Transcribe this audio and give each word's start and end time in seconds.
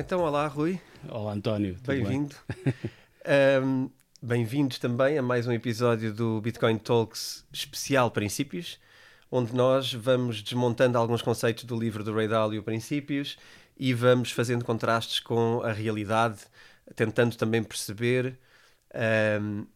Então, 0.00 0.20
olá, 0.20 0.46
Rui. 0.46 0.80
Olá, 1.08 1.32
António. 1.32 1.76
Bem-vindo. 1.84 2.32
um, 3.64 3.90
Bem-vindos 4.22 4.78
também 4.78 5.18
a 5.18 5.22
mais 5.22 5.44
um 5.48 5.50
episódio 5.50 6.14
do 6.14 6.40
Bitcoin 6.40 6.78
Talks 6.78 7.44
especial 7.52 8.08
Princípios, 8.08 8.78
onde 9.28 9.52
nós 9.52 9.92
vamos 9.92 10.40
desmontando 10.40 10.96
alguns 10.96 11.20
conceitos 11.20 11.64
do 11.64 11.76
livro 11.76 12.04
do 12.04 12.14
Ray 12.14 12.28
Dalio, 12.28 12.62
Princípios, 12.62 13.36
e 13.76 13.92
vamos 13.92 14.30
fazendo 14.30 14.64
contrastes 14.64 15.18
com 15.18 15.62
a 15.64 15.72
realidade, 15.72 16.42
tentando 16.94 17.36
também 17.36 17.64
perceber, 17.64 18.38
um, 19.42 19.66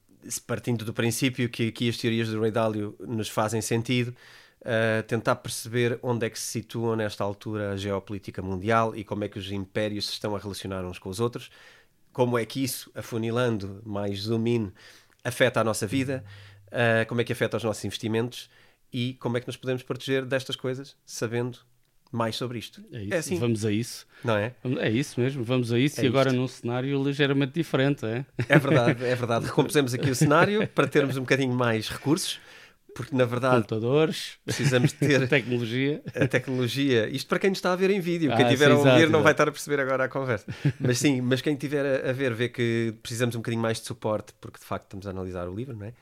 partindo 0.46 0.84
do 0.84 0.94
princípio 0.94 1.48
que 1.48 1.66
aqui 1.66 1.88
as 1.88 1.96
teorias 1.96 2.28
do 2.28 2.40
Ray 2.40 2.52
Dalio 2.52 2.94
nos 3.00 3.28
fazem 3.28 3.60
sentido, 3.60 4.14
uh, 4.62 5.02
tentar 5.04 5.36
perceber 5.36 5.98
onde 6.02 6.26
é 6.26 6.30
que 6.30 6.38
se 6.38 6.46
situam 6.46 6.96
nesta 6.96 7.22
altura 7.22 7.72
a 7.72 7.76
geopolítica 7.76 8.40
mundial 8.42 8.96
e 8.96 9.04
como 9.04 9.24
é 9.24 9.28
que 9.28 9.38
os 9.38 9.50
impérios 9.50 10.06
se 10.06 10.12
estão 10.12 10.34
a 10.34 10.38
relacionar 10.38 10.84
uns 10.84 10.98
com 10.98 11.08
os 11.08 11.20
outros, 11.20 11.50
como 12.12 12.38
é 12.38 12.44
que 12.44 12.62
isso, 12.62 12.90
afunilando 12.94 13.80
mais 13.84 14.20
zoom 14.20 14.46
in, 14.46 14.72
afeta 15.24 15.60
a 15.60 15.64
nossa 15.64 15.86
vida, 15.86 16.24
uh, 16.68 17.06
como 17.06 17.20
é 17.20 17.24
que 17.24 17.32
afeta 17.32 17.56
os 17.56 17.64
nossos 17.64 17.84
investimentos 17.84 18.50
e 18.92 19.14
como 19.14 19.36
é 19.36 19.40
que 19.40 19.46
nos 19.46 19.56
podemos 19.56 19.82
proteger 19.82 20.24
destas 20.24 20.56
coisas, 20.56 20.96
sabendo 21.04 21.58
mais 22.10 22.36
sobre 22.36 22.58
isto. 22.58 22.84
É 22.92 23.02
isso, 23.02 23.14
é 23.14 23.16
assim. 23.16 23.38
vamos 23.38 23.64
a 23.64 23.72
isso. 23.72 24.06
Não 24.22 24.36
é? 24.36 24.54
É 24.80 24.90
isso 24.90 25.18
mesmo, 25.18 25.42
vamos 25.42 25.72
a 25.72 25.78
isso 25.78 25.98
é 25.98 26.04
e 26.04 26.06
agora 26.06 26.28
isto. 26.28 26.38
num 26.38 26.46
cenário 26.46 27.02
ligeiramente 27.02 27.54
diferente, 27.54 28.04
é? 28.04 28.26
É 28.50 28.58
verdade, 28.58 29.02
é 29.02 29.14
verdade. 29.14 29.46
Recompusemos 29.46 29.94
aqui 29.94 30.10
o 30.10 30.14
cenário 30.14 30.68
para 30.68 30.86
termos 30.86 31.16
um 31.16 31.20
bocadinho 31.20 31.54
mais 31.54 31.88
recursos 31.88 32.38
porque 32.94 33.16
na 33.16 33.24
verdade 33.24 33.56
computadores. 33.56 34.38
precisamos 34.44 34.92
ter 34.92 35.26
tecnologia. 35.28 36.02
a 36.14 36.26
tecnologia. 36.26 37.08
Isto 37.08 37.28
para 37.28 37.38
quem 37.38 37.50
nos 37.50 37.58
está 37.58 37.72
a 37.72 37.76
ver 37.76 37.90
em 37.90 38.00
vídeo. 38.00 38.32
Ah, 38.32 38.36
quem 38.36 38.46
estiver 38.46 38.70
a 38.70 38.76
ouvir 38.76 38.88
exato, 38.90 39.10
não 39.12 39.22
vai 39.22 39.32
estar 39.32 39.48
a 39.48 39.52
perceber 39.52 39.80
agora 39.80 40.04
a 40.04 40.08
conversa. 40.08 40.46
Mas 40.78 40.98
sim 40.98 41.20
mas 41.20 41.40
quem 41.40 41.54
estiver 41.54 42.08
a 42.08 42.12
ver 42.12 42.34
vê 42.34 42.48
que 42.48 42.94
precisamos 43.02 43.34
um 43.34 43.38
bocadinho 43.38 43.62
mais 43.62 43.80
de 43.80 43.86
suporte 43.86 44.32
porque 44.40 44.58
de 44.58 44.64
facto 44.64 44.84
estamos 44.84 45.06
a 45.06 45.10
analisar 45.10 45.48
o 45.48 45.54
livro 45.54 45.76
não 45.76 45.86
é 45.86 45.92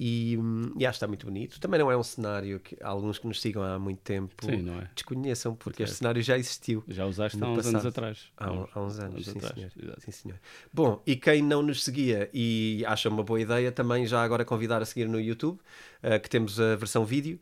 e, 0.00 0.38
e, 0.78 0.86
acho 0.86 0.94
que 0.94 0.96
está 0.96 1.08
muito 1.08 1.26
bonito. 1.26 1.58
Também 1.58 1.80
não 1.80 1.90
é 1.90 1.96
um 1.96 2.02
cenário 2.02 2.60
que 2.60 2.76
alguns 2.82 3.18
que 3.18 3.26
nos 3.26 3.40
sigam 3.40 3.62
há 3.62 3.78
muito 3.78 4.00
tempo 4.00 4.44
sim, 4.44 4.70
é? 4.70 4.88
desconheçam, 4.94 5.56
porque 5.56 5.82
este 5.82 5.96
cenário 5.96 6.22
já 6.22 6.38
existiu. 6.38 6.84
Já 6.86 7.04
usaste 7.04 7.42
há 7.42 7.48
uns 7.48 7.56
passado. 7.56 7.74
anos 7.74 7.86
atrás. 7.86 8.32
Há, 8.36 8.46
há 8.46 8.80
uns 8.80 8.98
anos, 9.00 9.24
sim, 9.24 9.38
atrás, 9.38 9.54
senhor. 9.54 9.96
sim, 9.98 10.10
senhor. 10.12 10.38
Bom, 10.72 11.02
e 11.04 11.16
quem 11.16 11.42
não 11.42 11.62
nos 11.62 11.82
seguia 11.82 12.30
e 12.32 12.84
acha 12.86 13.08
uma 13.08 13.24
boa 13.24 13.40
ideia, 13.40 13.72
também 13.72 14.06
já 14.06 14.22
agora 14.22 14.44
convidar 14.44 14.80
a 14.80 14.84
seguir 14.84 15.08
no 15.08 15.20
YouTube, 15.20 15.58
uh, 15.58 16.20
que 16.22 16.30
temos 16.30 16.60
a 16.60 16.76
versão 16.76 17.04
vídeo. 17.04 17.40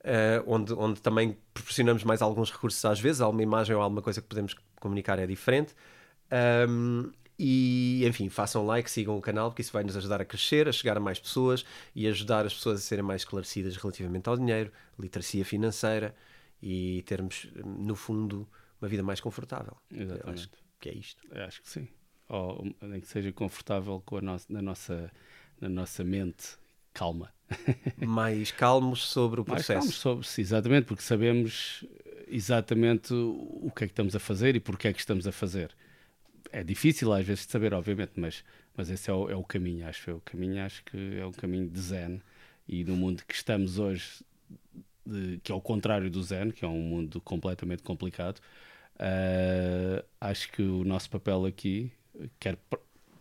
Uh, 0.00 0.44
onde, 0.46 0.74
onde 0.74 1.00
também 1.00 1.34
proporcionamos 1.54 2.04
mais 2.04 2.20
alguns 2.20 2.50
recursos 2.50 2.84
às 2.84 3.00
vezes, 3.00 3.22
alguma 3.22 3.42
imagem 3.42 3.74
ou 3.74 3.80
alguma 3.80 4.02
coisa 4.02 4.20
que 4.20 4.28
podemos 4.28 4.54
comunicar 4.78 5.18
é 5.18 5.26
diferente. 5.26 5.74
Um, 6.68 7.10
e, 7.38 8.06
enfim, 8.06 8.28
façam 8.28 8.64
like, 8.64 8.90
sigam 8.90 9.16
o 9.16 9.20
canal, 9.20 9.50
porque 9.50 9.62
isso 9.62 9.72
vai 9.72 9.82
nos 9.82 9.96
ajudar 9.96 10.20
a 10.20 10.24
crescer, 10.24 10.68
a 10.68 10.72
chegar 10.72 10.96
a 10.96 11.00
mais 11.00 11.18
pessoas 11.18 11.64
e 11.94 12.06
ajudar 12.06 12.46
as 12.46 12.54
pessoas 12.54 12.78
a 12.78 12.82
serem 12.82 13.04
mais 13.04 13.22
esclarecidas 13.22 13.76
relativamente 13.76 14.28
ao 14.28 14.36
dinheiro, 14.36 14.70
literacia 14.98 15.44
financeira 15.44 16.14
e 16.62 17.02
termos, 17.02 17.48
no 17.64 17.96
fundo, 17.96 18.48
uma 18.80 18.88
vida 18.88 19.02
mais 19.02 19.20
confortável. 19.20 19.76
Exatamente. 19.90 20.26
Eu 20.26 20.32
acho 20.32 20.50
que 20.80 20.88
é 20.88 20.94
isto. 20.94 21.22
Eu 21.30 21.44
acho 21.44 21.62
que 21.62 21.68
sim. 21.68 21.88
Ou 22.28 22.74
nem 22.80 23.00
que 23.00 23.08
seja 23.08 23.32
confortável 23.32 24.00
com 24.06 24.18
a 24.18 24.20
nossa, 24.20 24.46
na, 24.48 24.62
nossa, 24.62 25.10
na 25.60 25.68
nossa 25.68 26.04
mente 26.04 26.56
calma. 26.92 27.34
mais 28.06 28.52
calmos 28.52 29.04
sobre 29.04 29.40
o 29.40 29.44
processo. 29.44 29.72
Mais 29.72 30.02
calmos 30.02 30.24
sobre, 30.26 30.42
exatamente, 30.42 30.84
porque 30.86 31.02
sabemos 31.02 31.84
exatamente 32.28 33.12
o 33.12 33.70
que 33.74 33.84
é 33.84 33.86
que 33.86 33.92
estamos 33.92 34.14
a 34.14 34.20
fazer 34.20 34.56
e 34.56 34.60
porque 34.60 34.88
é 34.88 34.92
que 34.92 35.00
estamos 35.00 35.26
a 35.26 35.32
fazer 35.32 35.74
é 36.54 36.62
difícil 36.62 37.12
às 37.12 37.26
vezes 37.26 37.46
de 37.46 37.52
saber, 37.52 37.74
obviamente, 37.74 38.12
mas, 38.14 38.44
mas 38.76 38.88
esse 38.88 39.10
é 39.10 39.12
o, 39.12 39.28
é 39.28 39.34
o 39.34 39.42
caminho, 39.42 39.86
acho 39.88 40.08
eu. 40.08 40.16
O 40.18 40.20
caminho 40.20 40.62
acho 40.64 40.84
que 40.84 41.18
é 41.18 41.26
um 41.26 41.32
caminho 41.32 41.68
de 41.68 41.80
zen. 41.80 42.22
E 42.68 42.84
no 42.84 42.94
mundo 42.94 43.24
que 43.26 43.34
estamos 43.34 43.80
hoje, 43.80 44.24
de, 45.04 45.40
que 45.42 45.50
é 45.50 45.54
o 45.54 45.60
contrário 45.60 46.08
do 46.08 46.22
zen, 46.22 46.52
que 46.52 46.64
é 46.64 46.68
um 46.68 46.80
mundo 46.80 47.20
completamente 47.20 47.82
complicado, 47.82 48.38
uh, 48.96 50.04
acho 50.20 50.52
que 50.52 50.62
o 50.62 50.84
nosso 50.84 51.10
papel 51.10 51.44
aqui, 51.44 51.90
quer 52.38 52.56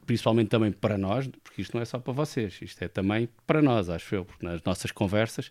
principalmente 0.05 0.49
também 0.49 0.71
para 0.71 0.97
nós, 0.97 1.27
porque 1.43 1.61
isto 1.61 1.73
não 1.73 1.81
é 1.81 1.85
só 1.85 1.97
para 1.97 2.13
vocês, 2.13 2.59
isto 2.61 2.83
é 2.83 2.87
também 2.87 3.27
para 3.47 3.61
nós, 3.63 3.89
acho 3.89 4.13
eu, 4.13 4.25
porque 4.25 4.45
nas 4.45 4.61
nossas 4.63 4.91
conversas 4.91 5.47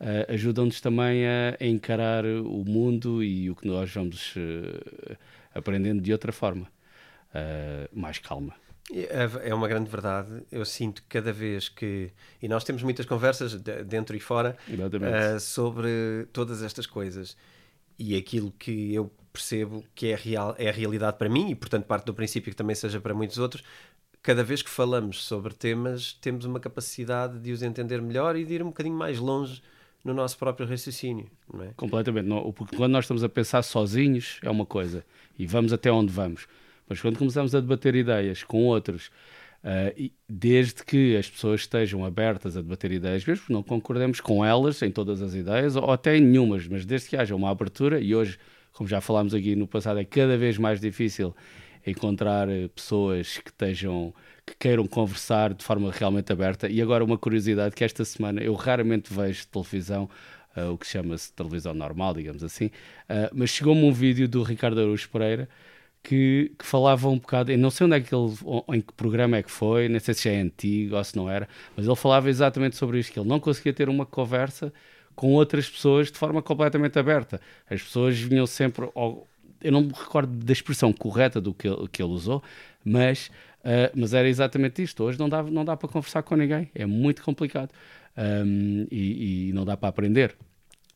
uh, 0.00 0.32
ajudam-nos 0.32 0.80
também 0.80 1.26
a, 1.26 1.56
a, 1.60 1.66
encarar 1.66 2.24
o 2.24 2.64
mundo 2.64 3.24
e 3.24 3.50
o 3.50 3.56
que 3.56 3.66
nós 3.66 3.90
vamos 3.90 4.36
uh, 4.36 5.16
aprendendo 5.52 6.00
de 6.00 6.12
outra 6.12 6.30
forma 6.30 6.68
uh, 7.34 7.88
mais 7.98 8.18
calma. 8.18 8.54
É, 8.92 9.50
é 9.50 9.54
uma 9.54 9.68
grande 9.68 9.90
verdade. 9.90 10.42
Eu 10.50 10.64
sinto 10.64 11.02
cada 11.08 11.32
vez 11.32 11.68
que. 11.68 12.10
E 12.40 12.48
nós 12.48 12.64
temos 12.64 12.82
muitas 12.82 13.04
conversas 13.04 13.54
dentro 13.86 14.16
e 14.16 14.20
fora 14.20 14.56
uh, 14.68 15.38
sobre 15.40 16.26
todas 16.32 16.62
estas 16.62 16.86
coisas. 16.86 17.36
E 17.98 18.16
aquilo 18.16 18.52
que 18.52 18.94
eu 18.94 19.12
percebo 19.32 19.84
que 19.94 20.06
é, 20.08 20.14
real, 20.14 20.54
é 20.58 20.68
a 20.68 20.72
realidade 20.72 21.18
para 21.18 21.28
mim, 21.28 21.50
e 21.50 21.54
portanto 21.54 21.84
parte 21.84 22.06
do 22.06 22.14
princípio 22.14 22.50
que 22.50 22.56
também 22.56 22.74
seja 22.74 23.00
para 23.00 23.12
muitos 23.12 23.38
outros. 23.38 23.62
Cada 24.22 24.42
vez 24.42 24.62
que 24.62 24.70
falamos 24.70 25.24
sobre 25.24 25.54
temas, 25.54 26.12
temos 26.14 26.44
uma 26.44 26.58
capacidade 26.58 27.38
de 27.38 27.52
os 27.52 27.62
entender 27.62 28.00
melhor 28.00 28.36
e 28.36 28.44
de 28.44 28.54
ir 28.54 28.62
um 28.62 28.66
bocadinho 28.66 28.96
mais 28.96 29.18
longe 29.18 29.62
no 30.04 30.14
nosso 30.14 30.38
próprio 30.38 30.66
raciocínio. 30.66 31.30
Não 31.52 31.62
é? 31.64 31.72
Completamente. 31.76 32.26
Não, 32.26 32.52
porque 32.52 32.76
quando 32.76 32.92
nós 32.92 33.04
estamos 33.04 33.22
a 33.22 33.28
pensar 33.28 33.62
sozinhos 33.62 34.38
é 34.42 34.50
uma 34.50 34.66
coisa 34.66 35.04
e 35.38 35.46
vamos 35.46 35.72
até 35.72 35.90
onde 35.90 36.12
vamos 36.12 36.46
mas 36.88 37.00
quando 37.00 37.18
começamos 37.18 37.54
a 37.54 37.60
debater 37.60 37.94
ideias 37.94 38.42
com 38.42 38.64
outros, 38.64 39.10
uh, 39.64 40.10
desde 40.28 40.84
que 40.84 41.16
as 41.16 41.28
pessoas 41.28 41.60
estejam 41.60 42.04
abertas 42.04 42.56
a 42.56 42.62
debater 42.62 42.92
ideias, 42.92 43.24
mesmo 43.24 43.46
que 43.46 43.52
não 43.52 43.62
concordemos 43.62 44.20
com 44.20 44.44
elas 44.44 44.80
em 44.82 44.90
todas 44.90 45.22
as 45.22 45.34
ideias, 45.34 45.76
ou 45.76 45.90
até 45.90 46.16
em 46.16 46.20
nenhumas, 46.20 46.66
mas 46.66 46.84
desde 46.84 47.08
que 47.08 47.16
haja 47.16 47.34
uma 47.34 47.50
abertura, 47.50 48.00
e 48.00 48.14
hoje, 48.14 48.38
como 48.72 48.88
já 48.88 49.00
falámos 49.00 49.34
aqui 49.34 49.54
no 49.54 49.66
passado, 49.66 49.98
é 50.00 50.04
cada 50.04 50.36
vez 50.36 50.58
mais 50.58 50.80
difícil 50.80 51.34
encontrar 51.86 52.48
eh, 52.48 52.68
pessoas 52.68 53.38
que 53.38 53.50
estejam 53.50 54.14
que 54.46 54.56
queiram 54.58 54.86
conversar 54.86 55.52
de 55.52 55.62
forma 55.62 55.90
realmente 55.92 56.32
aberta. 56.32 56.68
E 56.68 56.80
agora 56.80 57.04
uma 57.04 57.18
curiosidade 57.18 57.74
que 57.74 57.84
esta 57.84 58.04
semana 58.04 58.40
eu 58.40 58.54
raramente 58.54 59.12
vejo 59.12 59.46
televisão, 59.46 60.08
uh, 60.56 60.72
o 60.72 60.78
que 60.78 60.86
chama-se 60.86 61.32
televisão 61.34 61.74
normal, 61.74 62.14
digamos 62.14 62.42
assim, 62.42 62.66
uh, 62.66 63.28
mas 63.34 63.50
chegou-me 63.50 63.84
um 63.84 63.92
vídeo 63.92 64.26
do 64.26 64.42
Ricardo 64.42 64.80
Araújo 64.80 65.08
Pereira 65.10 65.48
que, 66.02 66.52
que, 66.58 66.64
falava 66.64 67.08
um 67.08 67.18
bocado, 67.18 67.52
eu 67.52 67.58
não 67.58 67.70
sei 67.70 67.86
onde 67.86 67.96
é 67.96 68.00
que 68.00 68.14
ele, 68.14 68.32
em 68.74 68.80
que 68.80 68.92
programa 68.94 69.36
é 69.36 69.42
que 69.42 69.50
foi, 69.50 69.88
nem 69.88 69.98
sei 70.00 70.14
se 70.14 70.24
já 70.24 70.30
é 70.30 70.40
antigo 70.40 70.96
ou 70.96 71.04
se 71.04 71.16
não 71.16 71.28
era, 71.30 71.48
mas 71.76 71.86
ele 71.86 71.96
falava 71.96 72.28
exatamente 72.30 72.76
sobre 72.76 72.98
isto, 72.98 73.12
que 73.12 73.18
ele 73.20 73.28
não 73.28 73.40
conseguia 73.40 73.72
ter 73.72 73.88
uma 73.88 74.06
conversa 74.06 74.72
com 75.14 75.32
outras 75.34 75.68
pessoas 75.68 76.10
de 76.10 76.18
forma 76.18 76.40
completamente 76.40 76.98
aberta. 76.98 77.40
As 77.68 77.82
pessoas 77.82 78.18
vinham 78.18 78.46
sempre, 78.46 78.88
eu 78.94 79.72
não 79.72 79.82
me 79.82 79.92
recordo 79.92 80.32
da 80.32 80.52
expressão 80.52 80.92
correta 80.92 81.40
do 81.40 81.52
que 81.52 81.68
que 81.88 82.02
ele 82.02 82.12
usou, 82.12 82.42
mas, 82.84 83.30
uh, 83.60 83.90
mas 83.94 84.14
era 84.14 84.28
exatamente 84.28 84.82
isto. 84.82 85.02
Hoje 85.04 85.18
não 85.18 85.28
dá, 85.28 85.42
não 85.42 85.64
dá 85.64 85.76
para 85.76 85.88
conversar 85.88 86.22
com 86.22 86.36
ninguém, 86.36 86.70
é 86.74 86.86
muito 86.86 87.22
complicado 87.22 87.70
um, 88.16 88.86
e, 88.90 89.48
e 89.48 89.52
não 89.52 89.64
dá 89.64 89.76
para 89.76 89.88
aprender 89.88 90.36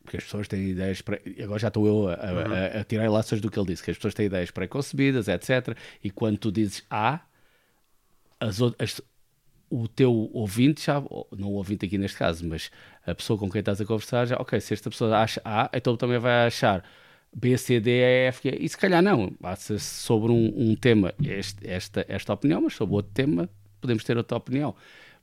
porque 0.03 0.17
as 0.17 0.23
pessoas 0.23 0.47
têm 0.47 0.69
ideias. 0.69 1.01
Pré... 1.01 1.21
Agora 1.41 1.59
já 1.59 1.69
estou 1.69 1.87
eu 1.87 2.09
a, 2.09 2.13
uhum. 2.13 2.53
a, 2.53 2.81
a, 2.81 2.83
tirar 2.83 3.09
laços 3.09 3.41
do 3.41 3.49
que 3.49 3.57
ele 3.57 3.67
disse, 3.67 3.83
que 3.83 3.91
as 3.91 3.97
pessoas 3.97 4.13
têm 4.13 4.25
ideias 4.25 4.51
pré-concebidas, 4.51 5.27
etc. 5.27 5.75
E 6.03 6.11
quando 6.11 6.37
tu 6.37 6.51
dizes 6.51 6.83
A, 6.89 7.21
as, 8.39 8.59
as, 8.77 9.01
o 9.69 9.87
teu 9.87 10.29
ouvinte 10.33 10.85
já, 10.85 11.01
não 11.35 11.47
o 11.47 11.53
ouvinte 11.53 11.85
aqui 11.85 11.97
neste 11.97 12.17
caso, 12.17 12.45
mas 12.45 12.69
a 13.07 13.15
pessoa 13.15 13.39
com 13.39 13.49
quem 13.49 13.59
estás 13.59 13.79
a 13.79 13.85
conversar, 13.85 14.25
já, 14.27 14.35
ok, 14.35 14.59
se 14.59 14.73
esta 14.73 14.89
pessoa 14.89 15.17
acha 15.17 15.41
A, 15.43 15.69
então 15.73 15.95
também 15.95 16.19
vai 16.19 16.47
achar 16.47 16.83
B, 17.35 17.57
C, 17.57 17.79
D, 17.79 17.89
E, 17.89 18.27
F, 18.27 18.41
G. 18.43 18.57
E 18.59 18.69
se 18.69 18.77
calhar 18.77 19.01
não, 19.01 19.31
passa 19.31 19.79
sobre 19.79 20.31
um, 20.31 20.53
um 20.55 20.75
tema 20.75 21.13
este, 21.23 21.67
esta, 21.67 22.05
esta 22.09 22.33
opinião, 22.33 22.61
mas 22.61 22.73
sobre 22.75 22.95
outro 22.95 23.11
tema 23.13 23.49
podemos 23.79 24.03
ter 24.03 24.17
outra 24.17 24.37
opinião. 24.37 24.75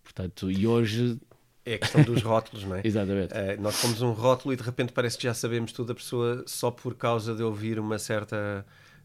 Portanto, 0.03 0.51
e 0.51 0.67
hoje 0.67 1.19
é 1.73 1.75
a 1.75 1.79
questão 1.79 2.03
dos 2.03 2.23
rótulos, 2.23 2.65
não 2.65 2.77
é? 2.77 2.83
Exatamente. 2.85 3.33
Uh, 3.33 3.61
nós 3.61 3.81
pomos 3.81 4.03
um 4.03 4.13
rótulo 4.13 4.53
e 4.53 4.57
de 4.57 4.63
repente 4.63 4.93
parece 4.93 5.17
que 5.17 5.25
já 5.25 5.35
sabemos 5.35 5.73
tudo 5.73 5.89
da 5.89 5.95
pessoa 5.95 6.43
só 6.47 6.71
por 6.71 6.95
causa 6.95 7.35
de 7.35 7.43
ouvir 7.43 7.79
uma 7.79 7.99
certa 7.99 8.65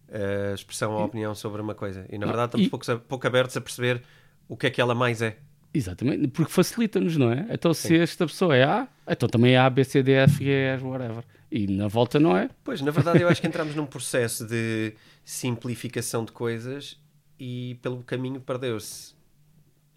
uh, 0.09 0.53
expressão 0.53 0.93
ou 0.93 1.03
opinião 1.05 1.35
sobre 1.35 1.61
uma 1.61 1.75
coisa. 1.75 2.05
E 2.09 2.17
na 2.17 2.25
não, 2.25 2.27
verdade 2.27 2.61
estamos 2.61 2.67
e... 2.67 2.69
pouco, 2.69 3.07
pouco 3.07 3.27
abertos 3.27 3.55
a 3.57 3.61
perceber 3.61 4.01
o 4.47 4.55
que 4.55 4.67
é 4.67 4.69
que 4.69 4.81
ela 4.81 4.95
mais 4.95 5.21
é. 5.21 5.37
Exatamente, 5.73 6.29
porque 6.29 6.51
facilita-nos, 6.51 7.17
não 7.17 7.31
é? 7.31 7.47
Então, 7.49 7.73
Sim. 7.73 7.89
se 7.89 7.99
esta 7.99 8.25
pessoa 8.25 8.55
é 8.55 8.63
A, 8.63 8.87
então 9.09 9.27
também 9.27 9.55
é 9.55 9.59
A, 9.59 9.69
B, 9.69 9.83
C, 9.83 10.01
D, 10.01 10.13
F, 10.13 10.41
G, 10.41 10.49
E, 10.49 10.77
whatever. 10.81 11.23
E 11.51 11.67
na 11.67 11.87
volta 11.87 12.17
não 12.17 12.35
é? 12.35 12.49
Pois, 12.63 12.81
na 12.81 12.91
verdade, 12.91 13.21
eu 13.21 13.27
acho 13.27 13.41
que 13.41 13.47
entramos 13.47 13.75
num 13.75 13.85
processo 13.85 14.47
de 14.47 14.93
simplificação 15.23 16.23
de 16.23 16.31
coisas 16.31 16.97
e 17.37 17.77
pelo 17.81 18.01
caminho 18.03 18.39
perdeu-se. 18.39 19.13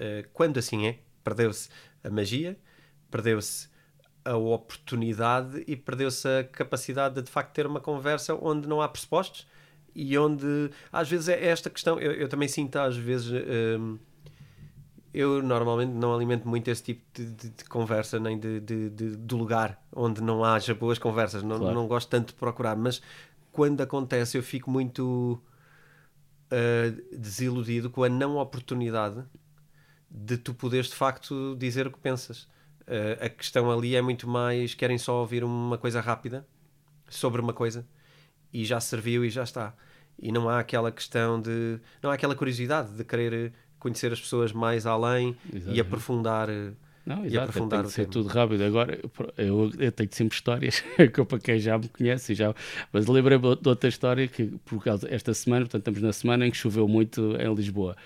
Uh, 0.00 0.26
quando 0.32 0.58
assim 0.58 0.86
é, 0.86 0.98
perdeu-se 1.22 1.68
a 2.08 2.10
magia, 2.10 2.58
perdeu-se 3.10 3.68
a 4.24 4.36
oportunidade 4.36 5.64
e 5.66 5.76
perdeu-se 5.76 6.28
a 6.28 6.44
capacidade 6.44 7.14
de 7.16 7.22
de 7.22 7.30
facto 7.30 7.52
ter 7.54 7.66
uma 7.66 7.80
conversa 7.80 8.34
onde 8.34 8.68
não 8.68 8.82
há 8.82 8.88
pressupostos 8.88 9.46
e 9.94 10.16
onde 10.18 10.70
às 10.92 11.08
vezes 11.08 11.28
é 11.28 11.46
esta 11.46 11.70
questão, 11.70 11.98
eu, 11.98 12.12
eu 12.12 12.28
também 12.28 12.48
sinto 12.48 12.76
às 12.76 12.96
vezes. 12.96 13.30
Um, 13.30 13.98
eu 15.12 15.42
normalmente 15.42 15.90
não 15.90 16.14
alimento 16.14 16.46
muito 16.46 16.68
esse 16.68 16.82
tipo 16.82 17.02
de, 17.14 17.24
de, 17.32 17.50
de 17.50 17.64
conversa, 17.64 18.20
nem 18.20 18.38
de, 18.38 18.60
de, 18.60 19.34
lugar 19.34 19.82
onde 19.90 20.22
não 20.22 20.44
haja 20.44 20.74
boas 20.74 20.98
conversas. 20.98 21.42
Não, 21.42 21.58
claro. 21.58 21.74
não 21.74 21.88
gosto 21.88 22.08
tanto 22.08 22.28
de 22.28 22.34
procurar, 22.34 22.76
mas 22.76 23.00
quando 23.50 23.80
acontece 23.80 24.36
eu 24.36 24.42
fico 24.42 24.70
muito 24.70 25.40
uh, 26.52 27.16
desiludido 27.18 27.90
com 27.90 28.04
a 28.04 28.08
não 28.08 28.36
oportunidade 28.36 29.24
de 30.10 30.36
tu 30.36 30.54
poderes 30.54 30.88
de 30.88 30.94
facto 30.94 31.56
dizer 31.58 31.86
o 31.86 31.90
que 31.90 31.98
pensas. 31.98 32.42
Uh, 32.82 33.26
a 33.26 33.28
questão 33.28 33.70
ali 33.70 33.94
é 33.94 34.00
muito 34.00 34.26
mais 34.26 34.74
querem 34.74 34.96
só 34.96 35.20
ouvir 35.20 35.44
uma 35.44 35.76
coisa 35.76 36.00
rápida 36.00 36.46
sobre 37.08 37.40
uma 37.40 37.52
coisa 37.52 37.86
e 38.52 38.64
já 38.64 38.80
serviu 38.80 39.24
e 39.24 39.30
já 39.30 39.42
está. 39.42 39.74
E 40.18 40.32
não 40.32 40.48
há 40.48 40.58
aquela 40.58 40.90
questão 40.90 41.40
de. 41.40 41.78
Não 42.02 42.10
há 42.10 42.14
aquela 42.14 42.34
curiosidade 42.34 42.92
de 42.92 43.04
querer 43.04 43.52
conhecer 43.78 44.12
as 44.12 44.20
pessoas 44.20 44.52
mais 44.52 44.86
além 44.86 45.36
Exatamente. 45.52 45.76
e 45.76 45.80
aprofundar. 45.80 46.48
Não, 47.06 47.24
exato, 47.24 47.34
e 47.34 47.38
aprofundar 47.38 47.80
tem 47.80 47.88
que 47.88 47.94
ser 47.94 48.02
tema. 48.02 48.12
tudo 48.12 48.28
rápido. 48.28 48.64
Agora, 48.64 48.98
eu, 49.38 49.70
eu 49.78 49.92
tenho 49.92 50.10
sempre 50.12 50.34
histórias, 50.34 50.80
que 50.96 51.24
para 51.24 51.38
quem 51.38 51.58
já 51.58 51.78
me 51.78 51.88
conhece, 51.88 52.34
já, 52.34 52.54
mas 52.92 53.06
lembrei-me 53.06 53.56
de 53.56 53.68
outra 53.68 53.88
história 53.88 54.28
que, 54.28 54.46
por 54.64 54.82
causa 54.82 55.08
esta 55.10 55.32
semana, 55.32 55.64
portanto, 55.64 55.82
estamos 55.82 56.02
na 56.02 56.12
semana 56.12 56.46
em 56.46 56.50
que 56.50 56.56
choveu 56.56 56.86
muito 56.86 57.34
em 57.36 57.54
Lisboa. 57.54 57.96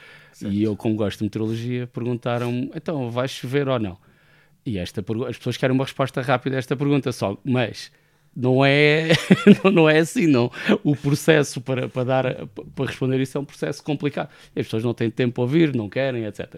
Certo. 0.43 0.55
E 0.55 0.63
eu, 0.63 0.77
como 0.77 0.97
gosto 0.97 1.19
de 1.19 1.25
meteorologia, 1.25 1.87
perguntaram-me: 1.87 2.71
então, 2.75 3.11
vai 3.11 3.29
chover 3.29 3.69
ou 3.69 3.79
não? 3.79 3.97
E 4.65 4.79
esta 4.79 5.05
as 5.29 5.37
pessoas 5.39 5.57
querem 5.57 5.75
uma 5.75 5.85
resposta 5.85 6.21
rápida 6.21 6.57
a 6.57 6.59
esta 6.59 6.77
pergunta 6.77 7.11
só, 7.13 7.37
mas 7.45 7.91
não 8.35 8.65
é, 8.65 9.11
não 9.73 9.89
é 9.89 9.99
assim, 9.99 10.27
não. 10.27 10.51
O 10.83 10.97
processo 10.97 11.61
para, 11.61 11.89
para, 11.89 12.05
dar, 12.05 12.47
para 12.75 12.87
responder 12.87 13.21
isso 13.21 13.37
é 13.37 13.41
um 13.41 13.45
processo 13.45 13.83
complicado. 13.83 14.31
As 14.57 14.65
pessoas 14.65 14.83
não 14.83 14.95
têm 14.95 15.11
tempo 15.11 15.41
a 15.41 15.45
ouvir, 15.45 15.75
não 15.75 15.89
querem, 15.89 16.25
etc. 16.25 16.49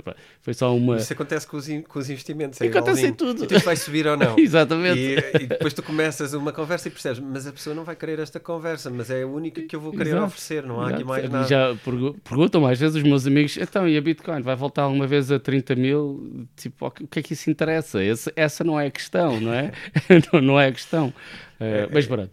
Foi 0.40 0.54
só 0.54 0.74
uma. 0.74 0.96
Isso 0.96 1.12
acontece 1.12 1.46
com 1.46 1.56
os, 1.56 1.68
in, 1.68 1.82
com 1.82 1.98
os 1.98 2.08
investimentos. 2.08 2.60
É 2.60 2.66
acontece 2.66 3.06
em 3.06 3.12
tudo. 3.12 3.46
E 3.52 3.58
vai 3.58 3.76
subir 3.76 4.06
ou 4.06 4.16
não. 4.16 4.38
Exatamente. 4.38 4.98
E, 4.98 5.42
e, 5.42 5.46
depois 5.46 5.72
tu 5.72 5.82
começas 5.82 6.32
uma 6.32 6.52
conversa 6.52 6.88
e 6.88 6.90
percebes, 6.90 7.18
mas 7.18 7.46
a 7.46 7.52
pessoa 7.52 7.74
não 7.74 7.82
vai 7.82 7.96
querer 7.96 8.20
esta 8.20 8.38
conversa, 8.38 8.88
mas 8.88 9.10
é 9.10 9.22
a 9.22 9.26
única 9.26 9.60
que 9.62 9.74
eu 9.74 9.80
vou 9.80 9.90
querer 9.90 10.10
Exato. 10.10 10.24
oferecer, 10.26 10.62
não 10.64 10.80
há 10.80 10.86
Exato. 10.86 10.94
aqui 10.94 11.04
mais 11.04 11.30
nada. 11.30 11.48
Já 11.48 11.76
perguntam 12.22 12.66
às 12.66 12.78
vezes 12.78 12.96
os 12.96 13.02
meus 13.02 13.26
amigos, 13.26 13.56
então, 13.56 13.88
e 13.88 13.96
a 13.96 14.00
Bitcoin 14.00 14.42
vai 14.42 14.54
voltar 14.54 14.82
alguma 14.82 15.06
vez 15.06 15.32
a 15.32 15.40
30 15.40 15.74
mil? 15.74 16.46
Tipo, 16.56 16.86
o 16.86 16.90
que 16.90 17.18
é 17.18 17.22
que 17.22 17.32
isso 17.32 17.50
interessa? 17.50 18.02
Esse, 18.02 18.32
essa 18.36 18.62
não 18.62 18.78
é 18.78 18.86
a 18.86 18.90
questão, 18.90 19.40
não 19.40 19.52
é? 19.52 19.72
não, 20.32 20.40
não 20.40 20.60
é 20.60 20.68
a 20.68 20.72
questão. 20.72 21.12
Uh, 21.60 21.90
mas 21.92 22.06
pronto. 22.06 22.30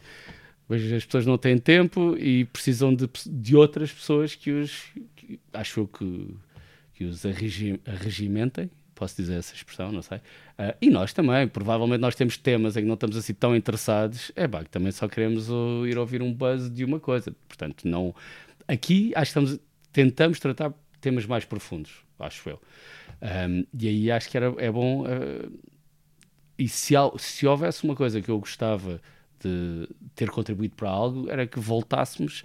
Mas 0.68 0.92
as 0.94 1.06
pessoas 1.06 1.26
não 1.26 1.38
têm 1.38 1.58
tempo 1.58 2.16
e 2.18 2.46
precisam 2.46 2.94
de, 2.94 3.10
de 3.26 3.56
outras 3.56 3.92
pessoas 3.92 4.36
que 4.36 4.52
os. 4.52 4.86
Que, 5.16 5.40
acho 5.54 5.88
que, 5.88 6.36
que 6.94 7.04
os 7.04 7.24
arregimentem. 7.26 8.70
Posso 8.96 9.16
dizer 9.16 9.40
essa 9.40 9.56
expressão, 9.56 9.92
não 9.92 10.02
sei. 10.02 10.20
Uh, 10.20 10.76
e 10.80 10.90
nós 10.90 11.12
também, 11.12 11.48
provavelmente 11.48 12.00
nós 12.00 12.16
temos 12.16 12.38
temas 12.38 12.78
em 12.78 12.82
que 12.82 12.88
não 12.88 12.94
estamos 12.94 13.18
assim 13.18 13.34
tão 13.34 13.56
interessados. 13.56 14.32
É 14.36 14.48
pá, 14.48 14.64
que 14.64 14.70
também 14.70 14.92
só 14.92 15.08
queremos 15.08 15.48
ir 15.88 15.98
ouvir 15.98 16.22
um 16.22 16.32
buzz 16.34 16.70
de 16.70 16.86
uma 16.86 17.00
coisa. 17.00 17.36
Portanto, 17.48 17.88
não. 17.88 18.16
Aqui 18.68 19.12
acho 19.16 19.34
que 19.34 19.40
estamos, 19.40 19.60
tentamos 19.92 20.40
tratar 20.40 20.74
temas 21.02 21.26
mais 21.26 21.44
profundos, 21.44 21.92
acho 22.20 22.50
eu. 22.50 22.62
Um, 23.22 23.66
e 23.78 23.88
aí 23.88 24.12
acho 24.12 24.30
que 24.30 24.38
era, 24.38 24.54
é 24.58 24.72
bom. 24.72 25.04
Uh, 25.04 25.52
e 26.62 26.68
se, 26.68 26.94
se 27.18 27.48
houvesse 27.48 27.84
uma 27.84 27.96
coisa 27.96 28.22
que 28.22 28.30
eu 28.30 28.38
gostava 28.38 29.02
de 29.40 29.90
ter 30.14 30.30
contribuído 30.30 30.76
para 30.76 30.92
algo 30.92 31.28
era 31.28 31.48
que 31.48 31.60
voltássemos. 31.60 32.44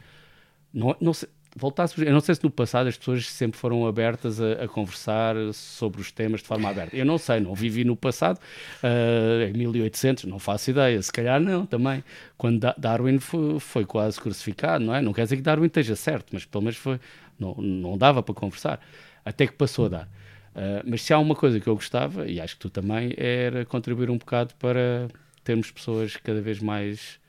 Não, 0.73 0.97
não 0.99 1.13
sei, 1.13 1.29
voltássemos. 1.55 2.07
Eu 2.07 2.15
não 2.15 2.21
sei 2.21 2.35
se 2.35 2.43
no 2.43 2.51
passado 2.51 2.87
as 2.87 2.97
pessoas 2.97 3.29
sempre 3.31 3.59
foram 3.59 3.87
abertas 3.87 4.41
a, 4.41 4.65
a, 4.65 4.69
conversar 4.69 5.37
sobre 5.53 6.01
os 6.01 6.11
temas 6.11 6.41
de 6.41 6.47
forma 6.47 6.67
aberta. 6.71 6.97
Eu 6.97 7.05
não 7.05 7.19
sei, 7.19 7.41
não 7.41 7.55
vivi 7.55 7.85
no 7.85 7.95
passado, 7.95 8.39
uh, 8.83 9.43
em 9.51 9.53
1800, 9.53 10.25
não 10.25 10.39
faço 10.39 10.71
ideia. 10.71 11.03
Se 11.03 11.13
calhar 11.13 11.39
não, 11.39 11.67
também. 11.67 12.03
Quando 12.39 12.73
Darwin 12.79 13.19
foi, 13.19 13.61
foi, 13.61 13.85
quase 13.85 14.19
crucificado, 14.19 14.83
não 14.83 14.95
é? 14.95 15.03
Não 15.03 15.13
quer 15.13 15.25
dizer 15.25 15.37
que 15.37 15.43
Darwin 15.43 15.67
esteja 15.67 15.95
certo, 15.95 16.29
mas 16.33 16.47
pelo 16.47 16.65
menos 16.65 16.79
foi, 16.79 16.99
não, 17.39 17.55
não 17.57 17.99
dava 17.99 18.23
para 18.23 18.35
conversar. 18.35 18.81
Até 19.23 19.47
que 19.47 19.53
passou 19.53 19.85
a 19.85 19.89
dar. 19.91 20.09
Uh, 20.57 20.81
mas 20.87 21.03
se 21.03 21.13
há 21.13 21.19
uma 21.19 21.35
coisa 21.35 21.61
que 21.61 21.67
eu 21.67 21.75
gostava, 21.75 22.27
e 22.27 22.41
acho 22.41 22.55
que 22.55 22.61
tu 22.61 22.71
também, 22.71 23.13
era 23.19 23.67
contribuir 23.67 24.09
um 24.09 24.17
bocado 24.17 24.55
para 24.55 25.07
termos 25.45 25.71
pessoas 25.71 26.17
cada 26.17 26.41
vez 26.41 26.61
mais 26.61 27.21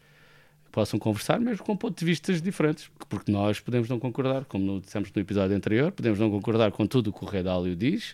que 0.63 0.71
possam 0.71 0.97
conversar, 0.97 1.37
mesmo 1.37 1.65
com 1.65 1.75
pontos 1.75 1.99
de 1.99 2.05
vista 2.05 2.31
diferentes, 2.33 2.89
porque 3.09 3.29
nós 3.29 3.59
podemos 3.59 3.89
não 3.89 3.99
concordar, 3.99 4.45
como 4.45 4.79
dissemos 4.79 5.11
no 5.13 5.21
episódio 5.21 5.57
anterior, 5.57 5.91
podemos 5.91 6.17
não 6.17 6.31
concordar 6.31 6.71
com 6.71 6.87
tudo 6.87 7.09
o 7.09 7.13
que 7.13 7.25
o 7.25 7.27
Redálio 7.27 7.75
diz, 7.75 8.11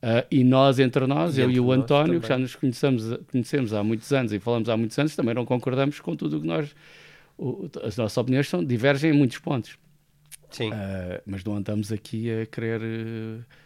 uh, 0.00 0.24
e 0.30 0.44
nós, 0.44 0.78
entre 0.78 1.08
nós, 1.08 1.36
e 1.36 1.40
eu 1.40 1.50
e 1.50 1.58
o 1.58 1.72
António, 1.72 2.20
que 2.20 2.28
já 2.28 2.38
nos 2.38 2.54
conhecemos, 2.54 3.02
conhecemos 3.32 3.74
há 3.74 3.82
muitos 3.82 4.12
anos 4.12 4.32
e 4.32 4.38
falamos 4.38 4.68
há 4.68 4.76
muitos 4.76 4.96
anos, 4.96 5.16
também 5.16 5.34
não 5.34 5.44
concordamos 5.44 5.98
com 5.98 6.14
tudo 6.14 6.36
o 6.36 6.40
que 6.40 6.46
nós. 6.46 6.72
O, 7.36 7.68
as 7.82 7.96
nossas 7.96 8.16
opiniões 8.16 8.48
são, 8.48 8.62
divergem 8.64 9.10
em 9.10 9.14
muitos 9.14 9.38
pontos. 9.38 9.76
Sim. 10.50 10.70
Uh, 10.70 11.20
mas 11.26 11.42
não 11.42 11.56
andamos 11.56 11.90
aqui 11.90 12.30
a 12.30 12.46
querer. 12.46 12.80
Uh, 12.80 13.61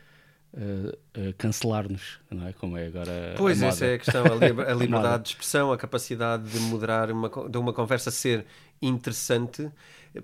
uh, 0.57 1.33
cancelar-nos, 1.37 2.19
não 2.31 2.47
é? 2.47 2.53
Como 2.53 2.77
é 2.77 2.87
agora. 2.87 3.35
Pois, 3.37 3.63
a 3.63 3.67
essa 3.67 3.87
é 3.87 3.95
a 3.95 3.99
questão, 3.99 4.25
a, 4.25 4.35
li 4.35 4.47
a 4.63 4.75
liberdade 4.75 5.25
de 5.25 5.29
expressão, 5.31 5.73
a 5.73 5.77
capacidade 5.77 6.49
de 6.49 6.59
moderar 6.61 7.11
uma, 7.11 7.29
de 7.29 7.59
uma 7.59 7.73
conversa 7.73 8.11
ser 8.11 8.45
interessante, 8.81 9.71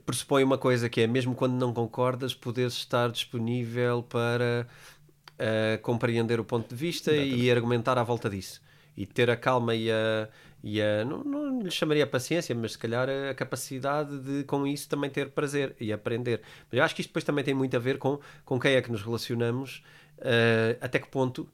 pressupõe 0.05 0.43
uma 0.43 0.59
coisa 0.59 0.89
que 0.89 1.01
é, 1.01 1.07
mesmo 1.07 1.35
quando 1.35 1.55
não 1.55 1.73
concordas, 1.73 2.35
poderes 2.35 2.75
estar 2.75 3.11
disponível 3.11 4.03
para 4.03 4.67
uh, 5.33 5.83
compreender 5.83 6.41
o 6.41 6.45
ponto 6.45 6.69
de 6.69 6.75
vista 6.75 7.13
Exatamente. 7.13 7.43
e 7.43 7.51
argumentar 7.51 7.99
à 7.99 8.03
volta 8.03 8.29
disso. 8.29 8.61
E 8.97 9.07
ter 9.07 9.31
a 9.31 9.37
calma 9.37 9.75
e 9.75 9.91
a, 9.91 10.29
e 10.63 10.81
a 10.81 11.03
não, 11.03 11.25
não 11.25 11.63
lhe 11.63 11.71
chamaria 11.71 12.05
a 12.05 12.07
paciência, 12.07 12.55
mas 12.55 12.73
se 12.73 12.79
calhar 12.79 13.09
a 13.09 13.35
capacidade 13.35 14.19
de 14.21 14.45
com 14.45 14.67
isso 14.67 14.87
também 14.87 15.09
ter 15.09 15.31
prazer 15.31 15.75
e 15.81 15.91
aprender. 15.91 16.43
Mas 16.71 16.79
eu 16.79 16.85
acho 16.85 16.95
que 16.95 17.01
isto 17.01 17.09
depois 17.09 17.25
também 17.25 17.43
tem 17.43 17.55
muito 17.55 17.75
a 17.75 17.81
ver 17.81 17.97
com, 17.97 18.21
com 18.45 18.61
quem 18.61 18.75
é 18.75 18.83
que 18.83 18.93
nos 18.93 19.03
relacionamos 19.03 19.83
uh, 20.19 20.79
até 20.81 20.99
que 20.99 21.09
ponto 21.09 21.49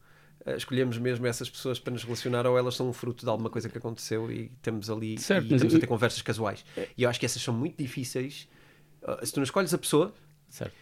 uh, 0.46 0.56
escolhemos 0.56 0.98
mesmo 0.98 1.26
essas 1.26 1.48
pessoas 1.48 1.78
para 1.78 1.92
nos 1.92 2.04
relacionar 2.04 2.46
ou 2.46 2.58
elas 2.58 2.74
são 2.74 2.88
um 2.88 2.92
fruto 2.92 3.24
de 3.24 3.30
alguma 3.30 3.50
coisa 3.50 3.68
que 3.68 3.78
aconteceu 3.78 4.30
e 4.30 4.50
temos 4.62 4.90
ali 4.90 5.18
certo, 5.18 5.50
e 5.50 5.54
estamos 5.54 5.74
eu... 5.74 5.78
a 5.78 5.80
ter 5.80 5.86
conversas 5.86 6.22
casuais. 6.22 6.64
É. 6.76 6.88
E 6.96 7.02
eu 7.02 7.10
acho 7.10 7.18
que 7.18 7.26
essas 7.26 7.42
são 7.42 7.54
muito 7.54 7.76
difíceis. 7.76 8.48
Uh, 9.02 9.24
se 9.24 9.32
tu 9.32 9.38
não 9.38 9.44
escolhes 9.44 9.72
a 9.72 9.78
pessoa, 9.78 10.12
certo. 10.48 10.74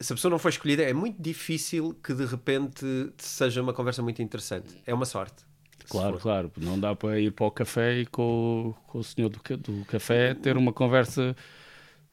se 0.00 0.12
a 0.12 0.16
pessoa 0.16 0.30
não 0.30 0.38
foi 0.38 0.50
escolhida, 0.50 0.82
é 0.82 0.92
muito 0.92 1.20
difícil 1.20 1.94
que 2.02 2.14
de 2.14 2.24
repente 2.24 2.84
seja 3.18 3.62
uma 3.62 3.72
conversa 3.72 4.02
muito 4.02 4.22
interessante. 4.22 4.80
É 4.86 4.92
uma 4.92 5.06
sorte. 5.06 5.44
Claro, 5.88 6.18
claro. 6.18 6.52
Não 6.56 6.78
dá 6.78 6.94
para 6.94 7.20
ir 7.20 7.32
para 7.32 7.46
o 7.46 7.50
café 7.50 8.00
e 8.00 8.06
com, 8.06 8.74
com 8.86 8.98
o 8.98 9.04
senhor 9.04 9.28
do, 9.28 9.38
do 9.58 9.84
café 9.84 10.34
ter 10.34 10.56
uma 10.56 10.72
conversa 10.72 11.36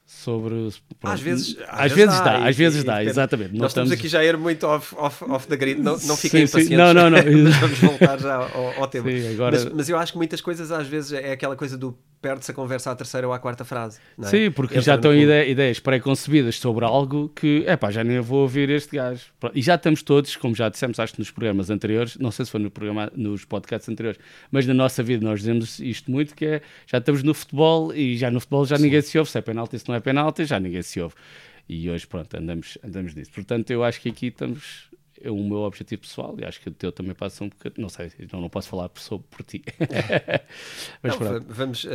sobre. 0.06 0.68
Às 1.02 1.20
vezes, 1.20 1.56
às, 1.68 1.80
às 1.80 1.92
vezes, 1.92 2.18
dá, 2.18 2.24
dá 2.24 2.48
às 2.48 2.56
vezes 2.56 2.84
dá, 2.84 3.04
exatamente. 3.04 3.56
Nós 3.56 3.70
estamos... 3.70 3.90
aqui 3.90 4.08
já 4.08 4.20
a 4.20 4.24
ir 4.24 4.36
muito 4.36 4.66
off, 4.66 4.94
off, 4.96 5.24
off 5.24 5.46
the 5.46 5.56
grid, 5.56 5.80
não, 5.80 5.96
não 5.98 6.16
fiquem 6.18 6.46
sim, 6.46 6.64
sim. 6.64 6.76
Não, 6.76 6.92
não, 6.92 7.08
não. 7.10 7.18
Vamos 7.18 7.78
voltar 7.80 8.18
já 8.18 8.34
ao, 8.34 8.80
ao 8.80 8.86
tema. 8.88 9.10
Sim, 9.10 9.34
agora... 9.34 9.56
mas, 9.56 9.72
mas 9.72 9.88
eu 9.88 9.98
acho 9.98 10.12
que 10.12 10.18
muitas 10.18 10.40
coisas 10.40 10.70
às 10.70 10.86
vezes 10.86 11.12
é 11.12 11.32
aquela 11.32 11.56
coisa 11.56 11.76
do 11.76 11.96
perde-se 12.22 12.52
a 12.52 12.54
conversa 12.54 12.92
à 12.92 12.94
terceira 12.94 13.26
ou 13.26 13.34
à 13.34 13.38
quarta 13.38 13.64
frase. 13.64 13.98
É? 14.18 14.26
Sim, 14.26 14.50
porque 14.52 14.74
Entra 14.74 14.82
já 14.82 14.94
estão 14.94 15.14
ideia, 15.14 15.50
ideias 15.50 15.80
pré-concebidas 15.80 16.56
sobre 16.56 16.84
algo 16.84 17.28
que, 17.34 17.64
é 17.66 17.76
pá, 17.76 17.90
já 17.90 18.04
nem 18.04 18.20
vou 18.20 18.42
ouvir 18.42 18.70
este 18.70 18.96
gajo. 18.96 19.24
E 19.52 19.60
já 19.60 19.74
estamos 19.74 20.02
todos, 20.02 20.36
como 20.36 20.54
já 20.54 20.68
dissemos, 20.68 21.00
acho 21.00 21.14
que 21.14 21.18
nos 21.18 21.32
programas 21.32 21.68
anteriores, 21.68 22.16
não 22.16 22.30
sei 22.30 22.44
se 22.44 22.52
foi 22.52 22.60
no 22.60 22.70
programa, 22.70 23.10
nos 23.14 23.44
podcasts 23.44 23.88
anteriores, 23.88 24.20
mas 24.50 24.64
na 24.66 24.72
nossa 24.72 25.02
vida 25.02 25.26
nós 25.26 25.40
dizemos 25.40 25.80
isto 25.80 26.10
muito, 26.10 26.34
que 26.34 26.46
é, 26.46 26.62
já 26.86 26.98
estamos 26.98 27.24
no 27.24 27.34
futebol 27.34 27.92
e 27.92 28.16
já 28.16 28.30
no 28.30 28.38
futebol 28.38 28.64
já 28.64 28.76
Sim. 28.76 28.84
ninguém 28.84 29.02
se 29.02 29.18
ouve, 29.18 29.30
se 29.30 29.38
é 29.38 29.42
penalti, 29.42 29.78
se 29.78 29.88
não 29.88 29.96
é 29.96 30.00
penalti, 30.00 30.44
já 30.44 30.60
ninguém 30.60 30.82
se 30.82 31.00
ouve. 31.00 31.16
E 31.68 31.90
hoje, 31.90 32.06
pronto, 32.06 32.36
andamos, 32.36 32.78
andamos 32.84 33.14
nisso. 33.14 33.30
Portanto, 33.32 33.70
eu 33.70 33.82
acho 33.82 34.00
que 34.00 34.08
aqui 34.08 34.26
estamos 34.26 34.92
é 35.20 35.30
o 35.30 35.36
meu 35.36 35.58
objetivo 35.58 36.02
pessoal 36.02 36.34
e 36.38 36.44
acho 36.44 36.60
que 36.60 36.68
o 36.68 36.72
teu 36.72 36.90
também 36.90 37.14
passa 37.14 37.44
um 37.44 37.48
bocadinho. 37.48 37.82
Não 37.82 37.88
sei, 37.88 38.10
não, 38.32 38.40
não 38.40 38.48
posso 38.48 38.68
falar 38.68 38.90
sobre 38.96 39.26
por 39.30 39.42
ti. 39.42 39.62
Mas 41.02 41.18
não, 41.18 41.40
vamos, 41.48 41.84
uh, 41.84 41.88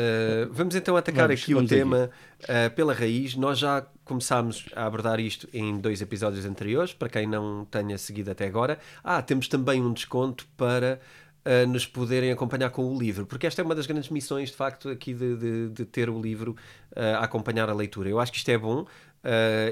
vamos 0.51 0.75
então 0.75 0.95
atacar 0.95 1.27
vamos, 1.27 1.41
aqui 1.41 1.53
vamos 1.53 1.71
o 1.71 1.75
tema 1.75 2.09
uh, 2.43 2.75
pela 2.75 2.93
raiz. 2.93 3.35
Nós 3.35 3.59
já 3.59 3.85
começámos 4.05 4.65
a 4.75 4.85
abordar 4.85 5.19
isto 5.19 5.47
em 5.53 5.79
dois 5.79 6.01
episódios 6.01 6.45
anteriores, 6.45 6.93
para 6.93 7.09
quem 7.09 7.27
não 7.27 7.65
tenha 7.65 7.97
seguido 7.97 8.31
até 8.31 8.45
agora. 8.45 8.79
Ah, 9.03 9.21
temos 9.21 9.47
também 9.47 9.81
um 9.81 9.93
desconto 9.93 10.47
para. 10.55 10.99
Uh, 11.45 11.65
nos 11.65 11.87
poderem 11.87 12.29
acompanhar 12.29 12.69
com 12.71 12.93
o 12.93 12.99
livro, 12.99 13.25
porque 13.25 13.47
esta 13.47 13.61
é 13.61 13.63
uma 13.63 13.73
das 13.73 13.87
grandes 13.87 14.09
missões, 14.09 14.49
de 14.49 14.55
facto, 14.57 14.89
aqui 14.89 15.13
de, 15.13 15.37
de, 15.37 15.69
de 15.69 15.85
ter 15.85 16.09
o 16.09 16.21
livro 16.21 16.57
a 16.93 17.23
acompanhar 17.23 17.69
a 17.69 17.73
leitura. 17.73 18.09
Eu 18.09 18.19
acho 18.19 18.33
que 18.33 18.37
isto 18.37 18.51
é 18.51 18.57
bom. 18.57 18.85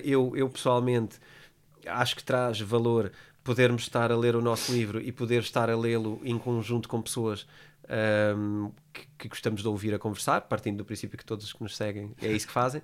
eu, 0.02 0.32
eu 0.38 0.48
pessoalmente 0.48 1.20
acho 1.86 2.16
que 2.16 2.24
traz 2.24 2.60
valor 2.62 3.12
podermos 3.46 3.84
estar 3.84 4.12
a 4.12 4.18
ler 4.18 4.36
o 4.36 4.42
nosso 4.42 4.74
livro 4.74 5.00
e 5.00 5.12
poder 5.12 5.40
estar 5.42 5.70
a 5.70 5.78
lê-lo 5.78 6.20
em 6.26 6.38
conjunto 6.38 6.90
com 6.90 7.02
pessoas 7.02 7.48
um, 8.36 8.72
que, 8.92 9.08
que, 9.20 9.28
gostamos 9.30 9.62
de 9.62 9.68
ouvir 9.68 9.94
a 9.94 10.00
conversar, 10.00 10.42
partindo 10.42 10.78
do 10.78 10.86
princípio 10.86 11.18
que 11.18 11.24
todos 11.24 11.54
que 11.54 11.62
nos 11.64 11.78
seguem 11.78 12.14
é 12.22 12.32
isso 12.32 12.48
que 12.48 12.52
fazem. 12.52 12.82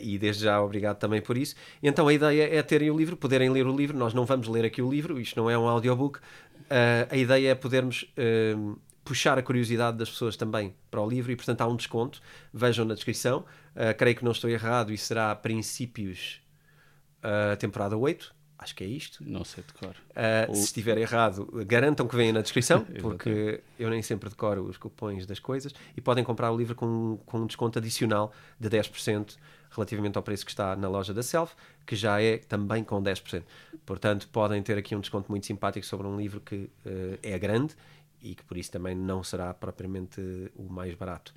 e 0.00 0.18
desde 0.18 0.44
já 0.44 0.62
obrigado 0.62 0.98
também 0.98 1.22
por 1.22 1.36
isso. 1.36 1.56
Então 1.82 2.06
a 2.06 2.12
ideia 2.12 2.54
é 2.54 2.62
terem 2.62 2.90
o 2.90 2.96
livro, 2.96 3.16
poderem 3.16 3.48
ler 3.48 3.66
o 3.66 3.74
livro. 3.74 3.96
Nós 3.96 4.12
não 4.12 4.26
vamos 4.26 4.46
ler 4.46 4.66
aqui 4.66 4.82
o 4.82 4.90
livro, 4.90 5.18
isto 5.18 5.40
não 5.40 5.48
é 5.48 5.58
um 5.58 5.66
audiobook. 5.66 6.20
a 7.10 7.16
ideia 7.16 7.52
é 7.52 7.54
podermos 7.54 8.06
puxar 9.10 9.38
a 9.38 9.42
curiosidade 9.42 9.96
das 9.96 10.08
pessoas 10.08 10.36
também 10.36 10.72
para 10.88 11.00
o 11.00 11.08
livro 11.08 11.32
e, 11.32 11.36
portanto, 11.36 11.60
há 11.62 11.66
um 11.66 11.74
desconto. 11.74 12.20
Vejam 12.52 12.84
na 12.84 12.94
descrição. 12.94 13.44
Uh, 13.74 13.96
creio 13.96 14.16
que 14.16 14.24
não 14.24 14.32
estou 14.32 14.48
errado 14.48 14.92
e 14.92 14.98
será 14.98 15.34
princípios 15.34 16.40
uh, 17.18 17.56
temporada 17.56 17.96
8. 17.96 18.34
Acho 18.60 18.74
que 18.74 18.84
é 18.84 18.86
isto. 18.86 19.24
Não 19.26 19.42
sei 19.42 19.64
de 19.66 19.72
cor. 19.72 19.96
Uh, 20.10 20.54
Se 20.54 20.64
estiver 20.64 20.98
errado, 20.98 21.50
garantam 21.66 22.06
que 22.06 22.14
venha 22.14 22.30
na 22.30 22.42
descrição, 22.42 22.84
porque 23.00 23.62
eu 23.78 23.88
nem 23.88 24.02
sempre 24.02 24.28
decoro 24.28 24.64
os 24.64 24.76
cupons 24.76 25.24
das 25.24 25.38
coisas. 25.38 25.74
E 25.96 26.00
podem 26.00 26.22
comprar 26.22 26.52
o 26.52 26.56
livro 26.58 26.74
com, 26.74 27.18
com 27.24 27.38
um 27.38 27.46
desconto 27.46 27.78
adicional 27.78 28.32
de 28.58 28.68
10% 28.68 29.38
relativamente 29.70 30.18
ao 30.18 30.22
preço 30.22 30.44
que 30.44 30.50
está 30.50 30.76
na 30.76 30.88
loja 30.88 31.14
da 31.14 31.22
Self, 31.22 31.54
que 31.86 31.96
já 31.96 32.20
é 32.20 32.36
também 32.36 32.84
com 32.84 33.02
10%. 33.02 33.42
Portanto, 33.86 34.28
podem 34.28 34.62
ter 34.62 34.76
aqui 34.76 34.94
um 34.94 35.00
desconto 35.00 35.30
muito 35.30 35.46
simpático 35.46 35.86
sobre 35.86 36.06
um 36.06 36.18
livro 36.18 36.40
que 36.40 36.56
uh, 36.56 37.18
é 37.22 37.38
grande 37.38 37.74
e 38.20 38.34
que 38.34 38.44
por 38.44 38.58
isso 38.58 38.70
também 38.70 38.94
não 38.94 39.24
será 39.24 39.54
propriamente 39.54 40.20
o 40.54 40.70
mais 40.70 40.94
barato. 40.94 41.32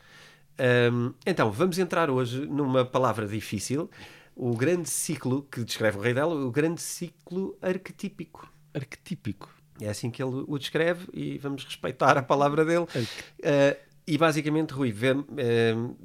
Um, 0.91 1.13
então, 1.25 1.51
vamos 1.51 1.79
entrar 1.79 2.09
hoje 2.09 2.45
numa 2.45 2.83
palavra 2.83 3.25
difícil, 3.25 3.89
o 4.35 4.55
grande 4.55 4.89
ciclo 4.89 5.43
que 5.43 5.63
descreve 5.63 5.97
o 5.97 6.01
Rei 6.01 6.13
dela, 6.13 6.33
o 6.33 6.51
grande 6.51 6.81
ciclo 6.81 7.57
arquetípico. 7.61 8.51
Arquetípico. 8.73 9.49
É 9.81 9.89
assim 9.89 10.09
que 10.09 10.21
ele 10.21 10.43
o 10.47 10.57
descreve 10.57 11.07
e 11.13 11.37
vamos 11.37 11.63
respeitar 11.63 12.17
a 12.17 12.23
palavra 12.23 12.63
dele. 12.63 12.83
Uh, 12.83 13.93
e 14.05 14.17
basicamente, 14.17 14.71
Rui, 14.71 14.91
vê, 14.91 15.13
uh, 15.13 15.25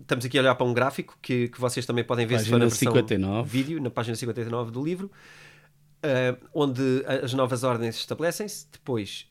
estamos 0.01 0.25
aqui 0.25 0.39
a 0.39 0.41
olhar 0.41 0.55
para 0.55 0.67
um 0.67 0.73
gráfico 0.73 1.19
que, 1.21 1.49
que 1.49 1.61
vocês 1.61 1.85
também 1.85 2.05
podem 2.05 2.27
ver 2.27 2.37
página 2.37 2.45
se 2.45 2.51
for 2.51 2.59
na 2.59 2.65
versão 2.67 2.93
59. 2.93 3.49
vídeo, 3.49 3.83
na 3.83 3.91
página 3.91 4.17
59 4.17 4.71
do 4.71 4.83
livro, 4.83 5.11
uh, 6.05 6.49
onde 6.55 7.05
as 7.07 7.35
novas 7.35 7.65
ordens 7.65 7.97
estabelecem-se, 7.97 8.67
depois 8.73 9.27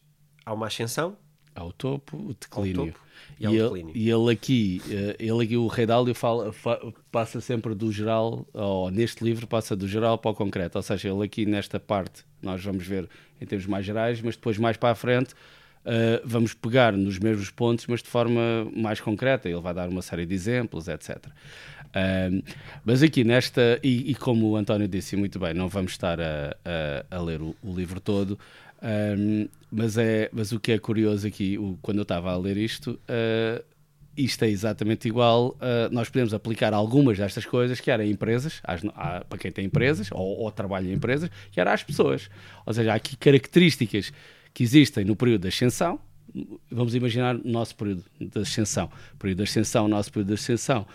há 0.45 0.53
uma 0.53 0.67
ascensão, 0.67 1.17
ao 1.57 1.71
topo, 1.71 2.17
o 2.17 2.33
declínio. 2.33 2.87
Topo 2.87 3.07
e, 3.39 3.45
e, 3.45 3.57
ele, 3.57 3.91
e, 3.93 4.09
ele, 4.09 4.31
aqui, 4.31 4.81
eh, 4.89 5.15
ele 5.19 5.43
aqui, 5.43 5.57
o 5.57 5.67
Rei 5.67 5.85
Dálio 5.85 6.13
fala, 6.13 6.51
fa, 6.51 6.79
passa 7.11 7.39
sempre 7.39 7.75
do 7.75 7.91
geral, 7.91 8.47
ou 8.53 8.89
neste 8.89 9.23
livro 9.23 9.45
passa 9.45 9.75
do 9.75 9.87
geral 9.87 10.17
para 10.17 10.31
o 10.31 10.33
concreto, 10.33 10.77
ou 10.77 10.81
seja, 10.81 11.09
ele 11.09 11.23
aqui 11.23 11.45
nesta 11.45 11.79
parte, 11.79 12.23
nós 12.41 12.63
vamos 12.63 12.85
ver 12.85 13.07
em 13.39 13.45
termos 13.45 13.67
mais 13.67 13.85
gerais, 13.85 14.21
mas 14.21 14.35
depois 14.35 14.57
mais 14.57 14.77
para 14.77 14.91
a 14.91 14.95
frente 14.95 15.33
uh, 15.33 16.21
vamos 16.25 16.53
pegar 16.53 16.93
nos 16.93 17.19
mesmos 17.19 17.51
pontos, 17.51 17.85
mas 17.87 18.01
de 18.01 18.09
forma 18.09 18.41
mais 18.75 18.99
concreta, 18.99 19.47
ele 19.47 19.61
vai 19.61 19.73
dar 19.73 19.87
uma 19.87 20.01
série 20.01 20.25
de 20.25 20.33
exemplos, 20.33 20.87
etc. 20.87 21.17
Uh, 21.87 22.43
mas 22.83 23.03
aqui 23.03 23.23
nesta, 23.23 23.79
e, 23.83 24.11
e, 24.11 24.15
como 24.15 24.49
o 24.49 24.55
António 24.55 24.87
disse 24.87 25.15
muito 25.15 25.37
bem, 25.37 25.53
não 25.53 25.69
vamos 25.69 25.91
estar 25.91 26.19
a, 26.19 26.55
a, 26.65 27.17
a 27.17 27.21
ler 27.21 27.41
o, 27.41 27.55
o 27.63 27.73
livro 27.73 27.99
todo, 27.99 28.37
um, 28.81 29.47
mas, 29.71 29.97
é, 29.97 30.29
mas 30.31 30.51
o 30.51 30.59
que 30.59 30.71
é 30.71 30.79
curioso 30.79 31.27
aqui, 31.27 31.57
o, 31.57 31.77
quando 31.81 31.97
eu 31.97 32.03
estava 32.03 32.31
a 32.31 32.37
ler 32.37 32.57
isto, 32.57 32.99
uh, 33.09 33.63
isto 34.15 34.43
é 34.43 34.49
exatamente 34.49 35.07
igual. 35.07 35.57
Uh, 35.57 35.91
nós 35.91 36.09
podemos 36.09 36.33
aplicar 36.33 36.73
algumas 36.73 37.17
destas 37.17 37.45
coisas, 37.45 37.79
que 37.79 37.91
era 37.91 38.05
empresas, 38.05 38.59
às, 38.63 38.83
à, 38.95 39.23
para 39.23 39.37
quem 39.37 39.51
tem 39.51 39.65
empresas 39.65 40.09
ou, 40.11 40.39
ou 40.39 40.51
trabalha 40.51 40.87
em 40.87 40.93
empresas, 40.93 41.29
que 41.51 41.59
era 41.59 41.73
às 41.73 41.83
pessoas. 41.83 42.29
Ou 42.65 42.73
seja, 42.73 42.93
há 42.93 42.95
aqui 42.95 43.15
características 43.15 44.11
que 44.53 44.63
existem 44.63 45.05
no 45.05 45.15
período 45.15 45.43
da 45.43 45.49
ascensão, 45.49 45.99
vamos 46.69 46.95
imaginar 46.95 47.35
o 47.35 47.47
nosso 47.47 47.75
período 47.75 48.03
de 48.19 48.39
ascensão. 48.39 48.89
Período 49.17 49.37
de 49.37 49.43
ascensão, 49.43 49.87
nosso 49.87 50.11
período 50.11 50.27
de 50.29 50.33
ascensão. 50.33 50.85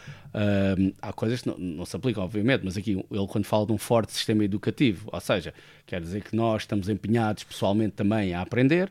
Há 1.00 1.12
coisas 1.12 1.42
que 1.42 1.48
não, 1.48 1.58
não, 1.58 1.84
se 1.86 1.94
aplicam, 1.96 2.22
obviamente, 2.24 2.62
mas 2.64 2.76
aqui 2.76 2.92
ele, 2.92 3.26
quando 3.28 3.44
fala 3.44 3.66
de 3.66 3.72
um 3.72 3.78
forte 3.78 4.12
sistema 4.12 4.44
educativo, 4.44 5.08
ou 5.12 5.20
seja, 5.20 5.52
quer 5.86 6.00
dizer 6.00 6.22
que 6.22 6.34
nós 6.34 6.62
estamos 6.62 6.88
empenhados 6.88 7.44
pessoalmente 7.44 7.92
também 7.92 8.34
a 8.34 8.40
aprender. 8.40 8.90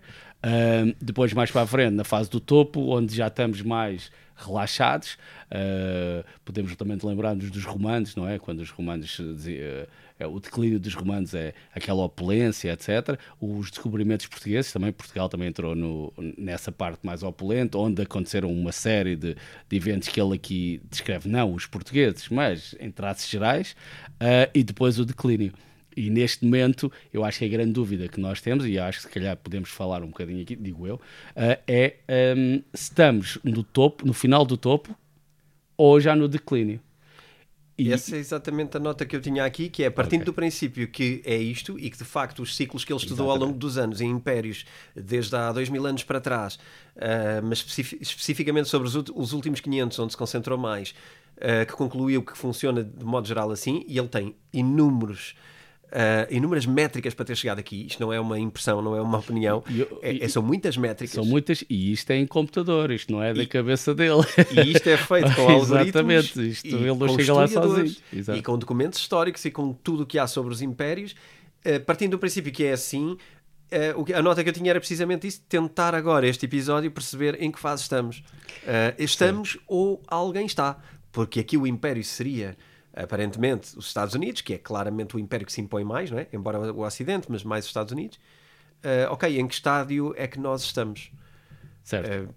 Depois, 1.00 1.34
mais 1.34 1.52
para 1.52 1.62
a 1.62 1.68
frente, 1.68 1.94
na 1.94 2.04
fase 2.04 2.30
do 2.30 2.40
topo, 2.40 2.96
onde 2.96 3.16
já 3.16 3.28
estamos 3.28 3.62
mais 3.62 4.12
relaxados, 4.42 5.18
uh, 5.52 6.26
podemos 6.44 6.76
também 6.76 6.98
lembrar-nos 7.02 7.50
dos 7.52 7.64
romanos, 7.64 8.16
não 8.16 8.28
é? 8.28 8.40
Quando 8.40 8.60
os 8.60 8.70
romanos 8.70 9.18
diziam 9.18 9.64
é, 9.64 9.88
o 10.28 10.40
declínio 10.40 10.80
dos 10.80 10.94
romanos 10.94 11.34
é 11.34 11.54
aquela 11.74 12.04
opulência, 12.04 12.72
etc. 12.72 13.20
Os 13.40 13.70
descobrimentos 13.70 14.26
portugueses, 14.28 14.72
também 14.72 14.92
Portugal 14.92 15.30
também 15.30 15.48
entrou 15.48 15.76
no, 15.76 16.14
nessa 16.38 16.72
parte 16.72 17.06
mais 17.06 17.24
opulenta, 17.24 17.78
onde 17.78 18.02
aconteceram 18.02 18.52
uma 18.52 18.72
série 18.72 19.16
de, 19.16 19.36
de, 19.70 19.76
eventos 19.76 20.10
que 20.10 20.22
ele 20.22 20.36
aqui 20.36 20.82
descreve, 20.90 21.30
não 21.30 21.54
os 21.54 21.66
portugueses, 21.66 22.30
mas 22.30 22.76
em 22.80 22.92
traços 22.92 23.30
gerais, 23.30 23.76
uh, 24.14 24.50
e 24.54 24.64
depois 24.64 25.00
o 25.00 25.06
declínio. 25.06 25.54
E 25.96 26.10
neste 26.10 26.46
momento, 26.46 26.92
eu 27.14 27.24
acho 27.24 27.40
que 27.40 27.46
a 27.46 27.50
grande 27.50 27.74
dúvida 27.74 28.08
que 28.08 28.20
nós 28.20 28.42
temos, 28.42 28.66
e 28.66 28.80
acho 28.80 29.00
que 29.00 29.08
se 29.08 29.10
calhar 29.10 29.36
podemos 29.36 29.70
falar 29.70 30.04
um 30.04 30.08
bocadinho 30.08 30.42
aqui, 30.42 30.56
digo 30.56 30.88
eu, 30.88 30.96
uh, 30.96 31.62
é 31.68 31.96
um, 32.38 32.62
se 32.74 32.84
estamos 32.84 33.38
no 33.44 33.64
topo, 33.64 34.06
no 34.06 34.14
final 34.14 34.46
do 34.46 34.56
topo, 34.56 34.96
ou 35.76 36.00
já 36.00 36.16
no 36.16 36.28
declínio. 36.28 36.80
E 37.82 37.94
essa 37.94 38.16
é 38.16 38.20
exatamente 38.20 38.78
a 38.78 38.80
nota 38.80 39.06
que 39.06 39.16
eu 39.16 39.22
tinha 39.22 39.44
aqui, 39.44 39.70
que 39.70 39.84
é 39.84 39.90
partindo 39.90 40.22
okay. 40.22 40.26
do 40.26 40.34
princípio 40.34 40.88
que 40.88 41.22
é 41.26 41.36
isto 41.36 41.80
e 41.80 41.90
que 41.90 41.98
de 41.98 42.04
facto 42.04 42.42
os 42.42 42.56
ciclos 42.56 42.86
que 42.86 42.94
ele 42.94 43.00
estudou 43.00 43.26
exatamente. 43.26 43.42
ao 43.42 43.48
longo 43.48 43.60
dos 43.60 43.78
anos 43.78 44.02
em 44.02 44.10
impérios, 44.10 44.66
desde 44.96 45.36
há 45.36 45.52
dois 45.52 45.70
mil 45.70 45.86
anos 45.86 46.04
para 46.04 46.22
trás, 46.22 46.56
uh, 46.56 47.44
mas 47.44 47.66
especificamente 48.00 48.70
sobre 48.70 48.88
os, 48.88 48.96
os, 48.96 49.34
últimos 49.34 49.60
500, 49.60 50.00
onde 50.00 50.14
se 50.14 50.18
concentrou 50.18 50.58
mais, 50.58 50.94
uh, 51.38 51.66
que 51.66 51.74
concluiu 51.74 52.22
que 52.22 52.38
funciona 52.38 52.84
de 52.84 53.06
modo 53.06 53.28
geral 53.28 53.52
assim, 53.52 53.84
e 53.88 53.98
ele 53.98 54.08
tem 54.08 54.36
inúmeros 54.54 55.36
uh, 55.92 56.34
inúmeras 56.34 56.66
métricas 56.66 57.14
para 57.14 57.26
ter 57.26 57.36
chegado 57.36 57.60
aqui. 57.60 57.86
Isto 57.86 58.02
não 58.02 58.12
é 58.12 58.20
uma 58.20 58.40
impressão, 58.40 58.82
não 58.82 58.96
é 58.96 59.02
uma 59.02 59.20
opinião. 59.20 59.64
é, 60.02 60.24
é, 60.24 60.28
são 60.28 60.42
muitas 60.42 60.78
métricas. 60.78 61.14
São 61.14 61.26
muitas, 61.26 61.64
e 61.70 61.92
isto 61.92 62.10
é 62.12 62.18
em 62.18 62.26
computador, 62.26 62.92
isto 62.92 63.12
não 63.12 63.22
é 63.22 63.34
da 63.34 63.44
e, 63.44 63.48
cabeça 63.48 63.94
dele. 63.94 64.22
E 64.52 64.72
isto 64.72 64.88
é 64.88 64.98
feito 64.98 65.36
com 65.36 65.42
algoritmos. 65.50 65.88
Exatamente, 65.88 66.50
isto 66.50 66.68
ele 66.68 66.94
não 66.94 67.16
chega 67.16 67.34
lá 67.34 67.48
sozinho. 67.48 67.96
Exato. 68.14 68.40
E 68.40 68.42
com 68.42 68.58
documentos 68.58 69.00
históricos 69.00 69.44
e 69.46 69.52
com 69.52 69.74
tudo 69.74 70.04
o 70.04 70.06
que 70.06 70.18
há 70.18 70.28
sobre 70.28 70.54
os 70.54 70.62
impérios. 70.62 71.16
Uh, 71.66 71.80
partindo 71.86 72.12
do 72.12 72.20
princípio 72.20 72.52
que 72.52 72.64
é 72.64 72.72
assim, 72.72 73.18
Uh, 73.72 74.14
a 74.14 74.22
nota 74.22 74.44
que 74.44 74.50
eu 74.50 74.54
tinha 74.54 74.70
era 74.70 74.82
precisamente 74.82 75.26
isso: 75.26 75.42
tentar 75.48 75.96
agora 75.96 76.28
este 76.28 76.46
episódio 76.46 76.92
perceber 76.92 77.42
em 77.42 77.50
que 77.50 77.58
fase 77.58 77.84
estamos. 77.84 78.18
Uh, 78.64 78.94
estamos 79.00 79.52
Sim. 79.54 79.60
ou 79.66 80.04
alguém 80.08 80.46
está. 80.46 80.78
Porque 81.10 81.40
aqui 81.40 81.58
o 81.58 81.66
Império 81.66 82.04
seria 82.04 82.58
aparentemente 82.94 83.78
os 83.78 83.88
Estados 83.88 84.14
Unidos, 84.14 84.42
que 84.42 84.54
é 84.54 84.58
claramente 84.58 85.16
o 85.16 85.20
império 85.20 85.46
que 85.46 85.54
se 85.54 85.62
impõe 85.62 85.84
mais, 85.84 86.12
não 86.12 86.20
é? 86.20 86.28
embora 86.34 86.74
o 86.74 86.82
Ocidente, 86.86 87.28
mas 87.30 87.44
mais 87.44 87.66
os 87.66 87.70
Estados 87.70 87.92
Unidos. 87.92 88.18
Uh, 88.84 89.12
ok, 89.12 89.40
em 89.40 89.48
que 89.48 89.54
estádio 89.54 90.14
é 90.18 90.28
que 90.28 90.40
nós 90.40 90.64
estamos? 90.64 91.12
Certo. 91.84 92.30
Uh, 92.30 92.34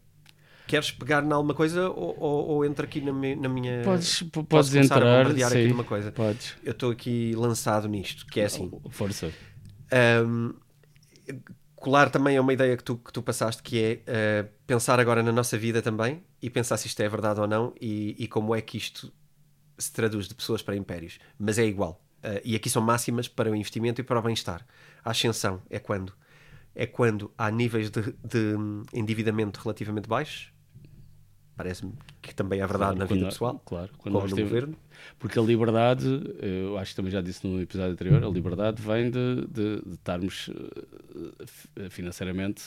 queres 0.67 0.91
pegar 0.91 1.25
em 1.25 1.33
alguma 1.33 1.55
coisa 1.55 1.89
ou, 1.89 2.17
ou, 2.19 2.49
ou 2.49 2.65
entra 2.65 2.85
aqui 2.85 3.01
na, 3.01 3.13
mi, 3.13 3.35
na 3.35 3.49
minha. 3.49 3.83
Podes, 3.83 4.23
podes 4.49 4.75
entrar. 4.75 5.27
A 5.27 5.35
sim, 5.35 5.43
aqui 5.43 5.69
numa 5.69 5.85
coisa. 5.85 6.13
Podes. 6.13 6.55
Eu 6.63 6.73
estou 6.73 6.91
aqui 6.91 7.35
lançado 7.35 7.89
nisto, 7.89 8.27
que 8.27 8.41
é 8.41 8.45
assim. 8.45 8.71
Força. 8.91 9.33
Um, 10.27 10.55
colar 11.77 12.11
também 12.11 12.37
é 12.37 12.41
uma 12.41 12.53
ideia 12.53 12.77
que 12.77 12.85
tu, 12.85 12.97
que 12.97 13.13
tu 13.13 13.23
passaste, 13.23 13.63
que 13.63 14.03
é 14.07 14.45
uh, 14.45 14.49
pensar 14.67 14.99
agora 14.99 15.23
na 15.23 15.33
nossa 15.33 15.57
vida 15.59 15.83
também 15.83 16.23
e 16.41 16.49
pensar 16.49 16.77
se 16.77 16.87
isto 16.87 17.01
é 17.01 17.09
verdade 17.09 17.41
ou 17.41 17.47
não 17.47 17.75
e, 17.81 18.17
e 18.19 18.27
como 18.27 18.55
é 18.55 18.61
que 18.61 18.77
isto 18.77 19.13
se 19.79 19.93
traduz 19.93 20.29
de 20.29 20.35
pessoas 20.35 20.63
para 20.63 20.77
impérios, 20.77 21.19
mas 21.39 21.59
é 21.59 21.65
igual. 21.65 22.05
Uh, 22.25 22.41
e 22.45 22.57
aqui 22.57 22.71
são 22.71 22.83
máximas 22.83 23.29
para 23.29 23.51
o 23.51 23.55
investimento 23.55 24.01
e 24.01 24.05
para 24.05 24.19
o 24.19 24.23
bem-estar. 24.23 24.67
A 25.05 25.11
ascensão 25.11 25.61
é 25.69 25.79
quando? 25.79 26.13
É 26.75 26.87
quando 26.87 27.31
há 27.37 27.51
níveis 27.51 27.91
de, 27.91 28.03
de 28.03 28.55
endividamento 28.93 29.61
relativamente 29.61 30.09
baixos. 30.09 30.53
Parece-me 31.57 31.93
que 32.21 32.35
também 32.35 32.61
é 32.61 32.67
verdade 32.67 32.97
claro, 32.97 32.99
na 32.99 33.05
vida 33.05 33.27
pessoal, 33.27 33.63
claro, 33.65 33.91
quando 33.99 34.15
como 34.15 34.27
no 34.27 34.35
teve, 34.35 34.49
governo. 34.49 34.77
Porque 35.21 35.39
a 35.39 35.43
liberdade, 35.43 36.07
eu 36.41 36.77
acho 36.79 36.91
que 36.91 36.97
também 36.97 37.13
já 37.13 37.21
disse 37.21 37.47
no 37.47 37.61
episódio 37.61 37.93
anterior, 37.93 38.25
a 38.25 38.29
liberdade 38.29 38.83
vem 38.83 39.09
de, 39.09 39.47
de, 39.47 39.83
de 39.83 39.95
estarmos 39.95 40.51
eh, 41.77 41.89
financeiramente 41.91 42.63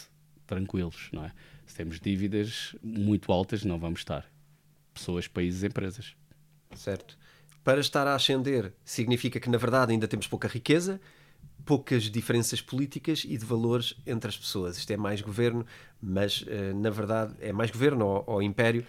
tranquilos, 0.46 1.10
não 1.12 1.26
é? 1.26 1.34
Se 1.66 1.76
temos 1.76 2.00
dívidas 2.00 2.76
muito 2.82 3.30
altas, 3.30 3.66
não 3.66 3.78
vamos 3.78 4.00
estar. 4.00 4.26
Pessoas, 4.94 5.28
países, 5.28 5.66
empresas 5.66 6.16
certo? 6.76 7.18
Para 7.64 7.82
estar 7.82 8.08
a 8.08 8.16
ascender 8.16 8.74
significa 8.84 9.40
que, 9.40 9.50
na 9.50 9.58
verdade, 9.58 9.92
ainda 9.92 10.08
temos 10.08 10.28
pouca 10.28 10.48
riqueza, 10.48 11.02
poucas 11.66 12.04
diferenças 12.04 12.62
políticas 12.62 13.26
e 13.28 13.38
de 13.38 13.46
valores 13.46 13.94
entre 14.06 14.30
as 14.30 14.38
pessoas. 14.38 14.78
Isto 14.78 14.92
é 14.92 14.98
mais 14.98 15.22
governo, 15.22 15.66
mas, 16.02 16.42
uh, 16.44 16.74
na 16.76 16.90
verdade, 16.90 17.34
é 17.42 17.52
mais 17.52 17.70
governo 17.70 18.06
ou, 18.06 18.24
ou 18.26 18.42
império. 18.42 18.86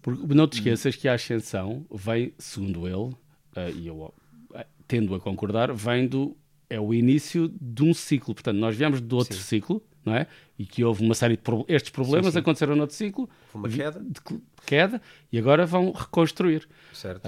Porque 0.00 0.34
não 0.34 0.46
te 0.46 0.54
esqueças 0.54 0.94
que 0.94 1.08
a 1.08 1.14
ascensão 1.14 1.84
vem, 1.90 2.32
segundo 2.38 2.86
ele, 2.86 2.96
uh, 2.96 3.76
e 3.76 3.88
eu 3.88 3.96
uh, 3.96 4.14
tendo 4.86 5.14
a 5.14 5.20
concordar, 5.20 5.72
vem 5.72 6.06
do. 6.06 6.36
É 6.70 6.80
o 6.80 6.94
início 6.94 7.52
de 7.60 7.82
um 7.82 7.92
ciclo. 7.92 8.34
Portanto, 8.34 8.56
nós 8.56 8.74
viemos 8.74 9.00
do 9.00 9.16
outro 9.16 9.36
Sim. 9.36 9.42
ciclo, 9.42 9.82
não 10.04 10.14
é? 10.14 10.26
E 10.62 10.66
que 10.66 10.84
houve 10.84 11.04
uma 11.04 11.14
série 11.14 11.36
de 11.36 11.42
pro 11.42 11.64
estes 11.68 11.90
problemas 11.90 12.26
Sim, 12.26 12.32
sim. 12.32 12.38
aconteceram 12.38 12.74
no 12.76 12.82
outro 12.82 12.94
ciclo, 12.96 13.28
Uma 13.52 13.68
queda. 13.68 14.00
de 14.00 14.20
queda, 14.64 15.02
e 15.32 15.38
agora 15.38 15.66
vão 15.66 15.90
reconstruir. 15.92 16.68
Certo. 16.92 17.22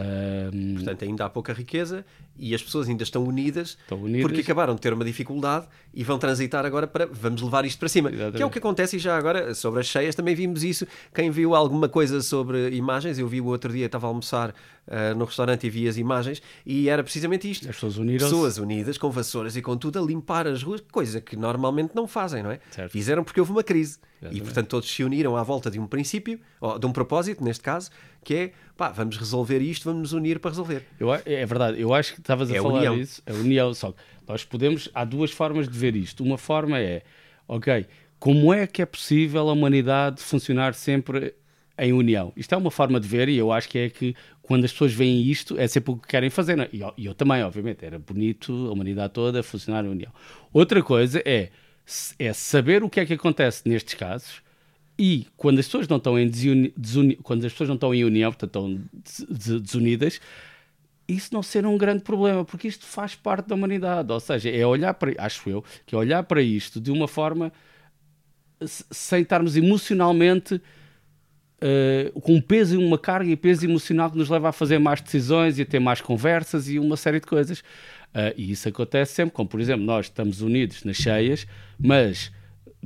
Portanto, 0.76 1.04
ainda 1.04 1.24
há 1.24 1.28
pouca 1.30 1.52
riqueza 1.52 2.04
e 2.38 2.54
as 2.54 2.62
pessoas 2.62 2.88
ainda 2.88 3.02
estão 3.02 3.24
unidas, 3.24 3.76
Estão 3.80 3.98
unidas. 3.98 4.22
porque 4.22 4.40
acabaram 4.40 4.74
de 4.74 4.80
ter 4.80 4.92
uma 4.92 5.04
dificuldade 5.04 5.66
e 5.92 6.04
vão 6.04 6.18
transitar 6.18 6.64
agora 6.64 6.86
para 6.86 7.06
vamos 7.06 7.42
levar 7.42 7.64
isto 7.64 7.78
para 7.78 7.88
cima. 7.88 8.10
Exatamente. 8.10 8.36
Que 8.36 8.42
é 8.42 8.46
o 8.46 8.50
que 8.50 8.58
acontece 8.58 8.96
e 8.96 8.98
já 8.98 9.16
agora 9.16 9.52
sobre 9.54 9.80
as 9.80 9.86
cheias 9.86 10.14
também 10.14 10.34
vimos 10.34 10.62
isso. 10.62 10.86
Quem 11.14 11.30
viu 11.30 11.54
alguma 11.56 11.88
coisa 11.88 12.20
sobre 12.20 12.70
imagens, 12.76 13.18
eu 13.18 13.26
vi 13.26 13.40
o 13.40 13.46
outro 13.46 13.72
dia, 13.72 13.86
estava 13.86 14.06
a 14.06 14.10
almoçar 14.10 14.54
ah, 14.86 15.14
no 15.14 15.24
restaurante 15.24 15.66
e 15.66 15.70
vi 15.70 15.88
as 15.88 15.96
imagens 15.96 16.40
e 16.66 16.88
era 16.88 17.02
precisamente 17.02 17.50
isto. 17.50 17.68
as 17.68 17.74
pessoas 17.74 17.96
uniram 17.96 18.28
Pessoas 18.28 18.58
unidas 18.58 18.98
com 18.98 19.10
vassouras 19.10 19.56
e 19.56 19.62
com 19.62 19.76
tudo 19.76 19.98
a 19.98 20.02
limpar 20.02 20.46
as 20.46 20.62
ruas, 20.62 20.82
coisa 20.92 21.20
que 21.20 21.36
normalmente 21.36 21.94
não 21.94 22.06
fazem, 22.06 22.42
não 22.42 22.50
é? 22.50 22.60
Certo. 22.70 22.90
Fizeram 22.92 23.23
porque 23.24 23.40
houve 23.40 23.52
uma 23.52 23.64
crise. 23.64 23.98
E 23.98 24.26
Exatamente. 24.26 24.44
portanto 24.44 24.68
todos 24.68 24.90
se 24.90 25.02
uniram 25.04 25.36
à 25.36 25.42
volta 25.42 25.70
de 25.70 25.78
um 25.80 25.86
princípio, 25.86 26.38
de 26.80 26.86
um 26.86 26.92
propósito, 26.92 27.42
neste 27.44 27.62
caso, 27.62 27.90
que 28.22 28.34
é 28.34 28.52
pá, 28.76 28.90
vamos 28.90 29.16
resolver 29.16 29.58
isto, 29.60 29.84
vamos 29.84 30.00
nos 30.00 30.12
unir 30.12 30.38
para 30.38 30.50
resolver. 30.50 30.84
Eu, 30.98 31.12
é 31.12 31.44
verdade, 31.46 31.80
eu 31.80 31.92
acho 31.92 32.14
que 32.14 32.20
estavas 32.20 32.50
a 32.50 32.54
É 32.56 32.60
falar 32.62 32.78
união. 32.78 32.96
isso, 32.96 33.22
a 33.26 33.32
união. 33.32 33.74
Só 33.74 33.92
que 33.92 33.98
nós 34.26 34.44
podemos, 34.44 34.88
há 34.94 35.04
duas 35.04 35.30
formas 35.30 35.68
de 35.68 35.78
ver 35.78 35.94
isto. 35.96 36.22
Uma 36.22 36.38
forma 36.38 36.78
é, 36.78 37.02
ok, 37.48 37.86
como 38.18 38.54
é 38.54 38.66
que 38.66 38.80
é 38.80 38.86
possível 38.86 39.48
a 39.48 39.52
humanidade 39.52 40.22
funcionar 40.22 40.72
sempre 40.74 41.34
em 41.78 41.92
união? 41.92 42.32
Isto 42.34 42.54
é 42.54 42.56
uma 42.58 42.70
forma 42.70 42.98
de 42.98 43.06
ver 43.06 43.28
e 43.28 43.36
eu 43.36 43.52
acho 43.52 43.68
que 43.68 43.78
é 43.78 43.90
que 43.90 44.14
quando 44.40 44.64
as 44.64 44.72
pessoas 44.72 44.92
veem 44.94 45.22
isto 45.22 45.58
é 45.58 45.66
sempre 45.66 45.90
o 45.92 45.96
que 45.96 46.08
querem 46.08 46.30
fazer. 46.30 46.56
não 46.56 46.64
é? 46.64 46.68
E 46.72 46.80
eu, 46.80 46.94
e 46.96 47.04
eu 47.06 47.14
também, 47.14 47.42
obviamente, 47.42 47.84
era 47.84 47.98
bonito 47.98 48.52
a 48.68 48.72
humanidade 48.72 49.12
toda 49.12 49.42
funcionar 49.42 49.84
em 49.84 49.88
união. 49.88 50.12
Outra 50.52 50.82
coisa 50.82 51.20
é, 51.26 51.50
é 52.18 52.32
saber 52.32 52.82
o 52.82 52.90
que 52.90 53.00
é 53.00 53.06
que 53.06 53.14
acontece 53.14 53.62
nestes 53.68 53.94
casos 53.94 54.42
e 54.98 55.26
quando 55.36 55.58
as 55.58 55.66
pessoas 55.66 55.88
não 55.88 55.96
estão 55.98 56.18
em 56.18 56.28
desuni- 56.28 56.72
desuni- 56.76 57.16
quando 57.16 57.44
as 57.44 57.52
pessoas 57.52 57.68
não 57.68 57.74
estão 57.76 57.94
em 57.94 58.04
união, 58.04 58.30
portanto 58.32 58.50
estão 58.50 58.74
des- 58.92 59.26
des- 59.50 59.60
desunidas, 59.62 60.20
isso 61.08 61.34
não 61.34 61.42
ser 61.42 61.66
um 61.66 61.76
grande 61.76 62.02
problema, 62.02 62.44
porque 62.44 62.68
isto 62.68 62.86
faz 62.86 63.14
parte 63.14 63.48
da 63.48 63.54
humanidade. 63.54 64.10
Ou 64.12 64.20
seja, 64.20 64.50
é 64.50 64.66
olhar 64.66 64.94
para, 64.94 65.12
acho 65.18 65.50
eu, 65.50 65.64
que 65.86 65.94
é 65.94 65.98
olhar 65.98 66.22
para 66.24 66.40
isto 66.42 66.80
de 66.80 66.90
uma 66.90 67.06
forma 67.08 67.52
se- 68.66 68.84
sem 68.90 69.22
estarmos 69.22 69.56
emocionalmente 69.56 70.60
eh, 71.60 72.12
com 72.22 72.34
um 72.34 72.40
peso 72.40 72.74
e 72.80 72.84
uma 72.84 72.98
carga 72.98 73.30
e 73.30 73.36
peso 73.36 73.64
emocional 73.64 74.10
que 74.10 74.18
nos 74.18 74.28
leva 74.28 74.48
a 74.50 74.52
fazer 74.52 74.78
mais 74.78 75.00
decisões 75.00 75.58
e 75.58 75.62
a 75.62 75.66
ter 75.66 75.78
mais 75.80 76.00
conversas 76.00 76.68
e 76.68 76.78
uma 76.78 76.96
série 76.96 77.20
de 77.20 77.26
coisas. 77.26 77.62
Eh, 78.14 78.34
e 78.36 78.52
isso 78.52 78.68
acontece 78.68 79.14
sempre, 79.14 79.34
como 79.34 79.48
por 79.48 79.60
exemplo, 79.60 79.84
nós 79.84 80.06
estamos 80.06 80.40
unidos 80.40 80.84
nas 80.84 80.96
cheias, 80.96 81.46
mas 81.78 82.30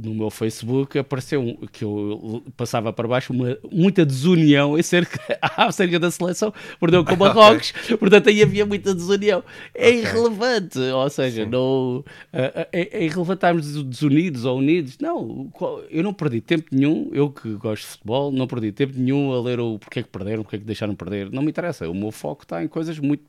no 0.01 0.15
meu 0.15 0.31
Facebook 0.31 0.97
apareceu 0.99 1.41
um, 1.41 1.67
que 1.67 1.83
eu 1.85 2.43
passava 2.57 2.93
para 2.93 3.09
baixo 3.09 3.33
uma, 3.33 3.59
muita 3.71 4.07
desunião 4.07 4.77
acerca, 4.77 5.21
acerca 5.57 5.99
da 5.99 6.11
seleção, 6.11 6.55
perdeu 6.79 7.05
com 7.05 7.17
Marrocos, 7.17 7.73
portanto 7.99 8.29
aí 8.29 8.43
havia 8.43 8.65
muita 8.65 8.95
desunião. 8.95 9.43
É 9.75 9.89
Ok. 9.89 9.99
irrelevante, 9.99 10.79
ou 10.79 11.11
seja, 11.11 11.45
não, 11.45 12.05
é, 12.33 12.69
é 12.73 13.05
irrelevante 13.05 13.39
estarmos 13.39 13.85
desunidos 13.85 14.45
ou 14.45 14.59
unidos. 14.59 14.99
Não, 14.99 15.51
eu 15.91 16.03
não 16.03 16.15
perdi 16.15 16.41
tempo 16.41 16.67
nenhum, 16.71 17.11
eu 17.13 17.31
que 17.31 17.51
gosto 17.55 17.83
de 17.83 17.89
futebol, 17.89 18.31
não 18.31 18.47
perdi 18.47 18.71
tempo 18.71 18.95
nenhum 18.97 19.33
a 19.33 19.41
ler 19.43 19.59
o 19.59 19.79
porque 19.79 19.99
é 20.01 20.03
que 20.03 20.09
perderam, 20.09 20.43
porque 20.43 20.57
é 20.57 20.59
que 20.61 20.65
deixaram 20.65 20.95
perder. 20.95 21.31
Não 21.31 21.43
me 21.43 21.51
interessa, 21.51 21.89
o 21.91 21.95
meu 21.95 22.13
foco 22.13 22.45
está 22.45 22.63
em 22.63 22.69
coisas 22.69 22.99
muito 22.99 23.25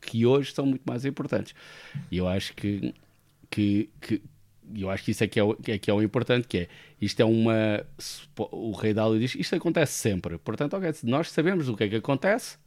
que 0.00 0.26
hoje 0.26 0.52
são 0.52 0.66
muito 0.66 0.82
mais 0.84 1.04
importantes. 1.04 1.54
E 2.10 2.18
eu 2.18 2.28
acho 2.28 2.54
que, 2.54 2.94
que, 3.50 3.90
que 4.00 4.22
eu 4.74 4.90
acho 4.90 5.04
que 5.04 5.10
isso 5.10 5.24
é 5.24 5.26
que 5.26 5.38
é, 5.40 5.44
o, 5.44 5.56
é, 5.66 5.78
que 5.78 5.90
é 5.90 5.94
o 5.94 6.02
importante, 6.02 6.46
que 6.46 6.58
é, 6.58 6.68
isto 7.00 7.20
é 7.20 7.24
uma, 7.24 7.86
o 8.50 8.72
Rei 8.72 8.92
Dálio 8.92 9.18
diz, 9.18 9.34
isto 9.34 9.54
acontece 9.56 9.94
sempre, 9.94 10.38
portanto, 10.38 10.74
ok, 10.74 10.92
se 10.92 11.06
nós 11.06 11.30
sabemos 11.30 11.68
o 11.68 11.76
que 11.76 11.84
é 11.84 11.88
que 11.88 11.96
acontece, 11.96 12.58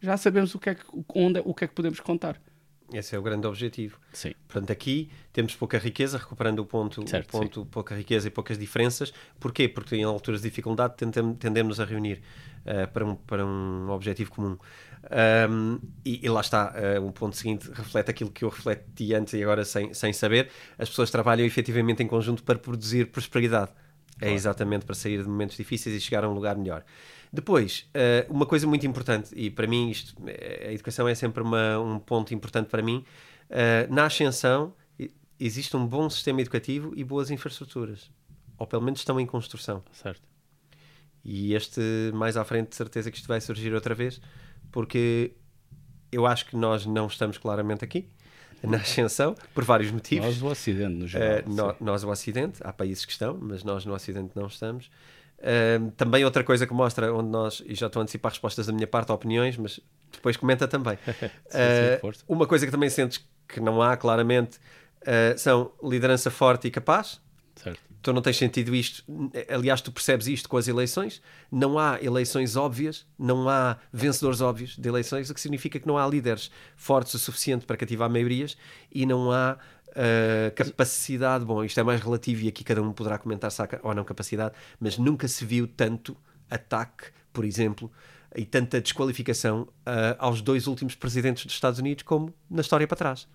já 0.00 0.16
sabemos 0.16 0.54
o 0.54 0.58
que 0.58 0.70
é 0.70 0.74
que, 0.74 0.84
onde, 1.14 1.40
o 1.44 1.54
que 1.54 1.64
é 1.64 1.68
que 1.68 1.74
podemos 1.74 2.00
contar. 2.00 2.40
Esse 2.92 3.16
é 3.16 3.18
o 3.18 3.22
grande 3.22 3.46
objetivo. 3.46 3.98
Sim. 4.12 4.34
Portanto, 4.46 4.70
aqui 4.70 5.10
temos 5.32 5.54
pouca 5.54 5.78
riqueza, 5.78 6.18
recuperando 6.18 6.58
o 6.58 6.66
ponto, 6.66 7.08
Certo, 7.08 7.28
o 7.28 7.40
ponto 7.40 7.66
pouca 7.66 7.94
riqueza 7.94 8.28
e 8.28 8.30
poucas 8.30 8.58
diferenças. 8.58 9.14
Porquê? 9.40 9.66
Porque 9.66 9.96
em 9.96 10.04
alturas 10.04 10.42
de 10.42 10.50
dificuldade 10.50 10.94
tendemos 11.38 11.80
a 11.80 11.86
reunir 11.86 12.20
eh, 12.66 12.86
para, 12.86 13.06
um, 13.06 13.16
para 13.16 13.46
um 13.46 13.88
objetivo 13.90 14.30
comum. 14.30 14.58
Ahm, 15.10 15.78
e, 16.04 16.24
e 16.24 16.28
lá 16.28 16.40
está, 16.40 16.72
eh, 16.76 16.98
o 16.98 17.10
ponto 17.10 17.36
seguinte 17.36 17.70
reflete 17.72 18.10
aquilo 18.10 18.30
que 18.30 18.44
eu 18.44 18.48
refleti 18.48 19.14
antes 19.14 19.34
e 19.34 19.42
agora 19.42 19.64
sem, 19.64 19.92
sem 19.92 20.12
saber. 20.12 20.48
As 20.78 20.88
pessoas 20.88 21.10
trabalham 21.10 21.44
efetivamente 21.44 22.02
em 22.02 22.06
conjunto 22.06 22.42
para 22.42 22.58
produzir 22.58 23.06
prosperidade. 23.06 23.72
É 24.20 24.30
exatamente 24.32 24.84
para 24.84 24.94
sair 24.94 25.20
de 25.22 25.28
momentos 25.28 25.56
difíceis 25.56 25.96
e 25.96 26.00
chegar 26.00 26.22
a 26.22 26.28
um 26.28 26.34
lugar 26.34 26.56
melhor. 26.56 26.84
Depois, 27.32 27.88
eh, 27.94 28.26
uma 28.28 28.46
coisa 28.46 28.66
muito 28.66 28.86
importante, 28.86 29.30
e 29.34 29.50
para 29.50 29.66
mim 29.66 29.90
isto, 29.90 30.14
eh, 30.26 30.66
a 30.68 30.72
educação 30.72 31.08
é 31.08 31.14
sempre 31.14 31.42
uma- 31.42 31.80
um 31.80 31.98
ponto 31.98 32.32
importante 32.32 32.68
para 32.68 32.82
mim, 32.82 33.04
eh, 33.50 33.86
na 33.90 34.04
ascensão 34.04 34.74
existe 35.40 35.76
um 35.76 35.84
bom 35.84 36.08
sistema 36.08 36.40
educativo 36.40 36.92
e 36.94 37.02
boas 37.02 37.30
infraestruturas. 37.30 38.10
Ou 38.56 38.66
pelo 38.66 38.82
menos 38.82 39.00
estão 39.00 39.18
em 39.18 39.26
construção. 39.26 39.82
Certo. 39.92 40.22
E 41.24 41.54
este, 41.54 41.80
mais 42.14 42.36
à 42.36 42.44
frente, 42.44 42.68
de 42.68 42.76
certeza 42.76 43.10
que 43.10 43.16
isto 43.16 43.26
vai 43.26 43.40
surgir 43.40 43.72
outra 43.74 43.94
vez, 43.94 44.20
porque 44.72 45.32
eu 46.10 46.26
acho 46.26 46.46
que 46.46 46.56
nós 46.56 46.84
não 46.84 47.06
estamos 47.06 47.38
claramente 47.38 47.84
aqui, 47.84 48.08
na 48.62 48.78
ascensão, 48.78 49.34
por 49.54 49.64
vários 49.64 49.90
motivos. 49.90 50.26
Nós, 50.26 50.42
o 50.42 50.46
Ocidente, 50.46 50.94
no 50.94 51.06
geral. 51.06 51.40
Uh, 51.44 51.50
no- 51.50 51.76
nós, 51.80 52.02
o 52.04 52.08
Ocidente, 52.10 52.58
há 52.64 52.72
países 52.72 53.04
que 53.04 53.12
estão, 53.12 53.36
mas 53.40 53.62
nós 53.62 53.84
no 53.84 53.92
Ocidente 53.94 54.30
não 54.34 54.46
estamos. 54.46 54.90
Uh, 55.38 55.90
também 55.96 56.24
outra 56.24 56.44
coisa 56.44 56.66
que 56.66 56.72
mostra 56.72 57.12
onde 57.12 57.28
nós, 57.28 57.62
e 57.66 57.74
já 57.74 57.88
estou 57.88 58.00
a 58.00 58.02
antecipar 58.04 58.30
respostas 58.30 58.66
da 58.66 58.72
minha 58.72 58.86
parte, 58.86 59.10
opiniões, 59.10 59.56
mas 59.56 59.80
depois 60.12 60.36
comenta 60.36 60.66
também. 60.68 60.96
sim, 61.06 61.58
Uh, 61.98 62.12
uma 62.28 62.46
coisa 62.46 62.64
que 62.64 62.70
também 62.72 62.88
sentes 62.88 63.24
que 63.48 63.58
não 63.60 63.82
há 63.82 63.96
claramente 63.96 64.58
uh, 65.02 65.36
são 65.36 65.72
liderança 65.82 66.30
forte 66.30 66.68
e 66.68 66.70
capaz. 66.70 67.20
Certo. 67.56 67.80
Tu 68.02 68.12
não 68.12 68.20
tens 68.20 68.36
sentido 68.36 68.74
isto, 68.74 69.04
aliás, 69.48 69.80
tu 69.80 69.92
percebes 69.92 70.26
isto 70.26 70.48
com 70.48 70.56
as 70.56 70.66
eleições. 70.66 71.22
Não 71.50 71.78
há 71.78 72.02
eleições 72.02 72.56
óbvias, 72.56 73.06
não 73.16 73.48
há 73.48 73.76
vencedores 73.92 74.40
óbvios 74.40 74.76
de 74.76 74.88
eleições, 74.88 75.30
o 75.30 75.34
que 75.34 75.40
significa 75.40 75.78
que 75.78 75.86
não 75.86 75.96
há 75.96 76.06
líderes 76.06 76.50
fortes 76.76 77.14
o 77.14 77.18
suficiente 77.18 77.64
para 77.64 77.76
cativar 77.76 78.10
maiorias 78.10 78.56
e 78.90 79.06
não 79.06 79.30
há 79.30 79.56
uh, 79.90 80.54
capacidade. 80.54 81.44
Bom, 81.44 81.62
isto 81.62 81.78
é 81.78 81.82
mais 81.84 82.00
relativo 82.00 82.42
e 82.42 82.48
aqui 82.48 82.64
cada 82.64 82.82
um 82.82 82.92
poderá 82.92 83.18
comentar 83.18 83.52
se 83.52 83.62
há 83.62 83.68
ou 83.84 83.94
não 83.94 84.04
capacidade, 84.04 84.54
mas 84.80 84.98
nunca 84.98 85.28
se 85.28 85.44
viu 85.44 85.68
tanto 85.68 86.16
ataque, 86.50 87.04
por 87.32 87.44
exemplo, 87.44 87.90
e 88.34 88.44
tanta 88.44 88.80
desqualificação 88.80 89.62
uh, 89.62 90.16
aos 90.18 90.42
dois 90.42 90.66
últimos 90.66 90.94
presidentes 90.94 91.44
dos 91.44 91.54
Estados 91.54 91.78
Unidos 91.78 92.02
como 92.02 92.34
na 92.50 92.62
história 92.62 92.86
para 92.88 92.96
trás. 92.96 93.28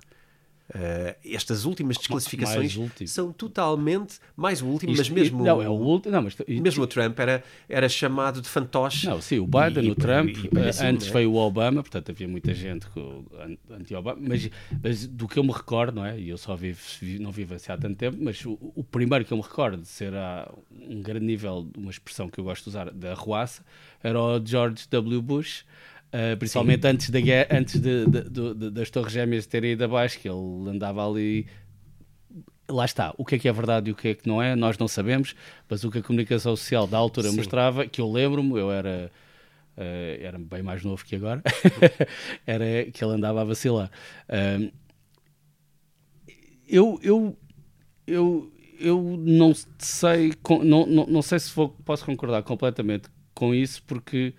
Uh, 0.70 1.16
estas 1.24 1.64
últimas 1.64 1.96
desclassificações 1.98 2.76
último. 2.76 3.08
são 3.08 3.32
totalmente 3.32 4.20
mais 4.36 4.62
o 4.62 4.66
último, 4.66 4.92
mas 4.92 5.00
Isto- 5.08 5.14
mesmo 5.14 5.42
Não, 5.42 5.62
é 5.62 5.70
o 5.70 5.72
último. 5.72 6.12
Não, 6.14 6.22
mas, 6.24 6.36
mesmo 6.46 6.84
o 6.84 6.88
Trump 6.88 7.18
era, 7.20 7.42
era 7.70 7.88
chamado 7.88 8.42
de 8.42 8.50
fantoche. 8.50 9.08
Não, 9.08 9.22
sim, 9.22 9.40
o 9.40 9.46
Biden, 9.48 9.86
E- 9.86 9.92
o 9.92 9.96
Trump, 9.96 10.30
e- 10.30 10.50
e- 10.54 10.60
assim, 10.68 10.86
antes 10.88 11.08
né? 11.08 11.14
veio 11.14 11.32
o 11.32 11.36
Obama, 11.38 11.82
portanto 11.82 12.10
havia 12.12 12.28
muita 12.28 12.54
gente 12.54 12.86
anti-Obama, 13.70 14.20
mas, 14.22 14.50
mas 14.84 15.08
do 15.08 15.28
que 15.28 15.40
eu 15.40 15.44
me 15.44 15.52
recordo, 15.52 15.96
não 15.96 16.06
é? 16.06 16.20
E 16.20 16.30
eu 16.30 16.38
só 16.38 16.56
vivo, 16.56 16.80
vi- 17.00 17.20
não 17.20 17.32
vivo 17.32 17.54
assim 17.54 17.72
há 17.72 17.78
tanto 17.78 17.96
tempo, 17.96 18.18
mas 18.20 18.44
o, 18.46 18.58
o 18.76 18.84
primeiro 18.84 19.24
que 19.26 19.32
eu 19.32 19.38
me 19.38 19.44
recordo 19.44 19.82
de 19.82 19.88
ser 19.88 20.14
a 20.14 20.52
um 20.90 21.02
grande 21.02 21.26
nível, 21.26 21.70
uma 21.78 21.92
expressão 21.92 22.30
que 22.30 22.40
eu 22.40 22.44
gosto 22.44 22.64
de 22.64 22.70
usar, 22.70 22.92
da 22.92 23.12
arruaça, 23.12 23.64
era 24.04 24.20
o 24.22 24.46
George 24.46 24.86
W. 24.90 25.22
Bush. 25.22 25.66
Eh, 26.12 26.36
principalmente 26.36 26.86
antes, 26.88 27.10
da 27.10 27.20
antes 27.52 27.80
de- 27.80 28.08
de- 28.08 28.54
de- 28.54 28.72
das 28.72 28.90
Torres 28.90 29.12
Gêmeas 29.14 29.46
terem 29.46 29.72
ido 29.74 29.84
abaixo, 29.84 30.20
que 30.20 30.28
ele 30.30 30.70
andava 30.70 31.08
ali 31.08 31.48
lá 32.70 32.86
está, 32.86 33.14
o 33.18 33.24
que 33.24 33.36
é 33.36 33.40
que 33.40 33.48
é 33.48 33.54
verdade 33.54 33.90
e 33.90 33.94
o 33.94 33.96
que 33.96 34.10
é 34.10 34.14
que 34.14 34.28
não 34.28 34.42
é, 34.42 34.56
nós 34.56 34.78
não 34.78 34.88
sabemos, 34.88 35.36
mas 35.70 35.84
o 35.84 35.92
que 35.92 36.00
a 36.00 36.04
comunicação 36.04 36.56
social 36.56 36.86
da 36.86 36.98
altura 36.98 37.30
Sim. 37.30 37.38
mostrava, 37.38 37.88
que 37.88 38.02
eu 38.02 38.12
lembro-me, 38.12 38.60
eu 38.60 38.70
era, 38.72 39.10
eh, 39.78 40.20
era 40.22 40.38
bem 40.38 40.62
mais 40.62 40.84
novo 40.84 41.04
que 41.06 41.16
agora, 41.16 41.42
era 42.46 42.86
que 42.92 43.04
ele 43.04 43.14
andava 43.14 43.42
a 43.42 43.44
vacilar. 43.46 43.90
Ahm, 44.28 44.70
eu, 46.68 47.00
eu, 47.02 47.38
eu, 48.06 48.52
eu 48.80 49.02
não 49.18 49.54
sei, 49.80 50.34
não, 50.64 50.86
não, 50.86 51.08
não 51.08 51.22
sei 51.22 51.40
se 51.40 51.54
vou, 51.56 51.70
posso 51.70 52.06
concordar 52.06 52.44
completamente 52.44 53.10
com 53.34 53.54
isso, 53.56 53.82
porque, 53.84 54.34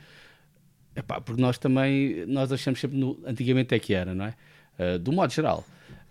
epá, 0.99 1.21
porque 1.21 1.41
nós 1.41 1.59
também, 1.59 2.27
nós 2.27 2.53
achamos 2.53 2.81
sempre, 2.81 2.99
no, 2.99 3.19
antigamente 3.27 3.75
é 3.75 3.79
que 3.79 3.95
era, 3.95 4.15
não 4.15 4.27
é? 4.27 4.35
Ah, 4.79 4.99
do 4.99 5.13
modo 5.13 5.33
geral. 5.33 5.65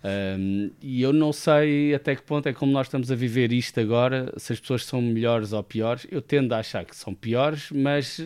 Um, 0.04 0.70
e 0.80 1.02
eu 1.02 1.12
não 1.12 1.32
sei 1.32 1.92
até 1.92 2.14
que 2.14 2.22
ponto 2.22 2.48
é 2.48 2.52
como 2.52 2.70
nós 2.70 2.86
estamos 2.86 3.10
a 3.10 3.16
viver 3.16 3.52
isto 3.52 3.80
agora, 3.80 4.32
se 4.36 4.52
as 4.52 4.60
pessoas 4.60 4.84
são 4.84 5.00
melhores 5.02 5.52
ou 5.52 5.62
piores. 5.62 6.06
Eu 6.10 6.22
tendo 6.22 6.52
a 6.52 6.58
achar 6.58 6.84
que 6.84 6.94
são 6.94 7.14
piores, 7.14 7.70
mas, 7.72 8.20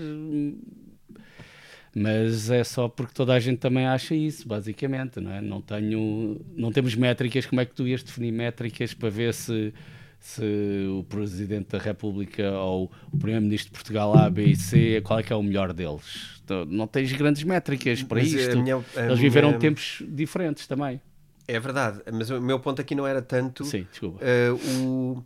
mas 1.94 2.51
é 2.51 2.62
só 2.64 2.88
porque 2.88 3.14
toda 3.14 3.33
a 3.33 3.40
gente 3.40 3.59
também 3.59 3.87
acha 3.87 4.14
isso, 4.14 4.46
basicamente. 4.46 5.20
Não, 5.20 5.33
é? 5.33 5.40
não, 5.40 5.62
tenho, 5.62 6.40
não 6.55 6.72
temos 6.72 6.94
métricas. 6.94 7.46
Como 7.46 7.61
é 7.61 7.64
que 7.64 7.75
tu 7.75 7.87
ias 7.87 8.03
definir 8.03 8.33
métricas 8.33 8.92
para 8.92 9.09
ver 9.09 9.33
se, 9.33 9.72
se 10.18 10.44
o 10.90 11.05
Presidente 11.05 11.70
da 11.70 11.79
República 11.79 12.51
ou 12.51 12.92
o 13.11 13.16
Primeiro-Ministro 13.16 13.72
de 13.72 13.79
Portugal 13.79 14.14
A, 14.18 14.29
B 14.29 14.44
e 14.44 14.57
C, 14.57 15.01
qual 15.03 15.20
é 15.20 15.22
que 15.22 15.33
é 15.33 15.37
o 15.37 15.42
melhor 15.42 15.72
deles? 15.72 16.32
Não 16.68 16.87
tens 16.87 17.12
grandes 17.12 17.42
métricas 17.44 18.02
para 18.02 18.18
Mas 18.20 18.35
a 18.35 18.37
isto. 18.38 18.59
minha- 18.59 18.76
a 18.96 19.00
Eles 19.07 19.18
viveram 19.18 19.48
minha- 19.48 19.61
tempos 19.61 20.02
diferentes 20.09 20.66
também. 20.66 21.00
É 21.48 21.59
verdade, 21.59 22.00
mas 22.12 22.31
o 22.31 22.40
meu 22.40 22.59
ponto 22.61 22.81
aqui 22.81 22.94
não 22.94 23.07
era 23.07 23.20
tanto 23.20 23.64
Sim, 23.64 23.87
desculpa. 23.90 24.18
eh, 24.22 24.50
o, 24.52 25.22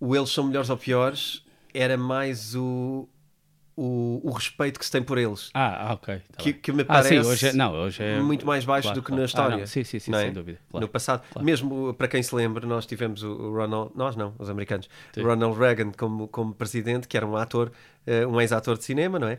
o 0.00 0.14
eles 0.16 0.30
são 0.30 0.44
melhores 0.44 0.70
ou 0.70 0.76
piores, 0.76 1.44
era 1.74 1.96
mais 1.98 2.54
o, 2.54 3.08
o, 3.76 4.20
o 4.24 4.30
respeito 4.30 4.78
que 4.78 4.84
se 4.86 4.92
tem 4.92 5.02
por 5.02 5.18
eles. 5.18 5.50
Ah, 5.52 5.88
ah, 5.90 5.92
ok. 5.94 6.18
tá 6.32 6.42
Que, 6.42 6.52
que 6.52 6.72
me 6.72 6.82
ah, 6.82 6.84
parece 6.84 7.08
sim, 7.08 7.18
hoje 7.28 7.48
é, 7.48 7.52
não, 7.52 7.72
hoje 7.74 8.02
é 8.02 8.20
muito 8.20 8.46
mais 8.46 8.64
baixo 8.64 8.84
claro, 8.88 9.00
do 9.00 9.02
que 9.04 9.08
claro. 9.08 9.18
na 9.20 9.24
Ah, 9.24 9.26
história. 9.26 9.56
não, 9.58 9.66
sim, 9.66 9.84
sim, 9.84 9.98
sim, 9.98 10.14
é? 10.14 10.22
sem 10.22 10.32
dúvida. 10.32 10.58
claro. 10.70 10.86
No 10.86 10.90
passado, 10.90 11.22
mesmo 11.42 11.92
para 11.94 12.08
quem 12.08 12.22
se 12.22 12.34
lembra, 12.34 12.64
nós 12.66 12.86
tivemos 12.86 13.22
o- 13.22 13.32
o 13.32 13.52
Ronald, 13.54 13.90
nós 13.96 14.14
não, 14.16 14.34
os 14.38 14.48
americanos, 14.48 14.88
Sim. 15.12 15.22
Ronald 15.22 15.58
Reagan 15.58 15.90
como, 15.92 16.28
como 16.28 16.54
presidente, 16.54 17.06
que 17.08 17.16
era 17.16 17.26
um 17.26 17.36
ator, 17.36 17.70
eh, 18.06 18.24
um 18.26 18.40
ex-ator 18.40 18.78
de 18.78 18.84
cinema, 18.84 19.18
não 19.18 19.28
é? 19.28 19.38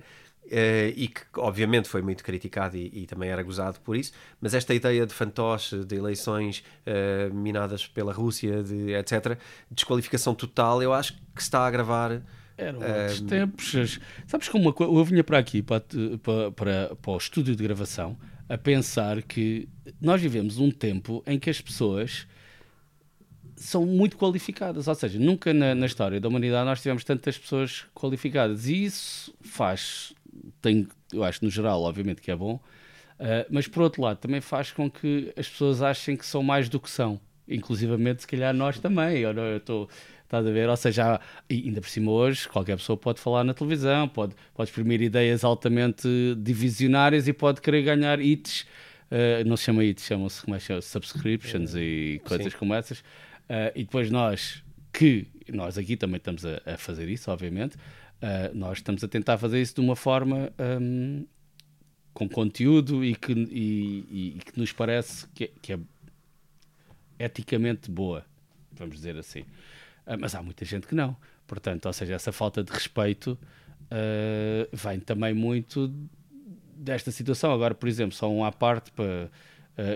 Eh, 0.49 0.93
e 0.95 1.07
que 1.09 1.21
obviamente 1.35 1.89
foi 1.89 2.01
muito 2.01 2.23
criticado 2.23 2.77
e, 2.77 2.89
e 3.03 3.05
também 3.05 3.29
era 3.29 3.43
gozado 3.43 3.79
por 3.81 3.95
isso, 3.97 4.13
mas 4.39 4.53
esta 4.53 4.73
ideia 4.73 5.05
de 5.05 5.13
fantoche, 5.13 5.83
de 5.83 5.95
eleições 5.95 6.63
eh, 6.85 7.29
minadas 7.33 7.85
pela 7.85 8.13
Rússia, 8.13 8.63
de, 8.63 8.93
etc., 8.93 9.37
desqualificação 9.69 10.33
total, 10.33 10.81
eu 10.81 10.93
acho 10.93 11.13
que 11.35 11.41
está 11.41 11.59
a 11.61 11.67
agravar. 11.67 12.21
Eram 12.57 12.81
Eh, 12.81 13.01
outros 13.01 13.21
tempos. 13.21 13.75
As- 13.75 13.99
Sabes 14.25 14.49
como 14.49 14.63
uma 14.65 14.73
coisa? 14.73 14.91
Eu 14.93 15.03
vinha 15.05 15.23
para 15.23 15.37
aqui, 15.37 15.61
para, 15.61 15.81
para, 16.23 16.51
para, 16.51 16.95
para 16.95 17.11
o 17.11 17.17
estúdio 17.17 17.55
de 17.55 17.61
gravação, 17.63 18.17
a 18.49 18.57
pensar 18.57 19.21
que 19.21 19.67
nós 20.01 20.21
vivemos 20.21 20.57
um 20.57 20.71
tempo 20.71 21.21
em 21.27 21.37
que 21.37 21.49
as 21.49 21.59
pessoas 21.61 22.25
são 23.55 23.85
muito 23.85 24.17
qualificadas. 24.17 24.87
Ou 24.87 24.95
seja, 24.95 25.19
nunca 25.19 25.53
na, 25.53 25.73
na 25.75 25.85
história 25.85 26.19
da 26.19 26.27
humanidade 26.27 26.65
nós 26.65 26.81
tivemos 26.81 27.03
tantas 27.03 27.37
pessoas 27.37 27.85
qualificadas. 27.93 28.67
E 28.67 28.85
isso 28.85 29.33
faz, 29.41 30.13
tem, 30.61 30.87
eu 31.13 31.23
acho 31.23 31.43
no 31.43 31.51
geral, 31.51 31.81
obviamente, 31.83 32.21
que 32.21 32.31
é 32.31 32.35
bom, 32.35 32.59
Uh, 33.19 33.45
mas 33.49 33.67
por 33.67 33.81
outro 33.81 33.99
lado 34.03 34.17
também 34.17 34.39
faz 34.39 34.71
com 34.71 34.91
que 34.91 35.33
as 35.35 35.49
pessoas 35.49 35.81
achem 35.81 36.15
que 36.15 36.23
são 36.23 36.43
mais 36.43 36.69
do 36.69 36.79
que 36.79 36.87
são, 36.87 37.19
inclusivamente 37.47 38.21
se 38.21 38.27
calhar 38.27 38.53
nós 38.53 38.77
também. 38.77 39.17
Eu, 39.17 39.31
eu 39.33 39.57
estou, 39.57 39.89
estás 40.23 40.45
a 40.45 40.51
ver? 40.51 40.69
Ou 40.69 40.77
seja, 40.77 41.15
há- 41.15 41.21
ainda 41.49 41.81
por 41.81 41.89
cima 41.89 42.11
hoje 42.11 42.47
qualquer 42.47 42.77
pessoa 42.77 42.95
pode 42.95 43.19
falar 43.19 43.43
na 43.43 43.55
televisão, 43.55 44.07
pode, 44.07 44.35
pode 44.53 44.69
exprimir 44.69 45.01
ideias 45.01 45.43
altamente 45.43 46.07
divisionárias 46.37 47.27
e 47.27 47.33
pode 47.33 47.59
querer 47.59 47.81
ganhar 47.81 48.19
hits. 48.21 48.67
uh, 49.11 49.43
não 49.47 49.57
se 49.57 49.63
chama 49.63 49.83
hits, 49.83 50.05
chamam-se 50.05 50.43
é 50.53 50.59
chama? 50.59 50.81
subscriptions 50.81 51.73
e 51.75 52.21
coisas 52.23 52.53
Sim. 52.53 52.59
como 52.59 52.75
essas. 52.75 52.99
Uh, 52.99 53.73
e 53.75 53.83
depois 53.83 54.11
nós, 54.11 54.63
que 54.93 55.25
nós 55.51 55.75
aqui 55.75 55.97
também 55.97 56.17
estamos 56.17 56.45
a, 56.45 56.61
a 56.67 56.77
fazer 56.77 57.09
isso, 57.09 57.31
obviamente, 57.31 57.77
uh, 58.21 58.55
nós 58.55 58.79
estamos 58.79 59.03
a 59.03 59.07
tentar 59.07 59.37
fazer 59.37 59.61
isso 59.61 59.75
de 59.75 59.81
uma 59.81 59.95
forma. 59.95 60.51
um, 60.81 61.25
com 62.13 62.27
conteúdo 62.27 63.05
e 63.05 63.15
que, 63.15 63.31
e, 63.31 64.33
e- 64.37 64.39
que 64.43 64.59
nos 64.59 64.71
parece 64.71 65.27
que, 65.35 65.43
é- 65.43 65.51
que 65.61 65.73
é 65.73 65.79
eticamente 67.19 67.89
boa, 67.91 68.25
vamos 68.71 68.95
dizer 68.95 69.15
assim. 69.17 69.45
Ah, 70.05 70.17
mas 70.17 70.33
há 70.35 70.41
muita 70.41 70.65
gente 70.65 70.87
que 70.87 70.95
não. 70.95 71.15
Portanto, 71.45 71.85
ou 71.85 71.93
seja, 71.93 72.15
essa 72.15 72.31
falta 72.31 72.63
de 72.63 72.71
respeito 72.71 73.37
ah, 73.91 74.67
vem 74.71 74.99
também 74.99 75.33
muito 75.33 75.93
desta 76.75 77.11
situação. 77.11 77.51
Agora, 77.53 77.75
por 77.75 77.87
exemplo, 77.87 78.15
só 78.15 78.29
um 78.31 78.43
à 78.43 78.51
parte 78.51 78.91
para. 78.91 79.29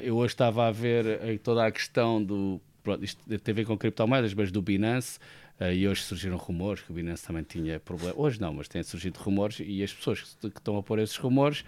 eu 0.04 0.16
hoje 0.18 0.34
estava 0.34 0.68
a 0.68 0.72
ver 0.72 1.40
toda 1.40 1.66
a 1.66 1.72
questão 1.72 2.24
do. 2.24 2.62
Pronto, 2.84 3.04
isto 3.04 3.20
tem 3.40 3.52
a 3.52 3.56
ver 3.56 3.66
com 3.66 3.78
criptomoedas, 3.78 4.34
mas 4.34 4.52
do 4.52 4.62
Binance. 4.62 5.20
Ah, 5.60 5.72
e 5.72 5.88
hoje 5.88 6.02
surgiram 6.04 6.38
rumores 6.38 6.82
que 6.82 6.92
o 6.92 6.94
Binance 6.96 7.26
também 7.26 7.44
tinha 7.44 7.80
problema. 7.80 8.14
Hoje 8.18 8.40
não, 8.42 8.54
mas 8.54 8.68
têm 8.68 8.82
surgido 8.84 9.20
rumores 9.20 9.58
e 9.64 9.84
as 9.84 9.94
pessoas 9.94 10.22
que, 10.22 10.50
que 10.50 10.58
estão 10.60 10.78
a 10.78 10.84
pôr 10.84 11.00
esses 11.00 11.16
rumores 11.18 11.64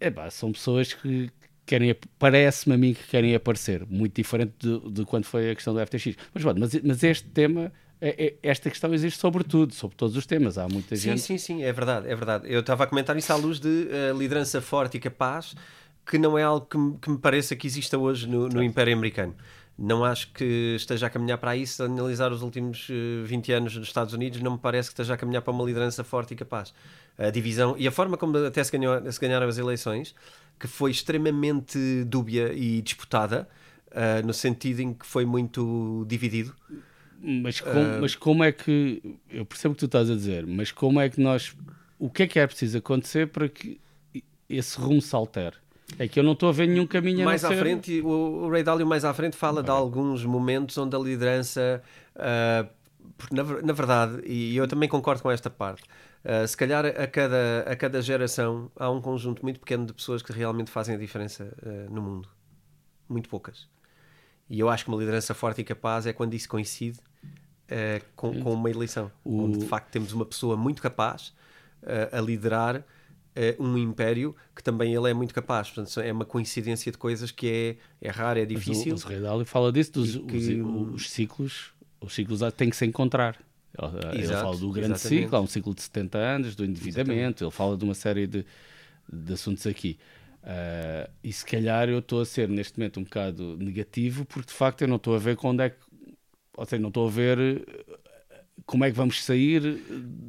é 0.00 0.10
pá, 0.10 0.30
são 0.30 0.52
pessoas 0.52 0.92
que 0.92 1.30
querem, 1.64 1.94
parece-me 2.18 2.74
a 2.74 2.78
mim 2.78 2.94
que 2.94 3.02
querem 3.08 3.34
aparecer, 3.34 3.84
muito 3.86 4.14
diferente 4.14 4.52
de, 4.58 4.90
de 4.90 5.04
quando 5.04 5.24
foi 5.24 5.50
a 5.50 5.54
questão 5.54 5.74
do 5.74 5.80
FTX. 5.84 6.16
Mas, 6.32 6.42
pronto, 6.42 6.60
mas, 6.60 6.74
mas 6.82 7.02
este 7.02 7.28
tema, 7.28 7.72
é- 8.00 8.26
é- 8.26 8.34
esta 8.42 8.70
questão 8.70 8.92
existe 8.94 9.18
sobre 9.18 9.42
tudo, 9.42 9.74
sobre 9.74 9.96
todos 9.96 10.16
os 10.16 10.26
temas. 10.26 10.58
Há 10.58 10.68
muita 10.68 10.94
Sim, 10.94 11.02
gente. 11.10 11.20
sim, 11.22 11.38
sim, 11.38 11.62
é 11.64 11.72
verdade, 11.72 12.06
é 12.08 12.14
verdade. 12.14 12.44
Eu 12.48 12.60
estava 12.60 12.84
a 12.84 12.86
comentar 12.86 13.16
isso 13.16 13.32
à 13.32 13.36
luz 13.36 13.58
de 13.58 13.88
eh, 13.90 14.12
liderança 14.16 14.60
forte 14.60 14.96
e 14.96 15.00
capaz, 15.00 15.54
que 16.08 16.18
não 16.18 16.38
é 16.38 16.42
algo 16.44 16.66
que 16.66 16.78
me, 16.78 16.98
que 16.98 17.10
me 17.10 17.18
pareça 17.18 17.56
que 17.56 17.66
exista 17.66 17.98
hoje 17.98 18.28
no, 18.28 18.48
no 18.48 18.62
Império 18.62 18.92
Americano. 18.94 19.34
Não 19.78 20.04
acho 20.04 20.32
que 20.32 20.74
esteja 20.76 21.06
a 21.06 21.10
caminhar 21.10 21.36
para 21.38 21.54
isso. 21.56 21.82
Analisar 21.82 22.32
os 22.32 22.40
últimos 22.42 22.88
eh, 22.90 23.24
20 23.26 23.52
anos 23.52 23.76
nos 23.76 23.88
Estados 23.88 24.14
Unidos, 24.14 24.40
não 24.40 24.52
me 24.52 24.58
parece 24.58 24.88
que 24.88 24.94
esteja 24.94 25.14
a 25.14 25.16
caminhar 25.16 25.42
para 25.42 25.52
uma 25.52 25.64
liderança 25.64 26.02
forte 26.02 26.32
e 26.32 26.36
capaz. 26.36 26.72
A 27.18 27.30
divisão 27.30 27.74
e 27.78 27.86
a 27.86 27.90
forma 27.90 28.16
como 28.16 28.36
até 28.38 28.64
se, 28.64 28.72
ganhou, 28.72 29.12
se 29.12 29.20
ganharam 29.20 29.46
as 29.46 29.58
eleições, 29.58 30.14
que 30.58 30.66
foi 30.66 30.90
extremamente 30.90 31.78
dúbia 32.04 32.52
e 32.54 32.80
disputada, 32.80 33.46
eh, 33.90 34.22
no 34.22 34.32
sentido 34.32 34.80
em 34.80 34.94
que 34.94 35.04
foi 35.06 35.26
muito 35.26 36.04
dividido. 36.08 36.54
Mas, 37.20 37.60
com- 37.60 37.70
Ah. 37.70 37.98
mas 38.00 38.14
como 38.14 38.44
é 38.44 38.52
que. 38.52 39.02
Eu 39.30 39.44
percebo 39.44 39.72
o 39.72 39.74
que 39.74 39.80
tu 39.80 39.86
estás 39.86 40.10
a 40.10 40.14
dizer, 40.14 40.46
mas 40.46 40.70
como 40.72 41.00
é 41.00 41.08
que 41.10 41.20
nós. 41.20 41.54
O 41.98 42.08
que 42.10 42.22
é 42.22 42.26
que 42.26 42.38
é 42.38 42.46
preciso 42.46 42.78
acontecer 42.78 43.28
para 43.28 43.48
que 43.48 43.80
esse 44.48 44.78
rumo 44.78 45.00
se 45.02 45.14
altere? 45.14 45.56
É 45.98 46.08
que 46.08 46.18
eu 46.18 46.24
não 46.24 46.32
estou 46.32 46.48
a 46.48 46.52
ver 46.52 46.66
nenhum 46.66 46.86
caminho 46.86 47.22
a 47.22 47.24
mais 47.24 47.42
não 47.42 47.50
à 47.50 47.52
ser- 47.54 47.58
frente, 47.60 48.00
o, 48.00 48.08
o 48.08 48.50
Ray 48.50 48.62
Dalio 48.62 48.86
mais 48.86 49.04
à 49.04 49.14
frente 49.14 49.36
fala 49.36 49.62
de 49.62 49.70
alguns 49.70 50.24
momentos 50.24 50.76
onde 50.78 50.94
a 50.96 50.98
liderança, 50.98 51.82
porque 53.16 53.34
na, 53.34 53.42
na 53.62 53.72
verdade, 53.72 54.20
e 54.26 54.56
eu 54.56 54.66
também 54.66 54.88
concordo 54.88 55.22
com 55.22 55.30
esta 55.30 55.48
parte, 55.48 55.84
ah, 56.24 56.46
se 56.46 56.56
calhar 56.56 56.84
a 56.84 57.06
cada, 57.06 57.64
a 57.66 57.76
cada 57.76 58.02
geração 58.02 58.70
há 58.76 58.90
um 58.90 59.00
conjunto 59.00 59.42
muito 59.42 59.60
pequeno 59.60 59.86
de 59.86 59.92
pessoas 59.92 60.22
que 60.22 60.32
realmente 60.32 60.70
fazem 60.70 60.96
a 60.96 60.98
diferença 60.98 61.54
ah, 61.64 61.86
no 61.90 62.02
mundo. 62.02 62.28
Muito 63.08 63.28
poucas. 63.28 63.68
E 64.50 64.58
eu 64.58 64.68
acho 64.68 64.84
que 64.84 64.90
uma 64.90 64.98
liderança 64.98 65.34
forte 65.34 65.60
e 65.60 65.64
capaz 65.64 66.04
é 66.06 66.12
quando 66.12 66.34
isso 66.34 66.48
coincide 66.48 66.98
com, 68.16 68.40
com 68.42 68.52
uma 68.52 68.70
eleição, 68.70 69.10
O- 69.24 69.44
onde 69.44 69.58
de 69.58 69.66
facto 69.66 69.90
temos 69.90 70.12
uma 70.12 70.24
pessoa 70.26 70.56
muito 70.56 70.82
capaz 70.82 71.32
a 72.12 72.20
liderar 72.20 72.82
eh, 73.36 73.56
um 73.60 73.78
império 73.78 74.34
que 74.54 74.62
também 74.62 74.94
ele 74.94 75.10
é 75.10 75.14
muito 75.14 75.34
capaz. 75.34 75.70
Portanto, 75.70 76.00
é 76.00 76.12
uma 76.12 76.24
coincidência 76.24 76.90
de 76.92 76.98
coisas 76.98 77.30
que 77.30 77.78
é, 78.02 78.08
é 78.08 78.10
raro, 78.10 78.38
é 78.40 78.46
Mas 78.52 78.68
o- 78.68 78.74
difícil. 78.74 78.96
O, 78.96 79.20
Dálio 79.20 79.44
fala 79.46 79.72
disso, 79.72 79.92
dos 79.92 80.16
que- 80.26 80.62
os, 80.62 80.94
os 80.94 81.10
ciclos, 81.10 81.72
os 82.00 82.14
ciclos 82.14 82.40
têm 82.56 82.70
que 82.70 82.76
se 82.76 82.86
encontrar. 82.86 83.38
Ele, 83.78 84.26
ele 84.28 84.34
Exato, 84.34 84.36
fala 84.36 84.56
do 84.58 84.70
grande 84.72 84.98
exatamente. 84.98 84.98
ciclo, 84.98 85.36
há 85.36 85.40
um 85.40 85.46
ciclo 85.46 85.74
de 85.74 85.82
70 85.82 86.18
anos, 86.18 86.54
do 86.56 86.64
endividamento, 86.64 87.44
ele 87.44 87.50
fala 87.50 87.76
de 87.76 87.84
uma 87.84 87.94
série 87.94 88.26
de, 88.26 88.46
de 89.12 89.32
assuntos 89.32 89.66
aqui. 89.66 89.98
Ah, 90.42 91.10
e 91.24 91.32
se 91.32 91.44
calhar 91.44 91.88
eu 91.88 91.98
estou 92.00 92.20
a 92.20 92.26
ser 92.26 92.48
neste 92.48 92.78
momento 92.78 93.00
um 93.00 93.04
bocado 93.04 93.56
negativo, 93.58 94.24
porque 94.24 94.48
de 94.48 94.54
facto 94.54 94.82
eu 94.82 94.88
não 94.88 94.96
estou 94.96 95.14
a 95.14 95.18
ver 95.18 95.36
onde 95.44 95.64
é 95.64 95.70
que. 95.70 95.78
Ou 96.56 96.64
seja, 96.66 96.80
não 96.80 96.88
estou 96.88 97.06
a 97.08 97.10
ver 97.10 97.38
eh, 97.38 97.98
como 98.64 98.84
é 98.84 98.90
que 98.90 98.96
vamos 98.96 99.22
sair. 99.22 99.82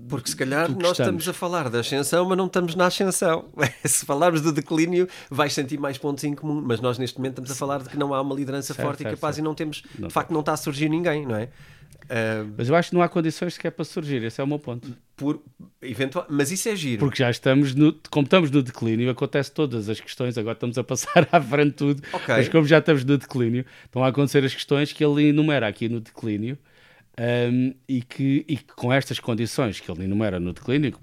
Porque 0.10 0.30
se 0.30 0.36
calhar 0.36 0.70
nós 0.70 0.92
estamos. 0.92 1.00
estamos 1.00 1.28
a 1.30 1.34
falar 1.34 1.70
da 1.70 1.80
ascensão, 1.80 2.26
mas 2.28 2.38
não 2.38 2.46
estamos 2.48 2.76
na 2.76 2.88
ascensão. 2.88 3.46
se 3.86 4.06
falarmos 4.06 4.42
do 4.42 4.52
declínio, 4.52 5.08
vais 5.30 5.54
sentir 5.54 5.80
mais 5.80 5.98
pontos 5.98 6.24
em 6.24 6.34
comum. 6.36 6.62
Mas 6.66 6.80
nós 6.82 6.98
neste 6.98 7.18
momento 7.18 7.34
estamos 7.34 7.52
a 7.52 7.56
falar 7.56 7.82
de 7.84 7.90
que 7.90 7.98
não 7.98 8.14
há 8.14 8.22
uma 8.22 8.36
liderança 8.36 8.74
Certo, 8.74 8.86
forte 8.86 9.04
certo, 9.04 9.14
e 9.14 9.16
capaz 9.16 9.36
certo. 9.36 9.46
e 9.46 9.48
não 9.48 9.56
temos, 9.56 9.84
Não 9.98 10.08
de 10.08 10.14
facto, 10.14 10.32
não 10.32 10.42
está 10.42 10.54
a 10.54 10.58
surgir 10.58 10.90
ninguém, 10.90 11.26
não 11.26 11.36
é? 11.36 11.50
Ah, 12.10 12.46
Mas 12.58 12.70
eu 12.70 12.76
acho 12.76 12.90
que 12.90 12.96
não 12.96 13.02
há 13.02 13.10
condições 13.10 13.56
sequer 13.56 13.72
para 13.72 13.84
surgir, 13.84 14.24
esse 14.24 14.40
é 14.40 14.44
o 14.44 14.48
meu 14.48 14.60
ponto. 14.60 14.96
por, 15.16 15.42
eventual, 15.82 16.26
mas 16.30 16.52
isso 16.52 16.70
é 16.70 16.76
giro. 16.76 17.00
Porque 17.00 17.18
já 17.22 17.30
estamos 17.30 17.76
no, 17.76 17.94
como 18.10 18.24
estamos 18.26 18.50
no 18.50 18.64
declínio, 18.64 19.10
acontece 19.10 19.52
todas 19.52 19.90
as 19.90 20.00
questões, 20.00 20.38
agora 20.38 20.54
estamos 20.54 20.78
a 20.78 20.84
passar 20.86 21.28
à 21.32 21.42
frente 21.42 21.70
de 21.72 21.74
tudo, 21.74 22.04
Ok. 22.14 22.36
mas 22.36 22.48
como 22.48 22.66
já 22.66 22.78
estamos 22.78 23.04
no 23.04 23.18
declínio, 23.18 23.66
estão 23.86 24.04
a 24.06 24.08
acontecer 24.08 24.44
as 24.46 24.54
questões 24.54 24.94
que 24.94 25.04
ele 25.04 25.28
enumera 25.30 25.68
aqui 25.68 25.90
no 25.90 26.00
declínio. 26.00 26.58
Hum, 27.20 27.74
e, 27.88 28.02
que, 28.02 28.46
e 28.48 28.58
que 28.58 28.74
com 28.76 28.92
estas 28.92 29.20
condições 29.20 29.80
que 29.80 29.90
ele 29.90 30.04
enumera 30.04 30.40
no 30.40 30.54
declínio, 30.54 30.98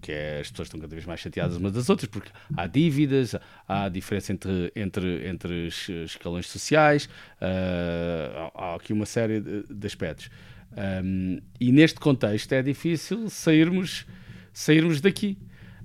que, 0.00 0.12
é 0.12 0.40
as 0.40 0.50
pessoas 0.50 0.68
estão 0.68 0.80
cada 0.80 0.94
vez 0.94 1.04
mais 1.06 1.20
chateadas 1.20 1.56
umas 1.56 1.72
das 1.72 1.88
outras, 1.90 2.08
porque 2.08 2.30
há 2.56 2.66
dívidas, 2.66 3.34
há 3.66 3.88
diferença 3.88 4.32
entre, 4.32 4.72
entre, 4.74 5.28
entre 5.28 5.68
escalões 6.04 6.48
sociais, 6.48 7.08
ah, 7.40 8.50
há, 8.54 8.74
aqui 8.76 8.92
uma 8.92 9.06
série 9.06 9.40
de, 9.40 9.64
de 9.68 9.86
aspectos. 9.86 10.30
Hum, 11.04 11.40
e 11.60 11.70
neste 11.70 12.00
contexto 12.00 12.52
é 12.52 12.62
difícil 12.62 13.28
sairmos, 13.28 14.06
sairmos 14.52 15.00
daqui. 15.00 15.36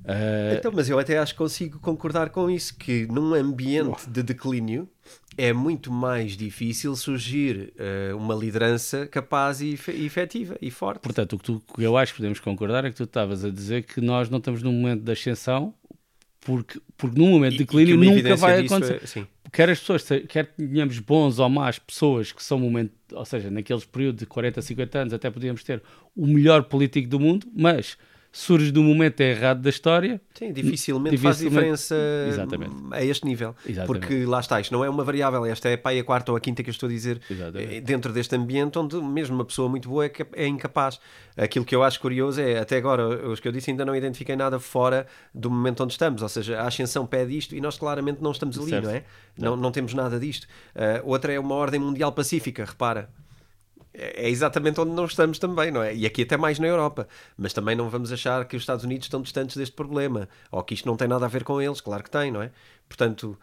Ah, 0.07 0.53
Então, 0.57 0.71
mas 0.73 0.89
eu 0.89 0.97
até 0.97 1.17
acho 1.17 1.33
que 1.33 1.37
consigo 1.37 1.79
concordar 1.79 2.29
com 2.29 2.49
isso, 2.49 2.75
que 2.77 3.05
num 3.07 3.33
ambiente 3.33 4.09
de 4.09 4.23
declínio 4.23 4.87
é 5.37 5.51
muito 5.53 5.91
mais 5.91 6.37
difícil 6.37 6.95
surgir 6.95 7.73
eh, 7.77 8.13
uma 8.13 8.33
liderança 8.33 9.05
capaz 9.05 9.61
e, 9.61 9.73
efe- 9.73 9.91
efetiva 10.05 10.57
e 10.61 10.71
forte. 10.71 11.01
Portanto, 11.01 11.33
o 11.33 11.37
que, 11.37 11.43
tu, 11.43 11.61
que 11.75 11.83
eu 11.83 11.95
acho 11.97 12.13
que 12.13 12.17
podemos 12.19 12.39
concordar 12.39 12.85
é 12.85 12.89
que 12.89 12.95
tu 12.95 13.03
estavas 13.03 13.43
a 13.43 13.49
dizer 13.51 13.83
que 13.83 13.99
nós 14.01 14.29
não 14.29 14.37
estamos 14.39 14.63
num 14.63 14.71
momento 14.71 15.03
de 15.03 15.11
ascensão, 15.11 15.73
porque, 16.41 16.79
porque 16.97 17.19
num 17.19 17.29
momento 17.29 17.51
de 17.53 17.57
declínio 17.59 17.97
nunca 17.97 18.35
vai 18.35 18.61
disso 18.61 18.75
acontecer. 18.75 19.21
é- 19.23 19.49
quer 19.51 19.69
as 19.69 19.79
pessoas, 19.79 20.05
quer 20.27 20.45
tenhamos 20.55 20.97
bons 20.99 21.39
ou 21.39 21.49
más 21.49 21.77
pessoas 21.79 22.31
que 22.31 22.43
são 22.43 22.57
momento, 22.59 22.93
ou 23.11 23.25
seja, 23.25 23.51
naqueles 23.51 23.85
períodos 23.85 24.19
de 24.19 24.25
40, 24.25 24.61
50 24.61 24.99
anos, 24.99 25.13
até 25.13 25.29
podíamos 25.29 25.63
ter 25.63 25.83
o 26.15 26.25
melhor 26.25 26.63
político 26.63 27.07
do 27.09 27.19
mundo, 27.19 27.45
mas 27.53 27.97
surge 28.31 28.71
no 28.71 28.83
momento 28.83 29.19
errado 29.21 29.61
da 29.61 29.69
história. 29.69 30.21
Sim, 30.33 30.53
dificilmente, 30.53 31.15
dificilmente 31.15 31.21
faz 31.21 31.37
diferença 31.39 31.95
Exatamente. 32.29 32.75
a 32.91 33.03
este 33.03 33.25
nível. 33.25 33.55
Exatamente. 33.65 33.87
Porque 33.87 34.25
lá 34.25 34.39
está, 34.39 34.61
isto 34.61 34.71
não 34.71 34.83
é 34.83 34.89
uma 34.89 35.03
variável, 35.03 35.45
esta 35.45 35.69
é 35.69 35.73
a 35.73 36.03
quarta 36.03 36.31
ou 36.31 36.37
a 36.37 36.39
quinta 36.39 36.61
que 36.63 36.69
eu 36.69 36.71
estou 36.71 36.87
a 36.87 36.91
dizer 36.91 37.19
Exatamente. 37.29 37.75
Eh, 37.75 37.81
dentro 37.81 38.13
deste 38.13 38.35
ambiente 38.35 38.77
onde 38.77 38.95
mesmo 39.01 39.35
uma 39.35 39.45
pessoa 39.45 39.67
muito 39.67 39.89
boa 39.89 40.05
é, 40.05 40.11
é 40.33 40.47
incapaz. 40.47 40.99
Aquilo 41.35 41.65
que 41.65 41.75
eu 41.75 41.83
acho 41.83 41.99
curioso 41.99 42.41
é, 42.41 42.59
até 42.59 42.77
agora, 42.77 43.27
os 43.27 43.39
que 43.39 43.47
eu 43.47 43.51
disse, 43.51 43.71
ainda 43.71 43.85
não 43.85 43.95
identifiquei 43.95 44.35
nada 44.35 44.59
fora 44.59 45.07
do 45.33 45.49
momento 45.49 45.83
onde 45.83 45.93
estamos. 45.93 46.21
Ou 46.21 46.29
seja, 46.29 46.59
a 46.59 46.67
ascensão 46.67 47.05
pede 47.05 47.37
isto 47.37 47.55
e 47.55 47.61
nós 47.61 47.77
claramente 47.77 48.21
não 48.21 48.31
estamos 48.31 48.57
ali, 48.57 48.69
certo. 48.69 48.85
não 48.85 48.91
é? 48.91 49.03
Não, 49.37 49.55
não 49.55 49.71
temos 49.71 49.93
nada 49.93 50.19
disto. 50.19 50.47
Uh, 50.75 51.01
outra 51.03 51.31
é 51.31 51.39
uma 51.39 51.55
ordem 51.55 51.79
mundial 51.79 52.11
pacífica, 52.11 52.65
repara 52.65 53.09
é 53.97 54.29
exatamente 54.29 54.79
onde 54.79 54.91
nós 54.91 55.11
estamos 55.11 55.39
também, 55.39 55.71
não 55.71 55.81
é? 55.81 55.95
E 55.95 56.05
aqui 56.05 56.21
até 56.21 56.37
mais 56.37 56.59
na 56.59 56.67
Europa. 56.67 57.07
Mas 57.35 57.51
também 57.51 57.75
não 57.75 57.89
vamos 57.89 58.11
achar 58.11 58.45
que 58.45 58.55
os 58.55 58.61
Estados 58.61 58.85
Unidos 58.85 59.05
estão 59.05 59.21
distantes 59.21 59.57
deste 59.57 59.75
problema, 59.75 60.29
ou 60.51 60.63
que 60.63 60.75
isto 60.75 60.85
não 60.85 60.95
tem 60.95 61.07
nada 61.07 61.25
a 61.25 61.27
ver 61.27 61.43
com 61.43 61.59
eles, 61.59 61.81
claro 61.81 62.03
que 62.03 62.11
tem, 62.11 62.31
não 62.31 62.41
é? 62.41 62.51
Portanto, 62.87 63.37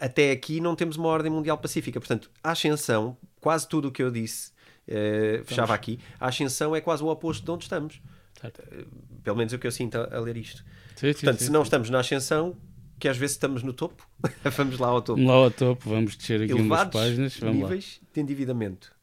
até 0.00 0.32
aqui 0.32 0.60
não 0.60 0.74
temos 0.74 0.96
uma 0.96 1.08
ordem 1.08 1.30
mundial 1.30 1.56
pacífica. 1.56 2.00
Portanto, 2.00 2.30
a 2.42 2.50
ascensão, 2.50 3.16
quase 3.40 3.68
tudo 3.68 3.88
o 3.88 3.92
que 3.92 4.02
eu 4.02 4.10
disse, 4.10 4.52
eh, 4.88 5.42
fechava 5.44 5.74
aqui, 5.74 5.98
a 6.18 6.28
ascensão 6.28 6.74
é 6.74 6.80
quase 6.80 7.02
o 7.02 7.06
oposto 7.06 7.44
de 7.44 7.50
onde 7.50 7.64
estamos. 7.64 8.00
Certo. 8.40 8.60
Eh, 8.72 8.84
pelo 9.22 9.36
menos 9.36 9.52
é 9.52 9.56
o 9.56 9.58
que 9.58 9.66
eu 9.66 9.72
sinto 9.72 9.98
a, 9.98 10.16
a 10.16 10.20
ler 10.20 10.36
isto. 10.36 10.64
Sim, 10.96 11.12
Portanto, 11.12 11.38
sim, 11.38 11.44
se 11.46 11.50
não 11.52 11.62
estamos 11.62 11.90
na 11.90 12.00
ascensão, 12.00 12.56
que 12.98 13.08
às 13.08 13.16
vezes 13.16 13.36
estamos 13.36 13.62
no 13.62 13.72
topo, 13.72 14.06
vamos 14.56 14.78
lá 14.78 14.88
ao 14.88 15.02
topo. 15.02 15.22
Lá 15.22 15.34
ao 15.34 15.50
topo, 15.50 15.90
vamos 15.90 16.16
descer 16.16 16.42
aqui 16.42 16.52
Elevados 16.52 16.94
umas 16.94 17.04
páginas. 17.04 17.36
Vamos 17.38 17.56
níveis 17.56 18.00
lá. 18.02 18.08
de 18.14 18.20
endividamento 18.20 19.01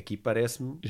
Aqui 0.00 0.16
parece-me 0.16 0.80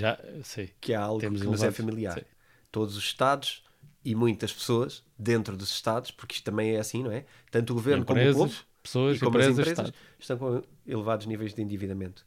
que 0.80 0.94
há 0.94 1.02
algo 1.02 1.20
Temos 1.20 1.42
que 1.42 1.46
nos 1.46 1.62
é 1.62 1.70
familiar. 1.70 2.14
Sei. 2.14 2.24
Todos 2.70 2.96
os 2.96 3.04
Estados 3.04 3.64
e 4.04 4.14
muitas 4.14 4.52
pessoas 4.52 5.04
dentro 5.18 5.56
dos 5.56 5.70
Estados, 5.70 6.10
porque 6.10 6.36
isto 6.36 6.44
também 6.44 6.76
é 6.76 6.78
assim, 6.78 7.02
não 7.02 7.12
é? 7.12 7.24
Tanto 7.50 7.72
o 7.72 7.74
governo 7.74 8.02
empresas, 8.02 8.32
como 8.32 8.46
o 8.46 8.48
povo, 8.48 8.64
pessoas, 8.82 9.16
e 9.16 9.20
como 9.20 9.30
empresas, 9.30 9.58
as 9.58 9.68
empresas 9.68 9.94
estão 10.18 10.38
com 10.38 10.62
elevados 10.86 11.26
níveis 11.26 11.52
de 11.52 11.60
endividamento. 11.60 12.24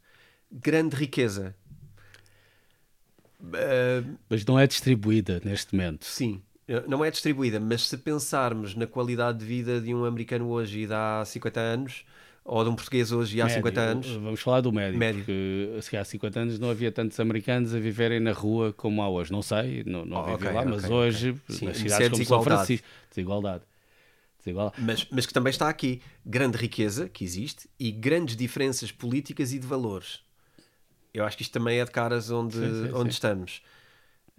Grande 0.52 0.94
riqueza. 0.94 1.56
Uh, 3.40 4.18
mas 4.28 4.44
não 4.44 4.58
é 4.58 4.66
distribuída 4.66 5.40
neste 5.44 5.74
momento. 5.74 6.04
Sim, 6.04 6.42
não 6.86 7.04
é 7.04 7.10
distribuída, 7.10 7.60
mas 7.60 7.88
se 7.88 7.96
pensarmos 7.98 8.74
na 8.74 8.86
qualidade 8.86 9.38
de 9.38 9.44
vida 9.44 9.80
de 9.80 9.94
um 9.94 10.04
americano 10.04 10.48
hoje 10.48 10.80
e 10.80 10.86
de 10.86 10.94
há 10.94 11.22
50 11.24 11.60
anos, 11.60 12.04
ou 12.44 12.62
de 12.62 12.68
um 12.68 12.74
português 12.74 13.10
hoje 13.10 13.40
há 13.40 13.44
médio, 13.44 13.56
50 13.56 13.80
anos. 13.80 14.06
Vamos 14.10 14.40
falar 14.40 14.60
do 14.60 14.70
médio, 14.70 14.98
médio. 14.98 15.24
porque 15.24 15.78
se 15.80 15.96
há 15.96 16.04
50 16.04 16.40
anos 16.40 16.58
não 16.58 16.68
havia 16.68 16.92
tantos 16.92 17.18
americanos 17.18 17.74
a 17.74 17.78
viverem 17.78 18.20
na 18.20 18.32
rua 18.32 18.72
como 18.72 19.02
há 19.02 19.08
hoje. 19.08 19.32
Não 19.32 19.40
sei, 19.40 19.82
não, 19.86 20.04
não 20.04 20.18
oh, 20.18 20.34
okay, 20.34 20.52
lá, 20.52 20.60
okay, 20.60 20.70
mas 20.70 20.84
okay. 20.84 20.94
hoje, 20.94 21.36
Sim, 21.48 21.66
nas 21.66 21.78
cidades 21.78 22.06
é 22.06 22.10
como 22.10 22.24
São 22.24 22.42
Francisco, 22.42 22.86
desigualdade. 23.08 23.64
desigualdade. 24.38 24.82
Mas, 24.84 25.06
mas 25.10 25.24
que 25.24 25.32
também 25.32 25.50
está 25.50 25.70
aqui 25.70 26.02
grande 26.24 26.58
riqueza 26.58 27.08
que 27.08 27.24
existe 27.24 27.68
e 27.80 27.90
grandes 27.90 28.36
diferenças 28.36 28.92
políticas 28.92 29.52
e 29.54 29.58
de 29.58 29.66
valores. 29.66 30.20
Eu 31.14 31.24
acho 31.24 31.36
que 31.36 31.44
isto 31.44 31.52
também 31.52 31.78
é 31.78 31.84
de 31.84 31.90
caras 31.90 32.30
onde, 32.30 32.56
sim, 32.56 32.86
sim, 32.86 32.92
onde 32.92 33.10
estamos. 33.10 33.62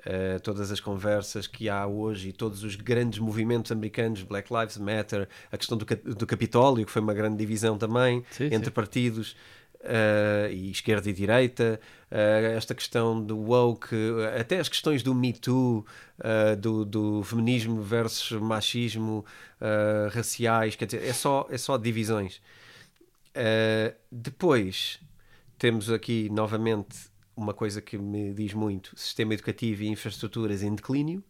Uh, 0.02 0.40
todas 0.42 0.72
as 0.72 0.80
conversas 0.80 1.48
que 1.48 1.70
há 1.70 1.88
hoje 1.88 2.30
e 2.30 2.34
todos 2.34 2.64
os 2.64 2.76
grandes 2.76 3.18
movimentos 3.18 3.72
americanos, 3.72 4.22
Black 4.24 4.54
Lives 4.54 4.78
Matter, 4.78 5.28
a 5.52 5.58
questão 5.58 5.78
do, 5.78 5.86
do 5.86 6.28
Capitólio, 6.28 6.86
que 6.86 6.92
foi 6.92 7.02
uma 7.02 7.14
grande 7.14 7.38
divisão 7.38 7.78
também 7.78 8.24
sim, 8.30 8.46
entre 8.46 8.66
sim. 8.66 8.72
partidos. 8.72 9.36
Uh, 9.82 10.50
e 10.52 10.72
esquerda 10.72 11.08
e 11.08 11.14
direita, 11.14 11.80
uh, 12.12 12.56
esta 12.56 12.74
questão 12.74 13.24
do 13.24 13.38
woke, 13.38 13.96
até 14.40 14.58
as 14.60 14.68
questões 14.68 15.04
do 15.04 15.14
Me 15.14 15.32
Too, 15.32 15.86
do, 16.60 16.84
do, 16.84 17.24
feminismo 17.24 17.84
versus 17.84 18.42
machismo, 18.42 19.24
raciais, 20.12 20.76
quer 20.76 20.86
dizer, 20.86 21.04
é 21.04 21.14
só, 21.14 21.46
é 21.52 21.58
só 21.58 21.78
divisões. 21.78 22.42
depois 24.12 25.00
temos 25.60 25.92
aqui 25.92 26.30
novamente 26.32 27.15
uma 27.36 27.54
coisa 27.54 27.82
que 27.82 27.98
me 27.98 28.34
diz 28.34 28.54
muito: 28.54 28.92
sistema 28.96 29.34
educativo 29.34 29.84
e 29.84 29.88
infraestruturas 29.88 30.64
em 30.64 30.74
declínio. 30.74 31.24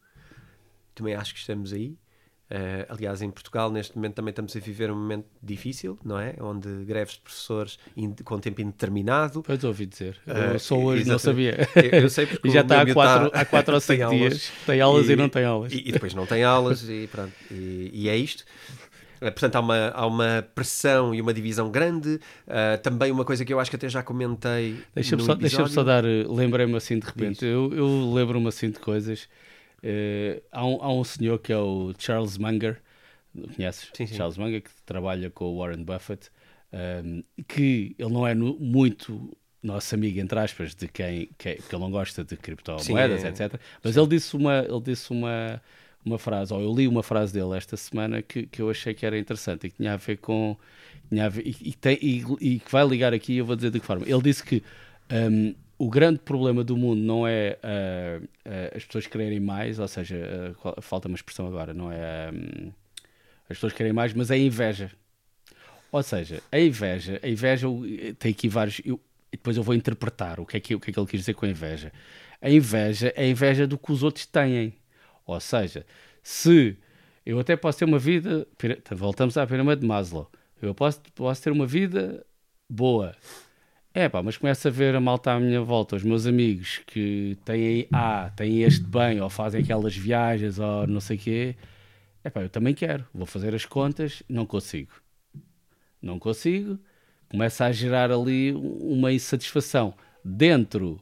Também 0.94 1.16
acho 1.16 1.34
que 1.34 1.40
estamos 1.40 1.74
aí. 1.74 1.98
Uh, 2.46 2.86
aliás, 2.90 3.24
em 3.24 3.32
Portugal, 3.32 3.72
neste 3.72 3.96
momento, 3.96 4.14
também 4.14 4.30
estamos 4.30 4.56
a 4.56 4.60
viver 4.60 4.92
um 4.92 4.96
momento 4.96 5.26
difícil, 5.42 5.98
não 6.06 6.20
é? 6.20 6.36
Onde 6.40 6.86
greves 6.86 7.16
de 7.16 7.22
professores 7.22 7.80
com 8.24 8.40
tempo 8.40 8.62
indeterminado. 8.62 9.42
Pois 9.42 9.64
ouvi 9.64 9.88
dizer. 9.88 10.18
Uh, 10.28 10.60
só 10.60 10.78
hoje 10.78 11.02
exatamente. 11.02 11.10
não 11.10 11.20
sabia. 11.20 11.70
Eu, 11.76 12.02
eu 12.02 12.10
sei 12.10 12.28
porque 12.28 12.52
já 12.52 12.62
está 12.62 12.82
há 12.82 12.94
quatro, 12.94 13.32
tá... 13.32 13.40
há 13.40 13.46
quatro 13.46 13.74
ou 13.74 13.82
cinco 13.82 14.10
dias. 14.12 14.52
Tem 14.64 14.80
aulas 14.80 15.10
e, 15.10 15.14
e, 15.14 15.16
não 15.16 15.28
tem 15.28 15.44
aulas. 15.44 15.74
E, 15.74 15.84
e, 15.88 15.92
depois 15.92 16.14
não 16.14 16.28
tem 16.28 16.44
aulas 16.44 16.88
e 16.88 17.10
pronto. 17.12 17.34
E, 17.50 17.90
e 17.92 18.10
é 18.10 18.16
isto. 18.16 18.46
Eh, 19.22 19.32
portanto, 19.32 19.56
há 19.56 19.60
uma, 19.60 19.90
há 19.90 20.06
uma 20.06 20.48
pressão 20.54 21.14
e 21.14 21.22
uma 21.22 21.34
divisão 21.34 21.70
grande. 21.70 22.20
Uh, 22.48 22.78
também 22.82 23.12
uma 23.12 23.26
coisa 23.26 23.44
que 23.46 23.54
eu 23.54 23.60
acho 23.60 23.70
que 23.70 23.76
até 23.76 23.90
já 23.90 24.04
comentei. 24.04 24.78
Deixa-me 24.94 25.24
só, 25.24 25.36
deixa 25.36 25.68
só 25.68 25.84
dar. 25.84 26.06
Eh, 26.06 26.26
lembrei-me 26.28 26.76
assim 26.76 27.00
de 27.00 27.06
repente. 27.06 27.46
Eu, 27.46 27.74
eu 27.74 28.14
lembro-me 28.14 28.48
assim 28.48 28.70
de 28.70 28.80
coisas. 28.80 29.28
Uh, 29.84 30.42
há, 30.52 30.66
um, 30.66 30.82
há 30.82 30.94
um 30.94 31.04
senhor 31.04 31.40
que 31.40 31.54
é 31.54 31.58
o 31.58 31.94
Charles 31.98 32.38
Munger. 32.38 32.82
Conheces? 33.56 33.90
Sim, 33.94 34.08
sim. 34.08 34.16
Charles 34.16 34.38
Munger, 34.38 34.62
que 34.62 34.70
trabalha 34.86 35.30
com 35.30 35.46
o 35.46 35.60
Warren 35.60 35.84
Buffett. 35.84 36.30
Um, 36.74 37.24
que 37.48 37.96
ele 37.98 38.12
não 38.12 38.28
é 38.28 38.34
no, 38.34 38.58
muito 38.60 39.38
nosso 39.64 39.96
amigo, 39.96 40.20
entre 40.20 40.38
aspas, 40.40 40.76
de 40.76 40.88
quem 40.88 41.30
que, 41.38 41.56
que 41.56 41.76
ele 41.76 41.82
não 41.82 41.90
gosta 41.90 42.24
de 42.24 42.36
criptomoedas, 42.38 43.22
sim, 43.22 43.28
é. 43.28 43.30
etc. 43.30 43.60
Mas 43.84 43.94
sim. 43.94 44.00
ele 44.00 44.10
disse 44.10 44.36
uma. 44.36 44.60
Ele 44.60 44.82
disse 44.82 45.12
uma 45.12 45.62
uma 46.06 46.20
frase, 46.20 46.54
ou 46.54 46.62
eu 46.62 46.74
li 46.74 46.88
uma 46.88 47.02
frase 47.02 47.34
dele 47.34 47.58
esta 47.58 47.76
semana 47.76 48.22
que, 48.22 48.46
que 48.46 48.62
eu 48.62 48.70
achei 48.70 48.94
que 48.94 49.06
era 49.06 49.18
interessante 49.18 49.68
e 49.68 49.70
que 49.72 49.78
tinha 49.78 49.94
a 49.94 49.98
ver 49.98 50.18
com. 50.18 50.56
Tinha 51.10 51.30
ver, 51.30 51.46
e, 51.46 51.56
e, 51.62 51.74
tem, 51.74 51.98
e, 52.02 52.24
e, 52.40 52.60
que 52.60 52.72
vai 52.72 52.86
ligar 52.88 53.14
aqui, 53.14 53.38
eu 53.38 53.46
vou 53.46 53.56
dizer 53.56 53.72
de 53.72 53.80
que 53.80 53.86
forma. 53.86 54.06
Ele 54.08 54.22
disse 54.22 54.44
que 54.44 54.64
um, 55.12 55.56
o 55.78 55.90
grande 55.90 56.20
problema 56.20 56.64
do 56.64 56.78
mundo 56.78 57.02
não 57.02 57.28
é 57.28 57.58
uh, 57.64 58.24
uh, 58.24 58.78
as 58.78 58.86
pessoas 58.86 59.08
quererem 59.08 59.40
mais, 59.40 59.80
ou 59.80 59.88
seja, 59.88 60.56
uh, 60.64 60.82
falta 60.82 61.08
uma 61.08 61.16
expressão 61.16 61.48
agora, 61.48 61.74
não 61.74 61.92
é 61.92 62.32
um, 62.32 62.72
as 63.50 63.58
pessoas 63.58 63.74
querem 63.74 63.94
mais, 63.94 64.14
mas 64.14 64.32
é 64.32 64.36
a 64.36 64.38
inveja. 64.38 64.92
Ou 65.92 66.04
seja, 66.04 66.42
a 66.52 66.60
inveja, 66.60 67.20
a 67.24 67.28
inveja 67.28 67.68
tem 68.20 68.32
aqui 68.32 68.50
vários. 68.50 68.82
Eu, 68.84 69.00
depois 69.32 69.58
eu 69.58 69.64
vou 69.64 69.76
interpretar 69.76 70.40
o 70.40 70.46
que, 70.46 70.58
é 70.58 70.60
que, 70.60 70.76
o 70.76 70.80
que 70.80 70.90
é 70.90 70.94
que 70.94 71.00
ele 71.00 71.08
quis 71.08 71.20
dizer 71.22 71.34
com 71.34 71.46
a 71.46 71.50
inveja. 71.50 71.92
A 72.42 72.50
inveja 72.50 73.14
é 73.16 73.24
a 73.24 73.28
inveja 73.28 73.68
do 73.68 73.78
que 73.78 73.92
os 73.92 74.04
outros 74.04 74.26
têm. 74.26 74.74
Ou 75.26 75.40
seja, 75.40 75.86
se 76.22 76.78
eu 77.26 77.40
até 77.40 77.56
posso 77.56 77.80
ter 77.80 77.86
uma 77.86 78.00
vida, 78.00 78.48
voltamos 78.92 79.38
à 79.38 79.46
pirâmide 79.46 79.82
de 79.82 79.88
Maslow, 79.88 80.30
eu 80.62 80.74
posso, 80.74 81.02
posso 81.14 81.42
ter 81.42 81.52
uma 81.52 81.66
vida 81.66 82.26
boa. 82.70 83.16
É 83.94 84.10
pá, 84.10 84.22
mas 84.22 84.38
começa 84.38 84.68
a 84.68 84.72
ver 84.72 84.94
a 84.94 85.00
malta 85.00 85.32
à 85.32 85.40
minha 85.40 85.62
volta, 85.62 85.96
os 85.96 86.04
meus 86.04 86.28
amigos 86.28 86.82
que 86.86 87.38
têm 87.46 87.88
A, 87.94 88.30
têm 88.36 88.62
este 88.64 88.86
bem, 88.86 89.22
ou 89.22 89.30
fazem 89.30 89.62
aquelas 89.64 89.96
viagens, 89.96 90.60
ou 90.60 90.86
não 90.86 91.00
sei 91.00 91.16
o 91.16 91.20
quê. 91.20 91.56
É 92.24 92.30
pá, 92.30 92.42
eu 92.42 92.50
também 92.50 92.74
quero. 92.74 93.06
Vou 93.14 93.26
fazer 93.26 93.56
as 93.56 93.66
contas, 93.66 94.22
não 94.28 94.46
consigo. 94.46 94.92
Não 96.02 96.20
consigo. 96.20 96.78
Começa 97.30 97.66
a 97.66 97.72
gerar 97.72 98.12
ali 98.12 98.52
uma 98.54 99.14
insatisfação 99.14 99.94
dentro 100.24 101.02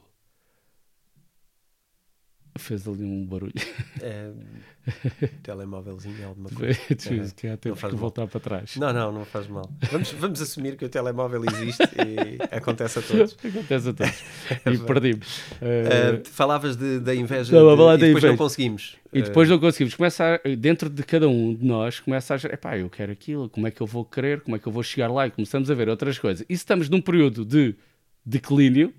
Fez 2.56 2.86
ali 2.86 3.02
um 3.02 3.26
barulho. 3.26 3.52
É, 4.00 4.30
telemóvelzinho, 5.42 6.28
alguma 6.28 6.50
coisa. 6.54 6.78
é, 6.88 7.28
que 7.34 7.48
há 7.48 7.56
tempo 7.56 7.76
que 7.76 7.96
voltar 7.96 8.26
para 8.28 8.40
trás. 8.40 8.76
Não, 8.76 8.92
não, 8.92 9.10
não 9.10 9.24
faz 9.24 9.48
mal. 9.48 9.68
Vamos, 9.90 10.12
vamos 10.12 10.40
assumir 10.40 10.76
que 10.76 10.84
o 10.84 10.88
telemóvel 10.88 11.42
existe 11.44 11.82
e 11.82 12.56
acontece 12.56 13.00
a 13.00 13.02
todos. 13.02 13.36
acontece 13.44 13.88
a 13.88 13.92
todos. 13.92 14.22
e 14.72 14.78
perdimos. 14.86 15.38
Uh, 15.54 16.20
uh, 16.20 16.28
falavas 16.30 16.76
de, 16.76 17.00
da 17.00 17.14
inveja 17.14 17.52
não, 17.52 17.66
de, 17.66 17.72
e 17.72 17.76
depois 17.76 18.02
inveja. 18.10 18.28
não 18.28 18.36
conseguimos. 18.36 18.96
E 19.12 19.22
depois 19.22 19.48
não 19.48 19.58
conseguimos. 19.58 19.94
Começa 19.94 20.40
a, 20.44 20.48
dentro 20.56 20.88
de 20.88 21.02
cada 21.02 21.28
um 21.28 21.54
de 21.54 21.64
nós, 21.64 21.98
começa 21.98 22.34
a 22.34 22.36
dizer, 22.36 22.52
epá, 22.54 22.78
eu 22.78 22.88
quero 22.88 23.10
aquilo, 23.10 23.48
como 23.48 23.66
é 23.66 23.70
que 23.70 23.80
eu 23.80 23.86
vou 23.86 24.04
querer, 24.04 24.42
como 24.42 24.54
é 24.54 24.58
que 24.58 24.66
eu 24.66 24.72
vou 24.72 24.82
chegar 24.82 25.10
lá? 25.10 25.26
E 25.26 25.30
começamos 25.30 25.70
a 25.70 25.74
ver 25.74 25.88
outras 25.88 26.18
coisas. 26.18 26.44
E 26.48 26.56
se 26.56 26.62
estamos 26.62 26.88
num 26.88 27.00
período 27.00 27.44
de 27.44 27.74
declínio, 28.24 28.92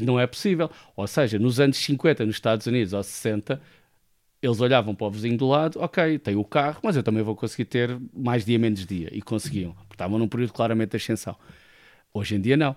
não 0.00 0.18
é 0.18 0.26
possível. 0.26 0.70
Ou 0.94 1.06
seja, 1.06 1.38
nos 1.38 1.60
anos 1.60 1.76
50, 1.78 2.24
nos 2.26 2.36
Estados 2.36 2.66
Unidos, 2.66 2.92
ou 2.92 3.02
60, 3.02 3.60
eles 4.42 4.60
olhavam 4.60 4.94
para 4.94 5.06
o 5.06 5.10
vizinho 5.10 5.36
do 5.36 5.46
lado, 5.46 5.78
ok, 5.80 6.18
tenho 6.18 6.40
o 6.40 6.44
carro, 6.44 6.80
mas 6.82 6.96
eu 6.96 7.02
também 7.02 7.22
vou 7.22 7.34
conseguir 7.34 7.64
ter 7.64 7.98
mais 8.14 8.44
dia, 8.44 8.58
menos 8.58 8.84
dia. 8.84 9.08
E 9.12 9.22
conseguiam, 9.22 9.72
porque 9.72 9.94
estavam 9.94 10.18
num 10.18 10.28
período 10.28 10.52
claramente 10.52 10.90
de 10.90 10.96
ascensão. 10.96 11.36
Hoje 12.12 12.36
em 12.36 12.40
dia, 12.40 12.56
não. 12.56 12.76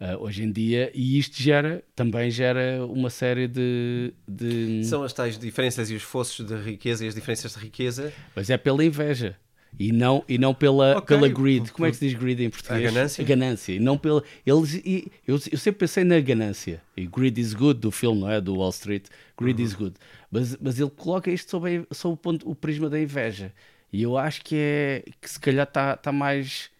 Uh, 0.00 0.22
hoje 0.22 0.44
em 0.44 0.52
dia, 0.52 0.92
e 0.94 1.18
isto 1.18 1.42
gera, 1.42 1.82
também 1.96 2.30
gera 2.30 2.86
uma 2.86 3.10
série 3.10 3.48
de, 3.48 4.14
de, 4.28 4.84
São 4.84 5.02
as 5.02 5.12
tais 5.12 5.36
diferenças 5.36 5.90
e 5.90 5.96
os 5.96 6.04
fossos 6.04 6.46
de 6.46 6.54
riqueza 6.54 7.04
e 7.04 7.08
as 7.08 7.16
diferenças 7.16 7.54
de 7.54 7.58
riqueza. 7.58 8.12
Mas 8.36 8.48
é 8.48 8.56
pela 8.56 8.84
inveja. 8.84 9.36
E 9.76 9.90
não, 9.92 10.24
e 10.28 10.38
não 10.38 10.54
pela, 10.54 10.96
Ok, 10.98 11.16
pela 11.16 11.28
greed. 11.28 11.70
Como 11.72 11.86
é 11.86 11.90
que 11.90 11.96
se 11.96 12.08
diz 12.08 12.18
greed 12.18 12.40
em 12.42 12.50
português? 12.50 12.80
A 12.88 12.92
ganância? 12.92 13.22
A 13.22 13.26
ganância. 13.26 13.72
E 13.72 13.78
não 13.80 13.98
pela. 13.98 14.22
Eles, 14.46 14.74
e 14.74 15.10
eu, 15.26 15.34
eu 15.50 15.58
sempre 15.58 15.80
pensei 15.80 16.04
na 16.04 16.18
ganância. 16.20 16.82
E 16.96 17.06
greed 17.06 17.38
is 17.38 17.54
good 17.54 17.80
do 17.80 17.90
filme, 17.90 18.20
não 18.20 18.30
é? 18.30 18.40
Do 18.40 18.54
Wall 18.56 18.70
Street. 18.70 19.06
Greed 19.38 19.58
Uhum. 19.60 19.64
is 19.66 19.74
good. 19.74 19.94
Mas, 20.30 20.56
mas 20.60 20.78
ele 20.80 20.90
coloca 20.90 21.30
isto 21.30 21.50
sob, 21.50 21.86
a- 21.90 21.94
sob 21.94 22.14
o, 22.14 22.16
ponto, 22.16 22.48
o 22.50 22.54
prisma 22.54 22.88
da 22.88 23.00
inveja. 23.00 23.52
E 23.92 24.02
eu 24.02 24.16
acho 24.18 24.42
que 24.42 24.54
é 24.56 25.04
que 25.20 25.30
se 25.30 25.38
calhar 25.40 25.66
está 25.66 25.96
tá 25.96 26.12
mais 26.12 26.70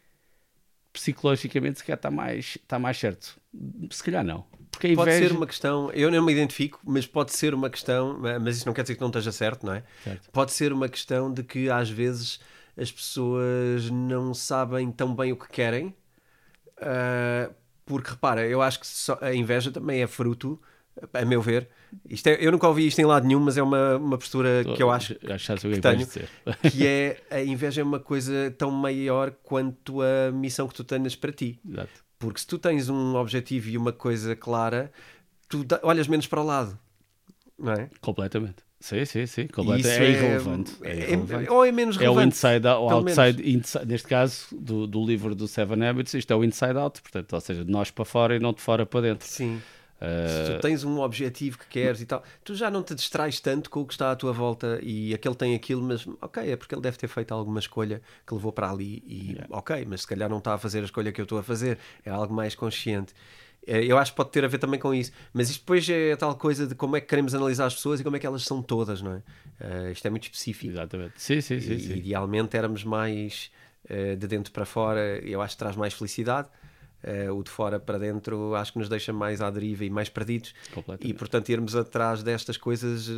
psicologicamente, 0.92 1.78
se 1.78 1.84
calhar 1.84 1.98
está 1.98 2.10
mais, 2.10 2.56
está 2.56 2.78
mais 2.78 2.96
certo. 2.98 3.38
Se 3.90 4.02
calhar 4.02 4.24
não. 4.24 4.44
Porque 4.70 4.88
a 4.88 4.94
Pode 4.94 5.10
inveja. 5.10 5.28
ser 5.28 5.36
uma 5.36 5.46
questão, 5.46 5.90
eu 5.92 6.10
não 6.10 6.24
me 6.24 6.32
identifico, 6.32 6.80
mas 6.84 7.06
pode 7.06 7.32
ser 7.32 7.54
uma 7.54 7.70
questão, 7.70 8.18
mas 8.40 8.56
isso 8.58 8.66
não 8.66 8.72
quer 8.74 8.82
dizer 8.82 8.94
que 8.94 9.00
não 9.00 9.08
esteja 9.08 9.32
certo, 9.32 9.64
não 9.66 9.74
é? 9.74 9.82
Certo. 10.04 10.30
Pode 10.30 10.52
ser 10.52 10.72
uma 10.72 10.88
questão 10.88 11.32
de 11.32 11.42
que 11.42 11.68
às 11.70 11.88
vezes 11.88 12.40
as 12.78 12.90
pessoas 12.92 13.90
não 13.90 14.32
sabem 14.32 14.90
tão 14.92 15.14
bem 15.14 15.32
o 15.32 15.36
que 15.36 15.48
querem, 15.48 15.94
ah, 16.80 17.50
porque 17.84 18.10
repara, 18.10 18.46
eu 18.46 18.60
acho 18.62 18.78
que 18.80 18.86
só- 18.86 19.18
a 19.20 19.34
inveja 19.34 19.70
também 19.70 20.02
é 20.02 20.06
fruto, 20.06 20.60
a 21.12 21.24
meu 21.24 21.40
ver. 21.40 21.68
Isto 22.08 22.26
é, 22.28 22.44
eu 22.44 22.52
nunca 22.52 22.68
ouvi 22.68 22.86
isto 22.86 22.98
em 22.98 23.04
lado 23.04 23.26
nenhum, 23.26 23.40
mas 23.40 23.56
é 23.56 23.62
uma, 23.62 23.96
uma 23.96 24.18
postura 24.18 24.62
que 24.76 24.82
eu 24.82 24.90
acho 24.90 25.14
que 25.14 25.20
que, 25.20 25.26
que 25.26 25.32
é 25.32 25.80
que 25.80 25.80
vais 25.80 25.80
tenho. 25.80 26.70
que 26.70 26.86
é 26.86 27.22
a 27.30 27.42
inveja 27.42 27.80
é 27.80 27.84
uma 27.84 28.00
coisa 28.00 28.50
tão 28.58 28.70
maior 28.70 29.30
quanto 29.42 30.02
a 30.02 30.30
missão 30.32 30.68
que 30.68 30.74
tu 30.74 30.84
tenhas 30.84 31.14
para 31.16 31.32
ti. 31.32 31.60
Exato. 31.68 32.04
Porque 32.18 32.40
se 32.40 32.46
tu 32.46 32.58
tens 32.58 32.88
um 32.88 33.14
objetivo 33.14 33.68
e 33.68 33.78
uma 33.78 33.92
coisa 33.92 34.34
clara, 34.34 34.92
tu 35.48 35.64
olhas 35.82 36.08
menos 36.08 36.26
para 36.26 36.42
o 36.42 36.44
lado, 36.44 36.76
não 37.56 37.72
é? 37.72 37.88
Completamente. 38.00 38.64
Sim, 38.80 39.04
sim, 39.04 39.26
sim. 39.26 39.46
Completamente. 39.48 39.80
isso 39.88 40.02
É 40.02 40.10
irrelevante. 40.10 40.72
É, 40.82 40.90
é- 40.90 40.96
irrelevante. 41.10 41.50
ou 41.50 41.64
é 41.64 41.72
menos 41.72 41.96
É 41.96 41.98
o 41.98 42.02
relevante. 42.14 42.28
inside 42.36 42.66
out, 42.68 42.84
o 42.84 42.88
pelo 42.88 43.02
menos. 43.02 43.18
outside, 43.18 43.50
inside, 43.56 43.86
neste 43.86 44.06
caso, 44.06 44.46
do, 44.52 44.86
do 44.86 45.04
livro 45.04 45.34
do 45.34 45.48
Seven 45.48 45.84
Habits, 45.86 46.14
isto 46.14 46.32
é 46.32 46.36
o 46.36 46.44
inside 46.44 46.76
out, 46.78 47.02
portanto, 47.02 47.32
ou 47.32 47.40
seja, 47.40 47.64
de 47.64 47.70
nós 47.72 47.90
para 47.90 48.04
fora 48.04 48.36
e 48.36 48.38
não 48.38 48.52
de 48.52 48.60
fora 48.60 48.86
para 48.86 49.00
dentro. 49.00 49.26
Sim. 49.26 49.60
Uh, 50.00 50.46
Se 50.46 50.54
tu 50.54 50.60
tens 50.60 50.84
um 50.84 51.00
objetivo 51.00 51.58
que 51.58 51.66
queres 51.66 52.00
e 52.00 52.06
tal, 52.06 52.22
tu 52.44 52.54
já 52.54 52.70
não 52.70 52.84
te 52.84 52.94
distrais 52.94 53.40
tanto 53.40 53.68
com 53.68 53.80
o 53.80 53.84
que 53.84 53.94
está 53.94 54.12
à 54.12 54.14
tua 54.14 54.32
volta 54.32 54.78
e 54.80 55.12
aquele 55.12 55.34
tem 55.34 55.56
aquilo, 55.56 55.82
mas 55.82 56.06
ok, 56.22 56.52
é 56.52 56.54
porque 56.54 56.72
ele 56.72 56.82
deve 56.82 56.96
ter 56.96 57.08
feito 57.08 57.34
alguma 57.34 57.58
escolha 57.58 58.00
que 58.24 58.32
levou 58.32 58.52
para 58.52 58.70
ali 58.70 59.02
e 59.08 59.36
ok, 59.50 59.84
mas 59.88 60.02
se 60.02 60.06
calhar 60.06 60.30
não 60.30 60.38
está 60.38 60.54
a 60.54 60.58
fazer 60.58 60.82
a 60.82 60.84
escolha 60.84 61.10
que 61.10 61.20
eu 61.20 61.24
estou 61.24 61.36
a 61.36 61.42
fazer, 61.42 61.78
é 62.06 62.10
algo 62.10 62.32
mais 62.32 62.54
consciente. 62.54 63.12
Eh, 63.68 63.84
Eu 63.84 63.98
acho 63.98 64.12
que 64.12 64.16
pode 64.16 64.30
ter 64.30 64.44
a 64.44 64.48
ver 64.48 64.58
também 64.58 64.80
com 64.80 64.94
isso, 64.94 65.12
mas 65.32 65.50
isto 65.50 65.60
depois 65.60 65.88
é 65.88 66.12
a 66.12 66.16
tal 66.16 66.34
coisa 66.36 66.66
de 66.66 66.74
como 66.74 66.96
é 66.96 67.00
que 67.00 67.06
queremos 67.06 67.34
analisar 67.34 67.66
as 67.66 67.74
pessoas 67.74 68.00
e 68.00 68.04
como 68.04 68.16
é 68.16 68.18
que 68.18 68.26
elas 68.26 68.42
são 68.42 68.62
todas, 68.62 69.02
não 69.02 69.12
é? 69.14 69.22
Eh, 69.60 69.92
isto 69.92 70.06
é 70.06 70.10
muito 70.10 70.24
específico. 70.24 70.72
Exatamente. 70.72 71.12
Sim, 71.16 71.40
sim, 71.40 71.60
sim. 71.60 71.74
E, 71.74 71.80
sim. 71.80 71.92
idealmente 71.96 72.56
éramos 72.56 72.82
mais 72.82 73.50
eh, 73.88 74.16
de 74.16 74.26
dentro 74.26 74.52
para 74.52 74.64
fora, 74.64 75.18
eu 75.22 75.42
acho 75.42 75.54
que 75.54 75.58
traz 75.58 75.76
mais 75.76 75.92
felicidade. 75.92 76.48
Eh, 77.00 77.30
o 77.30 77.44
de 77.44 77.50
fora 77.50 77.78
para 77.78 77.96
dentro 77.96 78.56
acho 78.56 78.72
que 78.72 78.78
nos 78.80 78.88
deixa 78.88 79.12
mais 79.12 79.40
à 79.40 79.48
deriva 79.50 79.84
e 79.84 79.90
mais 79.90 80.08
perdidos. 80.08 80.52
E 81.08 81.14
portanto, 81.14 81.48
irmos 81.50 81.76
atrás 81.76 82.24
destas 82.24 82.56
coisas, 82.56 83.08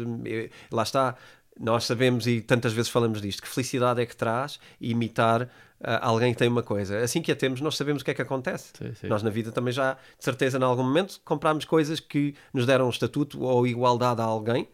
lá 0.71 0.83
está. 0.83 1.17
Nós 1.61 1.85
sabemos 1.85 2.27
e 2.27 2.41
tantas 2.41 2.73
vezes 2.73 2.91
falamos 2.91 3.21
disto, 3.21 3.43
que 3.43 3.49
felicidade 3.49 4.01
é 4.01 4.07
que 4.07 4.17
traz 4.17 4.59
imitar 4.81 5.47
ah, 5.83 6.09
alguém 6.09 6.33
que 6.33 6.39
tem 6.39 6.49
uma 6.49 6.63
coisa. 6.63 6.99
Assim 7.01 7.21
que 7.21 7.31
a 7.31 7.37
temos, 7.37 7.61
nós 7.61 7.77
sabemos 7.77 8.01
o 8.01 8.05
que 8.05 8.11
é 8.11 8.15
que 8.15 8.23
acontece. 8.23 8.73
Sim, 8.79 8.95
sim. 8.95 9.07
Nós 9.09 9.23
na 9.23 9.29
vida 9.29 9.53
também 9.53 9.73
já, 9.73 9.93
de 9.95 10.25
certeza, 10.25 10.59
em 10.59 10.63
algum 10.63 10.83
momento, 10.83 11.21
comprámos 11.23 11.67
coisas 11.67 12.01
que 12.01 12.35
nos 12.53 12.65
deram 12.65 12.87
um 12.87 12.91
estatuto 12.91 13.43
ou 13.43 13.67
igualdade 13.67 14.23
a 14.23 14.25
alguém 14.25 14.69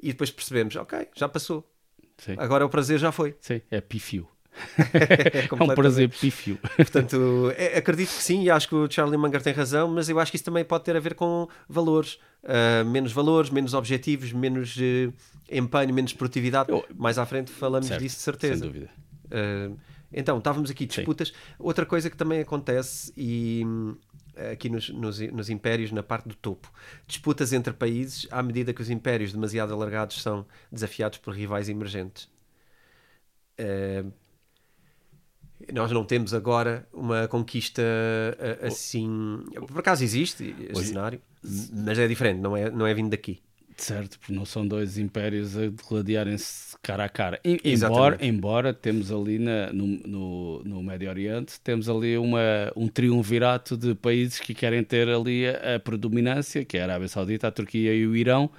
e 0.00 0.08
depois 0.08 0.30
percebemos, 0.30 0.76
ok, 0.76 1.08
já 1.16 1.28
passou. 1.28 1.68
Sim. 2.18 2.34
Agora 2.38 2.64
o 2.64 2.68
prazer 2.68 2.98
já 2.98 3.10
foi. 3.10 3.36
Sim, 3.40 3.60
é 3.70 3.80
pífio. 3.80 4.28
É 5.58 5.64
um 5.64 5.74
prazer 5.74 6.08
pífio. 6.08 6.58
Portanto, 6.76 7.52
é- 7.56 7.78
acredito 7.78 8.08
que 8.08 8.22
sim, 8.22 8.42
e 8.42 8.50
acho 8.50 8.68
que 8.68 8.74
o 8.74 8.90
Charlie 8.90 9.16
Munger 9.16 9.42
tem 9.42 9.52
razão, 9.52 9.88
mas 9.88 10.08
eu 10.08 10.18
acho 10.18 10.30
que 10.30 10.36
isso 10.36 10.44
também 10.44 10.64
pode 10.64 10.84
ter 10.84 10.96
a 10.96 11.00
ver 11.00 11.14
com 11.14 11.48
valores. 11.68 12.18
Ah, 12.44 12.84
menos 12.84 13.12
valores, 13.12 13.50
menos 13.50 13.74
objetivos, 13.74 14.32
menos 14.32 14.76
eh, 14.80 15.10
empenho, 15.50 15.92
menos 15.92 16.12
produtividade. 16.12 16.70
Eu- 16.70 16.84
Mais 16.96 17.18
à 17.18 17.26
frente 17.26 17.50
falamos 17.50 17.88
Certo, 17.88 18.00
disso 18.00 18.16
de 18.16 18.22
certeza. 18.22 18.54
Sem 18.60 18.66
dúvida. 18.66 18.90
Uh, 19.26 19.76
então, 20.10 20.38
estávamos 20.38 20.70
aqui 20.70 20.86
disputas. 20.86 21.32
Outra 21.58 21.84
coisa 21.84 22.08
que 22.08 22.16
também 22.16 22.40
acontece 22.40 23.12
e 23.14 23.62
hum, 23.66 23.96
aqui 24.52 24.70
nos, 24.70 24.88
nos, 24.88 25.20
nos 25.20 25.50
impérios, 25.50 25.92
na 25.92 26.02
parte 26.02 26.28
do 26.28 26.34
topo, 26.34 26.72
disputas 27.06 27.52
entre 27.52 27.74
países 27.74 28.26
à 28.30 28.42
medida 28.42 28.72
que 28.72 28.80
os 28.80 28.88
impérios 28.88 29.32
demasiado 29.32 29.74
alargados 29.74 30.22
são 30.22 30.46
desafiados 30.72 31.18
por 31.18 31.34
rivais 31.34 31.68
emergentes. 31.68 32.30
Uh, 33.60 34.10
nós 35.72 35.90
não 35.92 36.04
temos 36.04 36.32
agora 36.34 36.86
uma 36.92 37.26
conquista 37.28 37.82
uh, 37.82 38.66
assim. 38.66 39.44
Por 39.66 39.78
acaso 39.80 40.04
existe 40.04 40.54
Hoje- 40.74 40.88
cenário, 40.88 41.20
mas 41.72 41.98
é 41.98 42.06
diferente, 42.06 42.40
não 42.40 42.56
é, 42.56 42.70
não 42.70 42.86
é 42.86 42.94
vindo 42.94 43.10
daqui. 43.10 43.40
Certo, 43.76 44.18
porque 44.18 44.32
não 44.32 44.44
são 44.44 44.66
dois 44.66 44.98
impérios 44.98 45.56
a 45.56 45.68
gladiarem-se 45.88 46.76
cara 46.82 47.04
a 47.04 47.08
cara. 47.08 47.40
Exatamente. 47.44 47.68
Embora, 47.84 48.18
embora 48.26 48.74
temos 48.74 49.12
ali 49.12 49.38
na- 49.38 49.72
no, 49.72 49.86
no, 49.86 50.62
no 50.64 50.82
Médio 50.82 51.08
Oriente, 51.08 51.60
temos 51.60 51.88
ali 51.88 52.18
uma, 52.18 52.72
um 52.74 52.88
triunvirato 52.88 53.76
de 53.76 53.94
países 53.94 54.40
que 54.40 54.52
querem 54.52 54.82
ter 54.82 55.08
ali 55.08 55.46
a, 55.46 55.76
a 55.76 55.78
predominância, 55.78 56.64
que 56.64 56.76
é 56.76 56.80
a 56.80 56.84
Arábia 56.84 57.06
Saudita, 57.06 57.46
a 57.46 57.52
Turquia 57.52 57.94
e 57.94 58.04
o 58.04 58.16
Irão. 58.16 58.50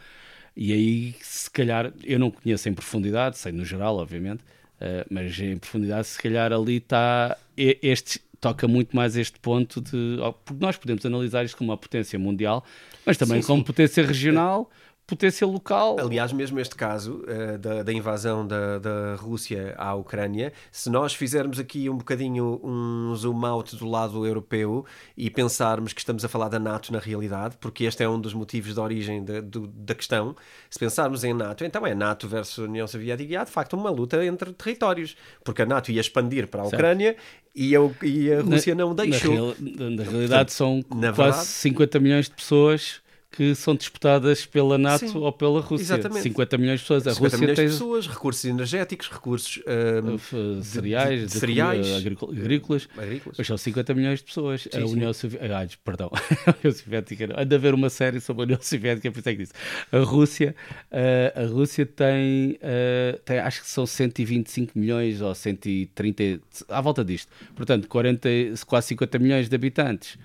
E 0.56 0.72
aí, 0.72 1.16
se 1.22 1.52
calhar, 1.52 1.92
eu 2.04 2.18
não 2.18 2.32
conheço 2.32 2.70
em 2.70 2.74
profundidade, 2.74 3.38
sei 3.38 3.52
no 3.52 3.66
geral, 3.66 3.98
obviamente, 3.98 4.42
eh, 4.80 5.06
mas 5.10 5.38
em 5.40 5.58
profundidade, 5.58 6.08
se 6.08 6.22
calhar 6.22 6.52
ali 6.54 6.78
está. 6.78 7.38
Este, 7.58 8.22
toca 8.40 8.68
muito 8.68 8.96
mais 8.96 9.18
este 9.18 9.40
ponto 9.40 9.82
de. 9.82 10.18
Porque 10.46 10.64
nós 10.64 10.78
podemos 10.78 11.06
analisar 11.06 11.44
isto 11.46 11.58
como 11.58 11.72
uma 11.72 11.78
potência 11.78 12.18
mundial, 12.18 12.64
mas 13.06 13.18
também 13.18 13.42
Sim, 13.42 13.48
como 13.48 13.60
sim. 13.60 13.66
potência 13.66 14.06
regional, 14.06 14.70
potência 15.10 15.46
local. 15.48 15.98
Aliás, 16.00 16.32
mesmo 16.32 16.60
este 16.60 16.76
caso 16.76 17.24
eh, 17.28 17.58
da, 17.58 17.84
da 17.84 17.92
invasão 17.94 18.46
da, 18.46 18.78
da 18.80 19.16
Rússia 19.16 19.74
à 19.78 19.94
Ucrânia, 19.96 20.54
se 20.72 20.90
nós 20.90 21.14
fizermos 21.14 21.60
aqui 21.60 21.90
um 21.90 21.98
bocadinho 21.98 22.60
um 22.64 23.14
zoom 23.16 23.46
out 23.46 23.76
do 23.76 23.88
lado 23.88 24.26
europeu 24.26 24.86
e 25.18 25.30
pensarmos 25.30 25.94
que 25.94 26.00
estamos 26.00 26.24
a 26.24 26.30
falar 26.30 26.50
da 26.50 26.60
NATO 26.60 26.94
na 26.94 27.00
realidade, 27.00 27.58
porque 27.60 27.84
este 27.86 28.04
é 28.04 28.10
um 28.10 28.20
dos 28.20 28.34
motivos 28.34 28.74
de 28.74 28.80
origem 28.80 29.24
da, 29.24 29.42
do- 29.42 29.68
da 29.68 29.96
questão, 29.96 30.36
se 30.70 30.78
pensarmos 30.80 31.24
em 31.24 31.34
NATO, 31.34 31.64
então 31.66 31.86
é 31.86 31.94
NATO 31.96 32.28
versus 32.28 32.58
União 32.60 32.88
Soviética 32.88 33.34
e 33.34 33.36
há 33.36 33.44
de 33.44 33.52
facto 33.52 33.74
uma 33.76 33.90
luta 33.90 34.24
entre 34.26 34.54
territórios, 34.54 35.16
porque 35.44 35.62
a 35.62 35.66
NATO 35.66 35.92
ia 35.92 36.02
expandir 36.02 36.48
para 36.48 36.62
a. 36.62 36.66
Ucrânia 36.68 37.16
e 37.56 37.76
a, 37.76 37.80
e 38.04 38.32
a 38.32 38.42
Rússia 38.42 38.76
não 38.76 38.90
Na, 38.90 39.04
deixou. 39.04 39.34
real- 39.34 39.56
na- 39.60 39.90
na 39.90 40.04
realidade, 40.04 40.52
são 40.54 40.84
na 40.94 41.12
quase 41.12 41.32
verdade- 41.38 41.46
50 41.48 42.00
milhões 42.00 42.26
de 42.26 42.32
pessoas 42.36 43.02
que 43.32 43.54
são 43.54 43.76
disputadas 43.76 44.46
pela 44.46 44.78
NATO 44.78 45.08
Sim, 45.08 45.18
ou 45.20 45.32
pela 45.32 45.62
Rússia. 45.62 45.84
exatamente. 45.94 46.24
50 46.24 46.58
milhões 46.58 46.80
de 46.80 46.84
pessoas. 46.84 47.08
A 47.08 47.14
50 47.14 47.20
Rússia 47.24 47.38
milhões 47.40 47.56
tem 47.58 47.66
de 47.68 47.72
pessoas, 47.74 48.08
recursos 48.08 48.46
energunião 48.46 49.08
recursos 49.10 49.62
ah, 49.68 50.36
uh, 50.36 50.64
cereais, 50.64 51.20
de 51.22 51.26
de- 51.28 51.32
cereais. 51.34 51.96
agricul- 51.96 52.32
agrícolas. 52.32 52.88
agrícolas. 52.98 53.38
Mas 53.38 53.48
são 53.48 53.58
50 53.58 53.94
milhões 53.94 54.20
de 54.20 54.26
pessoas. 54.26 54.62
Sim, 54.64 54.70
a. 54.82 54.86
União 54.88 55.14
Soviética. 55.14 55.56
Ai, 55.58 55.70
perdão. 55.86 56.10
a 56.48 56.56
União 56.64 56.72
Soviética. 56.76 57.28
não. 57.28 57.40
Anda 57.40 57.56
a 57.56 57.60
ver 57.60 57.74
uma 57.76 57.90
série 57.90 58.20
sobre 58.20 58.42
a 58.42 58.46
União 58.46 58.60
Soviética, 58.62 59.12
por 59.12 59.20
isso 59.20 59.30
é 59.30 59.32
que 59.34 59.38
disse. 59.44 59.54
A 59.92 60.00
Rússia, 60.00 60.56
uh, 60.92 61.40
a 61.40 61.46
Rússia 61.46 61.86
tem, 61.86 62.54
uh, 62.64 63.20
tem, 63.26 63.38
acho 63.40 63.62
que 63.62 63.70
são 63.70 63.86
125 63.86 64.78
milhões 64.78 65.22
ou 65.22 65.34
130, 65.36 66.42
à 66.68 66.82
volta 66.82 67.06
disto. 67.06 67.32
Portanto, 67.56 67.88
40, 67.88 68.28
quase 68.66 68.88
50 68.88 69.20
milhões 69.20 69.48
de 69.50 69.56
habitantes. 69.56 70.18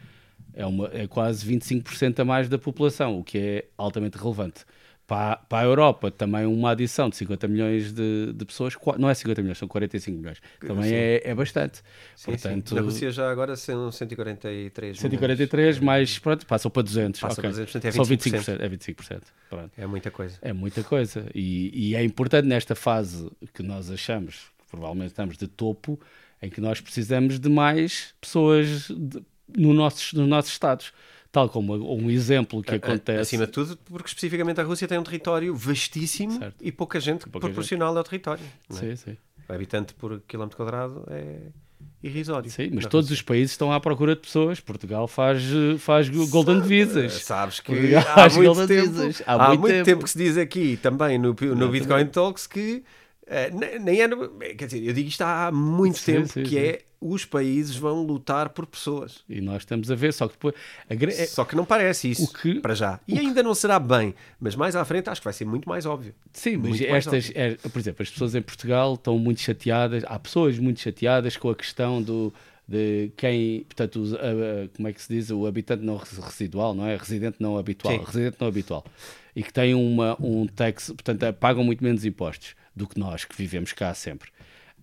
É, 0.55 0.65
uma, 0.65 0.89
é 0.93 1.07
quase 1.07 1.45
25% 1.53 2.21
a 2.21 2.25
mais 2.25 2.49
da 2.49 2.57
população, 2.59 3.19
o 3.19 3.25
que 3.25 3.39
é 3.39 3.65
altamente 3.77 4.17
relevante. 4.17 4.65
Para, 5.07 5.37
para 5.37 5.59
a 5.59 5.65
Europa, 5.65 6.11
também 6.11 6.47
uma 6.47 6.71
adição 6.71 7.11
de 7.11 7.17
50 7.17 7.47
milhões 7.47 7.93
de, 7.93 8.33
de 8.33 8.45
pessoas, 8.47 8.75
não 8.99 9.11
é 9.11 9.13
50 9.13 9.43
milhões, 9.43 9.59
são 9.59 9.69
45 9.69 10.17
milhões. 10.17 10.41
Também 10.61 10.85
Sim. 10.85 10.95
é, 10.95 11.21
é 11.25 11.35
bastante. 11.35 11.83
Sim, 12.17 12.31
Portanto, 12.31 12.69
sim. 12.71 12.75
Na 12.75 12.81
Rússia 12.81 13.11
já 13.11 13.31
agora 13.31 13.55
são 13.55 13.93
143 13.93 14.97
milhões. 14.97 15.01
143, 15.01 15.79
mais 15.81 16.19
pronto, 16.19 16.47
passam 16.47 16.71
para 16.71 16.83
200. 16.83 17.21
Passa 17.21 17.33
ok. 17.35 17.43
para 17.43 17.51
200, 17.51 17.73
portanto 17.73 17.89
é 17.91 17.93
São 17.93 18.05
25%. 18.05 18.57
25%. 18.57 18.61
É 18.61 18.69
25%. 18.69 19.23
Pronto. 19.51 19.71
É 19.77 19.87
muita 19.87 20.11
coisa. 20.11 20.39
É 20.41 20.53
muita 20.55 20.83
coisa. 20.83 21.27
E, 21.35 21.91
e 21.91 21.95
é 21.95 22.03
importante 22.03 22.47
nesta 22.49 22.75
fase 22.75 23.31
que 23.53 23.63
nós 23.63 23.91
achamos, 23.91 24.37
que 24.59 24.71
provavelmente 24.71 25.09
estamos 25.09 25.37
de 25.37 25.49
topo, 25.49 26.01
em 26.41 26.49
que 26.49 26.63
nós 26.63 26.81
precisamos 26.81 27.39
de 27.39 27.49
mais 27.51 28.15
pessoas 28.23 28.89
de- 28.89 29.23
no 29.57 29.73
nossos, 29.75 30.13
nos 30.13 30.29
nossos 30.29 30.53
estados. 30.53 30.93
Tal 31.33 31.49
como 31.49 31.75
um 31.75 32.09
exemplo 32.11 32.63
que 32.63 32.77
acontece. 32.77 33.21
Acima 33.21 33.47
de 33.47 33.51
tudo, 33.53 33.77
porque 33.87 34.07
especificamente 34.07 34.61
a 34.61 34.65
Rússia 34.65 34.87
tem 34.87 34.97
um 34.99 35.03
território 35.03 35.53
vastíssimo 35.55 36.39
Certo. 36.39 36.55
e 36.61 36.71
pouca 36.71 37.01
gente 37.01 37.29
Pouca 37.29 37.41
proporcional 37.49 37.97
ao 37.97 38.05
território. 38.05 38.45
é? 38.71 38.73
Sim, 38.73 38.95
sim. 38.95 39.17
O 39.49 39.53
habitante 39.53 39.95
por 39.95 40.21
quilómetro 40.29 40.57
quadrado 40.57 41.05
é 41.11 41.39
irrisório. 42.03 42.49
Sim, 42.51 42.71
mas 42.73 42.85
todos 42.87 43.07
Rússia. 43.11 43.15
os 43.15 43.23
países 43.23 43.51
estão 43.51 43.73
à 43.73 43.81
procura 43.81 44.15
de 44.15 44.21
pessoas. 44.21 44.61
Portugal 44.61 45.09
faz, 45.09 45.43
eh, 45.43 45.77
faz 45.77 46.09
Golden 46.09 46.61
Visas. 46.61 47.13
Sabes 47.25 47.59
que 47.59 47.73
Portugal 47.75 48.05
há 48.17 48.31
muito, 48.31 48.67
tempo, 48.69 48.93
Visas. 48.93 49.23
há, 49.27 49.55
muito 49.57 49.85
tempo. 49.85 50.05
que 50.05 50.11
se 50.11 50.19
diz 50.19 50.37
aqui 50.39 50.77
também 50.77 51.19
no, 51.19 51.35
no 51.35 51.69
Bitcoin 51.69 52.07
Talks 52.07 52.47
que 52.47 52.85
Uh, 53.27 53.81
nem 53.83 54.01
é, 54.03 54.09
quer 54.55 54.67
dizer, 54.67 54.85
eu 54.85 54.93
digo 54.93 55.09
isto 55.09 55.23
há 55.23 55.51
muito 55.51 55.99
Sim, 55.99 56.13
tempo, 56.13 56.29
sim, 56.29 56.43
que 56.43 56.51
sim. 56.51 56.59
é 56.59 56.83
os 57.01 57.25
países 57.25 57.75
vão 57.77 58.03
lutar 58.03 58.51
por 58.51 58.67
pessoas. 58.67 59.25
E 59.29 59.41
nós 59.41 59.63
estamos 59.63 59.91
a 59.91 59.95
ver, 59.95 60.13
só 60.13 60.27
que 60.27 60.35
depois. 60.35 60.55
a 60.89 60.95
é- 60.95 61.27
Só 61.27 61.45
que 61.45 61.55
não 61.57 61.65
parece 61.65 62.11
isso, 62.11 62.25
o 62.25 62.29
que- 62.33 62.61
para 62.61 62.75
já. 62.75 63.01
E 63.09 63.19
ainda 63.19 63.43
não 63.43 63.55
será 63.55 63.79
bem, 63.79 64.15
mas 64.41 64.55
mais 64.55 64.75
à 64.77 64.85
frente 64.85 65.09
acho 65.11 65.21
que 65.21 65.25
vai 65.25 65.33
ser 65.35 65.45
muito 65.45 65.69
mais 65.69 65.85
óbvio. 65.87 66.15
Sim, 66.33 66.57
mas 66.59 66.69
Muito 66.71 66.85
estas, 66.85 67.31
é, 67.35 67.55
por 67.57 67.79
exemplo, 67.79 68.03
as 68.03 68.11
pessoas 68.11 68.35
em 68.35 68.43
Portugal 68.43 68.95
estão 68.95 69.19
muito 69.19 69.41
chateadas, 69.41 70.03
há 70.07 70.19
pessoas 70.19 70.59
muito 70.59 70.81
chateadas 70.81 71.37
com 71.37 71.49
a 71.51 71.55
questão 71.55 72.03
do 72.03 72.33
de 72.67 73.13
quem, 73.19 73.65
portanto, 73.65 73.97
os- 74.01 74.15
a- 74.15 74.19
como 74.75 74.89
é 74.89 74.93
que 74.95 75.03
se 75.03 75.13
diz, 75.13 75.31
o 75.31 75.47
habitante 75.47 75.83
não 75.85 75.97
res- 75.99 76.17
residual, 76.17 76.73
não 76.75 76.87
é? 76.87 76.97
Residente 76.97 77.37
não 77.39 77.59
habitual, 77.59 77.99
residente 78.03 78.39
não 78.41 78.49
habitual. 78.49 78.83
E 79.37 79.43
que 79.43 79.53
têm 79.53 79.75
uma, 79.75 80.17
um 80.19 80.47
tax, 80.47 80.87
portanto, 80.87 81.31
pagam 81.35 81.63
muito 81.63 81.85
menos 81.85 82.07
impostos 82.07 82.55
do 82.75 82.87
que 82.89 82.99
nós, 82.99 83.25
que 83.25 83.37
vivemos 83.37 83.73
cá 83.73 83.93
sempre. 83.95 84.31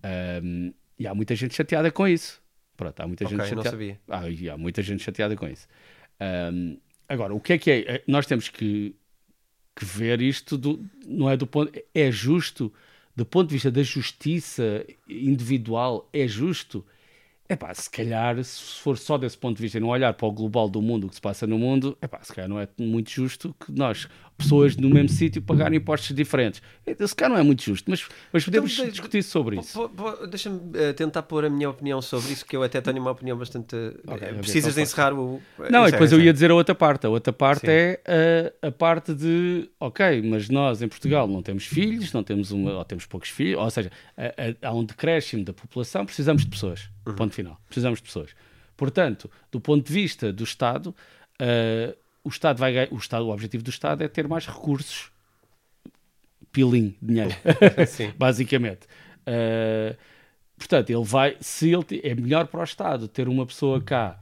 Ahm, 0.04 0.72
e 0.98 1.08
há 1.08 1.14
muita 1.16 1.36
gente 1.36 1.56
chateada 1.56 1.92
com 1.92 2.08
isso. 2.08 2.42
Pronto, 2.78 3.00
há 3.00 3.08
muita 3.08 3.26
Ok, 3.26 3.32
gente 3.38 3.56
não 3.56 3.64
chateada. 3.64 3.70
sabia. 3.70 4.00
Ah, 4.08 4.24
há 4.54 4.58
muita 4.58 4.82
gente 4.82 5.04
chateada 5.04 5.36
com 5.36 5.48
isso. 5.48 5.68
Ahm, 6.20 6.78
agora, 7.08 7.34
o 7.34 7.40
que 7.40 7.54
é 7.54 7.58
que 7.58 7.72
é? 7.72 8.04
Nós 8.08 8.26
temos 8.26 8.50
que, 8.50 8.96
que 9.76 9.86
ver 9.86 10.22
isto, 10.22 10.58
do, 10.58 10.84
não 11.06 11.30
é 11.30 11.38
do 11.38 11.48
ponto. 11.48 11.72
É 11.94 12.12
justo, 12.12 12.74
do 13.16 13.26
ponto 13.26 13.48
de 13.50 13.56
vista 13.56 13.72
da 13.72 13.84
justiça 13.84 14.86
individual, 15.08 16.10
é 16.14 16.28
justo. 16.28 16.86
É 17.50 17.56
pá, 17.56 17.74
se 17.74 17.90
calhar, 17.90 18.42
se 18.44 18.80
for 18.82 18.98
só 18.98 19.18
desse 19.18 19.38
ponto 19.38 19.58
de 19.58 19.64
vista 19.64 19.78
e 19.78 19.82
não 19.82 19.90
olhar 19.90 20.14
para 20.14 20.26
o 20.28 20.32
global 20.32 20.70
do 20.70 20.82
mundo, 20.82 21.08
o 21.08 21.10
que 21.10 21.16
se 21.16 21.22
passa 21.22 21.46
no 21.46 21.60
mundo, 21.60 21.98
é 22.02 22.08
pá, 22.08 22.22
se 22.24 22.34
calhar 22.34 22.50
não 22.50 22.60
é 22.60 22.68
muito 22.80 23.12
justo 23.12 23.54
que 23.60 23.72
nós, 23.74 24.08
pessoas 24.42 24.76
no 24.76 24.90
mesmo 24.90 25.10
sítio, 25.10 25.42
pagarem 25.42 25.78
impostos 25.78 26.16
diferentes. 26.16 26.62
Então, 26.86 27.08
se 27.08 27.16
calhar 27.16 27.32
não 27.34 27.40
é 27.40 27.44
muito 27.44 27.64
justo, 27.64 27.90
mas, 27.90 28.06
mas 28.34 28.44
podemos 28.46 28.74
Então, 28.74 28.90
discutir 28.90 29.24
sobre 29.24 29.60
isso. 29.60 29.90
Deixa-me 30.30 30.60
eh, 30.74 30.94
tentar 30.94 31.24
pôr 31.24 31.46
a 31.46 31.50
minha 31.50 31.70
opinião 31.70 32.02
sobre 32.02 32.32
isso, 32.34 32.46
que 32.46 32.56
eu 32.56 32.64
até 32.64 32.82
tenho 32.82 33.00
uma 33.00 33.12
opinião 33.12 33.38
bastante. 33.38 33.76
eh, 33.76 33.94
Ok, 34.08 34.28
a 34.28 34.32
ver, 34.32 34.40
precisas 34.40 34.72
então 34.74 34.84
de 34.84 34.90
encerrar 34.90 35.14
o. 35.14 35.42
Não, 35.70 35.88
e 35.88 35.92
depois 35.92 36.12
eu 36.12 36.18
encerra. 36.18 36.26
ia 36.26 36.34
dizer 36.34 36.52
a 36.52 36.56
outra 36.56 36.76
parte. 36.76 37.06
A 37.06 37.10
outra 37.10 37.32
parte 37.34 37.62
Sim. 37.62 37.68
é 37.72 38.02
a, 38.62 38.68
a 38.68 38.72
parte 38.72 39.14
de, 39.14 39.70
ok, 39.80 40.22
mas 40.24 40.50
nós 40.50 40.82
em 40.82 40.88
Portugal 40.88 41.28
não 41.28 41.42
temos 41.42 41.66
filhos, 41.66 42.12
não 42.14 42.24
temos 42.24 42.52
uma, 42.52 42.72
ou 42.74 42.86
temos 42.86 43.06
poucos 43.06 43.30
filhos, 43.30 43.60
ou 43.62 43.70
seja, 43.70 43.92
há 44.62 44.74
um 44.74 44.84
decréscimo 44.84 45.44
da 45.44 45.54
população, 45.54 46.06
precisamos 46.06 46.44
de 46.44 46.50
pessoas. 46.50 46.90
Uhum. 47.08 47.16
Ponto 47.16 47.34
final. 47.34 47.60
Precisamos 47.68 48.00
de 48.00 48.04
pessoas. 48.06 48.32
Portanto, 48.78 49.30
do 49.52 49.60
ponto 49.62 49.86
de 49.86 49.94
vista 49.94 50.34
do 50.34 50.44
Estado, 50.44 50.96
eh, 51.40 51.96
o 52.24 52.30
Estado 52.30 52.58
vai 52.58 52.88
o 52.92 52.98
Estado, 52.98 53.26
o 53.26 53.32
objetivo 53.32 53.64
do 53.64 53.70
Estado 53.70 54.04
é 54.04 54.08
ter 54.08 54.28
mais 54.28 54.46
recursos, 54.46 55.12
pilim, 56.52 56.96
dinheiro, 57.02 57.36
basicamente. 58.18 58.88
Uh, 59.22 59.98
portanto, 60.58 60.90
ele 60.90 61.04
vai, 61.04 61.38
se 61.40 61.72
ele 61.72 62.02
é 62.04 62.14
melhor 62.14 62.48
para 62.48 62.62
o 62.62 62.64
Estado 62.64 63.08
ter 63.08 63.28
uma 63.28 63.46
pessoa 63.46 63.82
cá 63.82 64.21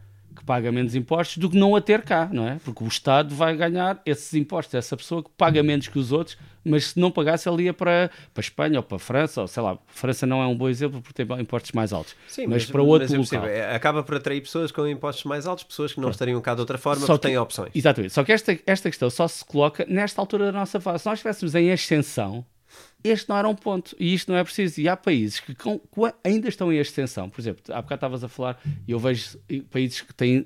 paga 0.50 0.72
menos 0.72 0.96
impostos 0.96 1.38
do 1.38 1.48
que 1.48 1.56
não 1.56 1.76
a 1.76 1.82
ter 1.82 2.02
cá, 2.02 2.28
não 2.34 2.48
é? 2.48 2.58
Porque 2.66 2.84
o 2.84 2.88
Estado 2.88 3.36
vai 3.36 3.56
ganhar 3.56 4.02
esses 4.04 4.34
impostos, 4.34 4.74
essa 4.74 4.98
pessoa 4.98 5.22
que 5.24 5.30
paga 5.38 5.62
menos 5.62 5.88
que 5.88 6.00
os 6.00 6.12
outros, 6.12 6.40
mas 6.66 6.86
se 6.88 7.00
não 7.00 7.12
pagasse, 7.12 7.48
ele 7.48 7.66
ia 7.66 7.74
para, 7.74 8.10
para 8.34 8.40
a 8.40 8.42
Espanha 8.42 8.80
ou 8.80 8.84
para 8.84 8.96
a 8.96 9.00
França, 9.00 9.42
ou 9.42 9.48
sei 9.48 9.62
lá, 9.62 9.78
França 9.86 10.26
não 10.26 10.42
é 10.42 10.48
um 10.48 10.58
bom 10.58 10.68
exemplo 10.68 11.04
porque 11.04 11.24
tem 11.24 11.40
impostos 11.40 11.72
mais 11.74 11.94
altos, 11.94 12.16
Sim, 12.28 12.48
mas, 12.48 12.66
para 12.66 12.82
outro 12.82 13.06
eu 13.14 13.20
local. 13.22 13.42
percebo, 13.42 13.46
é, 13.46 13.76
acaba 13.76 14.02
por 14.02 14.16
atrair 14.16 14.42
pessoas 14.42 14.72
com 14.72 14.88
impostos 14.88 15.24
mais 15.26 15.46
altos, 15.46 15.64
pessoas 15.66 15.94
que 15.94 16.02
não 16.02 16.10
estariam 16.10 16.42
cá 16.42 16.56
de 16.56 16.62
outra 16.62 16.80
forma 16.80 17.02
Só 17.06 17.14
porque 17.14 17.28
que- 17.28 17.28
têm 17.28 17.38
opções. 17.38 17.70
Exatamente. 17.76 18.12
Só 18.16 18.24
que 18.24 18.32
esta, 18.32 18.58
esta 18.66 18.90
questão 18.90 19.08
só 19.12 19.28
se 19.28 19.46
coloca 19.46 19.86
nesta 19.88 20.20
altura 20.20 20.48
da 20.48 20.52
nossa 20.52 20.82
fase. 20.82 21.04
Se 21.04 21.06
nós 21.10 21.20
estivéssemos 21.20 21.54
em 21.54 21.72
ascensão, 21.72 22.44
este 23.04 23.30
não 23.30 23.38
era 23.38 23.48
um 23.48 23.56
ponto. 23.56 23.96
E 24.00 24.14
isto 24.14 24.32
não 24.32 24.38
é 24.38 24.44
preciso. 24.44 24.80
E 24.82 24.88
há 24.90 24.96
países 24.98 25.40
que 25.40 25.56
com- 25.56 25.80
com- 25.80 26.12
ainda 26.24 26.48
estão 26.50 26.72
em 26.72 26.80
ascensão. 26.80 27.30
Por 27.30 27.40
exemplo, 27.42 27.64
há 27.70 27.82
bocado 27.82 27.96
estavas 28.00 28.24
a 28.24 28.28
falar, 28.28 28.62
e 28.88 28.92
eu 28.92 29.00
vejo 29.00 29.38
países 29.72 30.02
que 30.02 30.14
têm, 30.14 30.46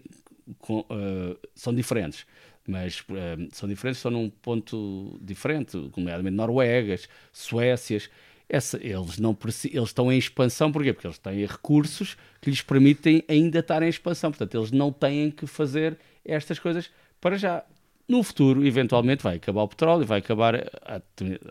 com, 0.59 0.85
eh, 0.89 1.37
são 1.55 1.73
diferentes. 1.73 2.25
Mas 2.67 3.03
eh, 3.09 3.47
são 3.51 3.67
diferentes, 3.67 3.99
estão 3.99 4.11
num 4.11 4.29
ponto 4.29 5.19
diferente, 5.21 5.75
nomeadamente 5.97 6.35
Noruegas, 6.35 7.09
Suécias. 7.31 8.09
Essa, 8.47 8.77
eles, 8.85 9.17
não, 9.17 9.35
eles 9.65 9.89
estão 9.89 10.11
em 10.11 10.17
expansão, 10.17 10.71
porquê? 10.71 10.93
Porque 10.93 11.07
eles 11.07 11.17
têm 11.17 11.45
recursos 11.45 12.15
que 12.39 12.49
lhes 12.49 12.61
permitem 12.61 13.23
ainda 13.27 13.59
estar 13.59 13.81
em 13.81 13.87
expansão. 13.89 14.31
Portanto, 14.31 14.55
eles 14.57 14.69
não 14.71 14.91
têm 14.91 15.31
que 15.31 15.47
fazer 15.47 15.97
estas 16.23 16.59
coisas 16.59 16.89
para 17.19 17.37
já. 17.37 17.63
No 18.07 18.21
futuro, 18.21 18.65
eventualmente, 18.65 19.23
vai 19.23 19.37
acabar 19.37 19.63
o 19.63 19.67
petróleo, 19.67 20.05
vai 20.05 20.19
acabar 20.19 20.55
a, 20.55 20.95
a 20.95 21.01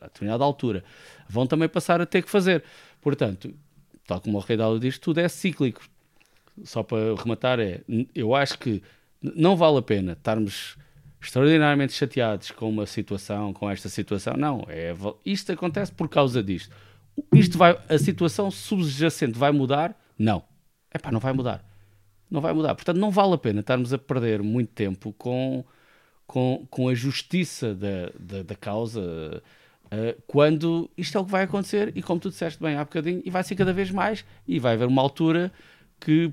determinada 0.06 0.44
altura. 0.44 0.84
Vão 1.28 1.46
também 1.46 1.68
passar 1.68 2.00
a 2.00 2.06
ter 2.06 2.22
que 2.22 2.30
fazer. 2.30 2.62
Portanto, 3.00 3.54
tal 4.06 4.20
como 4.20 4.38
o 4.38 4.40
Rei 4.40 4.56
Dália 4.56 4.78
diz, 4.78 4.98
tudo 4.98 5.18
é 5.18 5.28
cíclico. 5.28 5.82
Só 6.64 6.82
para 6.82 7.14
rematar, 7.16 7.58
é, 7.58 7.80
eu 8.14 8.34
acho 8.34 8.58
que 8.58 8.82
não 9.22 9.56
vale 9.56 9.78
a 9.78 9.82
pena 9.82 10.12
estarmos 10.12 10.76
extraordinariamente 11.20 11.92
chateados 11.92 12.50
com 12.50 12.68
uma 12.68 12.84
situação, 12.84 13.52
com 13.52 13.70
esta 13.70 13.88
situação. 13.88 14.34
Não, 14.36 14.64
é, 14.68 14.94
isto 15.24 15.52
acontece 15.52 15.92
por 15.92 16.08
causa 16.08 16.42
disto. 16.42 16.74
Isto 17.32 17.56
vai, 17.56 17.78
a 17.88 17.98
situação 17.98 18.50
subjacente 18.50 19.38
vai 19.38 19.52
mudar? 19.52 19.98
Não. 20.18 20.42
É 20.90 20.98
pá, 20.98 21.10
não 21.10 21.20
vai 21.20 21.32
mudar. 21.32 21.64
Não 22.30 22.40
vai 22.40 22.52
mudar. 22.52 22.74
Portanto, 22.74 22.98
não 22.98 23.10
vale 23.10 23.34
a 23.34 23.38
pena 23.38 23.60
estarmos 23.60 23.92
a 23.92 23.98
perder 23.98 24.42
muito 24.42 24.72
tempo 24.72 25.12
com, 25.12 25.64
com, 26.32 26.66
com 26.70 26.88
a 26.88 26.94
justiça 26.94 27.74
da, 27.74 28.10
da, 28.18 28.42
da 28.42 28.54
causa 28.54 29.42
eh, 29.90 30.16
quando 30.26 30.88
isto 30.96 31.18
é 31.18 31.20
o 31.20 31.26
que 31.26 31.30
vai 31.30 31.42
acontecer 31.42 31.92
e 31.94 32.00
como 32.00 32.18
tu 32.18 32.30
disseste 32.30 32.58
bem 32.58 32.74
há 32.74 32.84
bocadinho, 32.84 33.20
e 33.22 33.28
vai 33.28 33.42
ser 33.44 33.54
cada 33.54 33.70
vez 33.70 33.90
mais 33.90 34.24
e 34.48 34.58
vai 34.58 34.72
haver 34.72 34.88
uma 34.88 35.02
altura 35.02 35.52
que 36.00 36.32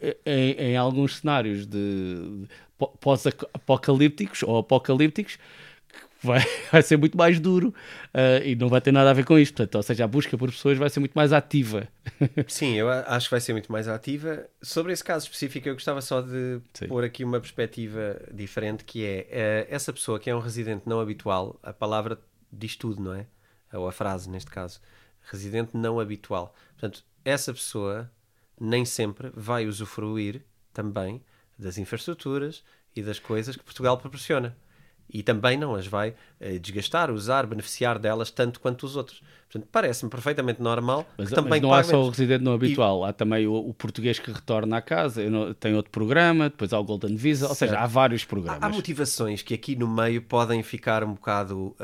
eh, 0.00 0.16
em, 0.24 0.52
em 0.70 0.76
alguns 0.78 1.16
cenários 1.16 1.66
de, 1.66 1.76
de 1.76 2.48
pó- 2.78 2.94
pós-apocalípticos 2.98 4.42
ou 4.42 4.56
apocalípticos 4.56 5.36
vai, 6.26 6.40
vai 6.72 6.82
ser 6.82 6.96
muito 6.96 7.16
mais 7.16 7.38
duro 7.38 7.74
eh, 8.12 8.50
e 8.50 8.56
não 8.56 8.68
vai 8.68 8.80
ter 8.80 8.92
nada 8.92 9.10
a 9.10 9.12
ver 9.12 9.24
com 9.24 9.38
isto. 9.38 9.54
Portanto, 9.54 9.74
ou 9.76 9.82
seja, 9.82 10.04
a 10.04 10.08
busca 10.08 10.36
por 10.36 10.50
pessoas 10.50 10.78
vai 10.78 10.90
ser 10.90 11.00
muito 11.00 11.14
mais 11.14 11.32
ativa. 11.32 11.88
Sim, 12.48 12.74
eu 12.74 12.88
acho 12.88 13.26
que 13.26 13.30
vai 13.30 13.40
ser 13.40 13.52
muito 13.52 13.70
mais 13.70 13.88
ativa. 13.88 14.46
Sobre 14.62 14.92
esse 14.92 15.04
caso 15.04 15.26
específico, 15.26 15.68
eu 15.68 15.74
gostava 15.74 16.00
só 16.00 16.20
de 16.20 16.60
Sim. 16.72 16.88
pôr 16.88 17.04
aqui 17.04 17.24
uma 17.24 17.40
perspectiva 17.40 18.20
diferente, 18.32 18.84
que 18.84 19.04
é 19.04 19.26
eh, 19.30 19.66
essa 19.70 19.92
pessoa 19.92 20.18
que 20.18 20.30
é 20.30 20.34
um 20.34 20.40
residente 20.40 20.82
não 20.86 21.00
habitual, 21.00 21.58
a 21.62 21.72
palavra 21.72 22.18
diz 22.52 22.76
tudo, 22.76 23.02
não 23.02 23.14
é? 23.14 23.26
Ou 23.72 23.88
a 23.88 23.92
frase, 23.92 24.30
neste 24.30 24.50
caso. 24.50 24.80
Residente 25.22 25.76
não 25.76 25.98
habitual. 25.98 26.54
Portanto, 26.72 27.04
essa 27.24 27.52
pessoa 27.52 28.10
nem 28.60 28.84
sempre 28.84 29.30
vai 29.34 29.66
usufruir 29.66 30.42
também 30.72 31.22
das 31.58 31.78
infraestruturas 31.78 32.62
e 32.94 33.02
das 33.02 33.18
coisas 33.18 33.56
que 33.56 33.64
Portugal 33.64 33.98
proporciona. 33.98 34.56
E 35.08 35.22
também 35.22 35.56
não 35.56 35.74
as 35.74 35.86
vai 35.86 36.14
eh, 36.40 36.58
desgastar, 36.58 37.10
usar, 37.10 37.46
beneficiar 37.46 37.98
delas 37.98 38.30
tanto 38.30 38.58
quanto 38.60 38.84
os 38.84 38.96
outros. 38.96 39.22
Portanto, 39.50 39.68
parece-me 39.70 40.10
perfeitamente 40.10 40.60
normal 40.60 41.06
Mas, 41.16 41.28
que 41.28 41.34
também 41.36 41.50
mas 41.52 41.60
não 41.62 41.72
há 41.72 41.84
só 41.84 42.02
o 42.02 42.08
residente 42.08 42.42
não 42.42 42.54
habitual, 42.54 43.04
há 43.04 43.12
também 43.12 43.46
o, 43.46 43.54
o 43.54 43.72
português 43.72 44.18
que 44.18 44.32
retorna 44.32 44.78
à 44.78 44.82
casa, 44.82 45.28
não- 45.30 45.54
tem 45.54 45.74
outro 45.74 45.92
programa, 45.92 46.48
depois 46.48 46.72
há 46.72 46.78
o 46.80 46.82
Golden 46.82 47.14
Visa, 47.14 47.46
ou 47.48 47.54
seja, 47.54 47.78
há 47.78 47.86
vários 47.86 48.24
Há, 48.24 48.26
programas. 48.26 48.62
há 48.62 48.68
motivações 48.68 49.42
que 49.42 49.54
aqui 49.54 49.76
no 49.76 49.86
meio 49.86 50.22
podem 50.22 50.60
ficar 50.64 51.04
um 51.04 51.14
bocado. 51.14 51.76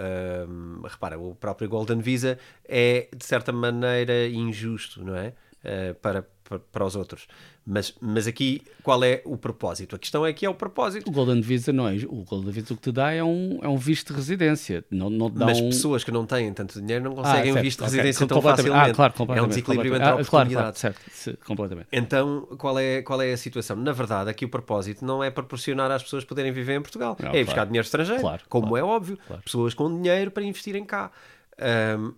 hum, 0.49 0.81
repara, 0.83 1.17
o 1.19 1.35
próprio 1.37 1.69
Golden 1.69 2.01
Visa 2.01 2.39
é 2.69 3.09
de 3.17 3.25
certa 3.25 3.53
maneira 3.53 4.27
injusto, 4.27 5.05
não 5.05 5.15
é? 5.15 5.33
Uh, 5.63 5.95
para, 5.97 6.27
para, 6.59 6.85
os 6.85 6.97
outros. 6.97 7.27
Mas, 7.65 7.95
mas 8.01 8.27
aqui 8.27 8.63
qual 8.83 9.05
é 9.05 9.23
o 9.25 9.37
propósito? 9.37 9.95
A 9.95 9.99
questão 9.99 10.27
é 10.27 10.33
que 10.33 10.45
é 10.45 10.51
o 10.51 10.55
propósito. 10.55 11.09
O 11.09 11.13
Golden 11.13 11.41
Visa 11.41 11.73
não 11.73 11.87
é. 11.87 11.95
O 12.09 12.25
Golden 12.25 12.51
Visa 12.51 12.75
o 12.75 12.77
que 12.77 12.83
te 12.83 12.93
dá 12.93 13.13
é 13.13 13.23
um, 13.23 13.59
é 13.63 13.69
um 13.69 13.77
visto 13.77 14.09
de 14.13 14.15
residência. 14.19 14.85
Não, 14.91 15.09
não 15.09 15.31
dá 15.31 15.47
Mas 15.47 15.61
um... 15.61 15.69
pessoas 15.69 16.03
que 16.03 16.11
não 16.11 16.27
têm 16.27 16.53
tanto 16.53 16.81
dinheiro 16.81 17.05
não 17.05 17.13
Ah, 17.13 17.17
conseguem 17.17 17.51
um 17.53 17.55
certo, 17.55 17.65
visto 17.65 17.79
de 17.79 17.85
residência 17.85 18.27
tão 18.27 18.37
completamente. 18.39 18.73
facilmente. 18.73 18.91
Ah, 18.91 18.95
claro, 18.95 19.13
é 19.13 19.15
um 19.15 19.17
completamente. 19.19 19.49
desequilíbrio 19.51 19.95
entre 19.95 20.07
completamente. 20.09 20.27
Ah, 20.27 20.31
claro, 20.31 20.51
claro, 20.75 20.77
certo, 21.13 21.47
completamente. 21.47 21.89
Então, 21.93 22.49
qual 22.59 22.79
é, 22.79 23.03
qual 23.03 23.23
é 23.23 23.33
a 23.33 23.37
situação? 23.37 23.77
Na 23.77 23.93
verdade, 23.93 24.31
aqui 24.31 24.45
o 24.45 24.49
propósito 24.49 25.05
não 25.05 25.23
é 25.23 25.31
proporcionar 25.31 25.91
às 25.91 26.03
pessoas 26.03 26.25
poderem 26.25 26.51
viver 26.53 26.75
em 26.77 26.83
Portugal. 26.83 27.17
Não, 27.23 27.31
é 27.31 27.41
ir 27.41 27.45
buscar 27.45 27.55
claro. 27.55 27.69
dinheiro 27.69 27.85
estrangeiro, 27.85 28.21
Claro, 28.21 28.43
como 28.49 28.69
claro, 28.69 28.87
é 28.87 28.89
óbvio. 28.89 29.19
claro. 29.27 29.43
Pessoas 29.43 29.75
com 29.75 29.95
dinheiro 30.01 30.31
para 30.31 30.43
investirem 30.43 30.85
cá. 30.85 31.11
Ahm, 31.59 32.13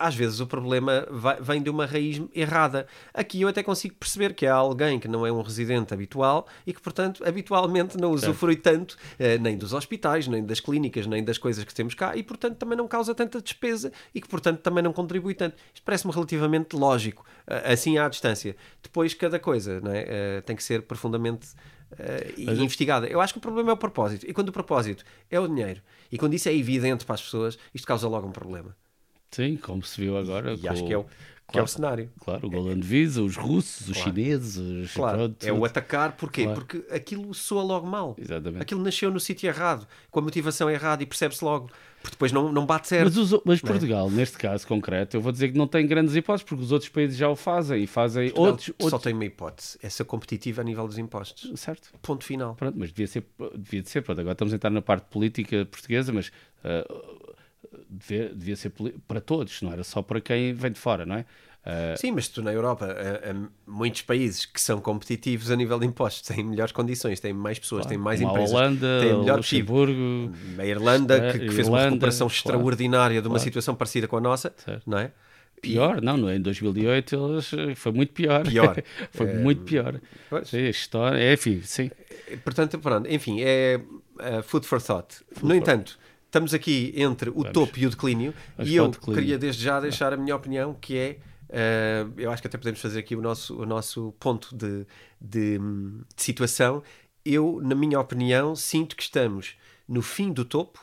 às 0.00 0.14
vezes 0.14 0.40
o 0.40 0.46
problema 0.46 1.06
vai- 1.10 1.40
vem 1.40 1.62
de 1.62 1.68
uma 1.68 1.84
raiz 1.86 2.20
errada. 2.34 2.86
Aqui 3.12 3.42
eu 3.42 3.48
até 3.48 3.62
consigo 3.62 3.94
perceber 3.96 4.34
que 4.34 4.46
há 4.46 4.54
alguém 4.54 4.98
que 4.98 5.06
não 5.06 5.26
é 5.26 5.30
um 5.30 5.42
residente 5.42 5.92
habitual 5.92 6.46
e 6.66 6.72
que, 6.72 6.80
portanto, 6.80 7.22
habitualmente 7.26 7.96
não 7.98 8.10
usufrui 8.12 8.56
tanto 8.56 8.96
eh, 9.18 9.36
nem 9.38 9.56
dos 9.58 9.72
hospitais, 9.72 10.26
nem 10.26 10.44
das 10.44 10.58
clínicas, 10.60 11.06
nem 11.06 11.22
das 11.22 11.36
coisas 11.38 11.62
que 11.64 11.74
temos 11.74 11.94
cá 11.94 12.16
e, 12.16 12.22
portanto, 12.22 12.56
também 12.56 12.76
não 12.78 12.88
causa 12.88 13.14
tanta 13.14 13.40
despesa 13.42 13.92
e 14.14 14.20
que, 14.20 14.28
portanto, 14.28 14.60
também 14.60 14.82
não 14.82 14.92
contribui 14.92 15.34
tanto. 15.34 15.56
Isto 15.74 15.84
parece-me 15.84 16.12
relativamente 16.12 16.74
lógico, 16.74 17.24
eh, 17.46 17.72
assim 17.72 17.98
à 17.98 18.08
distância. 18.08 18.56
Depois, 18.82 19.12
cada 19.14 19.38
coisa 19.38 19.80
não 19.80 19.92
é? 19.92 20.04
Eh, 20.08 20.40
tem 20.46 20.56
que 20.56 20.64
ser 20.64 20.82
profundamente 20.82 21.48
e 22.36 22.44
Mas 22.46 22.56
eu- 22.58 22.64
investigada. 22.64 23.06
Eu 23.08 23.20
acho 23.20 23.32
que 23.34 23.38
o 23.38 23.42
problema 23.42 23.70
é 23.70 23.72
o 23.74 23.76
propósito. 23.76 24.24
E 24.28 24.32
quando 24.32 24.48
o 24.50 24.52
propósito 24.52 25.04
é 25.30 25.40
o 25.40 25.48
dinheiro 25.48 25.82
e 26.10 26.16
quando 26.16 26.34
isso 26.34 26.48
é 26.48 26.54
evidente 26.54 27.04
para 27.04 27.16
as 27.16 27.22
pessoas, 27.22 27.58
isto 27.74 27.86
causa 27.86 28.08
logo 28.08 28.28
um 28.28 28.32
problema. 28.32 28.76
Sim, 29.30 29.56
como 29.56 29.82
se 29.82 30.00
viu 30.00 30.16
agora. 30.16 30.54
E 30.60 30.68
acho 30.68 30.84
que 30.84 30.92
é 30.92 30.98
o, 30.98 31.04
que 31.50 31.58
é 31.58 31.62
o 31.62 31.66
cenário. 31.66 32.10
Claro, 32.20 32.46
o 32.46 32.50
Golden 32.50 32.80
Visa, 32.80 33.22
os 33.22 33.36
russos, 33.36 33.88
os 33.88 33.96
Claro. 33.96 34.10
chineses, 34.10 34.92
Claro, 34.92 35.18
pronto, 35.18 35.44
é 35.44 35.52
o 35.52 35.64
atacar, 35.64 36.12
porquê? 36.16 36.44
Claro. 36.44 36.60
Porque 36.60 36.84
aquilo 36.94 37.32
soa 37.34 37.62
logo 37.62 37.86
mal. 37.86 38.16
Exatamente. 38.18 38.62
Aquilo 38.62 38.82
nasceu 38.82 39.10
no 39.10 39.20
sítio 39.20 39.48
errado, 39.48 39.86
com 40.10 40.20
a 40.20 40.22
motivação 40.22 40.70
errada 40.70 41.02
e 41.02 41.06
percebe-se 41.06 41.44
logo, 41.44 41.70
porque 42.02 42.14
depois 42.14 42.32
não, 42.32 42.50
não 42.52 42.64
bate 42.66 42.88
certo. 42.88 43.06
Mas, 43.14 43.32
os 43.32 43.42
mas 43.44 43.58
é? 43.62 43.66
Portugal, 43.66 44.10
neste 44.10 44.38
caso 44.38 44.66
concreto, 44.66 45.16
eu 45.16 45.20
vou 45.20 45.32
dizer 45.32 45.50
que 45.52 45.58
não 45.58 45.66
tem 45.66 45.86
grandes 45.86 46.14
hipóteses, 46.14 46.44
porque 46.44 46.64
os 46.64 46.72
outros 46.72 46.88
países 46.88 47.16
já 47.16 47.28
o 47.28 47.36
fazem 47.36 47.82
e 47.82 47.86
fazem 47.86 48.30
Portugal 48.30 48.50
outros. 48.50 48.66
Só 48.66 48.84
outros... 48.84 49.02
tem 49.02 49.12
uma 49.12 49.24
hipótese, 49.24 49.78
é 49.82 49.88
ser 49.88 50.04
competitivo 50.04 50.60
a 50.60 50.64
nível 50.64 50.86
dos 50.86 50.98
impostos. 50.98 51.52
Certo. 51.60 51.90
Ponto 52.00 52.24
final. 52.24 52.54
Pronto, 52.54 52.76
mas 52.78 52.90
devia 52.90 53.06
ser, 53.06 53.24
devia 53.56 53.82
de 53.82 53.90
ser. 53.90 54.02
Pronto, 54.02 54.20
agora 54.20 54.32
estamos 54.32 54.52
a 54.52 54.56
entrar 54.56 54.70
na 54.70 54.82
parte 54.82 55.04
política 55.10 55.66
portuguesa, 55.66 56.12
mas 56.12 56.30
ah, 56.64 56.84
devia, 57.90 58.28
devia 58.34 58.56
ser 58.56 58.72
para 59.08 59.20
todos, 59.20 59.60
não 59.62 59.72
era 59.72 59.82
só 59.84 60.00
para 60.02 60.20
quem 60.20 60.54
vem 60.54 60.70
de 60.72 60.78
fora, 60.78 61.04
não 61.04 61.16
é? 61.16 61.24
Ah, 61.64 61.94
Sim, 61.96 62.12
mas 62.12 62.26
tu 62.28 62.42
na 62.42 62.52
Europa, 62.52 62.86
há, 62.86 63.70
muitos 63.70 64.00
países 64.02 64.46
que 64.46 64.60
são 64.60 64.80
competitivos 64.80 65.50
a 65.50 65.56
nível 65.56 65.78
de 65.78 65.86
impostos, 65.86 66.22
têm 66.22 66.42
melhores 66.42 66.72
condições, 66.72 67.20
têm 67.20 67.34
mais 67.34 67.58
pessoas, 67.58 67.84
têm 67.84 67.98
mais 67.98 68.20
empresas, 68.20 68.52
Holanda, 68.52 69.00
têm 69.02 69.18
melhor. 69.18 69.36
Luxemburgo, 69.36 70.32
A 70.58 70.64
Irlanda, 70.64 71.32
que, 71.32 71.38
que 71.40 71.50
fez 71.50 71.68
uma 71.68 71.76
Irlanda, 71.78 71.84
recuperação 71.90 72.28
claro, 72.28 72.36
extraordinária 72.36 73.20
de 73.20 73.28
uma 73.28 73.34
claro. 73.34 73.44
situação 73.44 73.74
parecida 73.74 74.08
com 74.08 74.16
a 74.16 74.20
nossa, 74.20 74.52
Certo. 74.56 74.88
não 74.88 74.98
é? 74.98 75.12
pior, 75.60 76.00
não, 76.00 76.16
não 76.16 76.30
é? 76.30 76.36
em 76.36 76.40
2008 76.40 77.14
eles, 77.14 77.52
eh, 77.52 77.74
foi 77.74 77.92
muito 77.92 78.14
pior. 78.14 78.42
Pior. 78.48 78.82
foi 79.12 79.28
É, 79.28 79.34
muito 79.34 79.62
pior. 79.62 80.00
pois. 80.30 80.48
Sim, 80.48 80.64
história, 80.68 81.18
é, 81.18 81.34
enfim, 81.34 81.60
sim. 81.62 81.90
Portanto, 82.42 82.78
pronto, 82.78 83.06
enfim, 83.10 83.42
é 83.42 83.78
uh, 84.38 84.42
food 84.42 84.66
for 84.66 84.80
thought. 84.80 85.16
no 85.42 85.54
entanto, 85.54 85.98
estamos 86.30 86.54
aqui 86.54 86.92
entre 86.96 87.28
o 87.28 87.44
topo 87.44 87.76
e 87.76 87.86
o 87.86 87.90
declínio 87.90 88.32
Vamos 88.56 88.72
e 88.72 88.76
eu 88.76 88.88
declínio. 88.88 89.20
queria 89.20 89.38
desde 89.38 89.62
já 89.62 89.80
deixar 89.80 90.12
a 90.12 90.16
minha 90.16 90.34
opinião, 90.34 90.74
que 90.80 90.96
é, 90.96 91.18
uh, 91.48 92.12
eu 92.16 92.30
acho 92.30 92.40
que 92.40 92.46
até 92.46 92.56
podemos 92.56 92.80
fazer 92.80 93.00
aqui 93.00 93.16
o 93.16 93.20
nosso, 93.20 93.60
o 93.60 93.66
nosso 93.66 94.14
ponto 94.18 94.54
de, 94.56 94.86
de, 95.20 95.58
hum, 95.60 96.02
de 96.16 96.22
situação. 96.22 96.82
Eu, 97.24 97.60
na 97.62 97.74
minha 97.74 97.98
opinião, 97.98 98.54
sinto 98.54 98.94
que 98.96 99.02
estamos 99.02 99.56
no 99.88 100.00
fim 100.00 100.32
do 100.32 100.44
topo 100.44 100.80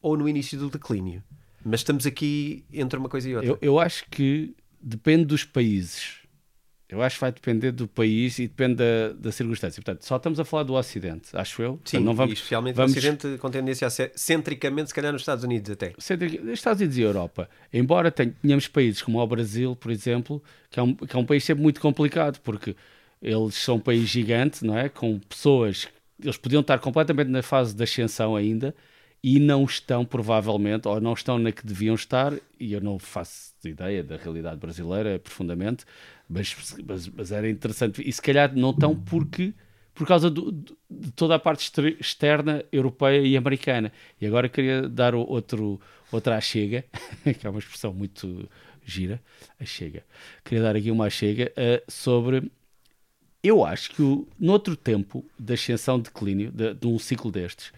ou 0.00 0.16
no 0.16 0.28
início 0.28 0.56
do 0.56 0.70
declínio. 0.70 1.22
Mas 1.64 1.80
estamos 1.80 2.06
aqui 2.06 2.64
entre 2.72 2.98
uma 2.98 3.08
coisa 3.08 3.28
e 3.28 3.34
outra. 3.34 3.50
Eu, 3.50 3.58
eu 3.60 3.78
acho 3.78 4.06
que 4.08 4.54
depende 4.80 5.24
dos 5.26 5.44
países. 5.44 6.19
Eu 6.90 7.00
acho 7.02 7.16
que 7.16 7.20
vai 7.20 7.32
depender 7.32 7.70
do 7.72 7.86
país 7.86 8.38
e 8.38 8.48
depende 8.48 8.74
da, 8.76 9.12
da 9.14 9.30
circunstância. 9.32 9.80
Portanto, 9.82 10.02
só 10.04 10.16
estamos 10.16 10.40
a 10.40 10.44
falar 10.44 10.64
do 10.64 10.74
Ocidente, 10.74 11.28
acho 11.34 11.62
eu. 11.62 11.72
Sim, 11.84 11.98
Portanto, 11.98 12.04
não 12.04 12.14
vamos, 12.14 12.32
especialmente 12.34 12.74
vamos 12.74 12.92
no 12.92 12.98
Ocidente, 12.98 13.38
com 13.38 13.50
tendência 13.50 13.86
a 13.86 13.90
ser 13.90 14.12
centricamente, 14.16 14.88
se 14.88 14.94
calhar 14.94 15.12
nos 15.12 15.22
Estados 15.22 15.44
Unidos 15.44 15.70
até. 15.70 15.92
Estados 16.52 16.80
Unidos 16.80 16.98
e 16.98 17.02
Europa, 17.02 17.48
embora 17.72 18.10
tenha- 18.10 18.34
tenhamos 18.42 18.66
países 18.68 19.02
como 19.02 19.20
o 19.20 19.26
Brasil, 19.26 19.76
por 19.76 19.90
exemplo, 19.90 20.42
que 20.70 20.80
é, 20.80 20.82
um, 20.82 20.94
que 20.94 21.14
é 21.14 21.18
um 21.18 21.24
país 21.24 21.44
sempre 21.44 21.62
muito 21.62 21.80
complicado, 21.80 22.40
porque 22.40 22.74
eles 23.22 23.54
são 23.54 23.76
um 23.76 23.80
país 23.80 24.08
gigante, 24.08 24.64
não 24.64 24.76
é? 24.76 24.88
Com 24.88 25.18
pessoas, 25.18 25.86
eles 26.22 26.36
podiam 26.36 26.60
estar 26.60 26.78
completamente 26.78 27.28
na 27.28 27.42
fase 27.42 27.74
de 27.74 27.82
ascensão 27.82 28.34
ainda 28.34 28.74
e 29.22 29.38
não 29.38 29.64
estão, 29.64 30.02
provavelmente, 30.04 30.88
ou 30.88 30.98
não 31.00 31.12
estão 31.12 31.38
na 31.38 31.52
que 31.52 31.64
deviam 31.66 31.94
estar, 31.94 32.32
e 32.58 32.72
eu 32.72 32.80
não 32.80 32.98
faço 32.98 33.50
ideia 33.62 34.02
da 34.02 34.16
realidade 34.16 34.56
brasileira 34.56 35.18
profundamente, 35.18 35.84
mas, 36.30 36.56
mas, 36.86 37.08
mas 37.08 37.32
era 37.32 37.48
interessante. 37.50 38.02
E 38.08 38.12
se 38.12 38.22
calhar 38.22 38.54
não 38.56 38.70
estão 38.70 38.96
porque 38.96 39.54
por 39.94 40.06
causa 40.06 40.30
do- 40.30 40.52
de 40.52 41.12
toda 41.12 41.34
a 41.34 41.38
parte 41.38 41.62
exter- 41.64 41.96
externa 42.00 42.64
europeia 42.72 43.20
e 43.26 43.36
americana. 43.36 43.92
E 44.20 44.26
agora 44.26 44.48
queria 44.48 44.88
dar 44.88 45.14
outro, 45.14 45.80
outra 46.12 46.36
achega, 46.36 46.84
que 47.38 47.46
é 47.46 47.50
uma 47.50 47.58
expressão 47.58 47.92
muito 47.92 48.48
gira, 48.84 49.20
achega. 49.58 50.04
Queria 50.44 50.62
dar 50.64 50.76
aqui 50.76 50.90
uma 50.90 51.06
achega 51.06 51.52
eh, 51.56 51.82
sobre. 51.88 52.50
Eu 53.42 53.64
acho 53.64 53.90
que 53.92 54.02
o, 54.02 54.28
noutro 54.38 54.76
tempo 54.76 55.24
da 55.38 55.54
ascensão 55.54 55.98
de 55.98 56.04
declínio, 56.04 56.50
de, 56.52 56.74
de 56.74 56.86
um 56.86 56.98
ciclo 56.98 57.30
destes, 57.30 57.72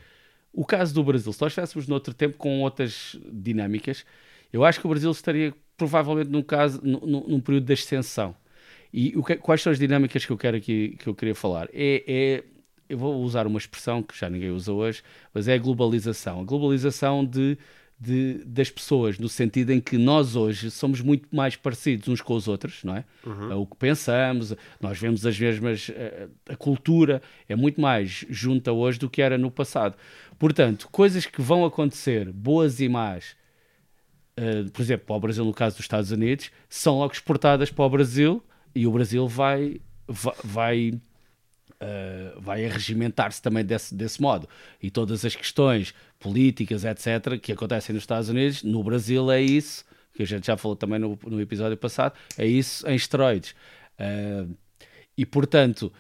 o 0.53 0.65
caso 0.67 0.95
do 0.95 1.05
Brasil, 1.05 1.33
se 1.33 1.41
nós 1.41 1.53
estivéssemos 1.53 1.89
noutro 1.89 2.15
tempo 2.15 2.39
com 2.39 2.61
outras 2.63 3.17
dinâmicas, 3.33 4.05
eu 4.53 4.65
acho 4.65 4.81
que 4.81 4.87
o 4.87 4.91
Brasil 4.91 5.11
estaria 5.11 5.55
provavelmente 5.77 6.31
num, 6.31 6.43
caso, 6.43 6.81
num- 6.85 7.27
num 7.29 7.41
período 7.41 7.67
de 7.67 7.73
ascensão. 7.75 8.37
E 8.93 9.15
o 9.17 9.23
que- 9.25 9.37
quais 9.37 9.63
são 9.63 9.73
as 9.73 9.79
dinâmicas 9.79 10.25
que 10.25 10.31
eu 10.33 10.37
quero 10.37 10.57
aqui 10.57 10.97
que 10.99 11.07
eu 11.09 11.15
queria 11.15 11.35
falar? 11.35 11.69
É, 11.73 12.05
é- 12.07 12.45
eu 12.89 12.99
vou 12.99 13.23
usar 13.23 13.47
uma 13.47 13.59
expressão 13.59 14.03
que 14.03 14.19
já 14.19 14.29
ninguém 14.29 14.51
usa 14.51 14.73
hoje, 14.73 15.03
mas 15.33 15.49
é 15.49 15.55
a 15.55 15.59
globalização. 15.59 16.41
A 16.41 16.45
globalização 16.45 17.25
de, 17.25 17.57
de- 17.99 18.45
das 18.45 18.71
pessoas, 18.71 19.19
no 19.19 19.31
sentido 19.31 19.71
em 19.73 19.81
que 19.81 19.97
nós 19.97 20.37
hoje 20.37 20.71
somos 20.71 21.01
muito 21.01 21.27
mais 21.35 21.57
parecidos 21.57 22.07
uns 22.09 22.21
com 22.21 22.35
os 22.35 22.49
outros, 22.49 22.85
não 22.85 22.95
é? 22.97 23.05
O 23.55 23.65
que 23.65 23.77
pensamos, 23.79 24.55
nós 24.79 24.99
vemos 24.99 25.25
as 25.25 25.39
mesmas. 25.39 25.91
eh, 25.95 26.29
A 26.51 26.57
cultura 26.57 27.23
é 27.49 27.57
muito 27.57 27.81
mais 27.81 28.27
junta 28.29 28.73
hoje 28.73 28.99
do 28.99 29.09
que 29.09 29.23
era 29.23 29.39
no 29.39 29.51
passado. 29.51 29.97
Portanto, 30.39 30.87
coisas 30.93 31.25
que 31.25 31.41
vão 31.41 31.65
acontecer, 31.65 32.31
boas 32.31 32.79
e 32.81 32.89
más, 32.91 33.37
Uh, 34.35 34.71
por 34.71 34.81
exemplo, 34.81 35.05
para 35.07 35.17
o 35.17 35.21
Brasil, 35.21 35.45
no 35.45 35.53
caso 35.53 35.77
dos 35.77 35.85
Estados 35.85 36.11
Unidos, 36.11 36.51
são 36.67 36.99
logo 36.99 37.13
exportadas 37.13 37.71
para 37.71 37.85
o 37.85 37.91
Brasil 37.91 38.43
e 38.75 38.87
o 38.87 38.91
Brasil 38.93 39.27
vai, 39.29 39.81
va- 40.09 40.35
vai, 40.45 40.91
uh, 40.91 42.41
vai 42.41 42.65
arregimentar-se 42.67 43.41
também 43.43 43.65
desse, 43.65 43.95
desse 43.95 44.21
modo. 44.21 44.49
E 44.83 44.91
todas 44.91 45.25
as 45.25 45.35
questões 45.35 45.95
políticas, 46.19 46.85
etc., 46.85 47.39
que 47.41 47.53
acontecem 47.53 47.93
nos 47.95 48.03
Estados 48.03 48.29
Unidos, 48.29 48.63
no 48.63 48.83
Brasil 48.83 49.31
é 49.31 49.41
isso, 49.41 49.85
que 50.15 50.23
a 50.23 50.27
gente 50.27 50.47
já 50.47 50.57
falou 50.57 50.77
também 50.77 50.99
no, 50.99 51.19
no 51.27 51.41
episódio 51.41 51.77
passado, 51.77 52.15
é 52.39 52.47
isso 52.47 52.87
em 52.89 52.95
esteroides. 52.95 53.55
Uh, 53.99 54.55
e, 55.17 55.27
portanto, 55.27 55.93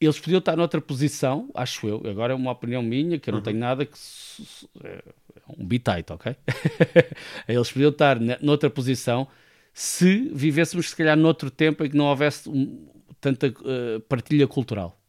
eles 0.00 0.18
podiam 0.20 0.38
estar 0.38 0.56
noutra 0.56 0.80
posição, 0.80 1.50
acho 1.54 1.86
eu. 1.88 2.02
Agora 2.08 2.32
é 2.32 2.36
uma 2.36 2.52
opinião 2.52 2.82
minha, 2.82 3.18
que 3.18 3.28
eu 3.28 3.34
não 3.34 3.40
tenho 3.42 3.58
nada 3.58 3.84
que. 3.84 3.98
su- 3.98 4.68
É 4.84 5.02
um 5.58 5.66
bitite, 5.66 6.12
ok? 6.12 6.36
eles 7.48 7.72
podiam 7.72 7.90
estar 7.90 8.18
noutra 8.40 8.70
posição 8.70 9.26
se 9.80 10.28
vivêssemos, 10.34 10.90
se 10.90 10.96
calhar, 10.96 11.16
noutro 11.16 11.52
tempo 11.52 11.84
em 11.84 11.88
que 11.88 11.96
não 11.96 12.06
houvesse 12.06 12.48
um- 12.48 12.88
tanta 13.20 13.46
eh, 13.46 14.00
partilha 14.08 14.44
cultural. 14.48 15.00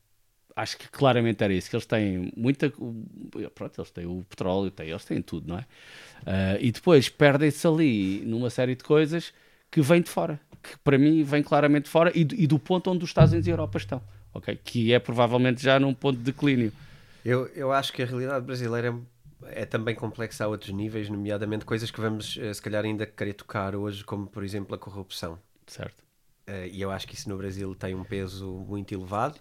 Acho 0.55 0.77
que 0.77 0.87
claramente 0.89 1.43
era 1.43 1.51
isso, 1.51 1.67
que 1.71 1.75
eles 1.75 1.87
têm 1.87 2.31
muita. 2.37 2.71
Pronto, 3.55 3.79
eles 3.81 3.89
têm 3.89 4.05
o 4.05 4.23
petróleo, 4.29 4.69
têm, 4.69 4.89
eles 4.89 5.03
têm 5.05 5.23
tudo, 5.23 5.47
não 5.47 5.57
é? 5.57 5.65
Ah, 6.23 6.57
e 6.59 6.71
depois 6.71 7.09
perdem-se 7.09 7.65
ali 7.65 8.21
numa 8.27 8.51
série 8.51 8.75
de 8.75 8.83
coisas 8.83 9.33
que 9.71 9.81
vêm 9.81 10.03
de 10.03 10.09
fora, 10.11 10.39
que 10.61 10.77
para 10.83 10.99
mim 10.99 11.23
vem 11.23 11.41
claramente 11.41 11.85
de 11.85 11.89
fora 11.89 12.11
e, 12.15 12.21
e 12.21 12.45
do 12.45 12.59
ponto 12.59 12.91
onde 12.91 13.03
os 13.03 13.09
Estados 13.09 13.31
Unidos 13.31 13.47
e 13.47 13.49
a 13.49 13.53
Europa 13.53 13.79
estão, 13.79 14.03
ok? 14.33 14.55
Que 14.63 14.93
é 14.93 14.99
provavelmente 14.99 15.63
já 15.63 15.79
num 15.79 15.95
ponto 15.95 16.17
de 16.17 16.25
declínio. 16.25 16.71
Eu, 17.25 17.47
eu 17.55 17.71
acho 17.71 17.91
que 17.91 18.03
a 18.03 18.05
realidade 18.05 18.45
brasileira 18.45 18.89
é 18.89 18.93
também 19.69 19.95
complexa 19.95 20.45
a 20.45 20.47
outros 20.47 20.71
níveis, 20.73 21.09
nomeadamente 21.09 21.65
coisas 21.65 21.89
que 21.91 21.99
vamos, 21.99 22.37
eh, 22.37 22.53
se 22.53 22.61
calhar, 22.61 22.83
ainda 22.83 23.05
querer 23.05 23.33
tocar 23.33 23.75
hoje, 23.75 24.03
como, 24.03 24.27
por 24.27 24.43
exemplo, 24.43 24.75
a 24.75 24.77
corrupção. 24.77 25.39
Certo? 25.67 26.03
Eh, 26.47 26.69
E 26.73 26.81
eu 26.81 26.91
acho 26.91 27.07
que 27.07 27.15
isso 27.15 27.29
no 27.29 27.37
Brasil 27.37 27.73
tem 27.75 27.95
um 27.95 28.03
peso 28.03 28.47
muito 28.67 28.93
elevado. 28.93 29.39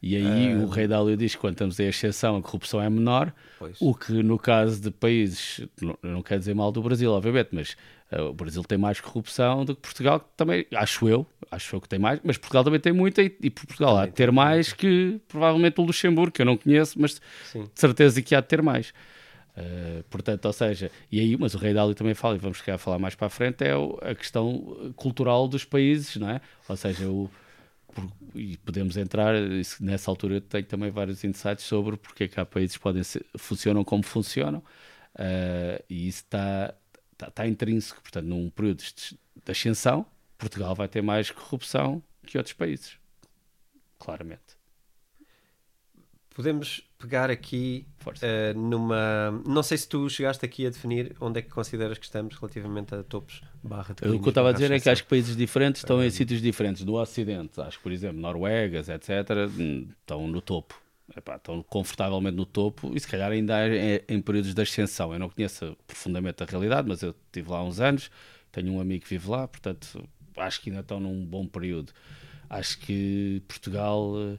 E 0.00 0.14
aí 0.14 0.54
o 0.54 0.68
Rei 0.68 0.86
Dálio 0.86 1.16
diz 1.16 1.34
que 1.34 1.40
quando 1.40 1.54
estamos 1.54 1.80
em 1.80 1.88
exceção 1.88 2.36
a 2.36 2.42
corrupção 2.42 2.80
é 2.80 2.88
menor, 2.88 3.32
Pois. 3.58 3.80
o 3.80 3.92
que 3.94 4.12
no 4.22 4.38
caso 4.38 4.80
de 4.80 4.92
países, 4.92 5.66
não, 5.82 5.98
não 6.02 6.22
quer 6.22 6.38
dizer 6.38 6.54
mal 6.54 6.70
do 6.70 6.80
Brasil, 6.80 7.10
obviamente, 7.10 7.48
mas 7.52 7.76
eh, 8.12 8.20
o 8.20 8.32
Brasil 8.32 8.62
tem 8.62 8.78
mais 8.78 9.00
corrupção 9.00 9.64
do 9.64 9.74
que 9.74 9.82
Portugal, 9.82 10.20
que 10.20 10.26
também, 10.36 10.64
acho 10.72 11.08
eu, 11.08 11.26
acho 11.50 11.74
eu 11.74 11.80
que 11.80 11.88
tem 11.88 11.98
mais, 11.98 12.20
mas 12.22 12.38
Portugal 12.38 12.62
também 12.62 12.78
tem 12.78 12.92
muita 12.92 13.22
e, 13.22 13.36
e 13.42 13.50
Portugal 13.50 13.96
há 13.98 14.06
de 14.06 14.12
ter 14.12 14.30
mais 14.30 14.72
que 14.72 15.20
provavelmente 15.26 15.80
o 15.80 15.84
Luxemburgo, 15.84 16.32
que 16.32 16.42
eu 16.42 16.46
não 16.46 16.56
conheço, 16.56 16.96
mas 17.00 17.20
Sim. 17.42 17.64
de 17.64 17.80
certeza 17.80 18.22
que 18.22 18.36
há 18.36 18.40
de 18.40 18.46
ter 18.46 18.62
mais. 18.62 18.92
Eh, 19.60 20.04
portanto, 20.10 20.44
ou 20.46 20.52
seja, 20.52 20.90
e 21.10 21.18
aí, 21.20 21.36
mas 21.36 21.54
o 21.54 21.58
Rei 21.58 21.74
Dálio 21.74 21.94
também 21.94 22.14
fala, 22.14 22.36
e 22.36 22.38
vamos 22.38 22.58
chegar 22.58 22.74
a 22.76 22.78
falar 22.78 22.98
mais 22.98 23.14
para 23.16 23.26
a 23.26 23.30
frente, 23.30 23.64
é 23.64 23.74
o- 23.76 23.98
a 24.02 24.14
questão 24.14 24.92
cultural 24.96 25.48
dos 25.48 25.64
países, 25.64 26.14
não 26.16 26.30
é? 26.30 26.40
Ou 26.68 26.76
seja, 26.76 27.08
o, 27.08 27.28
por- 27.94 28.08
e 28.34 28.56
podemos 28.58 28.96
entrar, 28.96 29.34
nessa 29.80 30.10
altura 30.10 30.36
eu 30.36 30.40
tenho 30.40 30.64
também 30.66 30.90
vários 30.90 31.24
insights 31.24 31.64
sobre 31.64 31.96
porque 31.96 32.24
é 32.24 32.28
que 32.28 32.40
há 32.40 32.46
países 32.46 32.76
que 32.76 32.82
podem 32.82 33.02
funcionam 33.38 33.84
como 33.84 34.02
funcionam, 34.04 34.62
eh, 35.18 35.82
e 35.90 36.08
isso 36.08 36.20
está, 36.24 36.74
está, 37.12 37.28
está 37.28 37.46
intrínseco, 37.48 38.00
portanto, 38.02 38.26
num 38.26 38.50
período 38.50 38.78
de 38.82 39.18
de 39.46 39.52
ascensão, 39.52 40.04
Portugal 40.36 40.74
vai 40.74 40.88
ter 40.88 41.00
mais 41.02 41.30
corrupção 41.30 42.02
que 42.26 42.36
outros 42.36 42.52
países, 42.54 42.98
claramente. 43.98 44.57
Podemos 46.38 46.88
pegar 47.00 47.32
aqui 47.32 47.84
eh, 48.22 48.54
numa. 48.54 49.42
Não 49.44 49.60
sei 49.60 49.76
se 49.76 49.88
tu 49.88 50.08
chegaste 50.08 50.46
aqui 50.46 50.64
a 50.68 50.70
definir 50.70 51.16
onde 51.20 51.40
é 51.40 51.42
que 51.42 51.48
consideras 51.48 51.98
que 51.98 52.04
estamos 52.04 52.36
relativamente 52.36 52.94
a 52.94 53.02
topos 53.02 53.42
barra 53.60 53.90
O 53.90 54.20
que 54.20 54.24
eu 54.24 54.28
estava 54.28 54.50
a 54.50 54.52
dizer 54.52 54.70
é 54.70 54.78
que 54.78 54.88
acho 54.88 55.02
que 55.02 55.08
países 55.10 55.36
diferentes 55.36 55.82
estão 55.82 56.00
em 56.00 56.08
sítios 56.10 56.40
diferentes. 56.40 56.84
No 56.84 56.94
Ocidente, 56.94 57.60
acho 57.60 57.78
que, 57.78 57.82
por 57.82 57.90
exemplo, 57.90 58.20
Noruegas, 58.20 58.88
etc., 58.88 59.10
hum, 59.58 59.88
estão 60.00 60.28
no 60.28 60.40
topo. 60.40 60.80
epá, 61.16 61.34
estão 61.34 61.60
confortavelmente 61.60 62.36
no 62.36 62.46
topo 62.46 62.92
e 62.94 63.00
se 63.00 63.08
calhar 63.08 63.32
ainda 63.32 63.58
é 63.58 64.04
em 64.08 64.22
períodos 64.22 64.54
de 64.54 64.62
ascensão. 64.62 65.12
Eu 65.12 65.18
não 65.18 65.28
conheço 65.28 65.76
profundamente 65.88 66.40
a 66.40 66.46
realidade, 66.46 66.86
mas 66.88 67.02
eu 67.02 67.16
estive 67.26 67.50
lá 67.50 67.58
há 67.58 67.64
uns 67.64 67.80
anos, 67.80 68.12
tenho 68.52 68.72
um 68.74 68.80
amigo 68.80 69.02
que 69.02 69.10
vive 69.10 69.28
lá, 69.28 69.48
portanto 69.48 70.08
acho 70.36 70.60
que 70.60 70.70
ainda 70.70 70.82
estão 70.82 71.00
num 71.00 71.26
bom 71.26 71.48
período. 71.48 71.92
Acho 72.48 72.78
que 72.78 73.42
Portugal, 73.48 74.12
uh, 74.12 74.38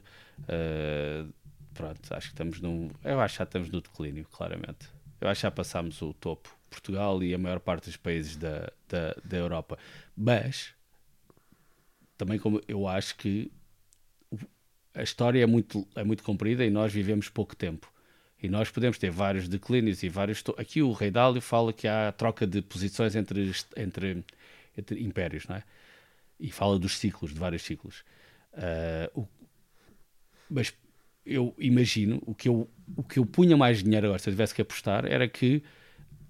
pronto, 1.80 2.14
acho 2.14 2.28
que 2.28 2.34
estamos 2.34 2.60
num. 2.60 2.90
Eu 3.04 3.20
acho 3.20 3.34
que 3.34 3.38
já 3.38 3.44
estamos 3.44 3.70
no 3.70 3.80
declínio, 3.80 4.26
claramente. 4.30 4.88
Eu 5.20 5.28
acho 5.28 5.40
que 5.40 5.46
já 5.46 5.50
passámos 5.50 6.00
o 6.02 6.12
topo. 6.14 6.58
Portugal 6.70 7.20
e 7.22 7.34
a 7.34 7.38
maior 7.38 7.58
parte 7.58 7.86
dos 7.86 7.96
países 7.96 8.36
da, 8.36 8.72
da, 8.88 9.14
da 9.24 9.36
Europa. 9.36 9.76
Mas 10.16 10.72
também 12.16 12.38
como 12.38 12.62
eu 12.68 12.86
acho 12.86 13.16
que 13.16 13.50
a 14.94 15.02
história 15.02 15.42
é 15.42 15.46
muito, 15.46 15.86
é 15.94 16.04
muito 16.04 16.22
comprida 16.22 16.64
e 16.64 16.70
nós 16.70 16.92
vivemos 16.92 17.28
pouco 17.28 17.56
tempo. 17.56 17.92
E 18.42 18.48
nós 18.48 18.70
podemos 18.70 18.98
ter 18.98 19.10
vários 19.10 19.48
declínios 19.48 20.02
e 20.02 20.08
vários. 20.08 20.42
Aqui 20.56 20.80
o 20.80 20.92
Rei 20.92 21.10
Dálio 21.10 21.42
fala 21.42 21.72
que 21.72 21.86
há 21.86 22.12
troca 22.12 22.46
de 22.46 22.62
posições 22.62 23.14
entre, 23.14 23.52
entre, 23.76 24.24
entre 24.78 25.02
impérios, 25.02 25.46
não 25.46 25.56
é? 25.56 25.64
E 26.38 26.50
fala 26.50 26.78
dos 26.78 26.96
ciclos, 26.96 27.34
de 27.34 27.38
vários 27.38 27.62
ciclos. 27.62 28.02
Uh, 28.54 29.20
o... 29.20 29.28
mas 30.48 30.72
eu 31.24 31.54
imagino, 31.58 32.22
o 32.26 32.34
que 32.34 32.48
eu, 32.48 32.68
o 32.96 33.02
que 33.02 33.18
eu 33.18 33.26
punha 33.26 33.56
mais 33.56 33.82
dinheiro 33.82 34.06
agora, 34.06 34.18
se 34.18 34.28
eu 34.28 34.32
tivesse 34.32 34.54
que 34.54 34.62
apostar, 34.62 35.04
era 35.04 35.28
que 35.28 35.62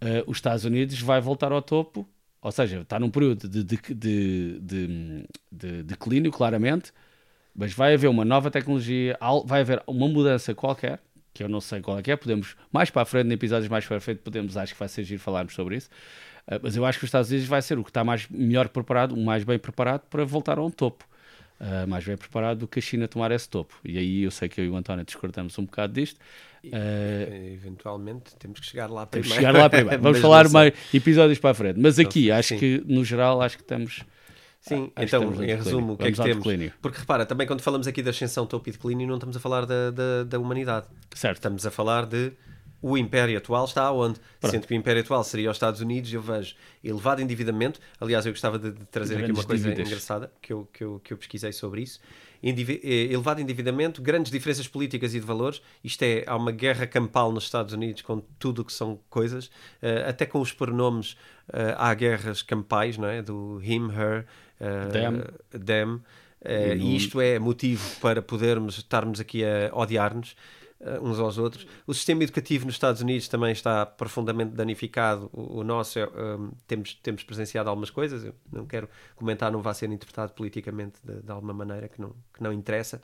uh, 0.02 0.30
os 0.30 0.38
Estados 0.38 0.64
Unidos 0.64 1.00
vai 1.00 1.20
voltar 1.20 1.52
ao 1.52 1.62
topo, 1.62 2.08
ou 2.42 2.52
seja, 2.52 2.80
está 2.80 2.98
num 2.98 3.10
período 3.10 3.48
de, 3.48 3.62
de, 3.62 3.78
de, 3.94 4.60
de, 4.60 5.28
de 5.52 5.82
declínio, 5.82 6.30
claramente, 6.30 6.92
mas 7.54 7.72
vai 7.72 7.94
haver 7.94 8.08
uma 8.08 8.24
nova 8.24 8.50
tecnologia, 8.50 9.18
vai 9.44 9.60
haver 9.60 9.82
uma 9.86 10.08
mudança 10.08 10.54
qualquer, 10.54 11.00
que 11.32 11.44
eu 11.44 11.48
não 11.48 11.60
sei 11.60 11.80
qual 11.80 11.98
é 11.98 12.02
que 12.02 12.10
é, 12.10 12.16
podemos, 12.16 12.56
mais 12.72 12.90
para 12.90 13.02
a 13.02 13.04
frente, 13.04 13.28
em 13.28 13.32
episódios 13.32 13.68
mais 13.68 13.86
para 13.86 13.98
a 13.98 14.00
frente, 14.00 14.18
podemos, 14.18 14.56
acho 14.56 14.72
que 14.72 14.78
vai 14.78 14.88
ser 14.88 15.04
giro 15.04 15.20
falarmos 15.20 15.54
sobre 15.54 15.76
isso, 15.76 15.88
uh, 16.48 16.60
mas 16.62 16.76
eu 16.76 16.84
acho 16.84 16.98
que 16.98 17.04
os 17.04 17.08
Estados 17.08 17.30
Unidos 17.30 17.46
vai 17.48 17.62
ser 17.62 17.78
o 17.78 17.84
que 17.84 17.90
está 17.90 18.02
mais, 18.02 18.28
melhor 18.28 18.68
preparado, 18.68 19.14
o 19.14 19.24
mais 19.24 19.44
bem 19.44 19.58
preparado 19.58 20.02
para 20.08 20.24
voltar 20.24 20.58
ao 20.58 20.70
topo. 20.70 21.09
Uh, 21.60 21.86
mais 21.86 22.02
bem 22.02 22.16
preparado 22.16 22.60
do 22.60 22.68
que 22.68 22.78
a 22.78 22.82
China 22.82 23.06
tomar 23.06 23.30
esse 23.32 23.46
topo. 23.46 23.74
E 23.84 23.98
aí 23.98 24.22
eu 24.22 24.30
sei 24.30 24.48
que 24.48 24.60
eu 24.60 24.64
e 24.64 24.70
o 24.70 24.76
António 24.76 25.04
discordamos 25.04 25.58
um 25.58 25.64
bocado 25.66 25.92
disto, 25.92 26.18
Uh, 26.64 27.54
eventualmente 27.54 28.36
temos 28.36 28.60
que 28.60 28.66
chegar 28.66 28.90
lá 28.90 29.06
primeiro. 29.06 29.34
Chegar 29.34 29.54
lá 29.54 29.70
primeiro. 29.70 30.00
Vamos 30.02 30.18
falar 30.18 30.48
mais 30.50 30.74
episódios 30.92 31.38
para 31.38 31.50
a 31.50 31.54
frente. 31.54 31.80
Mas 31.80 31.98
aqui, 31.98 32.30
acho 32.30 32.50
sim. 32.50 32.58
que 32.58 32.84
no 32.86 33.04
geral, 33.04 33.40
acho 33.40 33.56
que 33.56 33.62
estamos. 33.62 34.02
Sim, 34.60 34.92
ah, 34.94 35.02
então, 35.02 35.42
em 35.42 35.46
resumo, 35.46 35.94
o 35.94 35.96
que 35.96 36.04
é 36.04 36.12
que 36.12 36.18
temos? 36.18 36.44
Declínio. 36.44 36.72
Porque 36.82 36.98
repara, 36.98 37.24
também 37.24 37.46
quando 37.46 37.62
falamos 37.62 37.86
aqui 37.86 38.02
da 38.02 38.10
ascensão 38.10 38.46
topo 38.46 38.68
e 38.68 38.72
declínio, 38.72 39.08
não 39.08 39.14
estamos 39.14 39.34
a 39.34 39.40
falar 39.40 39.64
da, 39.64 39.90
da, 39.90 40.24
da 40.24 40.38
humanidade. 40.38 40.86
Certo. 41.14 41.36
Estamos 41.36 41.64
a 41.64 41.70
falar 41.70 42.04
de 42.04 42.30
o 42.82 42.96
Império 42.96 43.36
atual 43.36 43.64
está 43.64 43.90
onde? 43.92 44.18
Pronto. 44.40 44.52
Sendo 44.52 44.66
que 44.66 44.74
o 44.74 44.76
Império 44.76 45.02
atual 45.02 45.22
seria 45.24 45.50
os 45.50 45.56
Estados 45.56 45.80
Unidos, 45.80 46.12
eu 46.12 46.22
vejo 46.22 46.54
elevado 46.82 47.20
endividamento. 47.20 47.80
Aliás, 48.00 48.24
eu 48.26 48.32
gostava 48.32 48.58
de, 48.58 48.72
de 48.72 48.84
trazer 48.86 49.16
Grandes 49.16 49.30
aqui 49.30 49.40
uma 49.40 49.46
coisa 49.46 49.64
dívidas. 49.64 49.86
engraçada 49.86 50.32
que 50.40 50.52
eu, 50.52 50.68
que, 50.72 50.84
eu, 50.84 51.00
que 51.02 51.12
eu 51.12 51.16
pesquisei 51.16 51.52
sobre 51.52 51.82
isso. 51.82 52.00
Eh, 52.42 53.12
elevado 53.12 53.40
endividamento, 53.40 54.00
grandes 54.00 54.32
diferenças 54.32 54.66
políticas 54.66 55.14
e 55.14 55.20
de 55.20 55.26
valores. 55.26 55.60
Isto 55.84 56.02
é, 56.02 56.24
há 56.26 56.36
uma 56.36 56.50
guerra 56.50 56.86
campal 56.86 57.30
nos 57.32 57.44
Estados 57.44 57.74
Unidos 57.74 58.02
com 58.02 58.20
tudo 58.38 58.62
o 58.62 58.64
que 58.64 58.72
são 58.72 58.98
coisas, 59.10 59.46
uh, 59.46 60.08
até 60.08 60.24
com 60.24 60.40
os 60.40 60.52
pronomes 60.52 61.12
uh, 61.48 61.76
há 61.76 61.92
guerras 61.92 62.42
campais, 62.42 62.96
não 62.96 63.08
é? 63.08 63.20
Do 63.20 63.60
him, 63.62 63.90
her, 63.90 64.24
uh, 64.58 64.90
them. 64.90 65.22
them. 65.66 66.00
e 66.78 66.96
isto 66.96 67.20
é 67.20 67.38
motivo 67.38 67.84
para 68.00 68.22
podermos 68.22 68.78
estarmos 68.78 69.20
aqui 69.20 69.44
a 69.44 69.70
odiar-nos. 69.74 70.34
Uh, 70.80 71.06
uns 71.06 71.18
aos 71.18 71.36
outros. 71.36 71.66
O 71.86 71.92
sistema 71.92 72.22
educativo 72.22 72.64
nos 72.64 72.74
Estados 72.74 73.02
Unidos 73.02 73.28
também 73.28 73.52
está 73.52 73.84
profundamente 73.84 74.52
danificado. 74.52 75.28
O, 75.30 75.58
o 75.58 75.64
nosso, 75.64 75.98
é, 75.98 76.06
um, 76.06 76.52
temos, 76.66 76.94
temos 76.94 77.22
presenciado 77.22 77.68
algumas 77.68 77.90
coisas, 77.90 78.24
eu 78.24 78.34
não 78.50 78.64
quero 78.64 78.88
comentar, 79.14 79.52
não 79.52 79.60
vai 79.60 79.74
ser 79.74 79.90
interpretado 79.90 80.32
politicamente 80.32 80.94
de, 81.04 81.20
de 81.20 81.30
alguma 81.30 81.52
maneira 81.52 81.86
que 81.86 82.00
não, 82.00 82.14
que 82.32 82.42
não 82.42 82.50
interessa. 82.50 83.02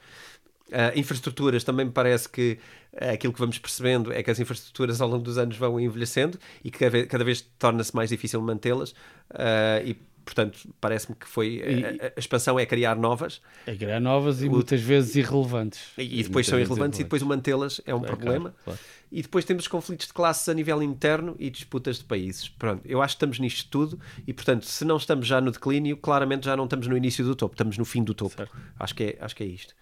Uh, 0.68 0.98
infraestruturas, 0.98 1.62
também 1.62 1.86
me 1.86 1.92
parece 1.92 2.28
que 2.28 2.58
uh, 2.94 3.12
aquilo 3.12 3.32
que 3.32 3.38
vamos 3.38 3.58
percebendo 3.58 4.12
é 4.12 4.20
que 4.20 4.30
as 4.30 4.40
infraestruturas 4.40 5.00
ao 5.00 5.08
longo 5.08 5.22
dos 5.22 5.38
anos 5.38 5.56
vão 5.56 5.78
envelhecendo 5.78 6.40
e 6.64 6.72
que 6.72 6.78
cada 6.78 6.90
vez, 6.90 7.06
cada 7.06 7.24
vez 7.24 7.40
torna-se 7.56 7.94
mais 7.94 8.08
difícil 8.08 8.40
mantê-las. 8.40 8.90
Uh, 9.30 9.84
e 9.84 9.96
portanto, 10.26 10.58
parece-me 10.80 11.14
que 11.14 11.26
foi. 11.26 11.62
E, 11.64 11.84
a, 11.84 12.12
a, 12.16 12.18
expansão 12.18 12.58
é 12.58 12.66
criar 12.66 12.96
novas. 12.96 13.40
É 13.64 13.74
criar 13.76 14.00
novas 14.00 14.42
e 14.42 14.48
o, 14.48 14.50
muitas 14.50 14.80
vezes 14.80 15.14
irrelevantes. 15.14 15.80
E, 15.96 16.20
e 16.20 16.22
depois 16.24 16.46
são 16.46 16.58
irrelevantes, 16.58 16.98
irrelevantes, 16.98 17.00
e 17.00 17.02
depois 17.04 17.22
mantê-las 17.22 17.80
é 17.86 17.94
um 17.94 18.04
é 18.04 18.06
problema. 18.06 18.50
Claro, 18.64 18.78
claro. 18.78 18.80
E 19.10 19.22
depois 19.22 19.44
temos 19.44 19.62
os 19.62 19.68
conflitos 19.68 20.08
de 20.08 20.12
classes 20.12 20.48
a 20.48 20.52
nível 20.52 20.82
interno 20.82 21.36
e 21.38 21.48
disputas 21.48 21.98
de 21.98 22.04
países. 22.04 22.48
Pronto, 22.48 22.82
eu 22.84 23.00
acho 23.00 23.14
que 23.14 23.18
estamos 23.18 23.38
nisto 23.38 23.70
tudo 23.70 24.00
e, 24.26 24.32
portanto, 24.32 24.66
se 24.66 24.84
não 24.84 24.96
estamos 24.96 25.28
já 25.28 25.40
no 25.40 25.52
declínio, 25.52 25.96
claramente 25.96 26.46
já 26.46 26.56
não 26.56 26.64
estamos 26.64 26.88
no 26.88 26.96
início 26.96 27.24
do 27.24 27.36
topo, 27.36 27.54
estamos 27.54 27.78
no 27.78 27.84
fim 27.84 28.02
do 28.02 28.12
topo. 28.12 28.42
Acho 28.78 28.94
que, 28.96 29.04
é, 29.04 29.18
acho 29.20 29.36
que 29.36 29.44
é 29.44 29.46
isto. 29.46 29.74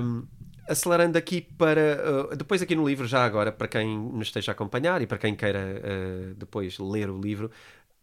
Um, 0.00 0.26
acelerando 0.66 1.18
aqui 1.18 1.40
para. 1.40 2.30
Uh, 2.32 2.36
depois, 2.36 2.62
aqui 2.62 2.74
no 2.74 2.86
livro, 2.86 3.06
já 3.06 3.24
agora, 3.24 3.52
para 3.52 3.68
quem 3.68 3.96
nos 3.96 4.28
esteja 4.28 4.52
a 4.52 4.54
acompanhar 4.54 5.02
e 5.02 5.06
para 5.06 5.18
quem 5.18 5.34
queira 5.34 5.60
uh, 5.60 6.34
depois 6.34 6.78
ler 6.78 7.10
o 7.10 7.20
livro, 7.20 7.50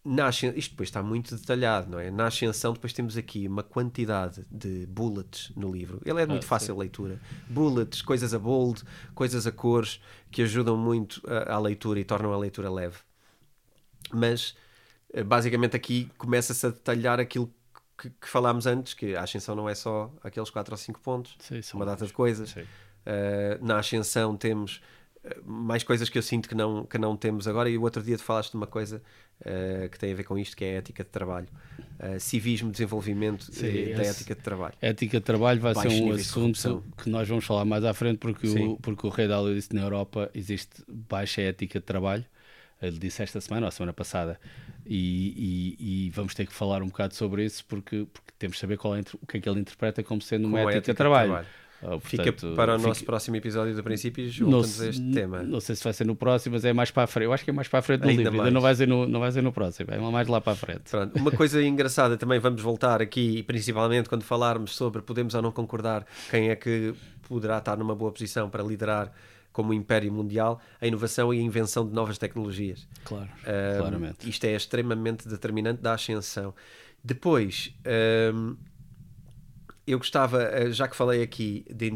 na 0.04 0.30
isto 0.30 0.72
depois 0.72 0.88
está 0.90 1.04
muito 1.04 1.36
detalhado, 1.36 1.92
não 1.92 2.00
é? 2.00 2.10
Na 2.10 2.28
ascensão, 2.28 2.74
depois 2.74 2.94
temos 2.94 3.18
aqui 3.18 3.48
uma 3.48 3.64
quantidade 3.64 4.46
de 4.50 4.86
bullets 4.88 5.52
no 5.56 5.72
livro. 5.72 6.02
Ele 6.06 6.22
é 6.22 6.26
muito 6.26 6.46
ah, 6.46 6.48
fácil 6.48 6.74
de 6.74 6.80
leitura. 6.80 7.20
Bullets, 7.50 8.02
coisas 8.02 8.34
a 8.34 8.40
bold, 8.40 8.82
coisas 9.14 9.46
a 9.46 9.52
cores, 9.52 10.02
que 10.32 10.42
ajudam 10.42 10.78
muito 10.78 11.22
à 11.48 11.60
leitura 11.60 12.00
e 12.00 12.06
tornam 12.06 12.34
a 12.34 12.38
leitura 12.38 12.72
leve. 12.72 12.98
Mas, 14.12 14.56
eh, 15.14 15.24
basicamente, 15.24 15.76
aqui 15.76 16.10
começa-se 16.18 16.66
a 16.66 16.70
detalhar 16.70 17.20
aquilo 17.20 17.54
que, 17.98 18.10
que, 18.10 18.28
falámos 18.28 18.66
antes, 18.66 18.94
que 18.94 19.16
a 19.16 19.24
ascensão 19.24 19.54
não 19.54 19.68
é 19.68 19.76
só 19.76 20.12
aqueles 20.24 20.50
4 20.50 20.74
ou 20.74 20.78
5 20.78 21.00
pontos, 21.02 21.36
Sim, 21.40 21.60
uma 21.74 21.86
data 21.86 22.06
de 22.08 22.14
coisas. 22.14 22.56
Uh, 22.56 22.66
na 23.62 23.80
ascensão 23.80 24.38
temos 24.38 24.82
mais 25.46 25.84
coisas 25.84 26.10
que 26.10 26.18
eu 26.18 26.22
sinto 26.22 26.48
que 26.48 26.56
não, 26.56 26.86
que 26.86 26.98
não 26.98 27.16
temos 27.16 27.48
agora. 27.48 27.70
E 27.70 27.78
o 27.78 27.82
outro 27.82 28.02
dia 28.02 28.18
tu 28.18 28.24
falaste 28.24 28.52
de 28.52 28.58
uma 28.58 28.68
coisa 28.68 29.02
uh, 29.42 29.90
que 29.90 30.00
tem 30.00 30.12
a 30.12 30.16
ver 30.16 30.24
com 30.24 30.38
isto, 30.38 30.56
que 30.56 30.66
é 30.66 30.76
a 30.76 30.78
ética 30.78 31.04
de 31.04 31.10
trabalho. 31.10 31.48
Uh, 32.00 32.20
civismo, 32.20 32.72
desenvolvimento 32.72 33.44
Sim, 33.54 33.94
da 33.94 34.04
ética 34.04 34.36
de 34.36 34.42
trabalho. 34.42 34.74
Ética 34.82 35.20
de 35.20 35.26
trabalho 35.26 35.60
vai 35.60 35.76
ser 35.76 35.88
um 35.90 36.14
assunto 36.14 36.84
que 36.98 37.10
nós 37.10 37.28
vamos 37.28 37.46
falar 37.46 37.66
mais 37.66 37.84
à 37.84 37.94
frente, 37.94 38.18
porque, 38.18 38.48
o, 38.48 38.78
porque 38.78 39.06
o 39.06 39.10
Rei 39.10 39.28
Dálio 39.28 39.54
disse 39.54 39.70
que 39.70 39.76
na 39.76 39.82
Europa 39.82 40.30
existe 40.34 40.84
baixa 40.88 41.42
ética 41.42 41.80
de 41.80 41.86
trabalho. 41.86 42.26
Ele 42.82 42.98
disse 42.98 43.22
esta 43.22 43.42
semana, 43.42 43.66
ou 43.66 43.72
semana 43.72 43.92
passada, 43.92 44.40
e, 44.86 45.76
e, 45.78 46.06
e, 46.06 46.10
vamos 46.12 46.34
ter 46.34 46.48
que 46.48 46.54
falar 46.54 46.82
um 46.82 46.88
bocado 46.88 47.14
sobre 47.14 47.44
isso, 47.44 47.66
porque, 47.66 48.08
porque 48.14 48.32
temos 48.40 48.56
de 48.56 48.62
saber 48.62 48.78
qual 48.78 48.96
é, 48.96 49.02
o 49.22 49.28
que 49.28 49.38
é 49.38 49.42
que 49.42 49.50
ele 49.50 49.60
interpreta 49.60 50.02
como 50.02 50.22
sendo 50.22 50.48
uma 50.48 50.62
ética, 50.62 50.78
ética, 50.78 50.94
de 50.94 50.98
trabalho. 50.98 51.30
De 51.30 51.34
trabalho. 51.36 51.59
Oh, 51.82 52.00
portanto, 52.00 52.10
Fica 52.10 52.34
para 52.56 52.76
o 52.76 52.78
fica... 52.78 52.88
nosso 52.90 53.06
próximo 53.06 53.38
episódio 53.38 53.74
do 53.74 53.84
princípio 53.84 54.30
voltamos 54.40 54.82
a 54.82 54.88
este 54.88 55.12
tema. 55.12 55.44
Não 55.44 55.60
sei 55.60 55.76
se 55.76 55.84
vai 55.84 55.94
ser 55.94 56.06
no 56.06 56.16
próximo, 56.16 56.56
mas 56.56 56.66
é 56.66 56.74
mais 56.74 56.92
para 56.92 57.04
a 57.04 57.08
frente. 57.08 57.26
Eu 57.26 57.34
acho 57.34 57.44
que 57.44 57.50
é 57.50 57.54
mais 57.54 57.68
para 57.68 57.80
a 57.80 57.82
frente 57.82 58.02
do 58.02 58.10
Ainda 58.10 58.22
livro. 58.24 58.38
Mais. 58.38 58.48
Ainda 58.48 58.54
não 58.54 58.62
vai, 58.62 58.76
ser 58.76 58.88
no, 58.88 59.08
não 59.08 59.20
vai 59.20 59.32
ser 59.32 59.42
no 59.42 59.54
próximo, 59.54 59.92
é 59.92 59.98
mais 59.98 60.28
lá 60.28 60.42
para 60.42 60.54
a 60.54 60.56
frente. 60.56 60.90
Pronto. 60.90 61.18
Uma 61.18 61.32
coisa 61.32 61.62
engraçada 61.64 62.18
também, 62.18 62.40
vamos 62.40 62.62
voltar 62.62 63.02
aqui, 63.02 63.44
principalmente 63.44 64.10
quando 64.10 64.24
falarmos 64.24 64.76
sobre 64.76 65.02
podemos 65.02 65.34
ou 65.34 65.42
não 65.42 65.52
concordar 65.52 66.06
quem 66.30 66.50
é 66.50 66.56
que 66.56 66.94
poderá 67.28 67.60
estar 67.60 67.78
numa 67.78 67.96
boa 67.96 68.12
posição 68.12 68.50
para 68.50 68.64
liderar 68.64 69.12
como 69.52 69.74
império 69.74 70.12
mundial, 70.12 70.62
a 70.80 70.88
inovação 70.88 71.34
e 71.34 71.40
a 71.40 71.42
invenção 71.42 71.88
de 71.88 71.94
novas 71.94 72.18
tecnologias. 72.18 72.88
Claro, 73.04 73.28
um, 73.28 73.78
claramente. 73.80 74.30
Isto 74.30 74.46
é 74.46 74.56
extremamente 74.56 75.28
determinante 75.28 75.82
da 75.82 75.94
ascensão. 75.94 76.54
Depois, 77.04 77.74
um, 78.34 78.56
eu 79.92 79.98
gostava, 79.98 80.44
eh, 80.44 80.72
já 80.72 80.88
que 80.88 80.96
falei 80.96 81.24
aqui 81.24 81.66
de 81.74 81.92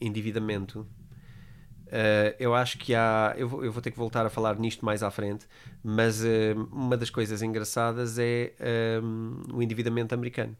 endividamento, 0.00 0.80
uh, 0.80 2.34
eu 2.38 2.54
acho 2.54 2.78
que 2.78 2.94
há. 2.94 3.34
Eu 3.36 3.48
vou, 3.48 3.80
ter 3.80 3.90
que 3.90 3.98
voltar 3.98 4.26
a 4.26 4.30
falar 4.30 4.58
nisto 4.58 4.84
mais 4.84 5.02
à 5.02 5.10
frente, 5.10 5.46
mas 5.82 6.22
uh, 6.22 6.26
uma 6.70 6.96
das 6.96 7.10
coisas 7.10 7.42
engraçadas 7.42 8.18
é 8.18 8.52
um, 9.02 9.42
o 9.54 9.62
endividamento 9.62 10.14
americano. 10.14 10.56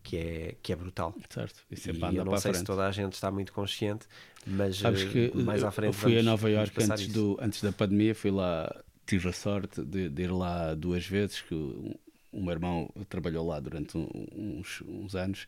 Que 0.00 0.16
é, 0.16 0.54
que 0.62 0.72
é 0.72 0.76
brutal. 0.76 1.14
Certo. 1.28 1.60
E, 1.70 1.74
e 1.74 2.16
eu 2.16 2.24
não 2.24 2.38
sei 2.38 2.54
se 2.54 2.64
toda 2.64 2.86
a 2.86 2.90
gente 2.90 3.12
está 3.12 3.30
muito 3.30 3.52
consciente, 3.52 4.06
mas 4.46 4.78
Sabes 4.78 5.04
que 5.04 5.30
mais 5.36 5.62
à 5.62 5.70
frente. 5.70 5.88
Eu 5.88 5.92
fui 5.92 6.18
a 6.18 6.22
Nova 6.22 6.48
York 6.48 6.72
antes, 6.82 7.08
do, 7.08 7.36
antes 7.38 7.62
da 7.62 7.72
pandemia, 7.72 8.14
fui 8.14 8.30
lá, 8.30 8.74
tive 9.04 9.28
a 9.28 9.32
sorte 9.32 9.82
de, 9.84 10.08
de 10.08 10.22
ir 10.22 10.32
lá 10.32 10.72
duas 10.72 11.04
vezes, 11.04 11.42
que 11.42 11.52
o, 11.52 11.94
o 12.32 12.42
meu 12.42 12.52
irmão 12.52 12.88
trabalhou 13.08 13.46
lá 13.46 13.60
durante 13.60 13.98
uns, 13.98 14.82
uns 14.86 15.14
anos 15.14 15.46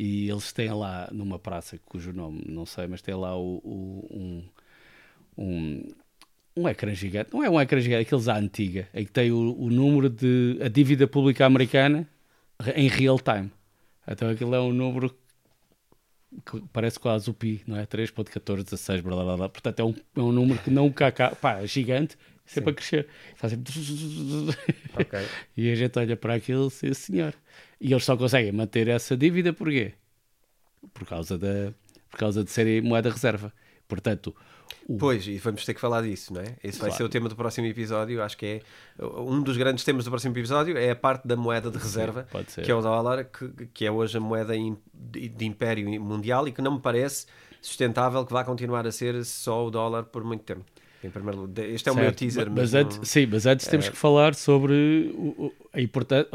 e 0.00 0.30
eles 0.30 0.50
têm 0.50 0.72
lá 0.72 1.10
numa 1.12 1.38
praça 1.38 1.78
cujo 1.84 2.10
nome 2.10 2.42
não 2.48 2.64
sei, 2.64 2.86
mas 2.86 3.02
tem 3.02 3.14
lá 3.14 3.36
o, 3.36 3.56
o, 3.58 4.08
um, 4.10 4.48
um, 5.36 5.88
um 6.56 6.68
ecrã 6.68 6.94
gigante, 6.94 7.28
não 7.34 7.44
é 7.44 7.50
um 7.50 7.60
ecrã 7.60 7.78
gigante, 7.78 8.06
aqueles 8.06 8.26
à 8.26 8.38
antiga, 8.38 8.88
em 8.94 9.04
que 9.04 9.12
tem 9.12 9.30
o, 9.30 9.54
o 9.58 9.68
número 9.68 10.08
de 10.08 10.58
a 10.62 10.68
dívida 10.68 11.06
pública 11.06 11.44
americana 11.44 12.08
em 12.74 12.88
real 12.88 13.18
time. 13.18 13.52
Então 14.08 14.30
aquilo 14.30 14.54
é 14.54 14.60
um 14.60 14.72
número 14.72 15.14
parece 16.72 16.98
quase 16.98 17.28
o 17.28 17.34
pi, 17.34 17.62
não 17.66 17.76
é? 17.76 17.84
3.1416, 17.84 19.02
blá, 19.02 19.22
blá, 19.22 19.36
blá. 19.36 19.48
portanto 19.50 19.80
é 19.80 19.84
um, 19.84 19.94
é 20.16 20.20
um 20.20 20.32
número 20.32 20.58
que 20.62 20.70
não 20.70 20.90
cá, 20.90 21.12
pá, 21.12 21.60
é 21.60 21.66
gigante, 21.66 22.16
sempre 22.46 22.70
Sim. 22.70 22.70
a 22.70 22.74
crescer. 22.74 23.08
Faz 23.36 23.52
sempre... 23.52 23.70
Okay. 24.98 25.26
E 25.58 25.70
a 25.70 25.74
gente 25.74 25.98
olha 25.98 26.16
para 26.16 26.34
aquilo, 26.34 26.70
sim 26.70 26.94
senhor. 26.94 27.34
E 27.80 27.92
eles 27.92 28.04
só 28.04 28.16
conseguem 28.16 28.52
manter 28.52 28.88
essa 28.88 29.16
dívida 29.16 29.52
porquê? 29.52 29.94
Por 30.92 31.06
causa, 31.06 31.38
da, 31.38 31.72
por 32.10 32.18
causa 32.18 32.44
de 32.44 32.50
serem 32.50 32.82
moeda 32.82 33.10
reserva. 33.10 33.52
Portanto, 33.88 34.34
o... 34.86 34.98
Pois, 34.98 35.26
e 35.26 35.38
vamos 35.38 35.64
ter 35.64 35.74
que 35.74 35.80
falar 35.80 36.02
disso, 36.02 36.32
não 36.32 36.40
é? 36.40 36.56
Esse 36.62 36.78
claro. 36.78 36.90
vai 36.90 36.98
ser 36.98 37.04
o 37.04 37.08
tema 37.08 37.28
do 37.28 37.36
próximo 37.36 37.66
episódio. 37.66 38.22
Acho 38.22 38.36
que 38.36 38.46
é 38.46 38.62
um 39.00 39.42
dos 39.42 39.56
grandes 39.56 39.84
temas 39.84 40.04
do 40.04 40.10
próximo 40.10 40.36
episódio 40.36 40.76
é 40.76 40.90
a 40.90 40.96
parte 40.96 41.26
da 41.26 41.36
moeda 41.36 41.70
de 41.70 41.78
reserva, 41.78 42.26
Sim, 42.48 42.62
que 42.62 42.70
é 42.70 42.74
o 42.74 42.80
dólar, 42.80 43.24
que, 43.24 43.66
que 43.72 43.86
é 43.86 43.90
hoje 43.90 44.16
a 44.18 44.20
moeda 44.20 44.54
de 44.54 45.44
império 45.44 46.00
mundial 46.00 46.48
e 46.48 46.52
que 46.52 46.60
não 46.60 46.74
me 46.74 46.80
parece 46.80 47.26
sustentável 47.62 48.24
que 48.24 48.32
vá 48.32 48.42
continuar 48.42 48.86
a 48.86 48.92
ser 48.92 49.24
só 49.24 49.66
o 49.66 49.70
dólar 49.70 50.04
por 50.04 50.24
muito 50.24 50.44
tempo. 50.44 50.64
Em 51.02 51.10
primeiro 51.10 51.40
lugar, 51.40 51.64
este 51.66 51.88
é 51.88 51.92
o 51.92 51.94
meu 51.94 52.12
teaser. 52.12 52.50
Mas, 52.50 52.74
antes, 52.74 52.98
não... 52.98 53.04
Sim, 53.04 53.26
mas 53.26 53.46
antes 53.46 53.66
é... 53.66 53.70
temos 53.70 53.88
que 53.88 53.96
falar 53.96 54.34
sobre 54.34 55.12
o, 55.14 55.52
a 55.72 55.80
importância, 55.80 56.28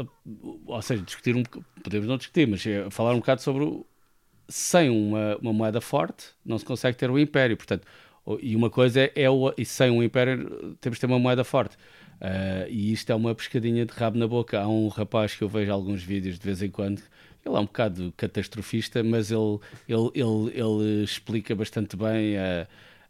ou 0.66 0.82
seja, 0.82 1.02
discutir 1.02 1.36
um 1.36 1.42
podemos 1.82 2.08
não 2.08 2.16
discutir, 2.16 2.48
mas 2.48 2.66
é 2.66 2.90
falar 2.90 3.12
um 3.12 3.18
bocado 3.18 3.42
sobre 3.42 3.64
o, 3.64 3.86
sem 4.48 4.90
uma, 4.90 5.36
uma 5.36 5.52
moeda 5.52 5.80
forte 5.80 6.26
não 6.44 6.58
se 6.58 6.64
consegue 6.64 6.96
ter 6.96 7.10
o 7.10 7.18
império. 7.18 7.56
Portanto, 7.56 7.86
e 8.40 8.56
uma 8.56 8.70
coisa 8.70 9.00
é, 9.00 9.12
é 9.14 9.30
o, 9.30 9.52
e 9.56 9.64
sem 9.64 9.90
um 9.90 10.02
império 10.02 10.76
temos 10.80 10.96
de 10.96 11.00
ter 11.00 11.06
uma 11.06 11.18
moeda 11.18 11.44
forte. 11.44 11.76
Uh, 12.16 12.66
e 12.68 12.92
isto 12.92 13.10
é 13.10 13.14
uma 13.14 13.34
pescadinha 13.34 13.84
de 13.84 13.92
rabo 13.92 14.18
na 14.18 14.26
boca. 14.26 14.58
Há 14.58 14.66
um 14.66 14.88
rapaz 14.88 15.34
que 15.34 15.44
eu 15.44 15.48
vejo 15.48 15.70
alguns 15.70 16.02
vídeos 16.02 16.38
de 16.38 16.44
vez 16.44 16.62
em 16.62 16.70
quando, 16.70 17.02
ele 17.44 17.54
é 17.54 17.58
um 17.58 17.66
bocado 17.66 18.12
catastrofista, 18.16 19.02
mas 19.04 19.30
ele, 19.30 19.58
ele, 19.88 20.10
ele, 20.14 20.50
ele 20.54 21.04
explica 21.04 21.54
bastante 21.54 21.96
bem 21.96 22.36
a. 22.38 22.66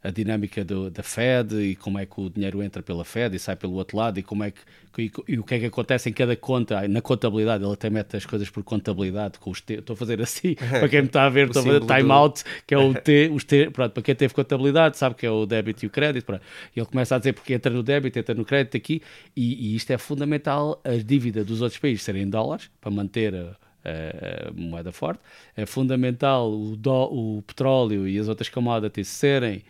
A 0.06 0.10
dinâmica 0.10 0.64
do, 0.64 0.90
da 0.90 1.02
Fed 1.02 1.54
e 1.56 1.74
como 1.76 1.98
é 1.98 2.06
que 2.06 2.20
o 2.20 2.30
dinheiro 2.30 2.62
entra 2.62 2.82
pela 2.82 3.04
Fed 3.04 3.34
e 3.34 3.38
sai 3.38 3.56
pelo 3.56 3.74
outro 3.74 3.96
lado 3.96 4.18
e 4.18 4.22
como 4.22 4.44
é 4.44 4.50
que 4.50 4.60
e, 4.98 5.12
e 5.28 5.38
o 5.38 5.44
que 5.44 5.54
é 5.54 5.58
que 5.58 5.66
acontece 5.66 6.08
em 6.08 6.12
cada 6.12 6.34
conta 6.36 6.86
na 6.88 7.02
contabilidade 7.02 7.62
ele 7.62 7.72
até 7.72 7.90
mete 7.90 8.16
as 8.16 8.24
coisas 8.24 8.48
por 8.48 8.62
contabilidade 8.62 9.38
com 9.38 9.50
os 9.50 9.60
T 9.60 9.74
estou 9.74 9.94
a 9.94 9.96
fazer 9.96 10.22
assim 10.22 10.54
para 10.56 10.88
quem 10.88 11.02
me 11.02 11.06
está 11.06 11.24
a 11.24 11.28
ver 11.28 11.48
estou 11.48 11.60
a 11.60 11.64
fazer 11.64 11.80
time 11.80 12.10
out 12.10 12.42
que 12.66 12.74
é 12.74 12.78
o 12.78 12.94
T 12.94 13.30
os 13.32 13.44
T 13.44 13.70
pronto 13.70 13.92
para 13.92 14.02
quem 14.02 14.14
teve 14.14 14.32
contabilidade 14.32 14.96
sabe 14.96 15.14
que 15.14 15.26
é 15.26 15.30
o 15.30 15.44
débito 15.44 15.84
e 15.84 15.88
o 15.88 15.90
crédito 15.90 16.24
pronto. 16.24 16.42
e 16.74 16.80
ele 16.80 16.86
começa 16.86 17.14
a 17.14 17.18
dizer 17.18 17.34
porque 17.34 17.52
entra 17.52 17.70
no 17.70 17.82
débito 17.82 18.18
entra 18.18 18.34
no 18.34 18.44
crédito 18.44 18.76
aqui 18.76 19.02
e, 19.36 19.72
e 19.72 19.76
isto 19.76 19.90
é 19.90 19.98
fundamental 19.98 20.80
a 20.82 20.92
dívida 20.92 21.44
dos 21.44 21.60
outros 21.60 21.78
países 21.78 22.02
serem 22.02 22.22
em 22.22 22.30
dólares 22.30 22.70
para 22.80 22.90
manter 22.90 23.34
a, 23.34 23.56
a 23.86 24.52
moeda 24.52 24.92
forte. 24.92 25.20
É 25.56 25.64
fundamental 25.64 26.52
o, 26.52 26.76
do, 26.76 27.38
o 27.38 27.42
petróleo 27.42 28.08
e 28.08 28.18
as 28.18 28.28
outras 28.28 28.48
commodities 28.48 29.08
serem 29.08 29.62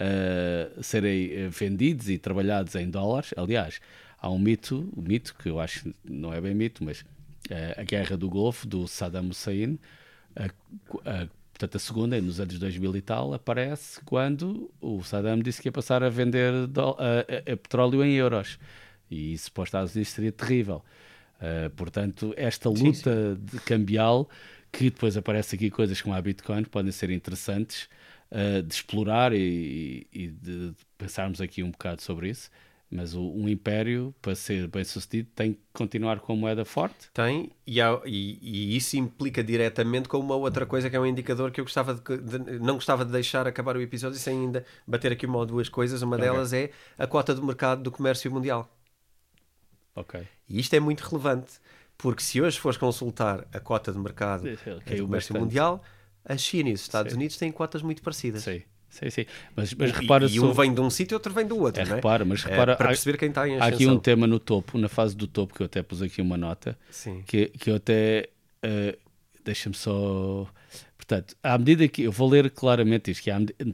uh, 0.00 0.82
serem 0.82 1.32
eh, 1.32 1.48
vendidos 1.48 2.08
e 2.08 2.18
trabalhados 2.18 2.74
em 2.74 2.88
dólares. 2.88 3.34
Aliás, 3.36 3.80
há 4.18 4.30
um 4.30 4.38
mito, 4.38 4.90
um 4.96 5.02
mito 5.02 5.34
que 5.38 5.48
eu 5.48 5.60
acho 5.60 5.92
não 6.02 6.32
é 6.32 6.40
bem 6.40 6.54
mito, 6.54 6.82
mas 6.82 7.00
uh, 7.00 7.78
a 7.80 7.82
guerra 7.82 8.16
do 8.16 8.28
Golfo 8.28 8.66
do 8.66 8.88
Saddam 8.88 9.28
Hussein, 9.28 9.78
portanto 11.52 11.76
a 11.76 11.78
segunda, 11.78 12.20
nos 12.20 12.40
anos 12.40 12.58
2000 12.58 12.96
e 12.96 13.00
tal, 13.02 13.34
aparece 13.34 14.00
quando 14.04 14.70
o 14.80 15.02
Saddam 15.02 15.38
disse 15.38 15.60
que 15.60 15.68
ia 15.68 15.72
passar 15.72 16.02
a 16.02 16.08
vender 16.08 16.66
do, 16.66 16.96
petróleo 17.62 18.02
em 18.02 18.14
euros. 18.14 18.58
E 19.10 19.34
isso 19.34 19.52
para 19.52 19.62
os 19.62 19.68
Estados 19.68 19.94
Unidos 19.94 20.12
seria 20.12 20.32
terrível. 20.32 20.82
Uh, 21.40 21.70
portanto, 21.70 22.32
esta 22.36 22.68
luta 22.68 22.84
sim, 22.84 22.94
sim. 22.94 23.44
De 23.44 23.58
cambial, 23.64 24.28
que 24.70 24.84
depois 24.84 25.16
aparece 25.16 25.56
aqui 25.56 25.70
coisas 25.70 26.00
como 26.00 26.14
a 26.14 26.22
Bitcoin, 26.22 26.64
podem 26.64 26.92
ser 26.92 27.10
interessantes, 27.10 27.88
uh, 28.30 28.62
de 28.62 28.74
explorar 28.74 29.32
e, 29.32 30.06
e, 30.12 30.28
de 30.28 30.72
pensarmos 30.96 31.40
aqui 31.40 31.62
um 31.62 31.70
bocado 31.70 32.02
sobre 32.02 32.28
isso. 32.28 32.50
Mas 32.90 33.14
o, 33.14 33.22
um 33.22 33.48
império, 33.48 34.12
para 34.20 34.34
ser 34.34 34.66
bem 34.66 34.82
sucedido, 34.82 35.28
tem 35.32 35.52
que 35.52 35.60
continuar 35.72 36.18
com 36.18 36.34
moeda 36.34 36.64
forte? 36.64 37.08
Tem, 37.14 37.52
e, 37.64 37.80
há, 37.80 38.00
e, 38.04 38.38
e, 38.42 38.76
isso 38.76 38.96
implica 38.96 39.44
diretamente 39.44 40.08
com 40.08 40.18
uma 40.18 40.34
outra 40.34 40.66
coisa 40.66 40.90
que 40.90 40.96
é 40.96 41.00
um 41.00 41.06
indicador 41.06 41.52
que 41.52 41.60
eu 41.60 41.64
gostava 41.64 41.94
de, 41.94 42.18
de, 42.18 42.58
não 42.58 42.74
gostava 42.74 43.04
de 43.04 43.12
deixar 43.12 43.46
acabar 43.46 43.76
o 43.76 43.80
episódio 43.80 44.18
sem 44.18 44.40
ainda 44.40 44.64
bater 44.84 45.12
aqui 45.12 45.24
uma 45.24 45.38
ou 45.38 45.46
duas 45.46 45.68
coisas. 45.68 46.02
Uma 46.02 46.16
okay. 46.16 46.28
delas 46.28 46.52
é 46.52 46.70
a 46.98 47.06
cota 47.06 47.32
do 47.32 47.44
mercado 47.44 47.80
do 47.80 47.92
comércio 47.92 48.28
mundial. 48.30 48.68
Ok. 49.94 50.26
E 50.48 50.58
isto 50.58 50.74
é 50.74 50.80
muito 50.80 51.02
relevante, 51.02 51.60
porque 51.96 52.22
se 52.22 52.42
hoje 52.42 52.58
fores 52.58 52.76
consultar 52.76 53.46
a 53.52 53.60
cota 53.60 53.92
de 53.92 53.98
mercado 54.00 54.42
do 54.42 55.04
comércio 55.04 55.38
mundial 55.38 55.80
a 56.24 56.36
China 56.36 56.70
e 56.70 56.72
os 56.72 56.82
Estados 56.82 57.12
sim. 57.12 57.18
Unidos 57.18 57.36
têm 57.36 57.50
cotas 57.50 57.82
muito 57.82 58.02
parecidas. 58.02 58.42
Sim. 58.42 58.62
Sim, 58.90 59.08
sim. 59.08 59.24
Mas, 59.54 59.72
mas 59.72 59.92
repara 59.92 60.26
e, 60.26 60.34
e 60.34 60.40
um 60.40 60.52
vem 60.52 60.74
de 60.74 60.80
um 60.80 60.90
sítio 60.90 61.14
e 61.14 61.16
outro 61.16 61.32
vem 61.32 61.46
do 61.46 61.56
outro. 61.58 61.80
É, 61.80 61.84
não 61.84 61.92
é? 61.92 61.94
repara, 61.96 62.24
mas 62.24 62.44
é, 62.44 62.50
repara. 62.50 62.72
É, 62.72 62.74
para 62.74 62.88
perceber 62.88 63.16
quem 63.16 63.28
está 63.28 63.48
em 63.48 63.52
ascensão. 63.52 63.72
Há 63.72 63.74
aqui 63.74 63.86
um 63.86 63.98
tema 63.98 64.26
no 64.26 64.40
topo, 64.40 64.76
na 64.76 64.88
fase 64.88 65.16
do 65.16 65.28
topo, 65.28 65.54
que 65.54 65.62
eu 65.62 65.66
até 65.66 65.80
pus 65.80 66.02
aqui 66.02 66.20
uma 66.20 66.36
nota. 66.36 66.76
Sim. 66.90 67.22
Que, 67.24 67.46
que 67.46 67.70
eu 67.70 67.76
até. 67.76 68.28
Uh, 68.64 68.98
Deixa-me 69.44 69.74
só. 69.74 70.46
Portanto, 70.96 71.36
à 71.40 71.56
medida 71.56 71.86
que. 71.86 72.02
Eu 72.02 72.12
vou 72.12 72.28
ler 72.28 72.50
claramente 72.50 73.12
isto, 73.12 73.22
que 73.22 73.30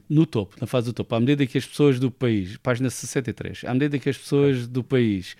no 0.07 0.25
topo, 0.25 0.55
na 0.61 0.67
fase 0.67 0.85
do 0.85 0.93
topo, 0.93 1.15
à 1.15 1.19
medida 1.19 1.45
que 1.47 1.57
as 1.57 1.65
pessoas 1.65 1.99
do 1.99 2.11
país. 2.11 2.55
Página 2.57 2.89
63. 2.89 3.63
À 3.65 3.73
medida 3.73 3.97
que 3.97 4.09
as 4.09 4.17
pessoas 4.17 4.67
do 4.67 4.83
país 4.83 5.35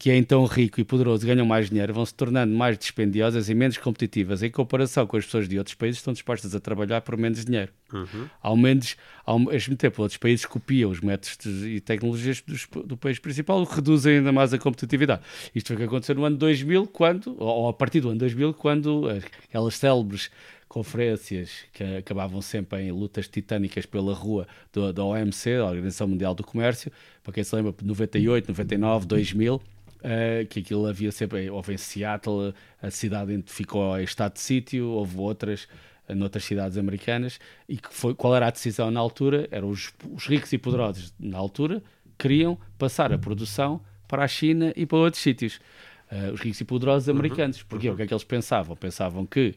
que 0.00 0.08
é 0.10 0.16
então 0.16 0.46
rico 0.46 0.80
e 0.80 0.84
poderoso 0.84 1.26
ganham 1.26 1.44
mais 1.44 1.68
dinheiro, 1.68 1.92
vão 1.92 2.06
se 2.06 2.14
tornando 2.14 2.54
mais 2.54 2.78
dispendiosas 2.78 3.50
e 3.50 3.54
menos 3.54 3.76
competitivas 3.76 4.42
em 4.42 4.50
comparação 4.50 5.06
com 5.06 5.14
as 5.14 5.26
pessoas 5.26 5.46
de 5.46 5.58
outros 5.58 5.74
países 5.74 5.98
que 5.98 6.00
estão 6.00 6.14
dispostas 6.14 6.54
a 6.54 6.58
trabalhar 6.58 7.02
por 7.02 7.18
menos 7.18 7.44
dinheiro. 7.44 7.70
Uhum. 7.92 8.26
Ao 8.40 8.56
menos, 8.56 8.96
ao 9.26 9.38
mesmo 9.38 9.76
tempo, 9.76 10.00
outros 10.00 10.16
países 10.16 10.46
copiam 10.46 10.90
os 10.90 11.02
métodos 11.02 11.66
e 11.66 11.80
tecnologias 11.80 12.40
do, 12.40 12.82
do 12.82 12.96
país 12.96 13.18
principal, 13.18 13.60
o 13.60 13.66
que 13.66 13.74
reduzem 13.74 14.16
ainda 14.16 14.32
mais 14.32 14.54
a 14.54 14.58
competitividade. 14.58 15.20
Isto 15.54 15.66
foi 15.66 15.76
o 15.76 15.78
que 15.80 15.84
aconteceu 15.84 16.14
no 16.14 16.24
ano 16.24 16.38
2000, 16.38 16.86
quando, 16.86 17.36
ou 17.38 17.68
a 17.68 17.72
partir 17.74 18.00
do 18.00 18.08
ano 18.08 18.20
2000, 18.20 18.54
quando 18.54 19.06
aquelas 19.50 19.74
célebres 19.74 20.30
conferências 20.66 21.50
que 21.74 21.82
acabavam 21.98 22.40
sempre 22.40 22.84
em 22.84 22.92
lutas 22.92 23.28
titânicas 23.28 23.84
pela 23.84 24.14
rua 24.14 24.46
do, 24.72 24.92
da 24.94 25.04
OMC, 25.04 25.56
a 25.56 25.66
Organização 25.66 26.08
Mundial 26.08 26.34
do 26.34 26.42
Comércio, 26.42 26.90
para 27.22 27.34
quem 27.34 27.44
se 27.44 27.54
lembra, 27.54 27.74
98, 27.82 28.48
99, 28.48 29.06
2000, 29.06 29.60
Uh, 30.00 30.46
que 30.46 30.60
aquilo 30.60 30.86
havia 30.86 31.12
sempre, 31.12 31.50
houve 31.50 31.74
em 31.74 31.76
Seattle, 31.76 32.54
a 32.82 32.90
cidade 32.90 33.44
ficou 33.46 33.98
em 33.98 34.04
estado 34.04 34.32
de 34.32 34.40
sítio, 34.40 34.86
houve 34.88 35.18
outras 35.18 35.68
uh, 36.08 36.14
noutras 36.14 36.44
cidades 36.44 36.78
americanas, 36.78 37.38
e 37.68 37.76
que 37.76 37.92
foi, 37.92 38.14
qual 38.14 38.34
era 38.34 38.46
a 38.46 38.50
decisão 38.50 38.90
na 38.90 38.98
altura? 38.98 39.46
Eram 39.50 39.68
os, 39.68 39.92
os 40.10 40.26
ricos 40.26 40.52
e 40.54 40.58
poderosos 40.58 41.12
na 41.18 41.36
altura 41.36 41.82
queriam 42.16 42.58
passar 42.78 43.12
a 43.12 43.18
produção 43.18 43.80
para 44.06 44.24
a 44.24 44.28
China 44.28 44.72
e 44.76 44.84
para 44.84 44.98
outros 44.98 45.22
sítios. 45.22 45.60
Uh, 46.10 46.32
os 46.32 46.40
ricos 46.40 46.60
e 46.60 46.64
poderosos 46.64 47.08
uhum. 47.08 47.14
americanos. 47.14 47.62
Porque 47.62 47.88
uhum. 47.88 47.94
o 47.94 47.96
que 47.96 48.02
é 48.02 48.06
que 48.06 48.12
eles 48.12 48.24
pensavam? 48.24 48.76
Pensavam 48.76 49.24
que 49.24 49.54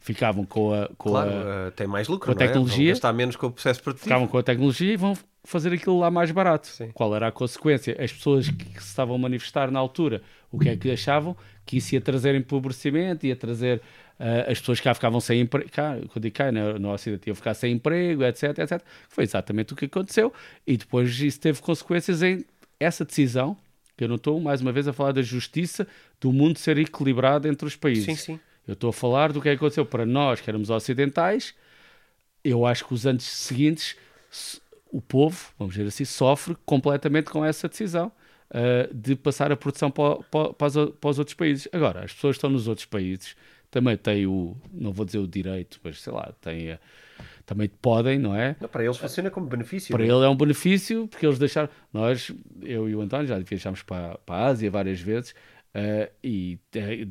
ficavam 0.00 0.44
com 0.44 0.72
a, 0.72 0.88
com 0.98 1.10
claro, 1.10 1.30
a, 1.30 1.70
tem 1.70 1.86
mais 1.86 2.08
lucro, 2.08 2.26
com 2.26 2.32
a 2.32 2.34
tecnologia, 2.34 2.94
é? 3.02 3.12
menos 3.12 3.36
com 3.36 3.46
o 3.46 3.52
processo 3.52 3.82
produtivo. 3.82 4.04
Ficavam 4.04 4.26
com 4.26 4.36
a 4.36 4.42
tecnologia 4.42 4.92
e 4.92 4.96
vão 4.96 5.16
fazer 5.44 5.72
aquilo 5.72 5.98
lá 5.98 6.10
mais 6.10 6.30
barato. 6.30 6.66
Sim. 6.66 6.90
Qual 6.92 7.14
era 7.14 7.28
a 7.28 7.32
consequência? 7.32 7.96
As 8.02 8.12
pessoas 8.12 8.48
que 8.48 8.64
se 8.80 8.88
estavam 8.88 9.14
a 9.14 9.18
manifestar 9.18 9.70
na 9.70 9.78
altura, 9.78 10.22
o 10.50 10.58
que 10.58 10.68
é 10.68 10.76
que 10.76 10.90
achavam? 10.90 11.36
Que 11.64 11.76
isso 11.76 11.94
ia 11.94 12.00
trazer 12.00 12.34
empobrecimento, 12.34 13.26
ia 13.26 13.36
trazer 13.36 13.80
uh, 14.18 14.50
as 14.50 14.58
pessoas 14.58 14.80
cá 14.80 14.94
ficavam 14.94 15.20
sem 15.20 15.40
emprego, 15.40 15.70
cá, 15.70 15.96
quando 16.08 16.30
cá 16.30 16.50
no, 16.50 16.78
no 16.78 16.92
Ocidente 16.92 17.28
iam 17.28 17.34
ficar 17.34 17.54
sem 17.54 17.74
emprego, 17.74 18.24
etc, 18.24 18.58
etc. 18.58 18.82
Foi 19.08 19.24
exatamente 19.24 19.72
o 19.72 19.76
que 19.76 19.84
aconteceu 19.84 20.32
e 20.66 20.76
depois 20.76 21.18
isso 21.20 21.40
teve 21.40 21.60
consequências 21.60 22.22
em 22.22 22.44
essa 22.80 23.04
decisão, 23.04 23.56
que 23.96 24.04
eu 24.04 24.08
não 24.08 24.16
estou 24.16 24.40
mais 24.40 24.60
uma 24.60 24.72
vez 24.72 24.88
a 24.88 24.92
falar 24.92 25.12
da 25.12 25.22
justiça 25.22 25.86
do 26.20 26.32
mundo 26.32 26.58
ser 26.58 26.78
equilibrado 26.78 27.46
entre 27.46 27.66
os 27.66 27.76
países. 27.76 28.04
Sim, 28.04 28.16
sim. 28.16 28.40
Eu 28.66 28.74
estou 28.74 28.90
a 28.90 28.92
falar 28.92 29.32
do 29.32 29.40
que 29.40 29.48
aconteceu 29.48 29.84
para 29.84 30.06
nós, 30.06 30.40
que 30.40 30.48
éramos 30.48 30.70
ocidentais. 30.70 31.54
Eu 32.42 32.64
acho 32.66 32.86
que 32.86 32.94
os 32.94 33.06
anos 33.06 33.24
seguintes, 33.24 33.96
o 34.94 35.00
povo, 35.00 35.52
vamos 35.58 35.74
dizer 35.74 35.88
assim, 35.88 36.04
sofre 36.04 36.56
completamente 36.64 37.28
com 37.28 37.44
essa 37.44 37.68
decisão 37.68 38.12
uh, 38.50 38.94
de 38.94 39.16
passar 39.16 39.50
a 39.50 39.56
produção 39.56 39.90
para, 39.90 40.22
para, 40.30 40.52
para, 40.52 40.66
os, 40.68 40.74
para, 41.00 41.10
os, 41.10 41.18
outros 41.18 41.34
países. 41.34 41.66
Agora, 41.72 42.04
as 42.04 42.12
pessoas 42.12 42.36
que 42.36 42.38
estão 42.38 42.48
nos 42.48 42.68
outros 42.68 42.86
países 42.86 43.34
também 43.72 43.96
têm 43.96 44.24
o, 44.24 44.56
não 44.72 44.92
vou 44.92 45.04
dizer 45.04 45.18
o 45.18 45.26
direito, 45.26 45.80
mas 45.82 46.00
sei 46.00 46.12
lá, 46.12 46.32
têm 46.40 46.70
a, 46.70 46.78
também 47.44 47.68
podem, 47.68 48.20
não 48.20 48.36
é? 48.36 48.54
Não, 48.60 48.68
para 48.68 48.84
eles 48.84 48.96
funciona 48.96 49.32
como 49.32 49.48
benefício. 49.48 49.92
Para 49.92 50.04
é? 50.04 50.06
ele 50.06 50.24
é 50.24 50.28
um 50.28 50.36
benefício, 50.36 51.08
porque 51.08 51.26
eles 51.26 51.40
deixaram. 51.40 51.68
Nós, 51.92 52.30
eu 52.62 52.88
e 52.88 52.94
o 52.94 53.00
António, 53.00 53.26
já 53.26 53.36
viajámos 53.40 53.82
para, 53.82 54.16
para 54.18 54.36
a 54.36 54.46
Ásia 54.46 54.70
várias 54.70 55.00
vezes 55.00 55.34
Uh, 55.74 56.08
e 56.22 56.58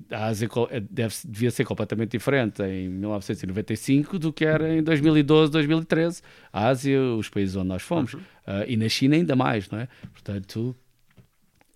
a 0.09 0.27
Ásia 0.27 0.47
eh, 0.69 0.79
deve, 0.79 1.13
devia 1.25 1.51
ser 1.51 1.65
completamente 1.65 2.11
diferente 2.11 2.63
em 2.63 2.87
1995 2.87 4.17
do 4.17 4.31
que 4.31 4.45
era 4.45 4.73
em 4.73 4.81
2012, 4.81 5.51
2013. 5.51 6.21
A 6.51 6.67
Ásia, 6.69 7.01
os 7.01 7.27
países 7.27 7.57
onde 7.57 7.67
nós 7.67 7.81
fomos. 7.81 8.13
Uhum. 8.13 8.21
Uh, 8.21 8.63
e 8.65 8.77
na 8.77 8.87
China 8.87 9.15
ainda 9.15 9.35
mais, 9.35 9.69
não 9.69 9.79
é? 9.79 9.89
Portanto, 10.13 10.73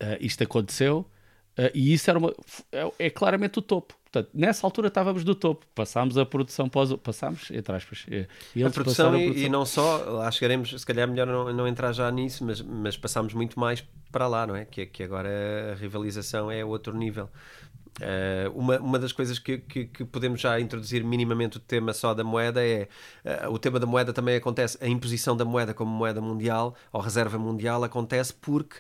uh, 0.02 0.18
isto 0.22 0.42
aconteceu 0.44 1.06
Uh, 1.58 1.72
e 1.74 1.94
isso 1.94 2.10
era 2.10 2.20
uma, 2.20 2.34
é, 2.72 2.92
é, 3.00 3.10
claramente 3.10 3.58
o 3.58 3.62
topo. 3.62 3.96
Portanto, 4.04 4.30
nessa 4.34 4.66
altura 4.66 4.90
estávamos 4.90 5.24
do 5.24 5.34
topo. 5.34 5.66
Passámos 5.74 6.18
a 6.18 6.26
produção 6.26 6.70
pós. 6.70 6.94
Passámos, 6.94 7.50
entre 7.52 7.76
aspas. 7.76 8.06
A 8.06 8.70
produção, 8.70 9.08
a 9.08 9.12
produção, 9.12 9.16
E, 9.18 9.50
não 9.50 9.66
só, 9.66 9.98
lá 9.98 10.32
chegaremos, 10.32 10.70
se 10.70 10.86
calhar 10.86 11.08
melhor 11.08 11.26
não, 11.28 11.52
não 11.52 11.68
entrar 11.68 11.92
já 11.92 12.10
nisso, 12.12 12.46
mas, 12.46 12.62
mas 12.62 12.96
passámos 12.96 13.34
muito 13.34 13.60
mais 13.60 13.84
para 14.12 14.28
lá, 14.28 14.46
não 14.46 14.56
é? 14.56 14.66
Que, 14.66 14.86
que 14.86 15.04
agora 15.04 15.74
a 15.74 15.76
rivalização 15.76 16.50
é 16.52 16.64
outro 16.64 16.96
nível. 16.96 17.30
Uh, 17.98 18.52
uma, 18.54 18.78
uma 18.80 19.00
das 19.00 19.12
coisas 19.12 19.40
que, 19.40 19.58
que, 19.58 19.86
que, 19.86 20.06
podemos 20.06 20.40
já 20.40 20.60
introduzir 20.60 21.04
minimamente 21.04 21.58
o 21.58 21.60
tema 21.60 21.94
só 21.94 22.14
da 22.14 22.24
moeda 22.24 22.64
é 22.64 22.88
uh, 23.26 23.50
o 23.50 23.58
tema 23.58 23.80
da 23.80 23.88
moeda 23.88 24.14
também 24.14 24.36
acontece, 24.36 24.78
a 24.80 24.88
imposição 24.88 25.36
da 25.36 25.44
moeda 25.44 25.74
como 25.74 25.90
moeda 25.90 26.22
mundial 26.22 26.76
ou 26.94 27.02
reserva 27.02 27.40
mundial 27.40 27.84
acontece 27.84 28.36
porque 28.36 28.78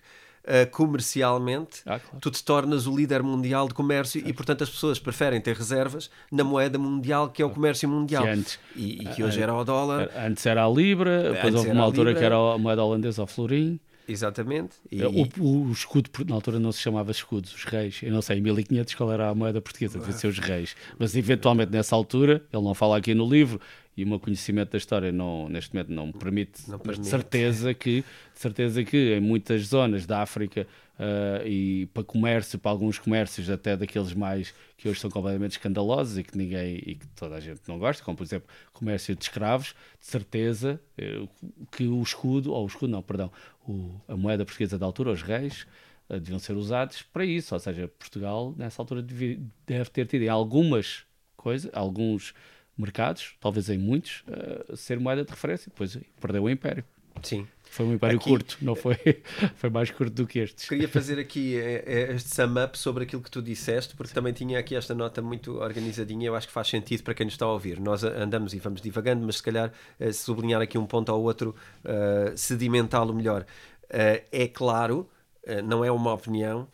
uh, 0.47 0.69
comercialmente 0.71 1.81
ah, 1.85 1.99
claro. 1.99 2.19
tu 2.19 2.31
te 2.31 2.43
tornas 2.43 2.87
o 2.87 2.95
líder 2.95 3.21
mundial 3.21 3.67
de 3.67 3.73
comércio 3.73 4.21
e 4.25 4.33
portanto 4.33 4.63
as 4.63 4.69
pessoas 4.69 4.97
preferem 4.99 5.39
ter 5.41 5.55
reservas 5.55 6.09
na 6.31 6.43
moeda 6.43 6.79
mundial 6.79 7.29
que 7.29 7.41
é 7.41 7.45
o 7.45 7.49
comércio 7.49 7.87
mundial 7.87 8.23
que 8.23 8.29
antes, 8.29 8.59
e, 8.75 9.03
e, 9.03 9.05
que 9.07 9.23
hoje 9.23 9.41
era 9.41 9.53
o 9.53 9.63
dólar 9.63 10.09
antes 10.15 10.45
era 10.45 10.65
a 10.65 10.69
libra 10.69 11.33
depois 11.33 11.55
houve 11.55 11.71
uma 11.71 11.83
altura 11.83 12.09
libra. 12.09 12.19
que 12.19 12.25
era 12.25 12.35
a 12.35 12.57
moeda 12.57 12.83
holandesa 12.83 13.23
o 13.23 13.27
florim 13.27 13.79
Exatamente. 14.07 14.77
E... 14.89 15.03
O, 15.03 15.67
o, 15.67 15.71
escudo, 15.71 16.09
na 16.25 16.35
altura 16.35 16.59
não 16.59 16.71
se 16.71 16.79
chamava 16.79 17.11
escudos, 17.11 17.53
os 17.53 17.65
reis. 17.65 17.99
Eu 18.01 18.11
não 18.13 18.21
sei, 18.21 18.37
em 18.37 18.41
1500 18.41 18.95
qual 18.95 19.11
era 19.11 19.29
a 19.29 19.35
moeda 19.35 19.59
portuguesa, 19.59 19.99
devia 19.99 20.13
ser 20.13 20.27
os 20.27 20.39
reis. 20.39 20.75
Mas 20.97 21.15
eventualmente 21.15 21.71
nessa 21.71 21.93
altura, 21.93 22.41
ele 22.51 22.63
não 22.63 22.73
fala 22.73 22.97
aqui 22.97 23.13
no 23.13 23.29
livro, 23.29 23.59
e 23.97 24.03
o 24.03 24.07
meu 24.07 24.19
conhecimento 24.19 24.71
da 24.71 24.77
história 24.77 25.11
não, 25.11 25.49
neste 25.49 25.73
momento 25.73 25.91
não 25.91 26.07
me 26.07 26.13
permite, 26.13 26.69
não 26.69 26.77
permite. 26.77 26.99
mas 26.99 26.99
de 26.99 27.07
certeza 27.07 27.73
que, 27.73 28.01
de 28.33 28.39
certeza 28.39 28.83
que 28.83 29.15
em 29.15 29.19
muitas 29.19 29.63
zonas 29.63 30.05
da 30.05 30.21
África 30.21 30.67
uh, 30.99 31.47
e 31.47 31.87
para 31.87 32.03
comércio, 32.03 32.59
para 32.59 32.69
alguns 32.69 32.99
comércios 32.99 33.49
até 33.49 33.75
daqueles 33.75 34.13
mais 34.13 34.53
que 34.77 34.87
hoje 34.87 34.99
são 34.99 35.09
completamente 35.09 35.53
escandalosos 35.53 36.19
e 36.19 36.23
que 36.23 36.37
ninguém 36.37 36.75
e 36.85 36.93
que 36.93 37.07
toda 37.15 37.35
a 37.35 37.39
gente 37.39 37.61
não 37.67 37.79
gosta, 37.79 38.03
como 38.03 38.15
por 38.15 38.23
exemplo 38.23 38.47
comércio 38.71 39.15
de 39.15 39.23
escravos, 39.23 39.73
de 39.99 40.05
certeza 40.05 40.79
uh, 40.99 41.27
que 41.71 41.87
o 41.87 41.99
escudo, 42.03 42.53
ou 42.53 42.65
o 42.65 42.67
escudo 42.67 42.91
não, 42.91 43.01
perdão, 43.01 43.31
o, 43.67 43.99
a 44.07 44.15
moeda 44.15 44.45
portuguesa 44.45 44.77
da 44.77 44.85
altura, 44.85 45.09
os 45.09 45.23
reis, 45.23 45.65
uh, 46.07 46.19
deviam 46.19 46.37
ser 46.37 46.53
usados 46.53 47.01
para 47.01 47.25
isso, 47.25 47.55
ou 47.55 47.59
seja, 47.59 47.87
Portugal 47.97 48.53
nessa 48.55 48.79
altura 48.79 49.01
deve, 49.01 49.41
deve 49.65 49.89
ter 49.89 50.05
tido 50.05 50.21
em 50.21 50.29
algumas 50.29 51.03
coisas, 51.35 51.71
alguns 51.73 52.35
mercados, 52.77 53.35
talvez 53.39 53.69
em 53.69 53.77
muitos, 53.77 54.23
uh, 54.27 54.75
ser 54.75 54.99
moeda 54.99 55.23
de 55.23 55.31
referência. 55.31 55.69
Depois 55.69 55.97
perdeu 56.19 56.43
o 56.43 56.49
império. 56.49 56.83
Sim. 57.23 57.47
Foi 57.69 57.85
um 57.85 57.93
império 57.93 58.17
aqui, 58.17 58.29
curto, 58.29 58.57
não 58.61 58.75
foi, 58.75 58.95
foi 59.55 59.69
mais 59.69 59.91
curto 59.91 60.13
do 60.13 60.25
que 60.25 60.39
estes. 60.39 60.67
Queria 60.67 60.87
fazer 60.87 61.19
aqui 61.19 61.55
eh, 61.59 61.83
eh, 61.85 62.13
este 62.13 62.33
sum 62.33 62.63
up 62.63 62.77
sobre 62.77 63.03
aquilo 63.03 63.21
que 63.21 63.29
tu 63.29 63.41
disseste, 63.41 63.95
porque 63.95 64.09
Sim. 64.09 64.15
também 64.15 64.33
tinha 64.33 64.57
aqui 64.57 64.75
esta 64.75 64.95
nota 64.95 65.21
muito 65.21 65.57
organizadinha. 65.59 66.27
Eu 66.27 66.35
acho 66.35 66.47
que 66.47 66.53
faz 66.53 66.67
sentido 66.67 67.03
para 67.03 67.13
quem 67.13 67.25
nos 67.25 67.33
está 67.33 67.45
a 67.45 67.51
ouvir. 67.51 67.79
Nós 67.79 68.03
andamos 68.03 68.53
e 68.53 68.59
vamos 68.59 68.81
divagando, 68.81 69.25
mas 69.25 69.37
se 69.37 69.43
calhar 69.43 69.71
sublinhar 70.13 70.61
aqui 70.61 70.77
um 70.77 70.85
ponto 70.85 71.11
ao 71.11 71.21
outro, 71.21 71.55
uh, 71.83 72.37
sedimentá-lo 72.37 73.13
melhor. 73.13 73.45
Uh, 73.85 74.23
é 74.31 74.47
claro, 74.47 75.09
uh, 75.43 75.61
não 75.63 75.83
é 75.83 75.91
uma 75.91 76.13
opinião, 76.13 76.67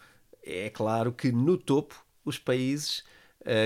é 0.44 0.70
claro 0.70 1.12
que 1.12 1.32
no 1.32 1.58
topo 1.58 2.06
os 2.24 2.38
países 2.38 3.04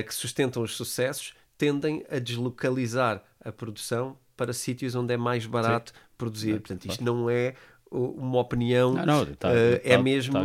que 0.08 0.16
sustentam 0.16 0.64
os 0.64 0.76
sucessos 0.76 1.36
tendem 1.58 2.06
a 2.10 2.20
deslocalizar 2.20 3.24
a 3.44 3.52
produção 3.52 4.18
para 4.36 4.54
sítios 4.54 4.96
onde 4.96 5.14
é 5.14 5.18
mais 5.18 5.46
barato 5.46 5.92
sim. 5.92 6.00
produzir. 6.18 6.52
É, 6.52 6.60
Portanto, 6.60 6.86
isto 6.86 7.04
não 7.04 7.30
é 7.30 7.56
uma 7.90 8.40
opinião, 8.40 8.94
não, 8.94 9.06
não, 9.06 9.26
tá, 9.36 9.50
uh, 9.50 9.80
é 9.84 9.96
tá, 9.96 10.04
mesmo 10.04 10.34
tá, 10.34 10.42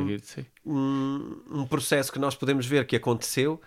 um, 0.64 1.42
um, 1.50 1.66
processo 1.66 2.12
que 2.12 2.18
nós 2.18 2.36
podemos 2.36 2.64
ver 2.64 2.86
que 2.86 2.94
aconteceu 2.94 3.60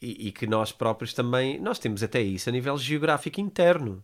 e, 0.00 0.28
e, 0.28 0.32
que 0.32 0.46
nós 0.46 0.70
próprios 0.70 1.14
também, 1.14 1.58
nós 1.58 1.78
temos 1.78 2.02
até 2.02 2.20
isso 2.20 2.48
a 2.48 2.52
nível 2.52 2.76
geográfico 2.76 3.40
interno. 3.40 4.02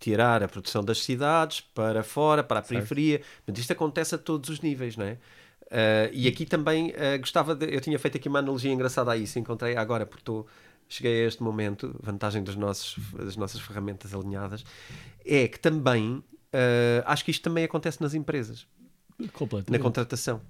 Tirar 0.00 0.42
a 0.42 0.48
produção 0.48 0.82
das 0.82 1.02
cidades 1.02 1.60
para 1.60 2.02
fora, 2.02 2.42
para 2.42 2.58
a 2.58 2.62
periferia. 2.62 3.20
Mas 3.46 3.58
isto 3.58 3.72
acontece 3.72 4.14
a 4.14 4.18
todos 4.18 4.50
os 4.50 4.60
níveis, 4.60 4.96
não 4.96 5.04
é? 5.04 5.12
Uh, 5.72 6.10
e 6.12 6.26
aqui 6.26 6.44
também 6.44 6.90
uh, 6.90 7.18
gostava 7.18 7.54
de, 7.54 7.72
eu 7.72 7.80
tinha 7.80 7.98
feito 7.98 8.16
aqui 8.16 8.28
uma 8.28 8.40
analogia 8.40 8.72
engraçada 8.72 9.12
a 9.12 9.16
isso, 9.16 9.38
encontrei 9.38 9.76
agora 9.76 10.04
porque 10.04 10.20
estou 10.20 10.46
cheguei 10.92 11.24
a 11.24 11.28
este 11.28 11.42
momento, 11.42 11.98
vantagem 12.02 12.42
dos 12.42 12.54
nossos, 12.54 12.96
das 13.12 13.36
nossas 13.36 13.60
ferramentas 13.60 14.12
alinhadas, 14.12 14.64
é 15.24 15.48
que 15.48 15.58
também, 15.58 16.16
uh, 16.16 17.02
acho 17.06 17.24
que 17.24 17.30
isto 17.30 17.42
também 17.42 17.64
acontece 17.64 18.00
nas 18.02 18.12
empresas. 18.12 18.66
Na 19.70 19.78
contratação. 19.78 20.42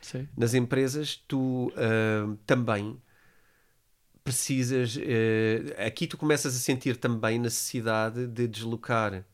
Sim. 0.00 0.28
Nas 0.36 0.54
empresas, 0.54 1.16
tu 1.26 1.68
uh, 1.68 2.36
também 2.46 3.00
precisas. 4.22 4.96
Uh, 4.96 5.84
aqui 5.84 6.06
tu 6.06 6.16
começas 6.16 6.54
a 6.54 6.58
sentir 6.58 6.96
também 6.96 7.38
necessidade 7.38 8.26
de 8.26 8.46
deslocar 8.46 9.24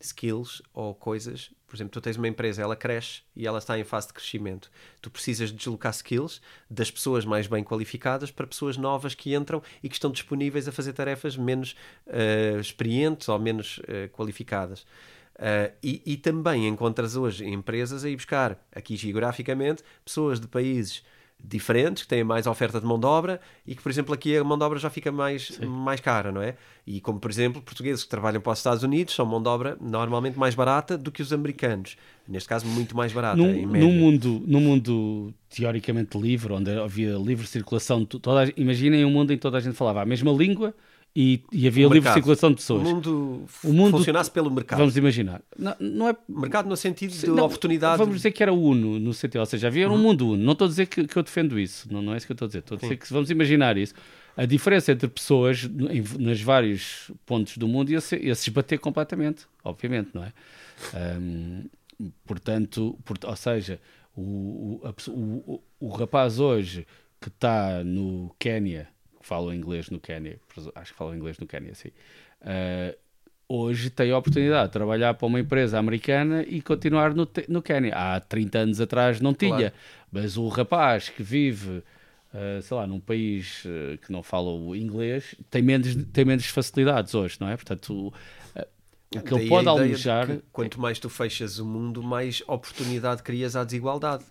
skills 0.00 0.62
ou 0.72 0.94
coisas 0.94 1.50
por 1.72 1.76
exemplo, 1.78 1.90
tu 1.90 2.02
tens 2.02 2.18
uma 2.18 2.28
empresa, 2.28 2.60
ela 2.60 2.76
cresce 2.76 3.22
e 3.34 3.46
ela 3.46 3.56
está 3.56 3.78
em 3.78 3.82
fase 3.82 4.08
de 4.08 4.12
crescimento. 4.12 4.70
Tu 5.00 5.10
precisas 5.10 5.50
deslocar 5.50 5.90
skills 5.90 6.38
das 6.68 6.90
pessoas 6.90 7.24
mais 7.24 7.46
bem 7.46 7.64
qualificadas 7.64 8.30
para 8.30 8.46
pessoas 8.46 8.76
novas 8.76 9.14
que 9.14 9.34
entram 9.34 9.62
e 9.82 9.88
que 9.88 9.94
estão 9.94 10.10
disponíveis 10.10 10.68
a 10.68 10.72
fazer 10.72 10.92
tarefas 10.92 11.34
menos 11.34 11.74
uh, 12.08 12.60
experientes 12.60 13.26
ou 13.26 13.38
menos 13.38 13.78
uh, 13.78 14.06
qualificadas. 14.12 14.82
Uh, 14.82 15.72
e, 15.82 16.02
e, 16.04 16.18
também 16.18 16.68
encontras 16.68 17.16
hoje 17.16 17.46
empresas 17.46 18.04
a 18.04 18.10
ir 18.10 18.16
buscar, 18.16 18.62
aqui 18.70 18.94
geograficamente, 18.94 19.82
pessoas 20.04 20.38
de 20.38 20.48
países 20.48 21.02
diferentes, 21.44 22.04
que 22.04 22.08
têm 22.08 22.22
mais 22.22 22.46
oferta 22.46 22.80
de 22.80 22.86
mão 22.86 22.98
de 22.98 23.06
obra 23.06 23.40
e 23.66 23.74
que, 23.74 23.82
por 23.82 23.90
exemplo, 23.90 24.14
aqui 24.14 24.36
a 24.36 24.44
mão 24.44 24.56
de 24.56 24.64
obra 24.64 24.78
já 24.78 24.88
fica 24.88 25.10
mais, 25.10 25.58
mais 25.60 26.00
cara, 26.00 26.30
não 26.30 26.40
é? 26.40 26.54
E 26.86 27.00
como, 27.00 27.18
por 27.18 27.30
exemplo, 27.30 27.60
portugueses 27.60 28.04
que 28.04 28.10
trabalham 28.10 28.40
para 28.40 28.52
os 28.52 28.58
Estados 28.58 28.82
Unidos 28.82 29.14
são 29.14 29.26
mão 29.26 29.42
de 29.42 29.48
obra 29.48 29.76
normalmente 29.80 30.38
mais 30.38 30.54
barata 30.54 30.96
do 30.96 31.10
que 31.10 31.20
os 31.20 31.32
americanos. 31.32 31.96
Neste 32.28 32.48
caso, 32.48 32.66
muito 32.66 32.96
mais 32.96 33.12
barata. 33.12 33.36
Num, 33.36 33.66
num 33.66 33.92
mundo, 33.92 34.42
num 34.46 34.60
mundo 34.60 35.34
teoricamente 35.50 36.16
livre, 36.16 36.52
onde 36.52 36.70
havia 36.70 37.16
livre 37.16 37.46
circulação, 37.46 38.04
toda, 38.04 38.52
imaginem 38.56 39.04
um 39.04 39.10
mundo 39.10 39.32
em 39.32 39.36
que 39.36 39.42
toda 39.42 39.58
a 39.58 39.60
gente 39.60 39.76
falava 39.76 40.02
a 40.02 40.06
mesma 40.06 40.32
língua 40.32 40.74
e, 41.14 41.42
e 41.52 41.66
havia 41.66 41.86
livre 41.88 42.10
circulação 42.10 42.50
de 42.50 42.56
pessoas. 42.56 42.88
O 42.88 42.94
mundo, 42.94 43.44
o 43.64 43.72
mundo 43.72 43.98
funcionasse 43.98 44.30
pelo 44.30 44.50
mercado. 44.50 44.78
Vamos 44.78 44.96
imaginar. 44.96 45.42
Não, 45.58 45.76
não 45.78 46.08
é... 46.08 46.16
Mercado 46.26 46.68
no 46.68 46.76
sentido 46.76 47.12
de 47.12 47.26
não, 47.26 47.44
oportunidade. 47.44 47.98
Vamos 47.98 48.16
dizer 48.16 48.32
que 48.32 48.42
era 48.42 48.52
uno, 48.52 48.98
no 48.98 49.12
sentido, 49.12 49.40
ou 49.40 49.46
seja, 49.46 49.66
havia 49.66 49.88
uhum. 49.88 49.96
um 49.96 49.98
mundo 49.98 50.28
uno. 50.30 50.42
Não 50.42 50.52
estou 50.52 50.64
a 50.64 50.68
dizer 50.68 50.86
que, 50.86 51.06
que 51.06 51.16
eu 51.16 51.22
defendo 51.22 51.58
isso, 51.58 51.92
não, 51.92 52.00
não 52.00 52.14
é 52.14 52.16
isso 52.16 52.26
que 52.26 52.32
eu 52.32 52.34
estou 52.34 52.46
a 52.46 52.48
dizer. 52.48 52.60
Estou 52.60 52.76
a 52.76 52.80
dizer 52.80 52.94
Sim. 52.94 52.96
que 52.96 53.12
vamos 53.12 53.30
imaginar 53.30 53.76
isso. 53.76 53.94
A 54.34 54.46
diferença 54.46 54.92
entre 54.92 55.08
pessoas 55.08 55.64
em, 55.64 56.02
nos 56.18 56.40
vários 56.40 57.10
pontos 57.26 57.58
do 57.58 57.68
mundo 57.68 57.90
ia 57.90 58.00
se, 58.00 58.16
ia 58.16 58.34
se 58.34 58.48
esbater 58.48 58.78
completamente, 58.78 59.46
obviamente, 59.62 60.10
não 60.14 60.24
é? 60.24 60.32
Um, 61.20 61.64
portanto, 62.24 62.98
por, 63.04 63.18
ou 63.22 63.36
seja, 63.36 63.78
o, 64.16 64.22
o, 64.22 64.80
a, 64.84 65.10
o, 65.10 65.62
o 65.78 65.88
rapaz 65.90 66.38
hoje 66.38 66.86
que 67.20 67.28
está 67.28 67.84
no 67.84 68.34
Quénia 68.38 68.88
falam 69.26 69.54
inglês 69.54 69.90
no 69.90 69.98
Quênia, 69.98 70.38
acho 70.74 70.92
que 70.92 70.98
falam 70.98 71.14
inglês 71.14 71.38
no 71.38 71.46
Quênia, 71.46 71.74
sim. 71.74 71.90
Uh, 72.40 72.96
hoje 73.48 73.90
tem 73.90 74.10
a 74.10 74.18
oportunidade 74.18 74.68
de 74.68 74.72
trabalhar 74.72 75.14
para 75.14 75.26
uma 75.26 75.40
empresa 75.40 75.78
americana 75.78 76.42
e 76.42 76.60
continuar 76.62 77.14
no, 77.14 77.28
no 77.48 77.62
Quênia. 77.62 77.94
Há 77.94 78.20
30 78.20 78.58
anos 78.58 78.80
atrás 78.80 79.20
não 79.20 79.34
tinha, 79.34 79.70
claro. 79.70 79.74
mas 80.10 80.36
o 80.36 80.48
rapaz 80.48 81.08
que 81.08 81.22
vive, 81.22 81.82
uh, 82.34 82.62
sei 82.62 82.76
lá, 82.76 82.86
num 82.86 83.00
país 83.00 83.64
uh, 83.64 83.98
que 83.98 84.10
não 84.10 84.22
fala 84.22 84.50
o 84.50 84.74
inglês 84.74 85.34
tem 85.50 85.62
menos, 85.62 85.94
tem 86.12 86.24
menos 86.24 86.46
facilidades 86.46 87.14
hoje, 87.14 87.36
não 87.40 87.48
é? 87.48 87.56
Portanto, 87.56 87.92
o, 87.92 88.12
o 89.18 89.22
que 89.22 89.34
ele 89.34 89.48
pode 89.48 89.68
almejar. 89.68 90.38
Quanto 90.50 90.80
mais 90.80 90.98
tu 90.98 91.10
fechas 91.10 91.58
o 91.58 91.66
mundo, 91.66 92.02
mais 92.02 92.42
oportunidade 92.46 93.22
crias 93.22 93.54
à 93.54 93.64
desigualdade. 93.64 94.24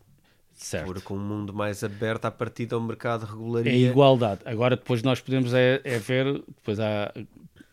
Certo. 0.61 0.85
Porque 0.85 1.11
um 1.11 1.17
mundo 1.17 1.51
mais 1.51 1.83
aberto 1.83 2.25
a 2.25 2.31
partir 2.31 2.67
do 2.67 2.79
mercado 2.79 3.25
regularia. 3.25 3.71
É 3.71 3.89
igualdade. 3.89 4.41
Agora 4.45 4.75
depois 4.75 5.01
nós 5.01 5.19
podemos 5.19 5.55
é, 5.55 5.81
é 5.83 5.97
ver 5.97 6.39
depois 6.47 6.79
há, 6.79 7.11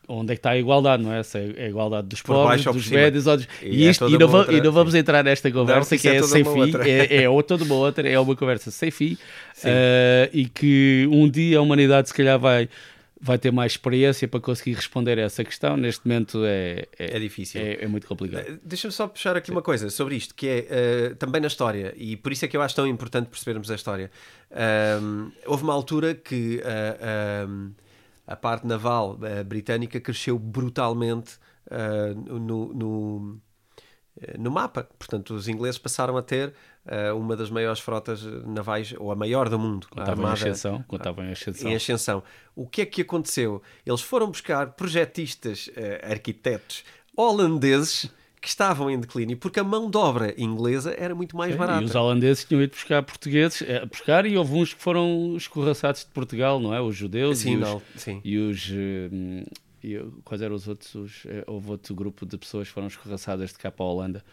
onde 0.09 0.33
é 0.33 0.35
que 0.35 0.39
está 0.39 0.51
a 0.51 0.59
igualdade, 0.59 1.03
não 1.03 1.13
é? 1.13 1.23
Se 1.23 1.39
é 1.39 1.67
a 1.67 1.69
igualdade 1.69 2.09
dos 2.09 2.23
Por 2.23 2.35
pobres, 2.35 2.65
dos 2.65 2.89
médios, 2.89 3.25
dos... 3.25 3.47
E, 3.63 3.67
e, 3.67 3.89
isto, 3.91 4.09
e, 4.09 4.17
não, 4.17 4.33
outra, 4.33 4.55
e, 4.55 4.61
não, 4.63 4.73
vamos 4.73 4.95
entrar 4.95 5.23
nesta 5.23 5.53
conversa 5.53 5.95
não, 5.95 6.01
que 6.01 6.09
é, 6.09 6.17
é 6.17 6.23
sem 6.23 6.43
fim, 6.43 6.73
é, 6.87 7.25
é 7.25 7.43
toda 7.43 7.63
uma 7.63 7.75
outra, 7.75 8.09
é 8.09 8.19
uma 8.19 8.35
conversa 8.35 8.71
sem 8.71 8.91
fim 8.91 9.19
uh, 9.59 10.31
e 10.33 10.47
que 10.47 11.07
um 11.13 11.29
dia 11.29 11.59
a 11.59 11.61
humanidade 11.61 12.09
se 12.09 12.15
calhar 12.15 12.39
vai 12.39 12.71
vai 13.21 13.39
ter 13.39 13.51
mais 13.51 13.73
experiência 13.73 14.29
para 14.29 14.41
conseguir 14.41 14.75
responder 14.75 15.19
a 15.19 15.23
essa 15.23 15.45
questão. 15.45 15.77
Neste 15.77 16.07
momento 16.07 16.45
é, 16.45 16.87
é, 16.99 17.17
é 17.17 17.19
difícil. 17.19 17.61
É, 17.61 17.85
é, 17.85 17.87
muito 17.87 18.07
complicado. 18.07 18.47
Eh, 18.49 18.59
deixa-me 18.63 18.93
só 18.93 19.09
puxar 19.09 19.37
aqui 19.37 19.49
Sim. 19.49 19.53
uma 19.53 19.63
coisa 19.63 19.91
sobre 19.91 20.17
isto, 20.17 20.35
que 20.35 20.47
é 20.47 21.13
uh, 21.13 21.17
também 21.17 21.41
na 21.41 21.49
história, 21.49 21.93
e 21.97 22.17
por 22.17 22.33
isso 22.33 22.45
é 22.45 22.49
que 22.49 22.57
eu 22.57 22.63
acho 22.63 22.75
tão 22.75 22.87
importante 22.87 23.29
percebermos 23.29 23.71
a 23.71 23.75
história. 23.75 24.11
Um, 25.03 25.31
houve 25.47 25.65
uma 25.65 25.73
altura 25.73 26.15
que 26.15 26.63
uh, 26.63 27.49
um, 27.49 27.73
a 28.27 28.37
parte 28.37 28.67
naval 28.67 29.19
uh, 29.19 29.45
britânica 29.45 30.01
cresceu 30.01 30.39
brutalmente 30.39 31.39
no, 31.71 32.73
no 32.73 33.41
no 34.39 34.51
mapa. 34.51 34.89
Portanto, 34.99 35.35
os 35.35 35.49
ingleses 35.49 35.79
passaram 35.79 36.17
a 36.17 36.23
ter 36.23 36.55
uh, 36.87 37.17
uma 37.17 37.37
das 37.37 37.51
maiores 37.51 37.81
frotas 37.81 38.23
navais, 38.47 38.95
ou 38.99 39.13
a 39.13 39.17
maior 39.17 39.49
do 39.49 39.59
mundo. 39.59 39.87
Estavam 39.97 40.29
em 40.29 40.33
ascensão. 40.33 40.85
Estavam 40.93 41.25
em 41.25 41.33
ascensão. 41.33 41.71
Em 41.71 41.75
ascensão. 41.75 42.23
O 42.55 42.67
que 42.67 42.83
é 42.83 42.87
que 42.87 43.03
aconteceu? 43.03 43.63
Eles 43.85 44.01
foram 44.01 44.29
buscar 44.29 44.73
projetistas, 44.73 45.69
uh, 45.69 46.11
arquitetos 46.11 46.85
holandeses 47.17 48.11
que 48.41 48.47
estavam 48.47 48.89
em 48.89 48.99
declínio, 48.99 49.37
porque 49.37 49.59
a 49.59 49.65
mão 49.65 49.91
de 49.91 49.97
obra 49.97 50.33
inglesa 50.39 50.95
era 50.97 51.15
muito 51.15 51.37
mais 51.37 51.53
Sim, 51.53 51.59
barata. 51.59 51.83
E 51.83 51.85
os 51.85 51.95
holandeses 51.95 52.45
tinham 52.45 52.63
ido 52.63 52.71
buscar 52.71 53.03
portugueses, 53.03 53.63
é, 53.63 53.85
buscar, 53.85 54.25
e 54.25 54.39
houve 54.39 54.55
uns 54.55 54.73
que 54.73 54.81
foram 54.81 55.35
escorraçados 55.37 56.03
de 56.03 56.11
Portugal, 56.13 56.61
não 56.61 56.73
é? 56.73 56.81
Os 56.81 56.95
judeus 56.95 57.39
sim, 57.39 57.55
e, 57.55 57.57
não, 57.57 57.83
os, 57.95 58.03
sim. 58.03 58.21
e 58.25 58.39
os. 58.39 58.71
E 59.83 59.99
quais 60.25 60.43
eram 60.43 60.55
os 60.55 60.69
outros? 60.69 60.95
Os, 60.95 61.27
eh, 61.27 61.45
houve 61.47 61.71
outro 61.71 61.95
grupo 61.95 62.27
de 62.27 62.37
pessoas 62.37 62.69
que 62.69 62.75
foram 62.75 62.89
escorraçadas 62.89 63.51
de 63.51 63.59
cá 63.59 63.71
para 63.71 63.85
a 63.85 63.89
Holanda. 63.89 64.25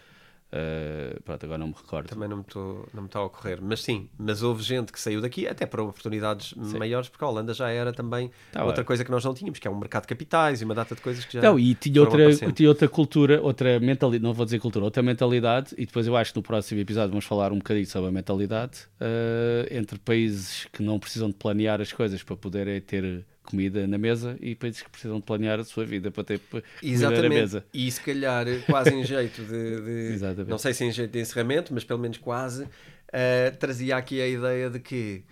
Uh, 0.56 1.22
pronto, 1.24 1.44
agora 1.44 1.58
não 1.58 1.68
me 1.68 1.74
recordo. 1.74 2.08
Também 2.08 2.30
não 2.30 2.38
me, 2.38 2.44
estou, 2.44 2.88
não 2.94 3.02
me 3.02 3.08
está 3.08 3.20
a 3.20 3.26
ocorrer. 3.26 3.60
Mas 3.62 3.84
sim, 3.84 4.08
mas 4.18 4.42
houve 4.42 4.64
gente 4.64 4.94
que 4.94 5.00
saiu 5.00 5.20
daqui 5.20 5.46
até 5.48 5.66
para 5.66 5.84
oportunidades 5.84 6.54
sim. 6.56 6.78
maiores, 6.78 7.10
porque 7.10 7.26
a 7.26 7.28
Holanda 7.28 7.54
já 7.54 7.70
era 7.70 7.92
também 7.92 8.32
tá 8.54 8.64
outra 8.64 8.82
bem. 8.82 8.86
coisa 8.86 9.04
que 9.04 9.12
nós 9.12 9.26
não 9.26 9.34
tínhamos, 9.34 9.60
que 9.60 9.68
é 9.68 9.72
um 9.72 9.78
mercado 9.78 10.04
de 10.04 10.08
capitais 10.08 10.62
e 10.62 10.66
uma 10.66 10.74
data 10.74 10.96
de 10.96 11.02
coisas 11.02 11.26
que 11.26 11.34
já. 11.34 11.42
Não, 11.42 11.60
e 11.60 11.76
tinha 11.76 12.00
outra, 12.00 12.34
tinha 12.54 12.70
outra 12.70 12.88
cultura, 12.88 13.42
outra 13.42 13.80
mentalidade, 13.82 14.24
não 14.24 14.34
vou 14.34 14.46
dizer 14.46 14.60
cultura, 14.60 14.86
outra 14.86 15.04
mentalidade, 15.04 15.74
e 15.78 15.86
depois 15.86 16.08
eu 16.08 16.16
acho 16.16 16.32
que 16.32 16.40
no 16.40 16.44
próximo 16.44 16.80
episódio 16.80 17.10
vamos 17.10 17.26
falar 17.26 17.52
um 17.52 17.58
bocadinho 17.58 17.88
sobre 17.88 18.10
a 18.10 18.12
mentalidade 18.12 18.88
uh, 19.02 19.68
entre 19.70 20.00
países 20.00 20.68
que 20.72 20.82
não 20.82 21.00
precisam 21.00 21.28
de 21.28 21.36
planear 21.36 21.82
as 21.82 21.92
coisas 21.92 22.24
para 22.24 22.38
poderem 22.38 22.80
ter 22.80 23.26
comida 23.46 23.88
na 23.88 23.98
mesa 23.98 24.38
e 24.42 24.56
países 24.56 24.82
que 24.82 24.90
precisam 24.90 25.22
planear 25.22 25.60
a 25.60 25.64
sua 25.64 25.86
vida 25.86 26.12
para 26.12 26.24
ter 26.24 26.40
comida 26.40 26.68
Exatamente. 26.82 27.24
na 27.24 27.30
mesa. 27.30 27.66
E 27.74 27.90
se 27.90 28.02
calhar 28.02 28.46
quase 28.66 28.94
em 28.94 29.04
jeito 29.04 29.42
de, 29.44 30.16
de 30.16 30.44
não 30.50 30.58
sei 30.58 30.74
se 30.74 30.84
em 30.84 30.92
jeito 30.92 31.12
de 31.12 31.20
encerramento, 31.20 31.74
mas 31.74 31.84
pelo 31.84 32.00
menos 32.00 32.18
quase, 32.18 32.64
uh, 32.64 33.58
trazia 33.60 33.96
aqui 33.96 34.22
a 34.22 34.28
ideia 34.28 34.70
de 34.70 34.80
que 34.80 35.24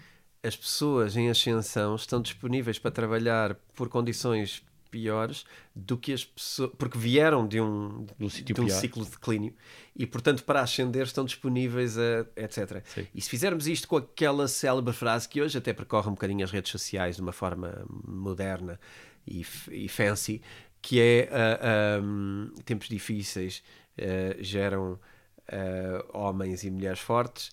as 0.44 0.56
pessoas 0.56 1.16
em 1.16 1.30
ascensão 1.30 1.96
estão 1.96 2.22
disponíveis 2.22 2.78
para 2.78 2.92
trabalhar 2.92 3.56
por 3.74 3.90
condições 3.90 4.64
piores 4.94 5.44
do 5.76 5.98
que 5.98 6.14
as 6.14 6.24
pessoas, 6.24 6.72
porque 6.78 7.00
vieram 7.00 7.48
de 7.48 7.60
um, 7.60 8.06
um, 8.20 8.28
de 8.28 8.62
um 8.62 8.70
ciclo 8.70 9.04
de 9.04 9.10
declínio 9.10 9.56
e, 9.96 10.06
portanto, 10.06 10.44
para 10.44 10.62
ascender 10.62 11.04
estão 11.04 11.26
disponíveis 11.26 11.98
a 11.98 12.28
etc. 12.36 12.84
Sim. 12.86 13.08
E 13.14 13.20
se 13.20 13.28
fizermos 13.28 13.68
isto 13.68 13.88
com 13.88 13.98
aquela 13.98 14.48
célebre 14.48 14.94
frase 14.94 15.28
que 15.28 15.42
hoje 15.42 15.58
até 15.58 15.74
percorre 15.74 16.08
um 16.10 16.14
bocadinho 16.14 16.46
as 16.46 16.52
redes 16.52 16.72
sociais 16.72 17.16
de 17.16 17.24
uma 17.24 17.32
forma 17.32 17.84
moderna 18.08 18.80
e, 19.26 19.44
e 19.72 19.90
fancy, 19.90 20.40
que 20.80 21.02
é 21.02 21.30
uh, 21.32 22.04
um, 22.04 22.54
tempos 22.64 22.88
difíceis 22.88 23.64
uh, 23.98 24.44
geram 24.44 24.94
uh, 24.94 26.18
homens 26.18 26.64
e 26.64 26.70
mulheres 26.70 27.00
fortes, 27.00 27.50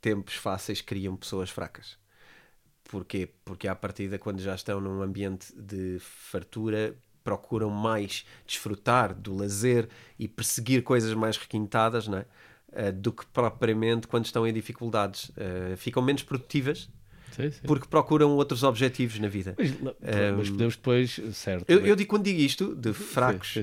tempos 0.00 0.34
fáceis 0.34 0.80
criam 0.80 1.16
pessoas 1.16 1.50
fracas. 1.50 1.99
Porquê? 2.90 3.28
Porque 3.44 3.68
à 3.68 3.74
partida, 3.74 4.18
quando 4.18 4.40
já 4.40 4.52
estão 4.52 4.80
num 4.80 5.00
ambiente 5.00 5.54
de 5.56 5.98
fartura, 6.00 6.96
procuram 7.22 7.70
mais 7.70 8.26
desfrutar 8.44 9.14
do 9.14 9.32
lazer 9.36 9.88
e 10.18 10.26
perseguir 10.26 10.82
coisas 10.82 11.14
mais 11.14 11.36
requintadas, 11.36 12.08
não 12.08 12.18
é? 12.18 12.26
Uh, 12.72 12.92
do 12.92 13.12
que 13.12 13.24
propriamente 13.26 14.08
quando 14.08 14.24
estão 14.24 14.44
em 14.44 14.52
dificuldades. 14.52 15.28
Uh, 15.30 15.76
ficam 15.76 16.02
menos 16.02 16.24
produtivas 16.24 16.88
sim, 17.30 17.50
sim. 17.50 17.60
porque 17.64 17.86
procuram 17.86 18.30
outros 18.30 18.64
objetivos 18.64 19.20
na 19.20 19.28
vida. 19.28 19.54
Mas, 19.56 19.70
um, 19.70 20.36
mas 20.38 20.50
podemos 20.50 20.74
depois, 20.74 21.20
certo. 21.32 21.64
Eu, 21.68 21.86
eu, 21.86 21.94
digo, 21.94 22.10
quando 22.10 22.24
digo 22.24 22.40
isto, 22.40 22.74
de 22.74 22.92
fracos, 22.92 23.52
sim, 23.52 23.62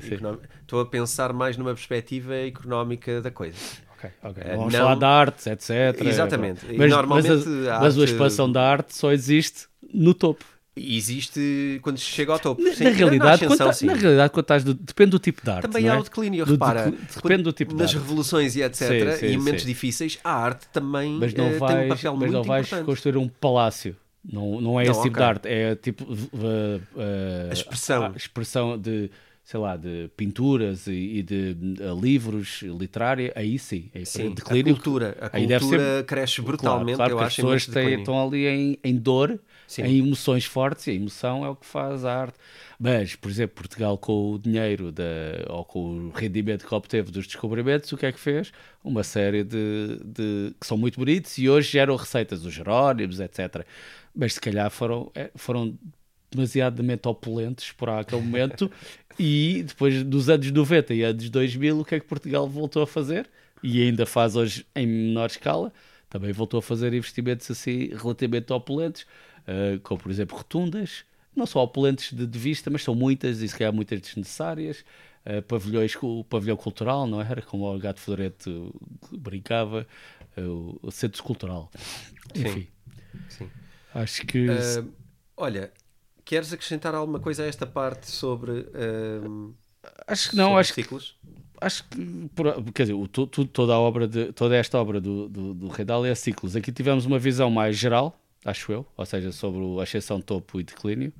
estou 0.61 0.79
a 0.79 0.85
pensar 0.85 1.33
mais 1.33 1.57
numa 1.57 1.73
perspectiva 1.73 2.33
económica 2.33 3.21
da 3.21 3.31
coisa. 3.31 3.57
Okay, 3.97 4.11
okay. 4.23 4.43
Uh, 4.53 4.57
Vamos 4.57 4.73
não... 4.73 4.79
falar 4.79 4.95
de 4.95 5.05
artes, 5.05 5.47
etc. 5.47 6.05
Exatamente. 6.05 6.65
Mas, 6.77 6.89
normalmente 6.89 7.29
mas, 7.29 7.67
a, 7.67 7.79
mas 7.79 7.97
a 7.97 8.03
expansão 8.03 8.51
da 8.51 8.61
arte 8.61 8.95
só 8.95 9.11
existe 9.11 9.67
no 9.93 10.13
topo. 10.13 10.45
Existe 10.75 11.79
quando 11.81 11.97
se 11.97 12.05
chega 12.05 12.31
ao 12.31 12.37
topo. 12.37 12.61
Na, 12.61 12.71
sim, 12.71 12.83
na 12.83 12.91
realidade, 12.91 13.41
na, 13.41 13.53
ascensão, 13.53 13.71
quando, 13.71 13.81
na 13.87 13.93
realidade, 13.93 14.29
quando 14.31 14.43
estás 14.43 14.63
do, 14.63 14.73
depende 14.75 15.09
do 15.09 15.19
tipo 15.19 15.43
de 15.43 15.49
arte. 15.49 15.63
Também 15.63 15.89
há 15.89 15.95
é? 15.95 15.97
o 15.97 16.03
declínio, 16.03 16.45
repara. 16.45 16.91
De, 16.91 16.97
depende 17.15 17.43
do 17.43 17.51
tipo 17.51 17.73
de 17.73 17.81
nas 17.81 17.89
arte. 17.89 18.03
revoluções 18.03 18.55
e 18.55 18.61
etc. 18.61 18.75
Sim, 18.75 19.17
sim, 19.17 19.25
e 19.25 19.33
em 19.33 19.37
momentos 19.37 19.65
difíceis, 19.65 20.19
a 20.23 20.31
arte 20.31 20.67
também 20.71 21.13
mas 21.13 21.33
não 21.33 21.57
vais, 21.57 21.73
tem 21.73 21.85
um 21.85 21.89
papel 21.89 22.11
mas 22.11 22.19
muito 22.19 22.33
não 22.33 22.43
vais 22.43 22.67
importante. 22.67 22.85
construir 22.85 23.17
um 23.17 23.27
palácio. 23.27 23.95
Não, 24.23 24.61
não 24.61 24.79
é 24.79 24.83
Não, 24.83 24.91
esse 24.91 25.01
tipo 25.01 25.15
ok. 25.15 25.23
de 25.23 25.23
arte. 25.23 25.47
É 25.47 25.75
tipo 25.75 26.03
uh, 26.03 26.13
uh, 26.13 27.49
A 27.49 27.53
expressão. 27.53 28.05
a 28.05 28.17
expressão 28.17 28.77
de 28.77 29.09
sei 29.47 29.61
lá, 29.61 29.77
de 29.77 30.09
pinturas 30.17 30.87
e, 30.87 30.91
e 30.91 31.23
de 31.23 31.55
uh, 31.79 31.97
livros, 31.97 32.63
literária, 32.63 33.31
aí 33.33 33.57
sim. 33.57 33.89
Aí 33.95 34.05
Sim, 34.05 34.33
declínio, 34.33 34.73
a 34.73 34.75
cultura, 34.75 35.17
a 35.21 35.37
aí 35.37 35.47
deve 35.47 35.63
cultura 35.63 36.03
cresce 36.05 36.41
brutalmente, 36.41 36.97
claro, 36.97 37.13
claro 37.13 37.13
eu 37.13 37.19
acho. 37.19 37.27
as 37.27 37.35
pessoas 37.37 37.65
têm, 37.65 37.99
estão 37.99 38.27
ali 38.27 38.45
em, 38.45 38.77
em 38.83 38.97
dor, 38.97 39.39
Sim. 39.65 39.83
em 39.83 39.99
emoções 39.99 40.43
fortes, 40.43 40.87
e 40.87 40.91
a 40.91 40.93
emoção 40.95 41.45
é 41.45 41.49
o 41.49 41.55
que 41.55 41.65
faz 41.65 42.03
a 42.03 42.13
arte. 42.13 42.37
Mas, 42.77 43.15
por 43.15 43.31
exemplo, 43.31 43.55
Portugal 43.55 43.97
com 43.97 44.33
o 44.33 44.37
dinheiro 44.37 44.91
da, 44.91 45.03
ou 45.47 45.63
com 45.63 45.79
o 45.79 46.09
rendimento 46.09 46.67
que 46.67 46.75
obteve 46.75 47.09
dos 47.09 47.25
descobrimentos, 47.25 47.89
o 47.93 47.95
que 47.95 48.05
é 48.05 48.11
que 48.11 48.19
fez? 48.19 48.51
Uma 48.83 49.01
série 49.01 49.45
de, 49.45 49.97
de 50.03 50.53
que 50.59 50.67
são 50.67 50.77
muito 50.77 50.99
bonitos 50.99 51.37
e 51.37 51.49
hoje 51.49 51.71
geram 51.71 51.95
receitas, 51.95 52.43
os 52.43 52.53
Jerónimos, 52.53 53.21
etc. 53.21 53.65
Mas 54.13 54.33
se 54.33 54.41
calhar 54.41 54.69
foram, 54.69 55.09
eh, 55.15 55.31
foram 55.35 55.77
demasiadamente 56.31 57.07
opulentes 57.07 57.71
por 57.71 57.89
aquele 57.89 58.21
momento. 58.21 58.71
E 59.19 59.63
depois 59.63 60.03
dos 60.03 60.29
anos 60.29 60.51
90 60.51 60.93
e 60.93 61.01
anos 61.01 61.29
2000 61.29 61.79
o 61.79 61.83
que 61.83 61.95
é 61.95 61.99
que 61.99 62.05
Portugal 62.05 62.47
voltou 62.47 62.83
a 62.83 62.87
fazer? 62.87 63.27
E 63.63 63.81
ainda 63.81 64.05
faz 64.05 64.35
hoje 64.35 64.65
em 64.75 64.85
menor 64.85 65.25
escala. 65.27 65.73
Também 66.07 66.31
voltou 66.31 66.59
a 66.59 66.61
fazer 66.61 66.93
investimentos 66.93 67.49
assim 67.49 67.89
relativamente 67.95 68.53
opulentos 68.53 69.07
uh, 69.47 69.79
como 69.81 69.99
por 69.99 70.11
exemplo 70.11 70.37
rotundas. 70.37 71.03
Não 71.35 71.45
só 71.45 71.63
opulentes 71.63 72.13
de, 72.13 72.27
de, 72.27 72.39
vista 72.39 72.69
mas 72.69 72.83
são 72.83 72.93
muitas 72.93 73.41
e 73.41 73.47
se 73.47 73.57
calhar 73.57 73.73
muitas 73.73 73.99
desnecessárias. 73.99 74.85
Uh, 75.25 75.41
pavilhões, 75.41 75.95
o 76.01 76.23
pavilhão 76.23 76.55
cultural 76.55 77.07
não 77.07 77.19
era? 77.19 77.41
Como 77.41 77.73
o 77.73 77.79
gato 77.79 77.99
Florete 77.99 78.51
brincava 79.11 79.87
uh, 80.37 80.79
o 80.81 80.91
centro 80.91 81.23
cultural. 81.23 81.71
Enfim. 82.35 82.67
Sim. 83.29 83.49
acho 83.95 84.25
que 84.27 84.47
Uh, 84.47 84.93
olha, 85.35 85.71
queres 86.27 86.51
acrescentar 86.51 86.93
alguma 86.93 87.19
coisa 87.19 87.43
a 87.43 87.47
esta 87.47 87.65
parte 87.65 88.11
sobre, 88.11 88.51
uh, 88.51 89.55
acho 90.05 90.29
que 90.29 90.35
não 90.35 90.49
sobre 90.49 90.59
acho 90.59 90.73
que 90.73 90.85
acho 91.61 91.83
que 91.85 92.71
quer 92.73 92.83
dizer, 92.83 92.93
o, 92.93 93.07
tu- 93.07 93.25
toda 93.45 93.73
a 93.73 93.79
obra 93.79 94.07
de 94.07 94.33
toda 94.33 94.55
esta 94.55 94.77
obra 94.77 94.99
do, 94.99 95.29
do, 95.29 95.53
do 95.53 95.67
Rei 95.69 95.85
é 96.09 96.13
ciclos. 96.13 96.55
Aqui 96.55 96.71
tivemos 96.71 97.05
uma 97.05 97.17
visão 97.17 97.49
mais 97.49 97.77
geral, 97.77 98.19
acho 98.43 98.71
eu, 98.73 98.85
ou 98.97 99.05
seja, 99.05 99.31
sobre 99.31 99.61
o 99.61 99.79
ascensão, 99.79 100.19
topo 100.21 100.59
e 100.59 100.63
declínio. 100.63 101.13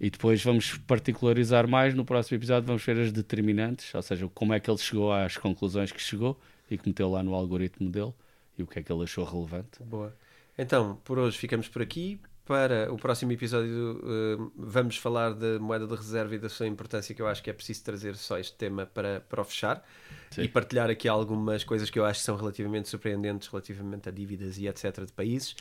E 0.00 0.08
depois 0.08 0.42
vamos 0.42 0.78
particularizar 0.78 1.68
mais 1.68 1.92
no 1.92 2.04
próximo 2.04 2.38
episódio, 2.38 2.66
vamos 2.66 2.82
ver 2.84 2.98
as 2.98 3.12
determinantes, 3.12 3.94
ou 3.94 4.00
seja, 4.02 4.28
como 4.32 4.54
é 4.54 4.60
que 4.60 4.70
ele 4.70 4.78
chegou 4.78 5.12
às 5.12 5.36
conclusões 5.36 5.92
que 5.92 6.00
chegou 6.00 6.40
e 6.70 6.78
que 6.78 6.88
meteu 6.88 7.10
lá 7.10 7.22
no 7.22 7.34
algoritmo 7.34 7.90
dele 7.90 8.14
e 8.56 8.62
o 8.62 8.66
que 8.66 8.78
é 8.78 8.82
que 8.82 8.90
ele 8.92 9.02
achou 9.02 9.24
relevante. 9.24 9.82
Boa. 9.84 10.16
Então, 10.56 10.98
por 11.04 11.18
hoje 11.18 11.36
ficamos 11.36 11.68
por 11.68 11.82
aqui. 11.82 12.20
Para 12.48 12.90
o 12.90 12.96
próximo 12.96 13.30
episódio, 13.30 14.00
uh, 14.02 14.52
vamos 14.56 14.96
falar 14.96 15.34
da 15.34 15.58
moeda 15.58 15.86
de 15.86 15.94
reserva 15.94 16.34
e 16.34 16.38
da 16.38 16.48
sua 16.48 16.66
importância, 16.66 17.14
que 17.14 17.20
eu 17.20 17.28
acho 17.28 17.42
que 17.42 17.50
é 17.50 17.52
preciso 17.52 17.84
trazer 17.84 18.16
só 18.16 18.38
este 18.38 18.54
tema 18.54 18.86
para, 18.86 19.20
para 19.20 19.42
o 19.42 19.44
fechar 19.44 19.86
Sim. 20.30 20.44
e 20.44 20.48
partilhar 20.48 20.88
aqui 20.88 21.06
algumas 21.06 21.62
coisas 21.62 21.90
que 21.90 21.98
eu 21.98 22.06
acho 22.06 22.20
que 22.20 22.24
são 22.24 22.36
relativamente 22.36 22.88
surpreendentes 22.88 23.48
relativamente 23.48 24.08
a 24.08 24.12
dívidas 24.12 24.56
e 24.56 24.66
etc. 24.66 25.04
de 25.04 25.12
países. 25.12 25.56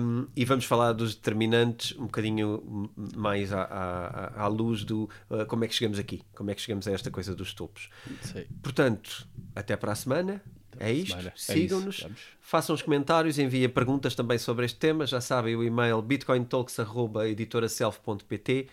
Um, 0.00 0.26
e 0.34 0.42
vamos 0.46 0.64
falar 0.64 0.92
dos 0.92 1.14
determinantes 1.14 1.94
um 1.98 2.06
bocadinho 2.06 2.90
mais 3.14 3.52
à, 3.52 3.64
à, 3.64 4.42
à 4.42 4.46
luz 4.46 4.84
do 4.84 5.04
uh, 5.28 5.44
como 5.46 5.64
é 5.64 5.68
que 5.68 5.74
chegamos 5.74 5.98
aqui, 5.98 6.22
como 6.34 6.50
é 6.50 6.54
que 6.54 6.62
chegamos 6.62 6.88
a 6.88 6.92
esta 6.92 7.10
coisa 7.10 7.34
dos 7.34 7.52
topos. 7.52 7.90
Sim. 8.22 8.46
Portanto, 8.62 9.28
até 9.54 9.76
para 9.76 9.92
a 9.92 9.94
semana. 9.94 10.42
É 10.80 10.92
isto. 10.92 11.16
É 11.18 11.32
Sigam-nos. 11.36 12.06
Façam 12.40 12.74
os 12.74 12.82
comentários, 12.82 13.38
enviem 13.38 13.68
perguntas 13.68 14.14
também 14.14 14.38
sobre 14.38 14.64
este 14.66 14.78
tema. 14.78 15.06
Já 15.06 15.20
sabem 15.20 15.56
o 15.56 15.62
e-mail 15.62 16.00
bitcointalks.editoraself.pt. 16.02 18.68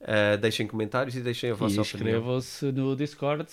Uh, 0.00 0.36
deixem 0.40 0.66
comentários 0.66 1.14
e 1.14 1.20
deixem 1.20 1.50
a 1.52 1.54
vossa 1.54 1.76
E 1.76 1.80
opinião. 1.80 2.16
inscrevam-se 2.18 2.72
no 2.72 2.96
Discord 2.96 3.46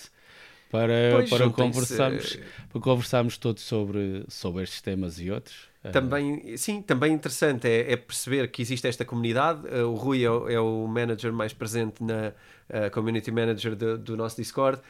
para, 0.68 0.92
Pois, 1.12 1.30
para, 1.30 1.48
conversarmos, 1.50 2.38
para 2.72 2.80
conversarmos 2.80 3.38
todos 3.38 3.62
sobre, 3.62 4.24
sobre 4.28 4.64
estes 4.64 4.80
temas 4.80 5.20
e 5.20 5.30
outros. 5.30 5.68
Eh, 5.84 5.90
Também, 5.90 6.56
sim, 6.56 6.82
também 6.82 7.12
interessante 7.12 7.68
é, 7.68 7.92
é 7.92 7.96
perceber 7.96 8.48
que 8.50 8.60
existe 8.62 8.86
esta 8.86 9.04
comunidade. 9.04 9.60
Uh, 9.68 9.86
o 9.88 9.94
Rui 9.94 10.24
é, 10.24 10.30
o- 10.30 10.48
é 10.48 10.60
o 10.60 10.86
manager 10.88 11.32
mais 11.32 11.52
presente 11.52 12.02
na 12.02 12.32
uh, 12.68 12.90
community 12.92 13.30
manager 13.30 13.76
do, 13.76 13.96
do 13.96 14.16
nosso 14.16 14.36
Discord. 14.36 14.80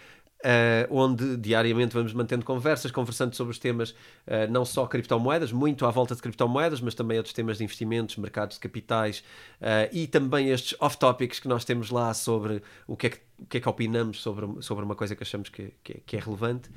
Uh, 0.40 0.88
onde 0.88 1.36
diariamente 1.36 1.92
vamos 1.92 2.14
mantendo 2.14 2.46
conversas, 2.46 2.90
conversando 2.90 3.36
sobre 3.36 3.50
os 3.50 3.58
temas 3.58 3.90
uh, 3.90 4.50
não 4.50 4.64
só 4.64 4.86
criptomoedas, 4.86 5.52
muito 5.52 5.84
à 5.84 5.90
volta 5.90 6.14
de 6.14 6.22
criptomoedas, 6.22 6.80
mas 6.80 6.94
também 6.94 7.18
outros 7.18 7.34
temas 7.34 7.58
de 7.58 7.64
investimentos, 7.64 8.16
mercados 8.16 8.56
de 8.56 8.60
capitais 8.60 9.22
uh, 9.60 9.92
e 9.92 10.06
também 10.06 10.48
estes 10.48 10.74
off-topics 10.80 11.40
que 11.40 11.46
nós 11.46 11.62
temos 11.62 11.90
lá 11.90 12.14
sobre 12.14 12.62
o 12.86 12.96
que 12.96 13.08
é 13.08 13.10
que, 13.10 13.20
que, 13.50 13.58
é 13.58 13.60
que 13.60 13.68
opinamos 13.68 14.22
sobre, 14.22 14.46
sobre 14.62 14.82
uma 14.82 14.96
coisa 14.96 15.14
que 15.14 15.22
achamos 15.22 15.50
que, 15.50 15.74
que, 15.84 15.92
é, 15.92 16.00
que 16.06 16.16
é 16.16 16.20
relevante. 16.20 16.70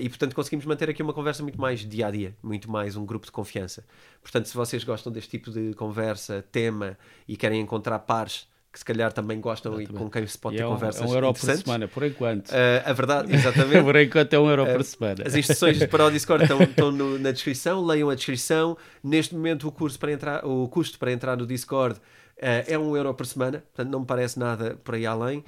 e 0.00 0.08
portanto 0.08 0.34
conseguimos 0.34 0.64
manter 0.64 0.88
aqui 0.88 1.02
uma 1.02 1.12
conversa 1.12 1.42
muito 1.42 1.60
mais 1.60 1.80
dia 1.80 2.06
a 2.06 2.10
dia, 2.10 2.34
muito 2.42 2.70
mais 2.70 2.96
um 2.96 3.04
grupo 3.04 3.26
de 3.26 3.32
confiança. 3.32 3.84
Portanto, 4.22 4.48
se 4.48 4.54
vocês 4.54 4.82
gostam 4.84 5.12
deste 5.12 5.32
tipo 5.32 5.50
de 5.50 5.74
conversa, 5.74 6.42
tema 6.50 6.96
e 7.28 7.36
querem 7.36 7.60
encontrar 7.60 7.98
pares 7.98 8.48
que 8.74 8.80
se 8.80 8.84
calhar 8.84 9.12
também 9.12 9.40
gostam 9.40 9.74
exatamente. 9.74 9.94
e 9.94 10.04
com 10.04 10.10
quem 10.10 10.26
se 10.26 10.36
pode 10.36 10.56
e 10.56 10.58
ter 10.58 10.64
é 10.64 10.66
um, 10.66 10.70
conversas 10.70 11.02
é 11.02 11.04
um 11.06 11.14
euro 11.14 11.32
por 11.32 11.56
semana, 11.56 11.86
por 11.86 12.02
enquanto. 12.02 12.48
Uh, 12.48 12.82
a 12.84 12.92
verdade, 12.92 13.30
exatamente. 13.32 13.84
por 13.84 13.94
enquanto 13.94 14.34
é 14.34 14.38
um 14.40 14.50
euro 14.50 14.64
uh, 14.64 14.72
por 14.74 14.82
semana. 14.82 15.22
As 15.24 15.36
instruções 15.36 15.86
para 15.86 16.06
o 16.06 16.10
Discord 16.10 16.42
estão, 16.42 16.58
estão 16.66 16.90
no, 16.90 17.16
na 17.16 17.30
descrição, 17.30 17.86
leiam 17.86 18.10
a 18.10 18.16
descrição. 18.16 18.76
Neste 19.00 19.32
momento 19.32 19.68
o, 19.68 19.72
curso 19.72 19.96
para 19.96 20.10
entrar, 20.10 20.44
o 20.44 20.66
custo 20.66 20.98
para 20.98 21.12
entrar 21.12 21.36
no 21.36 21.46
Discord 21.46 22.00
uh, 22.00 22.64
é 22.66 22.76
um 22.76 22.96
euro 22.96 23.14
por 23.14 23.26
semana, 23.26 23.60
portanto 23.60 23.92
não 23.92 24.00
me 24.00 24.06
parece 24.06 24.40
nada 24.40 24.76
por 24.82 24.96
aí 24.96 25.06
além. 25.06 25.44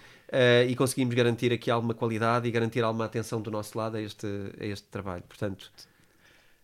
e 0.68 0.76
conseguimos 0.76 1.12
garantir 1.12 1.52
aqui 1.52 1.68
alguma 1.68 1.94
qualidade 1.94 2.46
e 2.46 2.50
garantir 2.52 2.84
alguma 2.84 3.06
atenção 3.06 3.42
do 3.42 3.50
nosso 3.50 3.76
lado 3.76 3.96
a 3.96 4.00
este, 4.00 4.28
a 4.60 4.66
este 4.66 4.86
trabalho. 4.86 5.24
Portanto, 5.28 5.72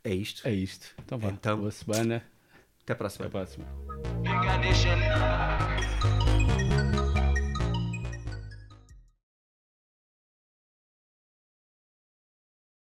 é 0.05 0.15
isto. 0.15 0.47
É 0.47 0.53
isto. 0.53 0.87
Então 1.05 1.19
vá. 1.19 1.29
Então, 1.29 1.59
Boa 1.59 1.73
semana. 1.73 2.23
Até 2.85 2.95
para 2.95 3.09
a 3.09 3.11
semana. 3.11 3.29
Até 3.29 3.33
para 3.33 3.43
a 3.43 4.75
semana. 4.75 6.22